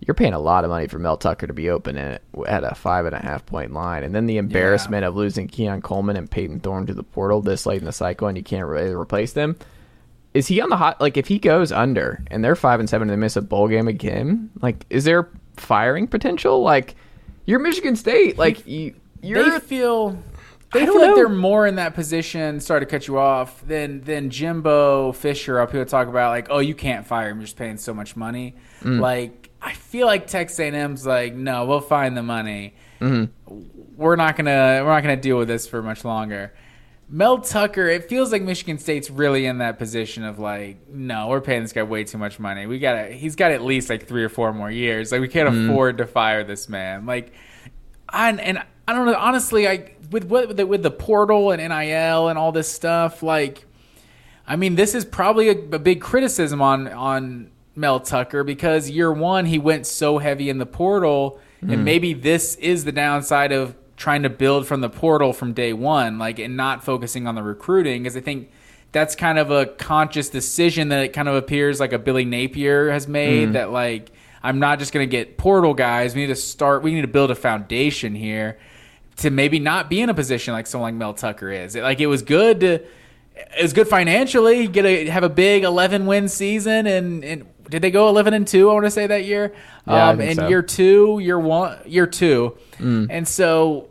you're 0.00 0.14
paying 0.14 0.32
a 0.32 0.40
lot 0.40 0.64
of 0.64 0.70
money 0.70 0.86
for 0.86 0.98
Mel 0.98 1.16
Tucker 1.16 1.46
to 1.46 1.52
be 1.52 1.68
open 1.70 1.98
at, 1.98 2.22
at 2.46 2.64
a 2.64 2.74
five 2.74 3.04
and 3.06 3.14
a 3.14 3.18
half 3.18 3.44
point 3.44 3.72
line, 3.72 4.02
and 4.02 4.14
then 4.14 4.26
the 4.26 4.38
embarrassment 4.38 5.04
of 5.04 5.14
losing 5.14 5.46
Keon 5.46 5.82
Coleman 5.82 6.16
and 6.16 6.30
Payton 6.30 6.60
Thorne 6.60 6.86
to 6.86 6.94
the 6.94 7.02
portal 7.02 7.42
this 7.42 7.66
late 7.66 7.80
in 7.80 7.84
the 7.84 7.92
cycle, 7.92 8.26
and 8.26 8.36
you 8.36 8.42
can't 8.42 8.66
really 8.66 8.94
replace 8.94 9.32
them. 9.32 9.56
Is 10.32 10.46
he 10.46 10.60
on 10.60 10.68
the 10.70 10.76
hot? 10.76 11.00
Like, 11.00 11.16
if 11.16 11.26
he 11.26 11.38
goes 11.38 11.72
under 11.72 12.22
and 12.28 12.44
they're 12.44 12.56
five 12.56 12.80
and 12.80 12.88
seven 12.88 13.10
and 13.10 13.18
they 13.18 13.20
miss 13.20 13.36
a 13.36 13.42
bowl 13.42 13.68
game 13.68 13.88
again, 13.88 14.50
like, 14.62 14.86
is 14.88 15.04
there 15.04 15.28
firing 15.56 16.06
potential? 16.06 16.62
Like, 16.62 16.94
you're 17.46 17.58
Michigan 17.58 17.96
State. 17.96 18.38
Like, 18.38 18.66
you, 18.66 18.94
you're 19.22 19.50
they 19.50 19.58
feel 19.58 20.16
they 20.72 20.82
I 20.82 20.84
feel 20.84 20.94
don't 20.94 21.00
like 21.00 21.10
know. 21.10 21.16
they're 21.16 21.28
more 21.28 21.66
in 21.66 21.76
that 21.76 21.94
position. 21.94 22.60
Sorry 22.60 22.80
to 22.80 22.86
cut 22.86 23.08
you 23.08 23.18
off. 23.18 23.60
Than 23.66 24.02
than 24.02 24.30
Jimbo 24.30 25.12
Fisher 25.12 25.58
up 25.58 25.72
here 25.72 25.84
talk 25.84 26.06
about 26.06 26.30
like, 26.30 26.46
oh, 26.48 26.60
you 26.60 26.76
can't 26.76 27.06
fire 27.06 27.30
him. 27.30 27.38
You're 27.38 27.46
just 27.46 27.56
paying 27.56 27.76
so 27.76 27.92
much 27.92 28.14
money. 28.14 28.54
Mm. 28.82 29.00
Like 29.00 29.39
I 29.62 29.72
feel 29.74 30.06
like 30.06 30.26
Texas 30.26 30.58
A&M's 30.60 31.06
like, 31.06 31.34
no, 31.34 31.66
we'll 31.66 31.80
find 31.80 32.16
the 32.16 32.22
money. 32.22 32.74
Mm-hmm. 33.00 33.60
We're 33.96 34.16
not 34.16 34.36
gonna 34.36 34.82
we're 34.84 34.90
not 34.90 35.02
gonna 35.02 35.16
deal 35.16 35.36
with 35.38 35.48
this 35.48 35.66
for 35.66 35.82
much 35.82 36.04
longer. 36.04 36.54
Mel 37.12 37.38
Tucker, 37.38 37.88
it 37.88 38.08
feels 38.08 38.30
like 38.30 38.40
Michigan 38.42 38.78
State's 38.78 39.10
really 39.10 39.44
in 39.44 39.58
that 39.58 39.78
position 39.78 40.22
of 40.24 40.38
like, 40.38 40.88
no, 40.88 41.26
we're 41.26 41.40
paying 41.40 41.62
this 41.62 41.72
guy 41.72 41.82
way 41.82 42.04
too 42.04 42.18
much 42.18 42.38
money. 42.38 42.66
We 42.66 42.78
got 42.78 42.92
to 42.94 43.06
he's 43.12 43.36
got 43.36 43.50
at 43.50 43.62
least 43.62 43.90
like 43.90 44.06
three 44.06 44.22
or 44.22 44.28
four 44.28 44.52
more 44.52 44.70
years. 44.70 45.10
Like 45.12 45.20
we 45.20 45.28
can't 45.28 45.48
Mm-hmm. 45.48 45.70
afford 45.70 45.98
to 45.98 46.06
fire 46.06 46.44
this 46.44 46.68
man. 46.68 47.06
Like 47.06 47.32
I, 48.08 48.30
and 48.30 48.62
I 48.88 48.92
don't 48.92 49.06
know. 49.06 49.14
Honestly, 49.16 49.68
I 49.68 49.94
with 50.10 50.24
what 50.24 50.48
with 50.48 50.56
the, 50.56 50.66
with 50.66 50.82
the 50.82 50.90
portal 50.90 51.50
and 51.50 51.60
NIL 51.60 52.28
and 52.28 52.38
all 52.38 52.52
this 52.52 52.68
stuff, 52.68 53.22
like, 53.22 53.66
I 54.46 54.56
mean, 54.56 54.74
this 54.76 54.94
is 54.94 55.04
probably 55.04 55.48
a, 55.48 55.52
a 55.52 55.78
big 55.78 56.00
criticism 56.00 56.62
on 56.62 56.88
on 56.88 57.50
Mel 57.74 58.00
Tucker 58.00 58.44
because 58.44 58.90
year 58.90 59.12
one 59.12 59.46
he 59.46 59.58
went 59.58 59.86
so 59.86 60.18
heavy 60.18 60.50
in 60.50 60.58
the 60.58 60.66
portal, 60.66 61.40
and 61.60 61.74
hmm. 61.74 61.84
maybe 61.84 62.14
this 62.14 62.56
is 62.56 62.84
the 62.84 62.92
downside 62.92 63.52
of 63.52 63.76
trying 63.96 64.22
to 64.22 64.30
build 64.30 64.66
from 64.66 64.80
the 64.80 64.88
portal 64.88 65.32
from 65.32 65.52
day 65.52 65.72
one, 65.72 66.18
like, 66.18 66.38
and 66.38 66.56
not 66.56 66.82
focusing 66.82 67.26
on 67.26 67.34
the 67.34 67.42
recruiting, 67.42 68.02
because 68.02 68.16
I 68.16 68.20
think. 68.20 68.50
That's 68.92 69.14
kind 69.14 69.38
of 69.38 69.52
a 69.52 69.66
conscious 69.66 70.30
decision 70.30 70.88
that 70.88 71.04
it 71.04 71.08
kind 71.12 71.28
of 71.28 71.36
appears 71.36 71.78
like 71.78 71.92
a 71.92 71.98
Billy 72.00 72.24
Napier 72.24 72.90
has 72.90 73.06
made. 73.06 73.46
Hmm. 73.46 73.52
That 73.52 73.70
like 73.70 74.10
I'm 74.42 74.58
not 74.58 74.78
just 74.78 74.92
going 74.92 75.08
to 75.08 75.10
get 75.10 75.36
portal 75.36 75.74
guys. 75.74 76.14
We 76.14 76.22
need 76.22 76.28
to 76.28 76.36
start. 76.36 76.82
We 76.82 76.94
need 76.94 77.02
to 77.02 77.08
build 77.08 77.30
a 77.30 77.34
foundation 77.34 78.14
here 78.14 78.58
to 79.16 79.30
maybe 79.30 79.58
not 79.58 79.90
be 79.90 80.00
in 80.00 80.08
a 80.08 80.14
position 80.14 80.54
like 80.54 80.66
someone 80.66 80.94
like 80.94 80.98
Mel 80.98 81.14
Tucker 81.14 81.50
is. 81.50 81.76
Like 81.76 82.00
it 82.00 82.06
was 82.06 82.22
good 82.22 82.60
to, 82.60 82.74
it 82.74 83.62
was 83.62 83.72
good 83.72 83.86
financially. 83.88 84.66
Get 84.66 84.86
a 84.86 85.06
have 85.06 85.24
a 85.24 85.28
big 85.28 85.62
11 85.64 86.06
win 86.06 86.28
season 86.28 86.86
and 86.86 87.24
and 87.24 87.46
did 87.70 87.82
they 87.82 87.90
go 87.90 88.08
11 88.08 88.34
and 88.34 88.46
two? 88.46 88.68
I 88.70 88.74
want 88.74 88.86
to 88.86 88.90
say 88.90 89.06
that 89.06 89.24
year. 89.24 89.54
Yeah, 89.86 90.10
um, 90.10 90.20
and 90.20 90.36
so. 90.36 90.48
year 90.48 90.62
two, 90.62 91.18
year 91.22 91.38
one, 91.38 91.78
year 91.86 92.06
two, 92.06 92.58
and 93.10 93.26
so 93.26 93.88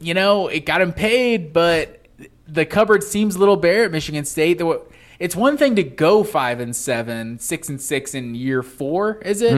you 0.00 0.14
know 0.14 0.48
it 0.48 0.64
got 0.64 0.80
him 0.80 0.92
paid, 0.92 1.52
but 1.52 2.06
the 2.48 2.64
cupboard 2.64 3.02
seems 3.02 3.36
a 3.36 3.38
little 3.38 3.56
bare 3.56 3.84
at 3.84 3.92
Michigan 3.92 4.24
State. 4.24 4.60
It's 5.18 5.34
one 5.34 5.56
thing 5.56 5.76
to 5.76 5.82
go 5.82 6.24
five 6.24 6.60
and 6.60 6.74
seven, 6.74 7.38
six 7.38 7.68
and 7.68 7.80
six 7.80 8.14
in 8.14 8.34
year 8.34 8.62
four, 8.62 9.16
is 9.22 9.42
it? 9.42 9.52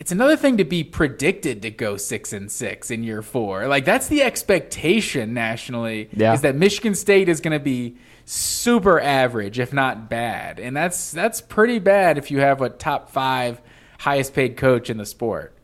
It's 0.00 0.12
another 0.12 0.36
thing 0.36 0.56
to 0.58 0.64
be 0.64 0.84
predicted 0.84 1.62
to 1.62 1.70
go 1.70 1.96
six 1.96 2.32
and 2.32 2.50
six 2.50 2.90
in 2.90 3.04
year 3.04 3.22
four. 3.22 3.68
Like 3.68 3.84
that's 3.84 4.08
the 4.08 4.22
expectation 4.22 5.32
nationally. 5.32 6.08
Yeah. 6.12 6.34
Is 6.34 6.42
that 6.42 6.56
Michigan 6.56 6.94
State 6.94 7.28
is 7.28 7.40
going 7.40 7.52
to 7.56 7.64
be 7.64 7.96
super 8.24 9.00
average, 9.00 9.58
if 9.58 9.72
not 9.72 10.08
bad, 10.08 10.58
and 10.58 10.76
that's 10.76 11.10
that's 11.10 11.40
pretty 11.40 11.78
bad 11.78 12.18
if 12.18 12.30
you 12.30 12.40
have 12.40 12.60
a 12.60 12.68
top 12.68 13.10
five 13.10 13.60
highest 14.00 14.34
paid 14.34 14.56
coach 14.56 14.90
in 14.90 14.96
the 14.96 15.06
sport. 15.06 15.56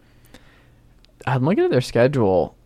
I'm 1.27 1.45
looking 1.45 1.65
at 1.65 1.71
their 1.71 1.81
schedule. 1.81 2.57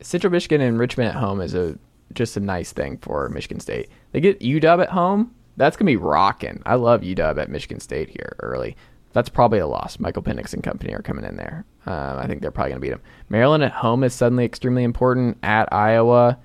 Central 0.00 0.30
Michigan 0.30 0.60
and 0.60 0.78
Richmond 0.78 1.10
at 1.10 1.16
home 1.16 1.40
is 1.40 1.54
a 1.54 1.78
just 2.14 2.36
a 2.36 2.40
nice 2.40 2.72
thing 2.72 2.98
for 2.98 3.28
Michigan 3.28 3.60
State. 3.60 3.88
They 4.12 4.20
get 4.20 4.40
UW 4.40 4.82
at 4.82 4.90
home. 4.90 5.34
That's 5.56 5.76
gonna 5.76 5.86
be 5.86 5.96
rocking. 5.96 6.62
I 6.64 6.76
love 6.76 7.02
UW 7.02 7.38
at 7.38 7.50
Michigan 7.50 7.80
State 7.80 8.08
here 8.10 8.36
early. 8.40 8.76
That's 9.12 9.28
probably 9.28 9.58
a 9.58 9.66
loss. 9.66 9.98
Michael 9.98 10.22
Penix 10.22 10.54
and 10.54 10.62
company 10.62 10.94
are 10.94 11.02
coming 11.02 11.24
in 11.24 11.36
there. 11.36 11.64
Um, 11.86 12.18
I 12.18 12.26
think 12.26 12.42
they're 12.42 12.50
probably 12.50 12.70
gonna 12.70 12.80
beat 12.80 12.90
them. 12.90 13.02
Maryland 13.28 13.64
at 13.64 13.72
home 13.72 14.04
is 14.04 14.14
suddenly 14.14 14.44
extremely 14.44 14.84
important. 14.84 15.38
At 15.42 15.72
Iowa, 15.72 16.38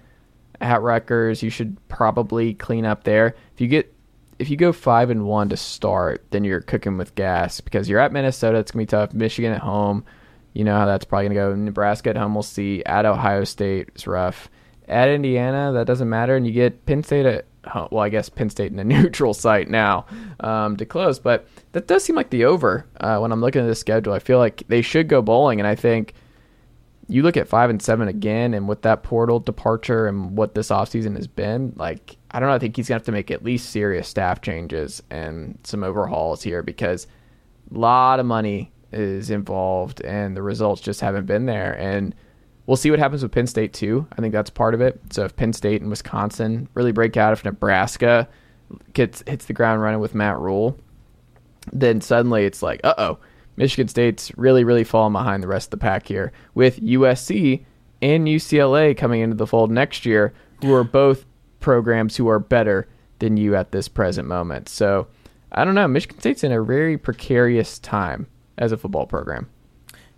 at 0.63 0.81
Rutgers. 0.81 1.43
You 1.43 1.49
should 1.49 1.77
probably 1.89 2.53
clean 2.53 2.85
up 2.85 3.03
there. 3.03 3.35
If 3.53 3.61
you 3.61 3.67
get 3.67 3.93
if 4.39 4.49
you 4.49 4.57
go 4.57 4.73
five 4.73 5.09
and 5.09 5.25
one 5.25 5.49
to 5.49 5.57
start, 5.57 6.25
then 6.31 6.43
you're 6.43 6.61
cooking 6.61 6.97
with 6.97 7.13
gas 7.15 7.61
because 7.61 7.87
you're 7.87 7.99
at 7.99 8.11
Minnesota. 8.11 8.57
It's 8.57 8.71
gonna 8.71 8.81
be 8.81 8.87
tough. 8.87 9.13
Michigan 9.13 9.53
at 9.53 9.61
home, 9.61 10.03
you 10.53 10.63
know 10.63 10.75
how 10.75 10.85
that's 10.85 11.05
probably 11.05 11.27
gonna 11.27 11.35
go. 11.35 11.55
Nebraska 11.55 12.09
at 12.09 12.17
home, 12.17 12.33
we'll 12.33 12.43
see. 12.43 12.83
At 12.85 13.05
Ohio 13.05 13.43
State, 13.43 13.89
it's 13.89 14.07
rough. 14.07 14.49
At 14.87 15.09
Indiana, 15.09 15.71
that 15.73 15.85
doesn't 15.85 16.09
matter, 16.09 16.35
and 16.35 16.47
you 16.47 16.53
get 16.53 16.85
Penn 16.85 17.03
State 17.03 17.25
at 17.25 17.45
well, 17.91 18.03
I 18.03 18.09
guess 18.09 18.27
Penn 18.27 18.49
State 18.49 18.71
in 18.71 18.79
a 18.79 18.83
neutral 18.83 19.33
site 19.33 19.69
now 19.69 20.05
um, 20.39 20.77
to 20.77 20.85
close, 20.85 21.19
but 21.19 21.47
that 21.73 21.87
does 21.87 22.03
seem 22.03 22.15
like 22.15 22.29
the 22.29 22.45
over 22.45 22.85
uh, 22.99 23.19
when 23.19 23.31
I'm 23.31 23.41
looking 23.41 23.61
at 23.61 23.67
the 23.67 23.75
schedule. 23.75 24.13
I 24.13 24.19
feel 24.19 24.39
like 24.39 24.63
they 24.67 24.81
should 24.81 25.07
go 25.07 25.21
bowling, 25.21 25.59
and 25.59 25.67
I 25.67 25.75
think 25.75 26.13
you 27.07 27.21
look 27.21 27.37
at 27.37 27.47
five 27.47 27.69
and 27.69 27.81
seven 27.81 28.07
again, 28.07 28.53
and 28.53 28.67
with 28.67 28.81
that 28.83 29.03
portal 29.03 29.39
departure 29.39 30.07
and 30.07 30.37
what 30.37 30.55
this 30.55 30.69
offseason 30.69 31.15
has 31.15 31.27
been, 31.27 31.73
like 31.75 32.17
I 32.31 32.39
don't 32.39 32.49
know, 32.49 32.55
I 32.55 32.59
think 32.59 32.75
he's 32.75 32.87
gonna 32.87 32.97
have 32.97 33.05
to 33.05 33.11
make 33.11 33.29
at 33.31 33.43
least 33.43 33.69
serious 33.69 34.07
staff 34.07 34.41
changes 34.41 35.03
and 35.09 35.57
some 35.63 35.83
overhauls 35.83 36.41
here 36.43 36.63
because 36.63 37.07
a 37.73 37.77
lot 37.77 38.19
of 38.19 38.25
money 38.25 38.71
is 38.91 39.29
involved 39.29 40.01
and 40.01 40.37
the 40.37 40.41
results 40.41 40.81
just 40.81 41.01
haven't 41.01 41.25
been 41.25 41.45
there. 41.45 41.73
And 41.77 42.15
we'll 42.65 42.77
see 42.77 42.89
what 42.89 42.99
happens 42.99 43.23
with 43.23 43.31
Penn 43.31 43.47
State 43.47 43.73
too. 43.73 44.07
I 44.13 44.21
think 44.21 44.31
that's 44.31 44.49
part 44.49 44.73
of 44.73 44.81
it. 44.81 44.99
So 45.11 45.25
if 45.25 45.35
Penn 45.35 45.53
State 45.53 45.81
and 45.81 45.89
Wisconsin 45.89 46.69
really 46.73 46.91
break 46.91 47.17
out, 47.17 47.33
if 47.33 47.43
Nebraska 47.43 48.27
gets 48.93 49.23
hits 49.27 49.45
the 49.45 49.53
ground 49.53 49.81
running 49.81 49.99
with 49.99 50.15
Matt 50.15 50.39
Rhule, 50.39 50.77
then 51.71 52.01
suddenly 52.01 52.45
it's 52.45 52.63
like, 52.63 52.81
uh 52.83 52.93
oh 52.97 53.19
Michigan 53.55 53.87
State's 53.87 54.31
really, 54.37 54.63
really 54.63 54.83
falling 54.83 55.13
behind 55.13 55.43
the 55.43 55.47
rest 55.47 55.67
of 55.67 55.71
the 55.71 55.77
pack 55.77 56.07
here 56.07 56.31
with 56.55 56.81
USC 56.81 57.63
and 58.01 58.27
UCLA 58.27 58.95
coming 58.97 59.21
into 59.21 59.35
the 59.35 59.47
fold 59.47 59.71
next 59.71 60.05
year, 60.05 60.33
who 60.61 60.73
are 60.73 60.83
both 60.83 61.25
programs 61.59 62.17
who 62.17 62.27
are 62.27 62.39
better 62.39 62.87
than 63.19 63.37
you 63.37 63.55
at 63.55 63.71
this 63.71 63.87
present 63.87 64.27
moment. 64.27 64.67
So 64.69 65.07
I 65.51 65.63
don't 65.65 65.75
know. 65.75 65.87
Michigan 65.87 66.19
State's 66.19 66.43
in 66.43 66.51
a 66.51 66.61
very 66.63 66.97
precarious 66.97 67.79
time 67.79 68.27
as 68.57 68.71
a 68.71 68.77
football 68.77 69.05
program. 69.05 69.49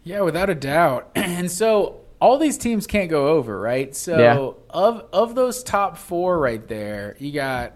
Yeah, 0.04 0.22
without 0.22 0.50
a 0.50 0.56
doubt. 0.56 1.10
And 1.16 1.52
so 1.52 1.98
all 2.22 2.38
these 2.38 2.58
teams 2.58 2.88
can't 2.88 3.10
go 3.10 3.28
over, 3.28 3.60
right? 3.60 3.94
So 3.96 4.18
Yeah. 4.18 4.50
of 4.70 5.06
of 5.12 5.36
those 5.36 5.62
top 5.64 5.98
four 5.98 6.40
right 6.40 6.66
there, 6.68 7.16
you 7.20 7.32
got 7.34 7.74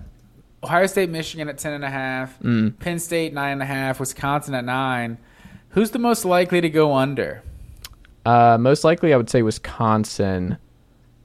Ohio 0.64 0.88
State, 0.88 1.10
Michigan 1.10 1.49
at 1.49 1.57
ten 1.57 1.74
and 1.74 1.84
a 1.84 1.89
half, 1.89 2.39
Mm. 2.39 2.80
Penn 2.80 2.99
State 2.99 3.34
nine 3.34 3.53
and 3.53 3.62
a 3.62 3.66
half, 3.66 3.99
Wisconsin 3.99 4.53
at 4.55 4.66
nine. 4.66 5.18
Who's 5.70 5.91
the 5.91 5.99
most 5.99 6.26
likely 6.26 6.61
to 6.61 6.70
go 6.70 6.93
under? 6.95 7.43
Uh, 8.26 8.57
most 8.59 8.84
likely, 8.84 9.13
I 9.13 9.17
would 9.17 9.30
say 9.30 9.41
Wisconsin. 9.41 10.57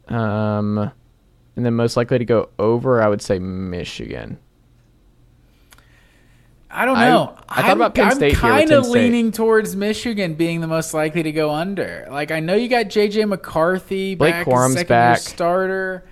Um, 0.08 0.78
and 1.56 1.64
then 1.64 1.74
most 1.74 1.96
likely 1.96 2.18
to 2.18 2.24
go 2.24 2.50
over, 2.58 3.02
I 3.02 3.08
would 3.08 3.22
say 3.22 3.38
Michigan. 3.38 4.38
I 6.70 6.84
don't 6.86 6.98
know. 6.98 7.36
I 7.48 7.56
thought 7.62 7.64
I'm- 7.66 7.78
about 7.78 7.94
Penn 7.94 8.10
State 8.16 8.34
I'm 8.34 8.40
kind 8.40 8.72
of 8.72 8.88
leaning 8.88 9.30
towards 9.30 9.76
Michigan 9.76 10.34
being 10.34 10.60
the 10.60 10.66
most 10.66 10.92
likely 10.92 11.22
to 11.22 11.30
go 11.30 11.52
under. 11.52 12.06
Like 12.10 12.32
I 12.32 12.40
know 12.40 12.54
you 12.56 12.68
got 12.68 12.86
JJ 12.86 13.28
McCarthy 13.28 14.16
Blake 14.16 14.32
back 14.34 14.44
Corum's 14.44 14.74
as 14.74 14.80
second 14.80 14.94
year 14.96 15.12
back. 15.12 15.18
starter, 15.18 16.04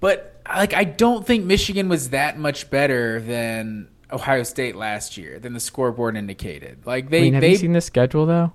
but 0.00 0.42
like 0.46 0.74
I 0.74 0.84
don't 0.84 1.26
think 1.26 1.46
Michigan 1.46 1.88
was 1.88 2.10
that 2.10 2.38
much 2.38 2.68
better 2.68 3.18
than 3.18 3.88
Ohio 4.14 4.42
State 4.44 4.76
last 4.76 5.16
year 5.16 5.38
than 5.38 5.52
the 5.52 5.60
scoreboard 5.60 6.16
indicated. 6.16 6.86
Like 6.86 7.06
I 7.06 7.08
they 7.08 7.20
mean, 7.22 7.34
have 7.34 7.40
they 7.42 7.50
you 7.50 7.56
seen 7.56 7.72
the 7.72 7.80
schedule 7.80 8.26
though? 8.26 8.52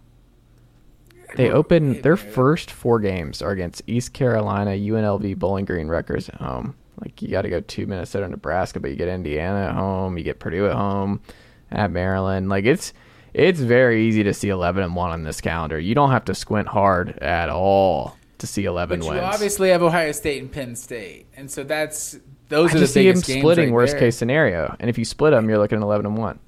They 1.35 1.51
open 1.51 2.01
their 2.01 2.17
first 2.17 2.71
four 2.71 2.99
games 2.99 3.41
are 3.43 3.51
against 3.51 3.83
East 3.85 4.13
Carolina, 4.13 4.71
UNLV, 4.71 5.37
Bowling 5.37 5.65
Green, 5.65 5.87
Rutgers 5.87 6.27
at 6.29 6.35
home. 6.35 6.75
Like 6.99 7.21
you 7.21 7.27
got 7.29 7.43
to 7.43 7.49
go 7.49 7.61
to 7.61 7.85
Minnesota, 7.85 8.27
Nebraska, 8.27 8.79
but 8.79 8.89
you 8.89 8.97
get 8.97 9.07
Indiana 9.07 9.67
at 9.67 9.75
home, 9.75 10.17
you 10.17 10.23
get 10.23 10.39
Purdue 10.39 10.65
at 10.67 10.73
home, 10.75 11.21
at 11.71 11.91
Maryland. 11.91 12.49
Like 12.49 12.65
it's 12.65 12.93
it's 13.33 13.59
very 13.59 14.07
easy 14.07 14.23
to 14.23 14.33
see 14.33 14.49
eleven 14.49 14.83
and 14.83 14.95
one 14.95 15.11
on 15.11 15.23
this 15.23 15.39
calendar. 15.39 15.79
You 15.79 15.93
don't 15.93 16.11
have 16.11 16.25
to 16.25 16.35
squint 16.35 16.67
hard 16.67 17.17
at 17.19 17.49
all 17.49 18.17
to 18.39 18.47
see 18.47 18.65
eleven 18.65 18.99
but 19.01 19.05
you 19.05 19.11
wins. 19.11 19.23
obviously 19.23 19.69
have 19.69 19.83
Ohio 19.83 20.11
State 20.11 20.41
and 20.41 20.51
Penn 20.51 20.75
State, 20.75 21.27
and 21.37 21.49
so 21.49 21.63
that's 21.63 22.17
those 22.49 22.71
I 22.71 22.75
are 22.77 22.79
just 22.79 22.93
the 22.93 22.99
see 23.01 23.07
biggest 23.09 23.27
games 23.27 23.39
splitting 23.41 23.65
right 23.69 23.73
worst 23.73 23.93
there. 23.93 23.99
case 24.01 24.17
scenario, 24.17 24.75
and 24.79 24.89
if 24.89 24.97
you 24.97 25.05
split 25.05 25.31
them, 25.31 25.47
you're 25.49 25.57
looking 25.57 25.77
at 25.77 25.81
eleven 25.83 26.05
and 26.05 26.17
one. 26.17 26.39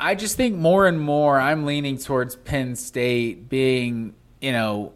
I 0.00 0.14
just 0.14 0.36
think 0.36 0.56
more 0.56 0.86
and 0.86 0.98
more 0.98 1.38
I'm 1.38 1.66
leaning 1.66 1.98
towards 1.98 2.34
Penn 2.36 2.74
State 2.74 3.48
being, 3.50 4.14
you 4.40 4.52
know, 4.52 4.94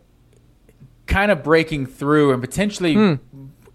kind 1.07 1.30
of 1.30 1.42
breaking 1.42 1.86
through 1.86 2.32
and 2.32 2.40
potentially, 2.40 2.94
Hmm. 2.94 3.14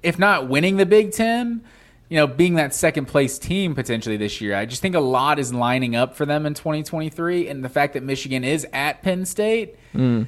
if 0.02 0.18
not 0.18 0.50
winning 0.50 0.78
the 0.78 0.86
Big 0.88 1.12
Ten, 1.12 1.62
you 2.10 2.18
know, 2.18 2.26
being 2.26 2.56
that 2.56 2.74
second 2.74 3.06
place 3.06 3.38
team 3.38 3.76
potentially 3.76 4.18
this 4.18 4.42
year. 4.42 4.56
I 4.56 4.66
just 4.66 4.82
think 4.82 4.96
a 4.96 5.00
lot 5.00 5.38
is 5.38 5.54
lining 5.54 5.96
up 5.96 6.16
for 6.16 6.26
them 6.26 6.48
in 6.48 6.56
2023. 6.56 7.48
And 7.48 7.64
the 7.64 7.70
fact 7.70 7.94
that 7.94 8.02
Michigan 8.02 8.44
is 8.44 8.66
at 8.74 9.04
Penn 9.04 9.26
State, 9.26 9.76
Hmm. 9.92 10.24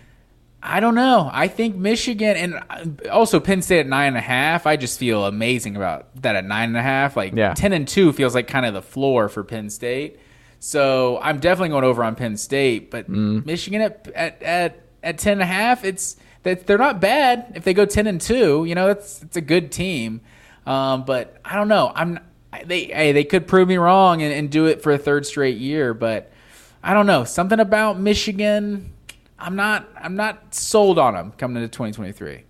I 0.63 0.79
don't 0.79 0.95
know. 0.95 1.29
I 1.33 1.47
think 1.47 1.75
Michigan 1.75 2.37
and 2.37 3.01
also 3.09 3.39
Penn 3.39 3.61
State 3.61 3.79
at 3.79 3.87
nine 3.87 4.09
and 4.09 4.17
a 4.17 4.21
half. 4.21 4.67
I 4.67 4.75
just 4.77 4.99
feel 4.99 5.25
amazing 5.25 5.75
about 5.75 6.07
that 6.21 6.35
at 6.35 6.45
nine 6.45 6.69
and 6.69 6.77
a 6.77 6.81
half. 6.83 7.17
Like 7.17 7.33
Yeah. 7.35 7.53
ten 7.53 7.73
and 7.73 7.87
two 7.87 8.13
feels 8.13 8.35
like 8.35 8.47
kind 8.47 8.65
of 8.65 8.73
the 8.73 8.81
floor 8.81 9.27
for 9.27 9.43
Penn 9.43 9.69
State. 9.69 10.19
So 10.59 11.19
I'm 11.23 11.39
definitely 11.39 11.69
going 11.69 11.83
over 11.83 12.03
on 12.03 12.15
Penn 12.15 12.37
State, 12.37 12.91
but 12.91 13.09
Michigan 13.09 13.81
at, 13.81 14.07
at 14.13 14.43
at 14.43 14.79
at 15.01 15.17
ten 15.17 15.33
and 15.33 15.41
a 15.41 15.45
half, 15.47 15.83
it's 15.83 16.15
that 16.43 16.67
they're 16.67 16.77
not 16.77 17.01
bad 17.01 17.53
if 17.55 17.63
they 17.63 17.73
go 17.73 17.85
ten 17.85 18.05
and 18.05 18.21
two. 18.21 18.65
You 18.65 18.75
know, 18.75 18.85
that's 18.87 19.23
it's 19.23 19.37
a 19.37 19.41
good 19.41 19.71
team. 19.71 20.21
Um, 20.67 21.05
but 21.05 21.37
I 21.43 21.55
don't 21.55 21.67
know. 21.69 21.91
I'm 21.95 22.19
they 22.65 22.83
hey 22.83 23.11
they 23.13 23.23
could 23.23 23.47
prove 23.47 23.67
me 23.67 23.77
wrong 23.77 24.21
and, 24.21 24.31
and 24.31 24.51
do 24.51 24.67
it 24.67 24.83
for 24.83 24.91
a 24.91 24.97
third 24.99 25.25
straight 25.25 25.57
year, 25.57 25.95
but 25.95 26.31
I 26.83 26.93
don't 26.93 27.07
know 27.07 27.23
something 27.23 27.59
about 27.59 27.99
Michigan. 27.99 28.93
I'm 29.41 29.55
not 29.55 29.89
I'm 29.99 30.15
not 30.15 30.53
sold 30.53 30.99
on 30.99 31.15
him 31.15 31.31
coming 31.31 31.61
into 31.61 31.67
2023. 31.67 32.43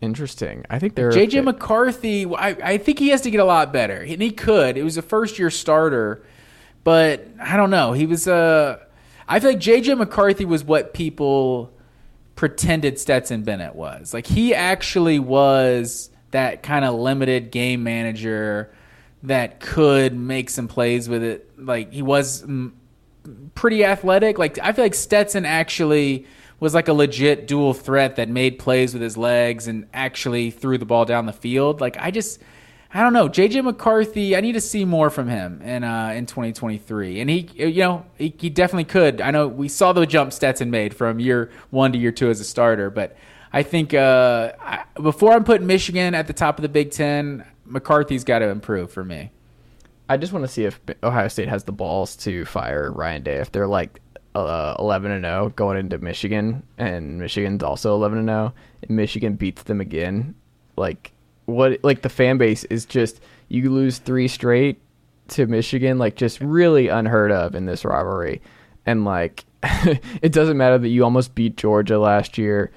Interesting. 0.00 0.64
I 0.68 0.78
think 0.78 0.96
they're 0.96 1.12
JJ 1.12 1.44
McCarthy, 1.44 2.26
I, 2.26 2.48
I 2.48 2.78
think 2.78 2.98
he 2.98 3.10
has 3.10 3.20
to 3.20 3.30
get 3.30 3.38
a 3.38 3.44
lot 3.44 3.72
better, 3.72 3.98
and 3.98 4.20
he 4.20 4.32
could. 4.32 4.76
It 4.76 4.82
was 4.82 4.96
a 4.96 5.02
first 5.02 5.38
year 5.38 5.50
starter, 5.50 6.24
but 6.82 7.28
I 7.40 7.56
don't 7.56 7.70
know. 7.70 7.92
He 7.92 8.06
was 8.06 8.26
Uh, 8.26 8.78
I 9.28 9.38
feel 9.38 9.50
like 9.50 9.60
JJ 9.60 9.98
McCarthy 9.98 10.44
was 10.44 10.64
what 10.64 10.92
people 10.94 11.72
pretended 12.34 12.98
Stetson 12.98 13.42
Bennett 13.42 13.76
was. 13.76 14.12
Like 14.12 14.26
he 14.26 14.54
actually 14.54 15.18
was 15.18 16.10
that 16.32 16.62
kind 16.62 16.84
of 16.84 16.94
limited 16.94 17.50
game 17.50 17.84
manager 17.84 18.72
that 19.22 19.60
could 19.60 20.16
make 20.16 20.50
some 20.50 20.66
plays 20.66 21.08
with 21.08 21.22
it. 21.22 21.50
Like 21.56 21.92
he 21.92 22.02
was 22.02 22.44
pretty 23.54 23.84
athletic. 23.84 24.38
Like 24.38 24.58
I 24.58 24.72
feel 24.72 24.84
like 24.84 24.94
Stetson 24.94 25.44
actually 25.44 26.26
was 26.60 26.74
like 26.74 26.88
a 26.88 26.92
legit 26.92 27.46
dual 27.46 27.74
threat 27.74 28.16
that 28.16 28.28
made 28.28 28.58
plays 28.58 28.92
with 28.92 29.02
his 29.02 29.16
legs 29.16 29.66
and 29.66 29.86
actually 29.92 30.50
threw 30.50 30.78
the 30.78 30.84
ball 30.84 31.04
down 31.04 31.26
the 31.26 31.32
field. 31.32 31.80
Like 31.80 31.96
I 31.98 32.10
just 32.10 32.40
I 32.94 33.00
don't 33.00 33.14
know. 33.14 33.28
JJ 33.28 33.64
McCarthy, 33.64 34.36
I 34.36 34.40
need 34.40 34.52
to 34.52 34.60
see 34.60 34.84
more 34.84 35.08
from 35.08 35.28
him 35.28 35.62
in 35.62 35.82
uh, 35.82 36.12
in 36.14 36.26
2023. 36.26 37.20
And 37.20 37.30
he 37.30 37.48
you 37.54 37.82
know, 37.82 38.06
he, 38.16 38.34
he 38.38 38.50
definitely 38.50 38.84
could. 38.84 39.20
I 39.20 39.30
know 39.30 39.48
we 39.48 39.68
saw 39.68 39.92
the 39.92 40.06
jump 40.06 40.32
Stetson 40.32 40.70
made 40.70 40.94
from 40.94 41.18
year 41.18 41.50
1 41.70 41.92
to 41.92 41.98
year 41.98 42.12
2 42.12 42.30
as 42.30 42.40
a 42.40 42.44
starter, 42.44 42.90
but 42.90 43.16
I 43.52 43.62
think 43.62 43.92
uh, 43.92 44.52
I, 44.60 44.84
before 45.00 45.32
I'm 45.32 45.44
putting 45.44 45.66
Michigan 45.66 46.14
at 46.14 46.26
the 46.26 46.32
top 46.32 46.58
of 46.58 46.62
the 46.62 46.68
Big 46.68 46.90
10, 46.90 47.44
McCarthy's 47.66 48.24
got 48.24 48.38
to 48.40 48.48
improve 48.48 48.90
for 48.90 49.04
me. 49.04 49.30
I 50.12 50.18
just 50.18 50.34
want 50.34 50.44
to 50.44 50.52
see 50.52 50.66
if 50.66 50.78
Ohio 51.02 51.26
State 51.28 51.48
has 51.48 51.64
the 51.64 51.72
balls 51.72 52.16
to 52.16 52.44
fire 52.44 52.92
Ryan 52.92 53.22
Day. 53.22 53.36
If 53.36 53.50
they're 53.50 53.66
like 53.66 53.98
uh, 54.34 54.76
11 54.78 55.10
and 55.10 55.24
0 55.24 55.54
going 55.56 55.78
into 55.78 55.96
Michigan, 55.96 56.62
and 56.76 57.18
Michigan's 57.18 57.62
also 57.62 57.94
11 57.94 58.18
and 58.18 58.28
0, 58.28 58.52
and 58.82 58.90
Michigan 58.90 59.36
beats 59.36 59.62
them 59.62 59.80
again, 59.80 60.34
like 60.76 61.12
what? 61.46 61.82
Like 61.82 62.02
the 62.02 62.10
fan 62.10 62.36
base 62.36 62.64
is 62.64 62.84
just 62.84 63.22
you 63.48 63.70
lose 63.70 63.98
three 64.00 64.28
straight 64.28 64.82
to 65.28 65.46
Michigan, 65.46 65.96
like 65.96 66.16
just 66.16 66.42
really 66.42 66.88
unheard 66.88 67.32
of 67.32 67.54
in 67.54 67.64
this 67.64 67.82
rivalry, 67.82 68.42
and 68.84 69.06
like 69.06 69.46
it 70.20 70.32
doesn't 70.32 70.58
matter 70.58 70.76
that 70.76 70.88
you 70.88 71.04
almost 71.04 71.34
beat 71.34 71.56
Georgia 71.56 71.98
last 71.98 72.36
year. 72.36 72.70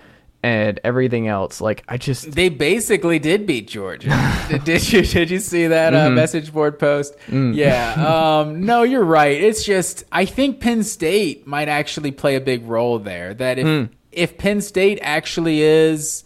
And 0.46 0.80
everything 0.84 1.28
else, 1.28 1.60
like 1.60 1.84
I 1.88 1.98
just 1.98 2.34
They 2.34 2.50
basically 2.50 3.18
did 3.18 3.48
beat 3.48 3.68
Georgia. 3.68 4.10
did, 4.64 4.93
you 4.93 5.02
did 5.02 5.32
you 5.32 5.39
see 5.39 5.66
that 5.66 5.96
uh, 5.96 6.06
mm-hmm. 6.06 6.14
message 6.14 6.54
board 6.54 6.78
post? 6.78 7.16
Mm. 7.30 7.56
Yeah. 7.56 7.93
Um, 7.96 8.62
no, 8.64 8.84
you're 8.84 9.04
right. 9.04 9.41
It's 9.41 9.66
just 9.66 10.04
I 10.12 10.26
think 10.26 10.60
Penn 10.60 10.84
State 10.84 11.48
might 11.48 11.68
actually 11.68 12.12
play 12.12 12.36
a 12.36 12.41
big 12.41 12.64
role 12.68 13.00
there. 13.00 13.34
That 13.34 13.58
if 13.58 13.66
mm. 13.66 13.89
if 14.12 14.38
Penn 14.38 14.62
State 14.62 15.00
actually 15.02 15.64
is 15.64 16.24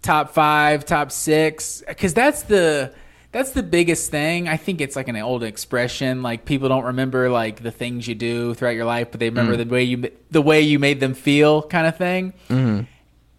top 0.00 0.32
five, 0.32 0.86
top 0.86 1.12
six, 1.12 1.82
because 1.86 2.14
that's 2.14 2.44
the 2.44 2.94
that's 3.32 3.50
the 3.50 3.62
biggest 3.62 4.10
thing. 4.10 4.48
I 4.48 4.56
think 4.56 4.80
it's 4.80 4.96
like 4.96 5.08
an 5.08 5.16
old 5.16 5.42
expression. 5.42 6.22
Like 6.22 6.46
people 6.46 6.70
don't 6.70 6.84
remember 6.84 7.28
like 7.28 7.62
the 7.62 7.70
things 7.70 8.08
you 8.08 8.14
do 8.14 8.54
throughout 8.54 8.76
your 8.76 8.86
life, 8.86 9.08
but 9.10 9.20
they 9.20 9.28
remember 9.28 9.56
mm. 9.56 9.58
the 9.58 9.66
way 9.66 9.82
you 9.82 10.10
the 10.30 10.40
way 10.40 10.62
you 10.62 10.78
made 10.78 11.00
them 11.00 11.12
feel, 11.12 11.60
kind 11.60 11.86
of 11.86 11.98
thing 11.98 12.32
mm-hmm. 12.48 12.84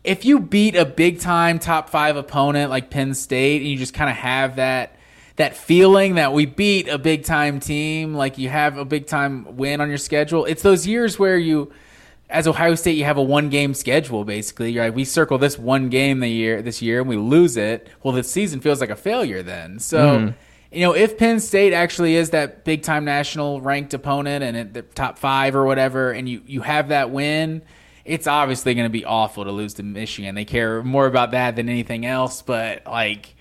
If 0.10 0.26
you 0.26 0.40
beat 0.40 0.76
a 0.76 0.86
big 0.86 1.20
time 1.20 1.60
top 1.60 1.90
five 1.90 2.16
opponent 2.16 2.72
like 2.72 2.90
Penn 2.90 3.14
State, 3.14 3.62
and 3.62 3.70
you 3.70 3.78
just 3.78 3.94
kind 3.94 4.10
of 4.10 4.16
have 4.16 4.56
that 4.56 4.96
that 5.36 5.56
feeling 5.56 6.16
that 6.16 6.34
we 6.34 6.46
beat 6.48 6.88
a 6.88 6.98
big 6.98 7.24
time 7.24 7.60
team, 7.60 8.16
like 8.16 8.40
you 8.40 8.50
have 8.50 8.78
a 8.78 8.86
big 8.86 9.06
time 9.06 9.56
win 9.56 9.82
on 9.82 9.88
your 9.88 10.00
schedule. 10.00 10.46
It's 10.46 10.64
those 10.64 10.88
years 10.88 11.20
where 11.20 11.38
you, 11.38 11.72
as 12.28 12.48
Ohio 12.48 12.76
State, 12.76 12.98
you 12.98 13.06
have 13.06 13.18
a 13.18 13.24
one 13.24 13.50
game 13.50 13.76
schedule 13.76 14.26
basically. 14.26 14.72
You're 14.72 14.86
like, 14.86 14.96
we 14.96 15.06
circle 15.06 15.38
this 15.38 15.60
one 15.60 15.90
game 15.90 16.22
the 16.22 16.28
year 16.28 16.64
this 16.64 16.82
year 16.82 17.02
and 17.02 17.08
we 17.08 17.16
lose 17.16 17.56
it. 17.56 17.88
Well, 18.02 18.14
the 18.14 18.24
season 18.24 18.62
feels 18.62 18.82
like 18.82 18.90
a 18.90 18.96
failure 18.96 19.44
then. 19.44 19.80
So. 19.80 20.00
Mm 20.00 20.36
you 20.72 20.82
know, 20.82 20.94
if 20.94 21.18
Penn 21.18 21.40
State 21.40 21.74
actually 21.74 22.16
is 22.16 22.30
that 22.30 22.64
big 22.64 22.84
time 22.84 23.04
national 23.04 23.60
ranked 23.60 23.94
opponent 23.96 24.44
and 24.44 24.56
at 24.56 24.74
the 24.74 24.84
top 24.84 25.18
five 25.18 25.56
or 25.56 25.66
whatever, 25.66 26.12
and 26.12 26.30
you, 26.30 26.44
you 26.46 26.62
have 26.62 26.90
that 26.90 27.10
win, 27.10 27.64
it's 28.10 28.26
obviously 28.26 28.74
going 28.74 28.88
to 28.88 28.92
be 28.92 29.06
awful 29.06 29.44
to 29.44 29.52
lose 29.52 29.76
to 29.76 29.84
Michigan. 29.84 30.34
They 30.34 30.44
care 30.44 30.82
more 30.82 31.06
about 31.06 31.32
that 31.32 31.56
than 31.56 31.70
anything 31.70 32.08
else, 32.08 32.42
but 32.42 32.86
like, 32.88 33.36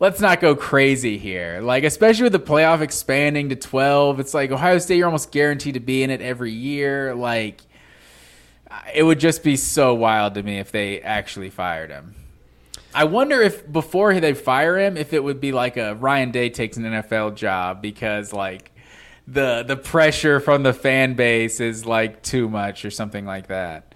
let's 0.00 0.18
not 0.18 0.40
go 0.40 0.56
crazy 0.56 1.18
here. 1.18 1.60
Like, 1.62 1.84
especially 1.84 2.24
with 2.24 2.32
the 2.32 2.40
playoff 2.40 2.80
expanding 2.80 3.50
to 3.50 3.56
12, 3.56 4.20
it's 4.20 4.32
like 4.32 4.50
Ohio 4.50 4.78
State, 4.78 4.96
you're 4.96 5.06
almost 5.06 5.30
guaranteed 5.30 5.74
to 5.74 5.80
be 5.80 6.02
in 6.02 6.08
it 6.08 6.22
every 6.22 6.52
year. 6.52 7.14
Like, 7.14 7.60
it 8.94 9.02
would 9.02 9.20
just 9.20 9.42
be 9.42 9.56
so 9.56 9.92
wild 9.92 10.34
to 10.34 10.42
me 10.42 10.58
if 10.58 10.72
they 10.72 11.02
actually 11.02 11.50
fired 11.50 11.90
him. 11.90 12.14
I 12.94 13.04
wonder 13.04 13.42
if 13.42 13.70
before 13.70 14.18
they 14.18 14.32
fire 14.32 14.78
him, 14.78 14.96
if 14.96 15.12
it 15.12 15.22
would 15.22 15.40
be 15.40 15.52
like 15.52 15.76
a 15.76 15.94
Ryan 15.96 16.30
Day 16.30 16.48
takes 16.48 16.78
an 16.78 16.84
NFL 16.84 17.34
job 17.34 17.82
because 17.82 18.32
like 18.32 18.70
the 19.26 19.64
the 19.64 19.76
pressure 19.76 20.38
from 20.38 20.62
the 20.62 20.72
fan 20.72 21.14
base 21.14 21.60
is 21.60 21.84
like 21.84 22.22
too 22.22 22.48
much 22.48 22.84
or 22.84 22.90
something 22.90 23.26
like 23.26 23.48
that. 23.48 23.93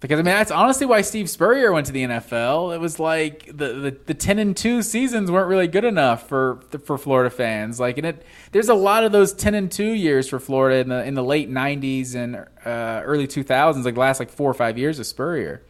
Because 0.00 0.20
I 0.20 0.22
mean 0.22 0.26
that's 0.26 0.52
honestly 0.52 0.86
why 0.86 1.00
Steve 1.00 1.28
Spurrier 1.28 1.72
went 1.72 1.86
to 1.86 1.92
the 1.92 2.04
NFL. 2.04 2.72
It 2.72 2.78
was 2.78 3.00
like 3.00 3.46
the, 3.46 3.72
the, 3.72 3.98
the 4.06 4.14
ten 4.14 4.38
and 4.38 4.56
two 4.56 4.82
seasons 4.82 5.30
weren't 5.30 5.48
really 5.48 5.66
good 5.66 5.84
enough 5.84 6.28
for 6.28 6.60
for 6.84 6.96
Florida 6.96 7.30
fans. 7.30 7.80
Like 7.80 7.98
and 7.98 8.06
it 8.06 8.24
there's 8.52 8.68
a 8.68 8.74
lot 8.74 9.02
of 9.02 9.10
those 9.10 9.32
ten 9.32 9.54
and 9.54 9.70
two 9.70 9.92
years 9.92 10.28
for 10.28 10.38
Florida 10.38 10.78
in 10.78 10.88
the 10.88 11.04
in 11.04 11.14
the 11.14 11.24
late 11.24 11.50
'90s 11.50 12.14
and 12.14 12.36
uh, 12.36 13.02
early 13.04 13.26
2000s, 13.26 13.84
like 13.84 13.96
last 13.96 14.20
like 14.20 14.30
four 14.30 14.48
or 14.48 14.54
five 14.54 14.78
years 14.78 15.00
of 15.00 15.06
Spurrier. 15.06 15.62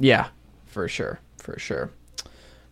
Yeah, 0.00 0.28
for 0.66 0.88
sure 0.88 1.20
for 1.46 1.58
sure. 1.58 1.90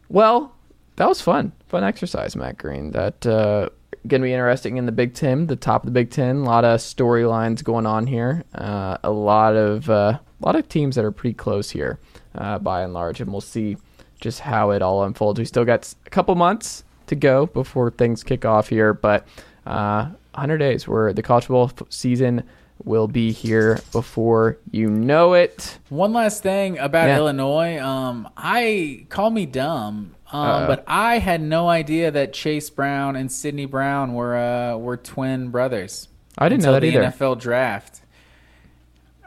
Well, 0.09 0.55
that 0.97 1.09
was 1.09 1.21
fun. 1.21 1.53
Fun 1.69 1.85
exercise, 1.85 2.37
Matt 2.37 2.59
Green. 2.59 2.91
That 2.91 3.25
uh, 3.25 3.71
to 4.09 4.19
be 4.19 4.33
interesting 4.33 4.77
in 4.77 4.87
the 4.87 4.93
Big 4.93 5.15
Ten, 5.15 5.47
the 5.47 5.57
top 5.57 5.83
of 5.83 5.87
the 5.87 5.93
Big 5.93 6.11
Ten. 6.11 6.39
A 6.39 6.45
lot 6.45 6.65
of 6.65 6.81
storylines 6.81 7.63
going 7.63 7.87
on 7.87 8.07
here. 8.07 8.45
Uh, 8.55 8.99
a 9.03 9.11
lot 9.11 9.55
of 9.55 9.89
uh, 9.89 10.19
a 10.43 10.47
lot 10.47 10.57
of 10.57 10.69
teams 10.69 10.97
that 10.97 11.05
are 11.05 11.13
pretty 11.13 11.35
close 11.35 11.71
here, 11.71 11.99
uh, 12.35 12.59
by 12.59 12.83
and 12.83 12.93
large, 12.93 13.21
and 13.21 13.31
we'll 13.31 13.41
see 13.41 13.77
just 14.21 14.41
how 14.41 14.71
it 14.71 14.83
all 14.83 15.05
unfolds. 15.05 15.39
We 15.39 15.45
still 15.45 15.65
got 15.65 15.95
a 16.07 16.11
couple 16.11 16.35
months 16.35 16.85
to 17.07 17.15
go 17.15 17.47
before 17.47 17.91
things 17.91 18.23
kick 18.23 18.45
off 18.45 18.69
here, 18.69 18.95
but 18.95 19.27
100 19.65 20.15
uh, 20.37 20.57
days 20.57 20.89
where 20.89 21.13
the 21.13 21.23
college 21.23 21.45
football 21.45 21.71
season 21.91 22.43
will 22.83 23.07
be 23.07 23.33
here 23.33 23.81
before 23.93 24.59
you 24.71 24.91
know 24.91 25.35
it. 25.35 25.79
One 25.89 26.13
last 26.13 26.43
thing 26.43 26.79
about 26.79 27.09
yeah. 27.09 27.19
Illinois. 27.19 27.79
Um, 27.79 28.29
I 28.37 29.07
call 29.09 29.31
me 29.31 29.47
dumb, 29.47 30.15
um, 30.33 30.67
but 30.67 30.85
I 30.87 31.19
had 31.19 31.41
no 31.41 31.69
idea 31.69 32.11
that 32.11 32.33
Chase 32.33 32.71
Brown 32.71 33.17
and 33.17 33.31
Sydney 33.31 33.67
Brown 33.67 34.15
were 34.15 34.37
uh, 34.37 34.77
were 34.77 34.97
twin 34.97 35.51
brothers. 35.51 36.09
I 36.37 36.49
didn't 36.49 36.65
know 36.65 36.73
that 36.73 36.81
the 36.81 36.89
either. 36.89 37.03
NFL 37.03 37.41
draft. 37.41 38.01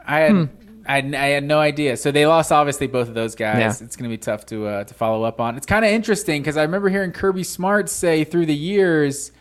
I 0.06 0.20
had. 0.20 0.32
Hmm. 0.32 0.44
I, 0.88 0.96
I 0.96 1.26
had 1.28 1.44
no 1.44 1.60
idea. 1.60 1.98
So 1.98 2.10
they 2.10 2.26
lost 2.26 2.50
obviously 2.50 2.86
both 2.86 3.08
of 3.08 3.14
those 3.14 3.34
guys. 3.34 3.58
Yeah. 3.58 3.86
It's 3.86 3.94
going 3.94 4.10
to 4.10 4.14
be 4.14 4.16
tough 4.16 4.46
to 4.46 4.66
uh, 4.66 4.84
to 4.84 4.94
follow 4.94 5.22
up 5.22 5.38
on. 5.38 5.56
It's 5.56 5.66
kind 5.66 5.84
of 5.84 5.90
interesting 5.90 6.40
because 6.40 6.56
I 6.56 6.62
remember 6.62 6.88
hearing 6.88 7.12
Kirby 7.12 7.44
Smart 7.44 7.90
say 7.90 8.24
through 8.24 8.46
the 8.46 8.56
years 8.56 9.32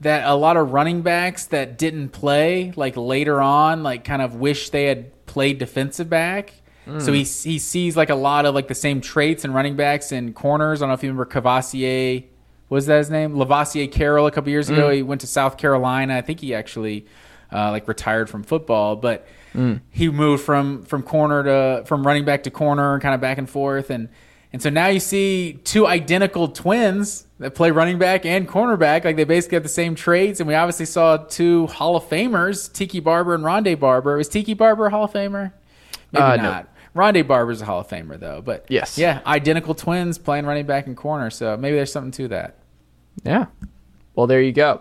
that 0.00 0.26
a 0.26 0.34
lot 0.34 0.56
of 0.56 0.72
running 0.72 1.02
backs 1.02 1.46
that 1.46 1.76
didn't 1.76 2.10
play 2.10 2.72
like 2.76 2.96
later 2.96 3.40
on 3.40 3.82
like 3.82 4.04
kind 4.04 4.22
of 4.22 4.36
wish 4.36 4.70
they 4.70 4.84
had 4.84 5.26
played 5.26 5.58
defensive 5.58 6.08
back. 6.08 6.54
Mm. 6.86 7.02
So 7.02 7.12
he 7.12 7.24
he 7.24 7.58
sees 7.58 7.94
like 7.94 8.08
a 8.08 8.14
lot 8.14 8.46
of 8.46 8.54
like 8.54 8.68
the 8.68 8.74
same 8.74 9.02
traits 9.02 9.44
in 9.44 9.52
running 9.52 9.76
backs 9.76 10.12
and 10.12 10.34
corners. 10.34 10.80
I 10.80 10.84
don't 10.84 10.90
know 10.90 10.94
if 10.94 11.02
you 11.02 11.10
remember 11.10 11.26
Cavassier. 11.26 12.24
Was 12.70 12.86
that 12.86 12.98
his 12.98 13.10
name? 13.10 13.34
Lovasea 13.34 13.92
Carroll 13.92 14.26
a 14.26 14.30
couple 14.30 14.50
years 14.50 14.70
ago. 14.70 14.88
Mm. 14.88 14.94
He 14.94 15.02
went 15.02 15.20
to 15.20 15.26
South 15.26 15.56
Carolina. 15.58 16.16
I 16.16 16.22
think 16.22 16.40
he 16.40 16.54
actually 16.54 17.06
uh, 17.52 17.70
like 17.70 17.86
retired 17.86 18.28
from 18.30 18.42
football, 18.42 18.96
but 18.96 19.26
mm. 19.54 19.80
he 19.90 20.08
moved 20.08 20.42
from 20.44 20.84
from 20.84 21.02
corner 21.02 21.42
to 21.44 21.84
from 21.86 22.06
running 22.06 22.24
back 22.24 22.44
to 22.44 22.50
corner, 22.50 22.98
kind 23.00 23.14
of 23.14 23.20
back 23.20 23.38
and 23.38 23.48
forth, 23.48 23.90
and 23.90 24.08
and 24.52 24.62
so 24.62 24.70
now 24.70 24.86
you 24.86 25.00
see 25.00 25.60
two 25.64 25.86
identical 25.86 26.48
twins 26.48 27.26
that 27.40 27.54
play 27.54 27.70
running 27.70 27.98
back 27.98 28.24
and 28.24 28.48
cornerback. 28.48 29.04
Like 29.04 29.16
they 29.16 29.24
basically 29.24 29.56
have 29.56 29.62
the 29.62 29.68
same 29.68 29.94
traits. 29.94 30.40
And 30.40 30.48
we 30.48 30.54
obviously 30.54 30.86
saw 30.86 31.18
two 31.18 31.66
Hall 31.66 31.96
of 31.96 32.04
Famers, 32.04 32.72
Tiki 32.72 33.00
Barber 33.00 33.34
and 33.34 33.44
Rondé 33.44 33.78
Barber. 33.78 34.16
Was 34.16 34.28
Tiki 34.28 34.54
Barber 34.54 34.86
a 34.86 34.90
Hall 34.90 35.04
of 35.04 35.12
Famer? 35.12 35.52
Maybe 36.12 36.24
uh, 36.24 36.36
not. 36.36 36.68
No. 36.94 37.02
Rondé 37.02 37.26
Barber's 37.26 37.60
a 37.60 37.66
Hall 37.66 37.80
of 37.80 37.88
Famer 37.88 38.18
though. 38.18 38.40
But 38.40 38.64
yes, 38.68 38.96
yeah, 38.96 39.20
identical 39.26 39.74
twins 39.74 40.16
playing 40.16 40.46
running 40.46 40.64
back 40.64 40.86
and 40.86 40.96
corner. 40.96 41.28
So 41.28 41.56
maybe 41.56 41.76
there's 41.76 41.92
something 41.92 42.12
to 42.12 42.28
that. 42.28 42.56
Yeah. 43.24 43.46
Well, 44.14 44.26
there 44.26 44.40
you 44.40 44.52
go. 44.52 44.80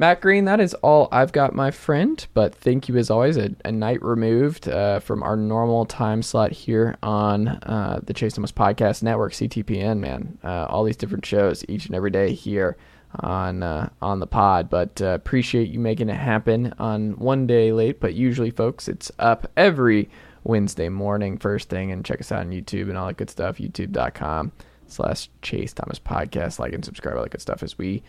Matt 0.00 0.22
Green, 0.22 0.46
that 0.46 0.60
is 0.60 0.72
all 0.72 1.10
I've 1.12 1.30
got, 1.30 1.54
my 1.54 1.70
friend. 1.70 2.26
But 2.32 2.54
thank 2.54 2.88
you 2.88 2.96
as 2.96 3.10
always. 3.10 3.36
A, 3.36 3.54
a 3.66 3.70
night 3.70 4.02
removed 4.02 4.66
uh, 4.66 4.98
from 5.00 5.22
our 5.22 5.36
normal 5.36 5.84
time 5.84 6.22
slot 6.22 6.52
here 6.52 6.96
on 7.02 7.48
uh, 7.48 8.00
the 8.02 8.14
Chase 8.14 8.32
Thomas 8.32 8.50
Podcast 8.50 9.02
Network, 9.02 9.34
CTPN. 9.34 9.98
Man, 9.98 10.38
uh, 10.42 10.64
all 10.70 10.84
these 10.84 10.96
different 10.96 11.26
shows 11.26 11.66
each 11.68 11.84
and 11.84 11.94
every 11.94 12.10
day 12.10 12.32
here 12.32 12.78
on 13.16 13.62
uh, 13.62 13.90
on 14.00 14.20
the 14.20 14.26
pod. 14.26 14.70
But 14.70 15.02
uh, 15.02 15.08
appreciate 15.08 15.68
you 15.68 15.78
making 15.78 16.08
it 16.08 16.14
happen 16.14 16.72
on 16.78 17.18
one 17.18 17.46
day 17.46 17.70
late. 17.70 18.00
But 18.00 18.14
usually, 18.14 18.50
folks, 18.50 18.88
it's 18.88 19.12
up 19.18 19.48
every 19.54 20.08
Wednesday 20.44 20.88
morning, 20.88 21.36
first 21.36 21.68
thing, 21.68 21.92
and 21.92 22.06
check 22.06 22.20
us 22.20 22.32
out 22.32 22.40
on 22.40 22.52
YouTube 22.52 22.88
and 22.88 22.96
all 22.96 23.08
that 23.08 23.18
good 23.18 23.28
stuff. 23.28 23.58
YouTube.com 23.58 24.52
slash 24.86 25.28
Chase 25.42 25.74
Thomas 25.74 25.98
Podcast. 25.98 26.58
Like 26.58 26.72
and 26.72 26.86
subscribe, 26.86 27.18
all 27.18 27.24
that 27.24 27.32
good 27.32 27.42
stuff 27.42 27.62
as 27.62 27.76
we 27.76 28.02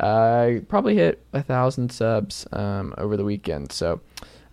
uh, 0.00 0.60
probably 0.68 0.94
hit 0.96 1.22
a 1.32 1.42
thousand 1.42 1.90
subs 1.92 2.46
um, 2.52 2.94
over 2.98 3.16
the 3.16 3.24
weekend. 3.24 3.70
So 3.70 4.00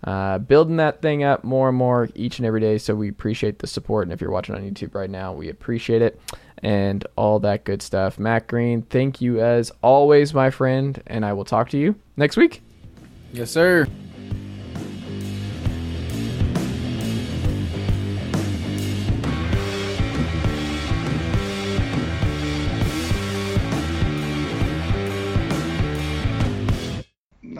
uh, 0.04 0.38
building 0.38 0.76
that 0.76 1.02
thing 1.02 1.24
up 1.24 1.42
more 1.42 1.68
and 1.68 1.76
more 1.76 2.08
each 2.14 2.38
and 2.38 2.46
every 2.46 2.60
day. 2.60 2.78
So 2.78 2.94
we 2.94 3.08
appreciate 3.08 3.58
the 3.58 3.66
support. 3.66 4.04
And 4.04 4.12
if 4.12 4.20
you're 4.20 4.30
watching 4.30 4.54
on 4.54 4.62
YouTube 4.62 4.94
right 4.94 5.10
now, 5.10 5.32
we 5.32 5.48
appreciate 5.48 6.02
it 6.02 6.20
and 6.62 7.06
all 7.16 7.38
that 7.40 7.64
good 7.64 7.82
stuff. 7.82 8.18
Matt 8.18 8.46
Green, 8.46 8.82
thank 8.82 9.20
you 9.20 9.40
as 9.40 9.72
always, 9.82 10.34
my 10.34 10.50
friend. 10.50 11.02
And 11.06 11.24
I 11.24 11.32
will 11.32 11.44
talk 11.44 11.70
to 11.70 11.78
you 11.78 11.94
next 12.16 12.36
week. 12.36 12.62
Yes, 13.32 13.50
sir. 13.50 13.86